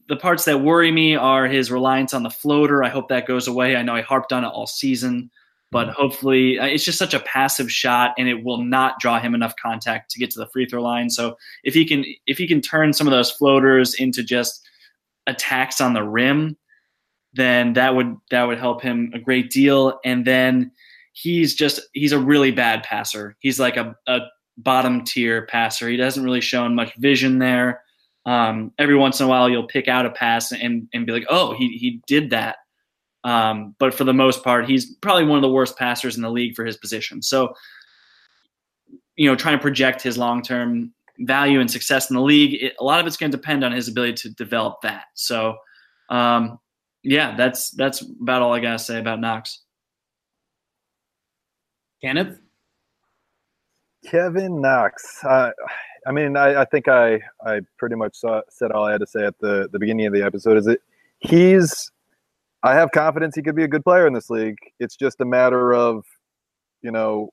the 0.07 0.17
parts 0.17 0.45
that 0.45 0.61
worry 0.61 0.93
me 0.93 1.17
are 1.17 1.47
his 1.47 1.71
reliance 1.71 2.13
on 2.13 2.25
the 2.25 2.29
floater. 2.29 2.85
I 2.85 2.91
hope 2.91 3.09
that 3.09 3.27
goes 3.27 3.49
away. 3.49 3.75
I 3.75 3.81
know 3.81 3.97
I 3.97 4.03
harped 4.03 4.35
on 4.35 4.45
it 4.45 4.49
all 4.49 4.67
season, 4.67 5.31
but 5.71 5.89
hopefully 5.91 6.59
uh, 6.59 6.67
it's 6.67 6.85
just 6.85 6.99
such 6.99 7.15
a 7.15 7.21
passive 7.21 7.71
shot 7.71 8.15
and 8.19 8.29
it 8.29 8.45
will 8.45 8.63
not 8.63 8.99
draw 9.01 9.21
him 9.21 9.35
enough 9.35 9.55
contact 9.61 10.11
to 10.11 10.19
get 10.19 10.31
to 10.31 10.39
the 10.39 10.49
free 10.49 10.67
throw 10.67 10.83
line. 10.83 11.11
So 11.11 11.37
if 11.65 11.75
he 11.75 11.85
can 11.85 12.05
if 12.27 12.39
he 12.39 12.47
can 12.47 12.61
turn 12.61 12.93
some 12.93 13.07
of 13.07 13.13
those 13.13 13.31
floaters 13.31 13.95
into 13.95 14.23
just 14.23 14.67
attacks 15.27 15.81
on 15.81 15.93
the 15.93 16.03
rim, 16.03 16.57
then 17.35 17.75
that 17.75 17.95
would 17.95 18.17
that 18.31 18.45
would 18.45 18.59
help 18.59 18.83
him 18.83 19.13
a 19.15 19.19
great 19.19 19.51
deal. 19.51 19.99
And 20.05 20.25
then 20.25 20.73
he's 21.13 21.55
just 21.55 21.81
he's 21.93 22.13
a 22.13 22.19
really 22.19 22.51
bad 22.51 22.83
passer. 22.83 23.37
He's 23.41 23.61
like 23.61 23.77
a, 23.77 23.95
a 24.07 24.21
bottom 24.57 25.05
tier 25.05 25.47
passer. 25.47 25.89
He 25.89 25.97
doesn't 25.97 26.25
really 26.25 26.41
show 26.41 26.69
much 26.69 26.95
vision 26.97 27.39
there. 27.39 27.83
Um, 28.27 28.73
every 28.79 28.97
once 28.97 29.21
in 29.21 29.27
a 29.27 29.29
while, 29.29 29.49
you'll 29.49 29.67
pick 29.67 29.89
out 29.89 30.05
a 30.05 30.11
pass 30.11 30.53
and, 30.53 30.89
and 30.93 31.07
be 31.07 31.13
like, 31.13 31.27
oh, 31.31 31.55
he, 31.55 31.79
he 31.79 32.03
did 32.07 32.31
that. 32.31 32.57
Um, 33.25 33.75
but 33.79 33.95
for 33.95 34.05
the 34.05 34.15
most 34.15 34.45
part, 34.45 34.69
he's 34.69 34.95
probably 34.97 35.25
one 35.25 35.37
of 35.37 35.43
the 35.43 35.51
worst 35.51 35.77
passers 35.77 36.17
in 36.17 36.23
the 36.23 36.31
league 36.31 36.55
for 36.55 36.65
his 36.65 36.77
position. 36.77 37.21
So, 37.23 37.55
you 39.17 39.29
know, 39.29 39.35
trying 39.35 39.57
to 39.57 39.63
project 39.63 40.03
his 40.03 40.17
long 40.17 40.43
term 40.43 40.93
value 41.21 41.61
and 41.61 41.71
success 41.71 42.11
in 42.11 42.17
the 42.17 42.23
league, 42.23 42.63
it, 42.63 42.75
a 42.79 42.85
lot 42.85 43.01
of 43.01 43.07
it's 43.07 43.17
going 43.17 43.31
to 43.31 43.37
depend 43.37 43.65
on 43.65 43.73
his 43.73 43.89
ability 43.89 44.15
to 44.15 44.31
develop 44.31 44.81
that. 44.83 45.05
So, 45.15 45.57
um, 46.11 46.59
yeah, 47.03 47.37
that's 47.37 47.71
that's 47.71 48.03
about 48.03 48.43
all 48.43 48.53
I 48.53 48.61
got 48.61 48.73
to 48.73 48.79
say 48.79 48.99
about 48.99 49.21
Knox. 49.21 49.63
Kenneth? 52.03 52.39
Kevin 54.07 54.61
Knox. 54.61 55.25
Uh, 55.25 55.51
I 56.07 56.13
mean, 56.13 56.37
I, 56.37 56.63
I, 56.63 56.65
think 56.65 56.89
I 56.89 57.21
I 57.45 57.61
pretty 57.77 57.97
much 57.97 58.17
saw, 58.17 58.41
said 58.49 58.71
all 58.71 58.85
I 58.85 58.93
had 58.93 59.01
to 59.01 59.07
say 59.07 59.25
at 59.25 59.39
the 59.41 59.69
the 59.73 59.79
beginning 59.79 60.07
of 60.07 60.13
the 60.13 60.23
episode. 60.23 60.57
Is 60.57 60.67
it 60.67 60.81
he's 61.19 61.91
I 62.63 62.75
have 62.75 62.91
confidence 62.91 63.37
he 63.37 63.43
could 63.43 63.55
be 63.57 63.65
a 63.65 63.69
good 63.69 63.85
player 63.85 64.07
in 64.07 64.13
this 64.13 64.31
league. 64.31 64.59
It's 64.81 64.97
just 64.97 65.21
a 65.21 65.25
matter 65.25 65.73
of 65.73 66.05
you 66.83 66.91
know 66.91 67.31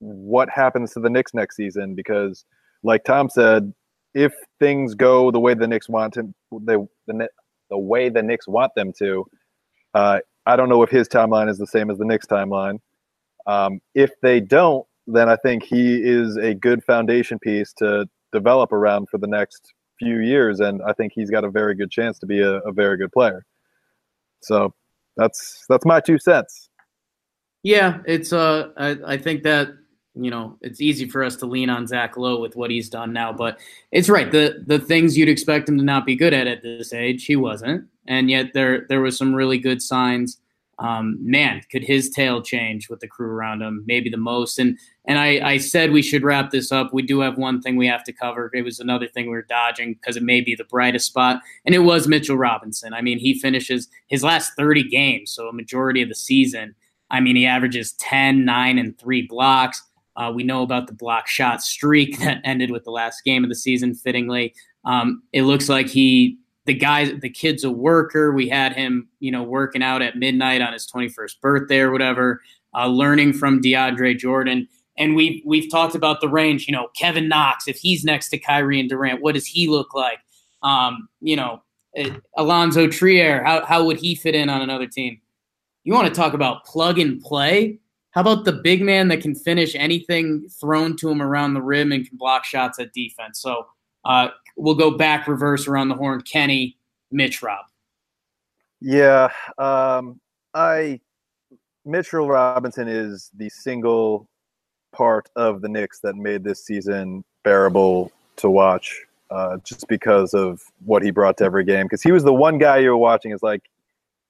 what 0.00 0.48
happens 0.48 0.92
to 0.92 1.00
the 1.00 1.10
Knicks 1.10 1.34
next 1.34 1.56
season 1.56 1.94
because, 1.94 2.44
like 2.82 3.04
Tom 3.04 3.28
said, 3.28 3.72
if 4.14 4.32
things 4.60 4.94
go 4.94 5.30
the 5.30 5.40
way 5.40 5.54
the 5.54 5.66
Knicks 5.66 5.88
want 5.88 6.16
him, 6.16 6.34
the 6.50 6.86
the 7.06 7.78
way 7.78 8.08
the 8.08 8.22
Knicks 8.22 8.48
want 8.48 8.72
them 8.74 8.92
to, 8.98 9.26
uh, 9.94 10.20
I 10.46 10.56
don't 10.56 10.68
know 10.68 10.82
if 10.82 10.90
his 10.90 11.08
timeline 11.08 11.50
is 11.50 11.58
the 11.58 11.66
same 11.66 11.90
as 11.90 11.98
the 11.98 12.04
Knicks 12.04 12.26
timeline. 12.26 12.78
Um, 13.46 13.80
if 13.94 14.10
they 14.22 14.40
don't, 14.40 14.86
then 15.06 15.28
I 15.28 15.36
think 15.36 15.62
he 15.62 15.96
is 16.02 16.36
a 16.36 16.54
good 16.54 16.82
foundation 16.84 17.38
piece 17.38 17.72
to 17.74 18.06
develop 18.32 18.72
around 18.72 19.08
for 19.10 19.18
the 19.18 19.26
next 19.26 19.72
few 19.98 20.20
years, 20.20 20.60
and 20.60 20.80
I 20.86 20.92
think 20.92 21.12
he's 21.14 21.30
got 21.30 21.44
a 21.44 21.50
very 21.50 21.74
good 21.74 21.90
chance 21.90 22.18
to 22.20 22.26
be 22.26 22.40
a, 22.40 22.58
a 22.60 22.72
very 22.72 22.96
good 22.96 23.12
player. 23.12 23.44
So 24.40 24.74
that's 25.16 25.64
that's 25.68 25.84
my 25.84 26.00
two 26.00 26.18
cents. 26.18 26.68
Yeah, 27.62 27.98
it's 28.06 28.32
uh, 28.32 28.70
I, 28.76 28.96
I 29.06 29.16
think 29.18 29.42
that 29.42 29.68
you 30.14 30.30
know 30.30 30.58
it's 30.60 30.80
easy 30.80 31.08
for 31.08 31.22
us 31.22 31.36
to 31.36 31.46
lean 31.46 31.70
on 31.70 31.86
Zach 31.86 32.16
Lowe 32.16 32.40
with 32.40 32.56
what 32.56 32.70
he's 32.70 32.88
done 32.88 33.12
now, 33.12 33.32
but 33.32 33.58
it's 33.92 34.08
right. 34.08 34.30
The 34.30 34.62
the 34.66 34.78
things 34.78 35.18
you'd 35.18 35.28
expect 35.28 35.68
him 35.68 35.78
to 35.78 35.84
not 35.84 36.06
be 36.06 36.16
good 36.16 36.32
at 36.32 36.46
at 36.46 36.62
this 36.62 36.92
age, 36.92 37.26
he 37.26 37.36
wasn't, 37.36 37.86
and 38.06 38.30
yet 38.30 38.52
there 38.54 38.86
there 38.88 39.00
was 39.00 39.18
some 39.18 39.34
really 39.34 39.58
good 39.58 39.82
signs 39.82 40.38
um, 40.80 41.18
man, 41.20 41.62
could 41.70 41.82
his 41.82 42.08
tail 42.08 42.40
change 42.40 42.88
with 42.88 43.00
the 43.00 43.08
crew 43.08 43.30
around 43.30 43.62
him? 43.62 43.82
Maybe 43.86 44.08
the 44.10 44.16
most. 44.16 44.58
And 44.58 44.78
and 45.06 45.18
I, 45.18 45.40
I 45.42 45.58
said 45.58 45.90
we 45.90 46.02
should 46.02 46.22
wrap 46.22 46.50
this 46.50 46.70
up. 46.70 46.92
We 46.92 47.02
do 47.02 47.20
have 47.20 47.36
one 47.36 47.60
thing 47.60 47.76
we 47.76 47.88
have 47.88 48.04
to 48.04 48.12
cover. 48.12 48.50
It 48.54 48.62
was 48.62 48.78
another 48.78 49.08
thing 49.08 49.24
we 49.24 49.32
were 49.32 49.46
dodging 49.48 49.94
because 49.94 50.16
it 50.16 50.22
may 50.22 50.40
be 50.40 50.54
the 50.54 50.64
brightest 50.64 51.06
spot, 51.06 51.40
and 51.64 51.74
it 51.74 51.80
was 51.80 52.06
Mitchell 52.06 52.36
Robinson. 52.36 52.94
I 52.94 53.00
mean, 53.00 53.18
he 53.18 53.38
finishes 53.38 53.88
his 54.06 54.22
last 54.22 54.52
30 54.56 54.88
games, 54.88 55.32
so 55.32 55.48
a 55.48 55.52
majority 55.52 56.02
of 56.02 56.08
the 56.08 56.14
season. 56.14 56.74
I 57.10 57.20
mean, 57.20 57.36
he 57.36 57.46
averages 57.46 57.92
10, 57.94 58.44
9, 58.44 58.78
and 58.78 58.98
3 58.98 59.22
blocks. 59.22 59.82
Uh, 60.14 60.30
we 60.34 60.42
know 60.42 60.62
about 60.62 60.88
the 60.88 60.92
block 60.92 61.26
shot 61.26 61.62
streak 61.62 62.18
that 62.20 62.40
ended 62.44 62.70
with 62.70 62.84
the 62.84 62.90
last 62.90 63.24
game 63.24 63.42
of 63.44 63.50
the 63.50 63.56
season, 63.56 63.94
fittingly. 63.94 64.54
Um, 64.84 65.22
it 65.32 65.42
looks 65.42 65.68
like 65.68 65.88
he 65.88 66.38
the 66.68 66.74
guy, 66.74 67.10
the 67.12 67.30
kid's 67.30 67.64
a 67.64 67.70
worker. 67.70 68.30
We 68.30 68.46
had 68.46 68.74
him, 68.74 69.08
you 69.20 69.32
know, 69.32 69.42
working 69.42 69.82
out 69.82 70.02
at 70.02 70.16
midnight 70.16 70.60
on 70.60 70.74
his 70.74 70.86
21st 70.86 71.40
birthday 71.40 71.80
or 71.80 71.90
whatever, 71.90 72.42
uh, 72.74 72.86
learning 72.86 73.32
from 73.32 73.62
DeAndre 73.62 74.18
Jordan. 74.18 74.68
And 74.98 75.16
we've 75.16 75.40
we've 75.46 75.70
talked 75.70 75.94
about 75.94 76.20
the 76.20 76.28
range. 76.28 76.66
You 76.68 76.72
know, 76.72 76.88
Kevin 76.94 77.26
Knox, 77.26 77.68
if 77.68 77.78
he's 77.78 78.04
next 78.04 78.28
to 78.30 78.38
Kyrie 78.38 78.78
and 78.78 78.88
Durant, 78.88 79.22
what 79.22 79.34
does 79.34 79.46
he 79.46 79.66
look 79.66 79.94
like? 79.94 80.18
Um, 80.62 81.08
you 81.22 81.36
know, 81.36 81.62
uh, 81.98 82.10
Alonzo 82.36 82.86
Trier, 82.86 83.42
how 83.42 83.64
how 83.64 83.84
would 83.86 83.96
he 83.96 84.14
fit 84.14 84.34
in 84.34 84.50
on 84.50 84.60
another 84.60 84.86
team? 84.86 85.22
You 85.84 85.94
want 85.94 86.06
to 86.08 86.14
talk 86.14 86.34
about 86.34 86.66
plug 86.66 86.98
and 86.98 87.18
play? 87.18 87.78
How 88.10 88.20
about 88.20 88.44
the 88.44 88.52
big 88.52 88.82
man 88.82 89.08
that 89.08 89.22
can 89.22 89.34
finish 89.34 89.74
anything 89.74 90.48
thrown 90.60 90.96
to 90.96 91.08
him 91.08 91.22
around 91.22 91.54
the 91.54 91.62
rim 91.62 91.92
and 91.92 92.06
can 92.06 92.18
block 92.18 92.44
shots 92.44 92.78
at 92.78 92.92
defense? 92.92 93.40
So 93.40 93.66
uh, 94.04 94.28
we'll 94.58 94.74
go 94.74 94.90
back 94.90 95.26
reverse 95.28 95.66
around 95.66 95.88
the 95.88 95.94
horn. 95.94 96.20
Kenny, 96.22 96.76
Mitch, 97.10 97.42
Rob. 97.42 97.64
Yeah, 98.80 99.30
um, 99.56 100.20
I 100.54 101.00
Mitchell 101.84 102.28
Robinson 102.28 102.86
is 102.86 103.30
the 103.36 103.48
single 103.48 104.28
part 104.92 105.28
of 105.36 105.62
the 105.62 105.68
Knicks 105.68 106.00
that 106.00 106.16
made 106.16 106.44
this 106.44 106.64
season 106.64 107.24
bearable 107.44 108.12
to 108.36 108.50
watch, 108.50 109.04
uh, 109.30 109.56
just 109.64 109.88
because 109.88 110.34
of 110.34 110.62
what 110.84 111.02
he 111.02 111.10
brought 111.10 111.36
to 111.38 111.44
every 111.44 111.64
game. 111.64 111.86
Because 111.86 112.02
he 112.02 112.12
was 112.12 112.24
the 112.24 112.34
one 112.34 112.58
guy 112.58 112.78
you 112.78 112.90
were 112.90 112.96
watching. 112.96 113.32
Is 113.32 113.42
like 113.42 113.62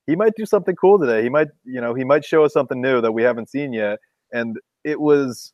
he 0.07 0.17
might 0.17 0.35
do 0.37 0.47
something 0.47 0.77
cool 0.77 0.99
today. 0.99 1.23
He 1.23 1.29
might, 1.29 1.49
you 1.65 1.81
know, 1.81 1.95
he 1.95 2.05
might 2.05 2.25
show 2.25 2.45
us 2.45 2.53
something 2.53 2.81
new 2.81 3.01
that 3.01 3.13
we 3.13 3.23
haven't 3.23 3.51
seen 3.51 3.73
yet. 3.73 3.99
And 4.33 4.59
it 4.85 5.01
was 5.01 5.53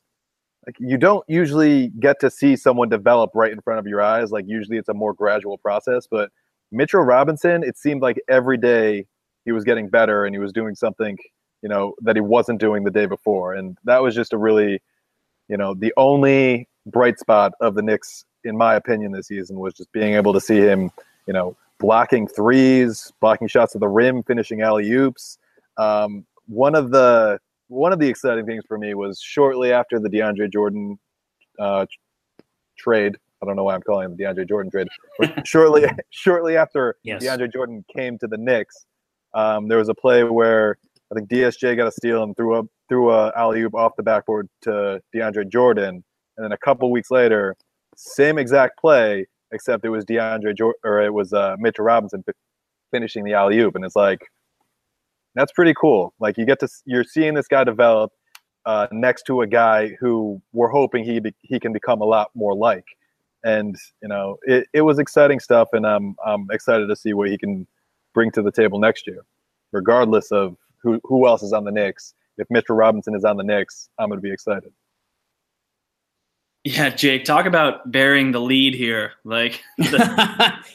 like 0.66 0.76
you 0.78 0.96
don't 0.96 1.24
usually 1.28 1.88
get 2.00 2.20
to 2.20 2.30
see 2.30 2.56
someone 2.56 2.88
develop 2.88 3.30
right 3.34 3.52
in 3.52 3.60
front 3.60 3.78
of 3.78 3.86
your 3.86 4.00
eyes. 4.00 4.30
Like 4.30 4.44
usually 4.46 4.78
it's 4.78 4.88
a 4.88 4.94
more 4.94 5.12
gradual 5.12 5.58
process. 5.58 6.06
But 6.10 6.30
Mitchell 6.72 7.02
Robinson, 7.02 7.62
it 7.62 7.76
seemed 7.76 8.02
like 8.02 8.20
every 8.28 8.56
day 8.56 9.06
he 9.44 9.52
was 9.52 9.64
getting 9.64 9.88
better 9.88 10.24
and 10.24 10.34
he 10.34 10.38
was 10.38 10.52
doing 10.52 10.74
something, 10.74 11.18
you 11.62 11.68
know, 11.68 11.94
that 12.02 12.16
he 12.16 12.20
wasn't 12.20 12.60
doing 12.60 12.84
the 12.84 12.90
day 12.90 13.06
before. 13.06 13.54
And 13.54 13.76
that 13.84 14.02
was 14.02 14.14
just 14.14 14.32
a 14.32 14.38
really, 14.38 14.80
you 15.48 15.56
know, 15.56 15.74
the 15.74 15.92
only 15.96 16.68
bright 16.86 17.18
spot 17.18 17.52
of 17.60 17.74
the 17.74 17.82
Knicks, 17.82 18.24
in 18.44 18.56
my 18.56 18.74
opinion, 18.74 19.12
this 19.12 19.28
season 19.28 19.58
was 19.58 19.74
just 19.74 19.92
being 19.92 20.14
able 20.14 20.32
to 20.32 20.40
see 20.40 20.58
him, 20.58 20.90
you 21.26 21.32
know, 21.32 21.56
blocking 21.78 22.26
threes, 22.26 23.12
blocking 23.20 23.48
shots 23.48 23.74
at 23.74 23.80
the 23.80 23.88
rim, 23.88 24.22
finishing 24.22 24.62
alley 24.62 24.90
oops. 24.90 25.38
Um, 25.76 26.24
one 26.46 26.74
of 26.74 26.90
the 26.90 27.40
one 27.68 27.92
of 27.92 27.98
the 27.98 28.08
exciting 28.08 28.46
things 28.46 28.64
for 28.66 28.78
me 28.78 28.94
was 28.94 29.20
shortly 29.22 29.72
after 29.72 29.98
the 29.98 30.08
DeAndre 30.08 30.52
Jordan 30.52 30.98
uh, 31.58 31.86
trade. 32.78 33.16
I 33.42 33.46
don't 33.46 33.56
know 33.56 33.64
why 33.64 33.74
I'm 33.74 33.82
calling 33.82 34.10
it 34.10 34.16
the 34.16 34.24
DeAndre 34.24 34.48
Jordan 34.48 34.70
trade. 34.70 34.88
But 35.18 35.46
shortly, 35.46 35.86
shortly 36.10 36.56
after 36.56 36.96
Yes. 37.02 37.22
DeAndre 37.24 37.52
Jordan 37.52 37.84
came 37.94 38.18
to 38.18 38.26
the 38.26 38.38
Knicks, 38.38 38.86
um, 39.34 39.68
there 39.68 39.78
was 39.78 39.88
a 39.88 39.94
play 39.94 40.24
where 40.24 40.76
I 41.10 41.14
think 41.14 41.28
DSJ 41.28 41.76
got 41.76 41.86
a 41.86 41.92
steal 41.92 42.22
and 42.22 42.36
threw 42.36 42.54
up 42.54 42.66
threw 42.88 43.10
a 43.10 43.32
alley 43.36 43.62
oop 43.62 43.74
off 43.74 43.92
the 43.96 44.02
backboard 44.02 44.48
to 44.62 45.00
DeAndre 45.14 45.48
Jordan, 45.50 46.04
and 46.36 46.44
then 46.44 46.52
a 46.52 46.58
couple 46.58 46.90
weeks 46.90 47.10
later, 47.10 47.54
same 47.96 48.38
exact 48.38 48.78
play 48.78 49.26
except 49.52 49.84
it 49.84 49.90
was 49.90 50.04
DeAndre 50.04 50.56
Jordan 50.56 50.78
or 50.84 51.00
it 51.02 51.12
was 51.12 51.32
uh, 51.32 51.56
Mitchell 51.58 51.84
Robinson 51.84 52.22
fi- 52.24 52.32
finishing 52.90 53.24
the 53.24 53.34
alley 53.34 53.58
oop, 53.58 53.74
and 53.74 53.84
it's 53.84 53.96
like 53.96 54.20
that's 55.34 55.52
pretty 55.52 55.74
cool. 55.74 56.14
Like 56.20 56.38
you 56.38 56.46
get 56.46 56.60
to 56.60 56.68
you're 56.84 57.04
seeing 57.04 57.34
this 57.34 57.48
guy 57.48 57.64
develop 57.64 58.12
uh, 58.66 58.86
next 58.92 59.24
to 59.26 59.42
a 59.42 59.46
guy 59.46 59.94
who 60.00 60.40
we're 60.52 60.68
hoping 60.68 61.04
he 61.04 61.20
be, 61.20 61.34
he 61.42 61.60
can 61.60 61.72
become 61.72 62.00
a 62.00 62.04
lot 62.04 62.30
more 62.34 62.54
like. 62.54 62.84
And 63.44 63.76
you 64.02 64.08
know, 64.08 64.36
it, 64.44 64.66
it 64.72 64.82
was 64.82 64.98
exciting 64.98 65.40
stuff, 65.40 65.68
and 65.72 65.86
I'm 65.86 66.16
I'm 66.24 66.46
excited 66.50 66.88
to 66.88 66.96
see 66.96 67.12
what 67.12 67.28
he 67.28 67.36
can 67.36 67.66
bring 68.14 68.30
to 68.32 68.42
the 68.42 68.52
table 68.52 68.78
next 68.78 69.06
year, 69.06 69.24
regardless 69.72 70.32
of 70.32 70.56
who 70.82 71.00
who 71.04 71.26
else 71.26 71.42
is 71.42 71.52
on 71.52 71.64
the 71.64 71.72
Knicks. 71.72 72.14
If 72.38 72.48
Mitchell 72.50 72.76
Robinson 72.76 73.14
is 73.14 73.24
on 73.24 73.36
the 73.36 73.44
Knicks, 73.44 73.88
I'm 73.98 74.08
going 74.08 74.18
to 74.18 74.22
be 74.22 74.32
excited. 74.32 74.72
Yeah, 76.64 76.88
Jake, 76.88 77.26
talk 77.26 77.44
about 77.44 77.92
bearing 77.92 78.32
the 78.32 78.40
lead 78.40 78.74
here. 78.74 79.12
Like 79.24 79.62
the, 79.78 79.98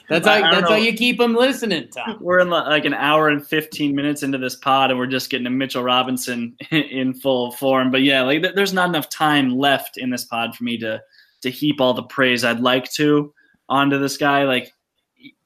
that's 0.07 0.27
how 0.27 0.51
that's 0.51 0.69
how 0.69 0.75
you 0.75 0.93
keep 0.93 1.17
them 1.17 1.33
listening, 1.33 1.89
Tom. 1.89 2.17
we're 2.21 2.39
in 2.39 2.49
like 2.49 2.85
an 2.85 2.93
hour 2.93 3.27
and 3.27 3.45
15 3.45 3.95
minutes 3.95 4.21
into 4.21 4.37
this 4.37 4.55
pod 4.55 4.91
and 4.91 4.99
we're 4.99 5.07
just 5.07 5.31
getting 5.31 5.45
to 5.45 5.49
Mitchell 5.49 5.81
Robinson 5.81 6.55
in 6.71 7.15
full 7.15 7.53
form. 7.53 7.89
But 7.89 8.03
yeah, 8.03 8.21
like 8.21 8.43
there's 8.53 8.71
not 8.71 8.89
enough 8.89 9.09
time 9.09 9.57
left 9.57 9.97
in 9.97 10.11
this 10.11 10.23
pod 10.25 10.55
for 10.55 10.63
me 10.63 10.77
to 10.77 11.01
to 11.41 11.49
heap 11.49 11.81
all 11.81 11.95
the 11.95 12.03
praise 12.03 12.43
I'd 12.43 12.59
like 12.59 12.91
to 12.93 13.33
onto 13.67 13.97
this 13.97 14.17
guy. 14.17 14.43
Like 14.43 14.71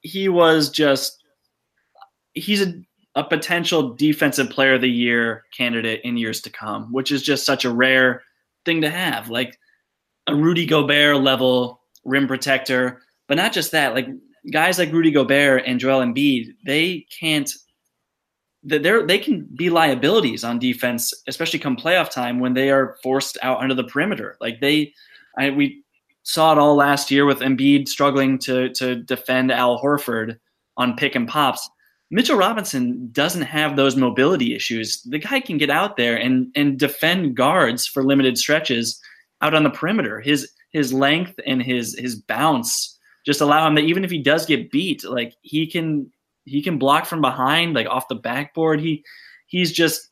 he 0.02 0.28
was 0.28 0.70
just 0.70 1.24
he's 2.34 2.62
a 2.62 2.74
a 3.16 3.24
potential 3.24 3.94
defensive 3.94 4.50
player 4.50 4.74
of 4.74 4.82
the 4.82 4.90
year 4.90 5.44
candidate 5.56 6.02
in 6.04 6.18
years 6.18 6.42
to 6.42 6.50
come, 6.50 6.92
which 6.92 7.12
is 7.12 7.22
just 7.22 7.46
such 7.46 7.64
a 7.64 7.72
rare 7.72 8.24
thing 8.66 8.82
to 8.82 8.90
have. 8.90 9.30
Like 9.30 9.58
a 10.28 10.36
Rudy 10.36 10.66
Gobert 10.66 11.18
level 11.18 11.82
rim 12.04 12.28
protector, 12.28 13.02
but 13.28 13.38
not 13.38 13.54
just 13.54 13.72
that, 13.72 13.94
like 13.94 14.08
guys 14.52 14.78
like 14.78 14.92
Rudy 14.92 15.12
Gobert 15.12 15.64
and 15.66 15.80
Joel 15.80 16.02
Embiid, 16.02 16.56
they 16.66 17.06
can't 17.18 17.50
they're 18.64 19.06
they 19.06 19.20
can 19.20 19.48
be 19.56 19.70
liabilities 19.70 20.44
on 20.44 20.58
defense, 20.58 21.14
especially 21.28 21.60
come 21.60 21.76
playoff 21.76 22.10
time 22.10 22.40
when 22.40 22.54
they 22.54 22.72
are 22.72 22.96
forced 23.04 23.38
out 23.42 23.60
under 23.60 23.76
the 23.76 23.84
perimeter. 23.84 24.38
Like 24.40 24.62
they 24.62 24.94
I, 25.38 25.50
we 25.50 25.84
saw 26.24 26.54
it 26.54 26.58
all 26.58 26.76
last 26.76 27.12
year 27.12 27.26
with 27.26 27.40
Embiid 27.40 27.88
struggling 27.88 28.40
to 28.40 28.70
to 28.70 28.96
defend 28.96 29.52
Al 29.52 29.82
Horford 29.82 30.40
on 30.78 30.96
pick 30.96 31.16
and 31.16 31.28
pops. 31.28 31.70
Mitchell 32.10 32.38
Robinson 32.38 33.10
doesn't 33.12 33.42
have 33.42 33.76
those 33.76 33.96
mobility 33.96 34.56
issues. 34.56 35.02
The 35.02 35.20
guy 35.20 35.40
can 35.40 35.58
get 35.58 35.70
out 35.70 35.98
there 35.98 36.16
and 36.16 36.48
and 36.56 36.80
defend 36.80 37.36
guards 37.36 37.86
for 37.86 38.04
limited 38.04 38.38
stretches 38.38 39.02
out 39.44 39.54
on 39.54 39.64
the 39.64 39.70
perimeter. 39.70 40.22
His 40.22 40.50
his 40.72 40.92
length 40.92 41.40
and 41.46 41.62
his 41.62 41.98
his 42.00 42.16
bounce 42.16 42.98
just 43.26 43.42
allow 43.42 43.68
him 43.68 43.76
that 43.76 43.84
even 43.84 44.04
if 44.04 44.10
he 44.10 44.18
does 44.18 44.46
get 44.46 44.72
beat, 44.72 45.04
like 45.04 45.36
he 45.42 45.68
can 45.68 46.12
he 46.46 46.62
can 46.62 46.80
block 46.80 47.06
from 47.06 47.22
behind, 47.22 47.76
like 47.76 47.88
off 47.88 48.08
the 48.08 48.16
backboard. 48.16 48.80
He 48.80 49.04
he's 49.46 49.72
just 49.72 50.10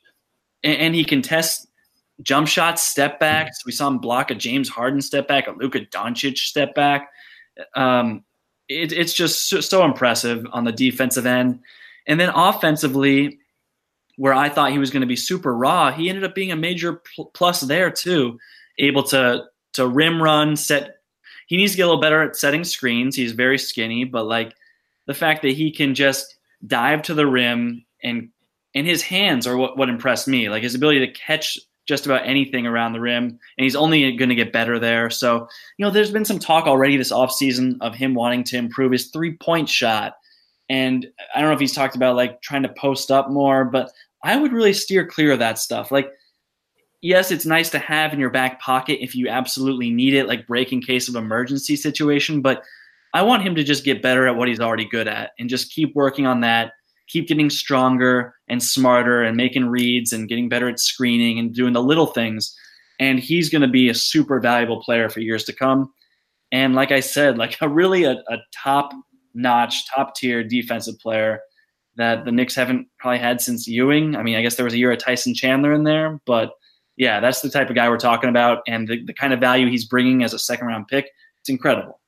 and, 0.63 0.77
and 0.77 0.95
he 0.95 1.03
can 1.03 1.21
test 1.21 1.67
jump 2.21 2.47
shots, 2.47 2.81
step 2.83 3.19
backs. 3.19 3.65
We 3.65 3.71
saw 3.71 3.87
him 3.87 3.97
block 3.97 4.29
a 4.29 4.35
James 4.35 4.69
Harden 4.69 5.01
step 5.01 5.27
back, 5.27 5.47
a 5.47 5.51
Luka 5.51 5.81
Doncic 5.81 6.37
step 6.37 6.75
back. 6.75 7.09
Um, 7.75 8.23
it, 8.69 8.91
it's 8.91 9.13
just 9.13 9.49
so, 9.49 9.59
so 9.59 9.83
impressive 9.83 10.45
on 10.51 10.63
the 10.63 10.71
defensive 10.71 11.25
end. 11.25 11.59
And 12.07 12.19
then 12.19 12.29
offensively, 12.29 13.39
where 14.17 14.33
I 14.33 14.49
thought 14.49 14.71
he 14.71 14.77
was 14.77 14.91
going 14.91 15.01
to 15.01 15.07
be 15.07 15.15
super 15.15 15.55
raw, 15.55 15.91
he 15.91 16.09
ended 16.09 16.23
up 16.23 16.35
being 16.35 16.51
a 16.51 16.55
major 16.55 17.01
pl- 17.15 17.31
plus 17.33 17.61
there 17.61 17.89
too, 17.89 18.37
able 18.81 19.03
to 19.03 19.45
to 19.73 19.87
rim 19.87 20.21
run, 20.21 20.55
set. 20.55 20.97
He 21.47 21.57
needs 21.57 21.73
to 21.73 21.77
get 21.77 21.83
a 21.83 21.87
little 21.87 22.01
better 22.01 22.21
at 22.21 22.35
setting 22.35 22.63
screens. 22.63 23.15
He's 23.15 23.33
very 23.33 23.57
skinny, 23.57 24.03
but 24.05 24.25
like 24.25 24.53
the 25.07 25.13
fact 25.13 25.41
that 25.41 25.53
he 25.53 25.71
can 25.71 25.95
just 25.95 26.37
dive 26.65 27.01
to 27.03 27.13
the 27.13 27.27
rim 27.27 27.85
and 28.03 28.29
and 28.73 28.87
his 28.87 29.01
hands 29.01 29.47
are 29.47 29.57
what, 29.57 29.77
what 29.77 29.89
impressed 29.89 30.27
me. 30.27 30.49
Like 30.49 30.63
his 30.63 30.75
ability 30.75 30.99
to 31.05 31.11
catch 31.11 31.57
just 31.87 32.05
about 32.05 32.25
anything 32.25 32.65
around 32.65 32.93
the 32.93 33.01
rim, 33.01 33.25
and 33.25 33.63
he's 33.63 33.75
only 33.75 34.15
going 34.15 34.29
to 34.29 34.35
get 34.35 34.53
better 34.53 34.79
there. 34.79 35.09
So, 35.09 35.47
you 35.77 35.85
know, 35.85 35.91
there's 35.91 36.11
been 36.11 36.25
some 36.25 36.39
talk 36.39 36.65
already 36.65 36.95
this 36.95 37.11
offseason 37.11 37.77
of 37.81 37.95
him 37.95 38.13
wanting 38.13 38.43
to 38.45 38.57
improve 38.57 38.91
his 38.91 39.07
three 39.07 39.35
point 39.35 39.67
shot. 39.67 40.13
And 40.69 41.05
I 41.35 41.41
don't 41.41 41.49
know 41.49 41.55
if 41.55 41.59
he's 41.59 41.73
talked 41.73 41.95
about 41.95 42.15
like 42.15 42.41
trying 42.41 42.63
to 42.63 42.73
post 42.77 43.11
up 43.11 43.29
more, 43.29 43.65
but 43.65 43.91
I 44.23 44.37
would 44.37 44.53
really 44.53 44.73
steer 44.73 45.05
clear 45.05 45.33
of 45.33 45.39
that 45.39 45.59
stuff. 45.59 45.91
Like, 45.91 46.11
yes, 47.01 47.31
it's 47.31 47.45
nice 47.45 47.69
to 47.71 47.79
have 47.79 48.13
in 48.13 48.19
your 48.19 48.29
back 48.29 48.59
pocket 48.59 48.99
if 49.01 49.15
you 49.15 49.27
absolutely 49.27 49.89
need 49.89 50.13
it, 50.13 50.27
like 50.27 50.47
break 50.47 50.71
in 50.71 50.81
case 50.81 51.09
of 51.09 51.15
emergency 51.15 51.75
situation. 51.75 52.41
But 52.41 52.63
I 53.13 53.23
want 53.23 53.43
him 53.43 53.55
to 53.55 53.63
just 53.63 53.83
get 53.83 54.01
better 54.01 54.27
at 54.27 54.35
what 54.35 54.47
he's 54.47 54.59
already 54.59 54.85
good 54.85 55.07
at 55.07 55.31
and 55.39 55.49
just 55.49 55.71
keep 55.71 55.93
working 55.95 56.25
on 56.25 56.41
that, 56.41 56.73
keep 57.07 57.27
getting 57.27 57.49
stronger 57.49 58.35
and 58.47 58.63
smarter 58.63 59.21
and 59.21 59.35
making 59.35 59.65
reads 59.67 60.13
and 60.13 60.29
getting 60.29 60.47
better 60.47 60.69
at 60.69 60.79
screening 60.79 61.37
and 61.37 61.53
doing 61.53 61.73
the 61.73 61.83
little 61.83 62.07
things. 62.07 62.55
And 62.99 63.19
he's 63.19 63.49
going 63.49 63.63
to 63.63 63.67
be 63.67 63.89
a 63.89 63.95
super 63.95 64.39
valuable 64.39 64.81
player 64.81 65.09
for 65.09 65.19
years 65.19 65.43
to 65.45 65.53
come. 65.53 65.91
And 66.51 66.75
like 66.75 66.91
I 66.91 66.99
said, 66.99 67.37
like 67.37 67.57
a 67.61 67.67
really 67.67 68.03
a, 68.03 68.11
a 68.29 68.37
top 68.55 68.93
notch, 69.33 69.89
top 69.89 70.15
tier 70.15 70.43
defensive 70.43 70.99
player 70.99 71.39
that 71.95 72.25
the 72.25 72.31
Knicks 72.31 72.55
haven't 72.55 72.87
probably 72.99 73.19
had 73.19 73.41
since 73.41 73.67
Ewing. 73.67 74.15
I 74.15 74.23
mean, 74.23 74.35
I 74.35 74.41
guess 74.41 74.55
there 74.55 74.65
was 74.65 74.73
a 74.73 74.77
year 74.77 74.91
of 74.91 74.99
Tyson 74.99 75.33
Chandler 75.33 75.73
in 75.73 75.83
there, 75.83 76.19
but 76.25 76.51
yeah, 77.01 77.19
that's 77.19 77.41
the 77.41 77.49
type 77.49 77.67
of 77.67 77.75
guy 77.75 77.89
we're 77.89 77.97
talking 77.97 78.29
about. 78.29 78.61
And 78.67 78.87
the, 78.87 79.03
the 79.03 79.13
kind 79.13 79.33
of 79.33 79.39
value 79.39 79.67
he's 79.67 79.85
bringing 79.85 80.21
as 80.21 80.35
a 80.35 80.39
second 80.39 80.67
round 80.67 80.87
pick, 80.87 81.09
it's 81.39 81.49
incredible. 81.49 81.99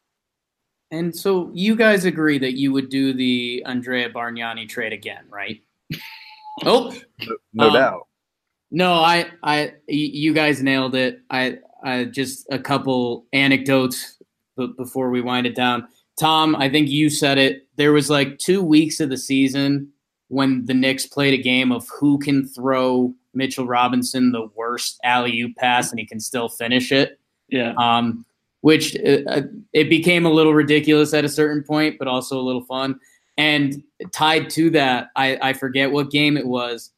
And 0.91 1.15
so 1.15 1.49
you 1.51 1.75
guys 1.75 2.05
agree 2.05 2.37
that 2.37 2.59
you 2.59 2.71
would 2.73 2.89
do 2.89 3.11
the 3.11 3.63
Andrea 3.65 4.11
Bargnani 4.11 4.69
trade 4.69 4.93
again, 4.93 5.25
right? 5.31 5.63
oh, 6.63 6.95
No 7.53 7.69
Um, 7.69 7.73
doubt. 7.73 8.07
No, 8.69 8.93
I, 8.93 9.31
I, 9.41 9.73
you 9.87 10.31
guys 10.31 10.61
nailed 10.61 10.93
it. 10.93 11.21
I, 11.31 11.57
I 11.83 12.05
just 12.05 12.45
a 12.51 12.59
couple 12.59 13.25
anecdotes 13.33 14.19
b- 14.55 14.75
before 14.77 15.09
we 15.09 15.21
wind 15.21 15.47
it 15.47 15.55
down. 15.55 15.87
Tom, 16.19 16.55
I 16.55 16.69
think 16.69 16.87
you 16.89 17.09
said 17.09 17.39
it. 17.39 17.67
There 17.77 17.93
was 17.93 18.11
like 18.11 18.37
two 18.37 18.61
weeks 18.61 18.99
of 18.99 19.09
the 19.09 19.17
season 19.17 19.91
when 20.27 20.65
the 20.65 20.75
Knicks 20.75 21.07
played 21.07 21.33
a 21.33 21.41
game 21.41 21.71
of 21.71 21.87
who 21.99 22.19
can 22.19 22.47
throw 22.47 23.15
Mitchell 23.33 23.67
Robinson 23.67 24.31
the 24.31 24.47
worst 24.55 24.99
alley 25.03 25.39
oop 25.41 25.55
pass 25.55 25.91
and 25.91 25.99
he 25.99 26.05
can 26.05 26.19
still 26.19 26.49
finish 26.49 26.91
it. 26.91 27.19
Yeah. 27.49 27.73
Um, 27.77 28.25
which 28.61 28.95
uh, 28.95 29.41
it 29.73 29.89
became 29.89 30.25
a 30.25 30.31
little 30.31 30.53
ridiculous 30.53 31.13
at 31.13 31.25
a 31.25 31.29
certain 31.29 31.63
point, 31.63 31.99
but 31.99 32.07
also 32.07 32.39
a 32.39 32.41
little 32.41 32.63
fun. 32.63 32.97
And 33.37 33.83
tied 34.13 34.49
to 34.51 34.69
that, 34.69 35.09
I, 35.17 35.37
I 35.41 35.53
forget 35.53 35.91
what 35.91 36.11
game 36.11 36.37
it 36.37 36.47
was, 36.47 36.91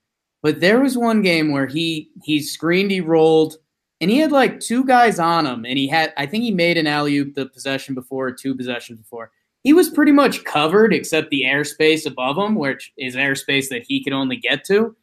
but 0.44 0.60
there 0.60 0.80
was 0.80 0.96
one 0.96 1.24
game 1.24 1.52
where 1.52 1.66
he 1.66 2.12
he 2.24 2.40
screened, 2.40 2.92
he 2.92 3.02
rolled, 3.02 3.58
and 4.00 4.12
he 4.12 4.20
had 4.20 4.32
like 4.32 4.60
two 4.60 4.86
guys 4.86 5.18
on 5.18 5.48
him, 5.48 5.66
and 5.66 5.76
he 5.76 5.88
had 5.88 6.14
I 6.18 6.28
think 6.28 6.44
he 6.44 6.52
made 6.52 6.78
an 6.78 6.86
alley 6.86 7.18
oop 7.18 7.34
the 7.34 7.48
possession 7.48 7.96
before, 7.96 8.32
two 8.32 8.54
possessions 8.54 9.00
before. 9.00 9.32
He 9.64 9.74
was 9.74 9.90
pretty 9.90 10.12
much 10.12 10.44
covered 10.44 10.94
except 10.94 11.32
the 11.32 11.46
airspace 11.46 12.06
above 12.06 12.38
him, 12.38 12.54
which 12.54 12.94
is 12.96 13.16
airspace 13.16 13.70
that 13.70 13.86
he 13.88 14.04
could 14.04 14.14
only 14.14 14.36
get 14.36 14.64
to. 14.66 14.96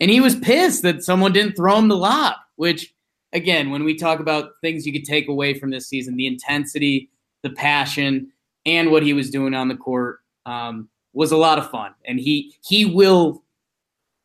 And 0.00 0.10
he 0.10 0.20
was 0.20 0.34
pissed 0.36 0.82
that 0.82 1.04
someone 1.04 1.32
didn't 1.32 1.56
throw 1.56 1.76
him 1.76 1.88
the 1.88 1.96
lob, 1.96 2.34
which 2.56 2.94
again, 3.32 3.70
when 3.70 3.84
we 3.84 3.94
talk 3.94 4.20
about 4.20 4.52
things 4.62 4.86
you 4.86 4.92
could 4.92 5.04
take 5.04 5.28
away 5.28 5.58
from 5.58 5.70
this 5.70 5.88
season, 5.88 6.16
the 6.16 6.26
intensity, 6.26 7.10
the 7.42 7.50
passion, 7.50 8.32
and 8.66 8.90
what 8.90 9.02
he 9.02 9.12
was 9.12 9.30
doing 9.30 9.54
on 9.54 9.68
the 9.68 9.76
court 9.76 10.20
um, 10.46 10.88
was 11.12 11.32
a 11.32 11.36
lot 11.36 11.58
of 11.58 11.70
fun. 11.70 11.94
And 12.06 12.18
he 12.18 12.54
he 12.64 12.84
will 12.84 13.42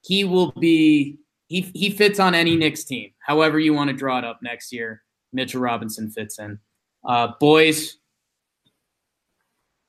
he 0.02 0.24
will 0.24 0.52
be 0.54 1.18
he 1.48 1.62
he 1.74 1.90
fits 1.90 2.20
on 2.20 2.34
any 2.34 2.56
Knicks 2.56 2.84
team. 2.84 3.12
However 3.20 3.60
you 3.60 3.74
want 3.74 3.90
to 3.90 3.96
draw 3.96 4.18
it 4.18 4.26
up 4.26 4.40
next 4.42 4.72
year, 4.72 5.04
Mitchell 5.34 5.62
Robinson 5.62 6.10
fits 6.10 6.40
in. 6.40 6.60
Uh, 7.04 7.34
boys. 7.40 7.98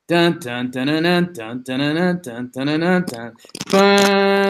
Dun 0.07 0.39
dun 0.39 0.71
dun 0.71 0.85
dun 0.87 1.03
dun 1.03 1.33
dun 1.33 1.63
dun 1.63 2.21
dun 2.21 2.21
dun 2.21 2.49
dun 2.53 2.79
dun 2.79 3.05
dun. 3.05 3.35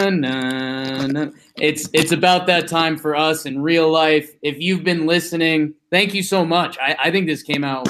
Na. 0.09 1.27
It's 1.57 1.89
it's 1.93 2.11
about 2.11 2.47
that 2.47 2.67
time 2.67 2.97
for 2.97 3.15
us 3.15 3.45
in 3.45 3.61
real 3.61 3.89
life. 3.91 4.29
If 4.41 4.59
you've 4.59 4.83
been 4.83 5.05
listening, 5.05 5.73
thank 5.91 6.13
you 6.13 6.23
so 6.23 6.45
much. 6.45 6.77
I, 6.79 6.95
I 7.05 7.11
think 7.11 7.27
this 7.27 7.43
came 7.43 7.63
out 7.63 7.87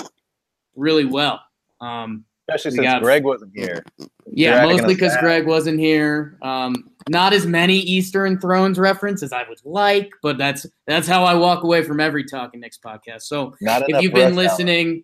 really 0.76 1.06
well. 1.06 1.42
Um, 1.82 2.24
Especially 2.50 2.78
We 2.80 2.86
since 2.86 2.94
got- 2.94 3.02
Greg 3.04 3.24
wasn't 3.26 3.52
here. 3.54 3.84
yeah, 4.32 4.64
mostly 4.66 4.94
because. 4.96 5.18
Greg 5.18 5.46
wasn't 5.46 5.80
here. 5.80 6.38
Um, 6.42 6.90
not 7.10 7.34
as 7.34 7.46
many 7.46 7.78
Eastern 7.78 8.40
Thrones 8.40 8.80
reference 8.80 9.22
as 9.22 9.34
I 9.34 9.44
would 9.50 9.60
like, 9.66 10.10
but 10.22 10.38
that's 10.38 10.66
that's 10.86 11.08
how 11.08 11.24
I 11.26 11.34
walk 11.34 11.64
away 11.64 11.84
from 11.84 12.00
every 12.00 12.24
Talking 12.24 12.62
Knicks 12.62 12.78
podcast. 12.84 13.24
So 13.24 13.54
if 13.60 14.02
you've 14.02 14.14
been 14.14 14.36
listening, 14.36 15.04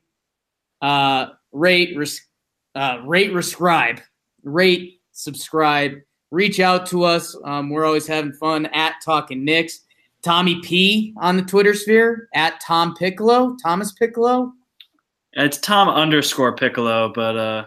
uh, 0.81 1.27
rate, 1.51 1.97
res- 1.97 2.25
uh, 2.75 2.99
rate, 3.05 3.31
rescribe, 3.33 3.99
rate, 4.43 5.01
subscribe, 5.11 5.95
reach 6.33 6.59
out 6.59 6.85
to 6.87 7.03
us. 7.03 7.37
Um, 7.45 7.69
we're 7.69 7.85
always 7.85 8.07
having 8.07 8.33
fun 8.33 8.65
at 8.67 8.95
Talking 9.05 9.45
Knicks. 9.45 9.81
Tommy 10.23 10.59
P 10.61 11.13
on 11.17 11.37
the 11.37 11.43
Twitter 11.43 11.73
sphere 11.73 12.29
at 12.33 12.59
Tom 12.61 12.95
Piccolo, 12.95 13.57
Thomas 13.61 13.91
Piccolo. 13.91 14.53
It's 15.33 15.57
Tom 15.57 15.89
underscore 15.89 16.55
Piccolo, 16.55 17.11
but 17.13 17.37
uh, 17.37 17.65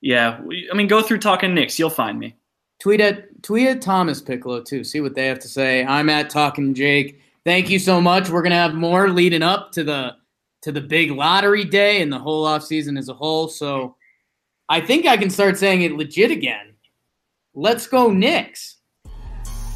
yeah, 0.00 0.40
I 0.70 0.76
mean, 0.76 0.86
go 0.86 1.02
through 1.02 1.18
talking 1.18 1.52
Knicks, 1.52 1.78
you'll 1.78 1.90
find 1.90 2.18
me. 2.18 2.36
Tweet 2.78 3.00
at 3.00 3.42
tweet 3.42 3.68
at 3.68 3.82
Thomas 3.82 4.20
Piccolo 4.20 4.62
too. 4.62 4.84
See 4.84 5.00
what 5.00 5.14
they 5.14 5.26
have 5.26 5.38
to 5.40 5.48
say. 5.48 5.84
I'm 5.84 6.08
at 6.08 6.30
Talking 6.30 6.74
Jake. 6.74 7.20
Thank 7.44 7.70
you 7.70 7.78
so 7.78 8.00
much. 8.00 8.28
We're 8.28 8.42
gonna 8.42 8.54
have 8.54 8.74
more 8.74 9.08
leading 9.10 9.42
up 9.42 9.72
to 9.72 9.82
the 9.84 10.16
to 10.62 10.72
the 10.72 10.80
big 10.80 11.10
lottery 11.10 11.64
day 11.64 12.02
and 12.02 12.12
the 12.12 12.18
whole 12.18 12.46
off 12.46 12.64
season 12.64 12.96
as 12.96 13.08
a 13.08 13.14
whole. 13.14 13.48
So 13.48 13.96
I 14.68 14.80
think 14.80 15.06
I 15.06 15.16
can 15.16 15.30
start 15.30 15.58
saying 15.58 15.82
it 15.82 15.92
legit 15.92 16.30
again. 16.30 16.73
Let's 17.56 17.86
go 17.86 18.10
Knicks. 18.10 18.78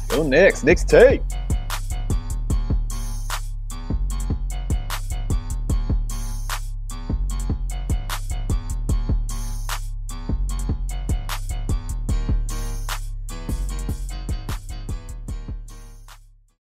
Go 0.09 0.23
Knicks. 0.23 0.63
Knicks 0.63 0.83
tape. 0.83 1.21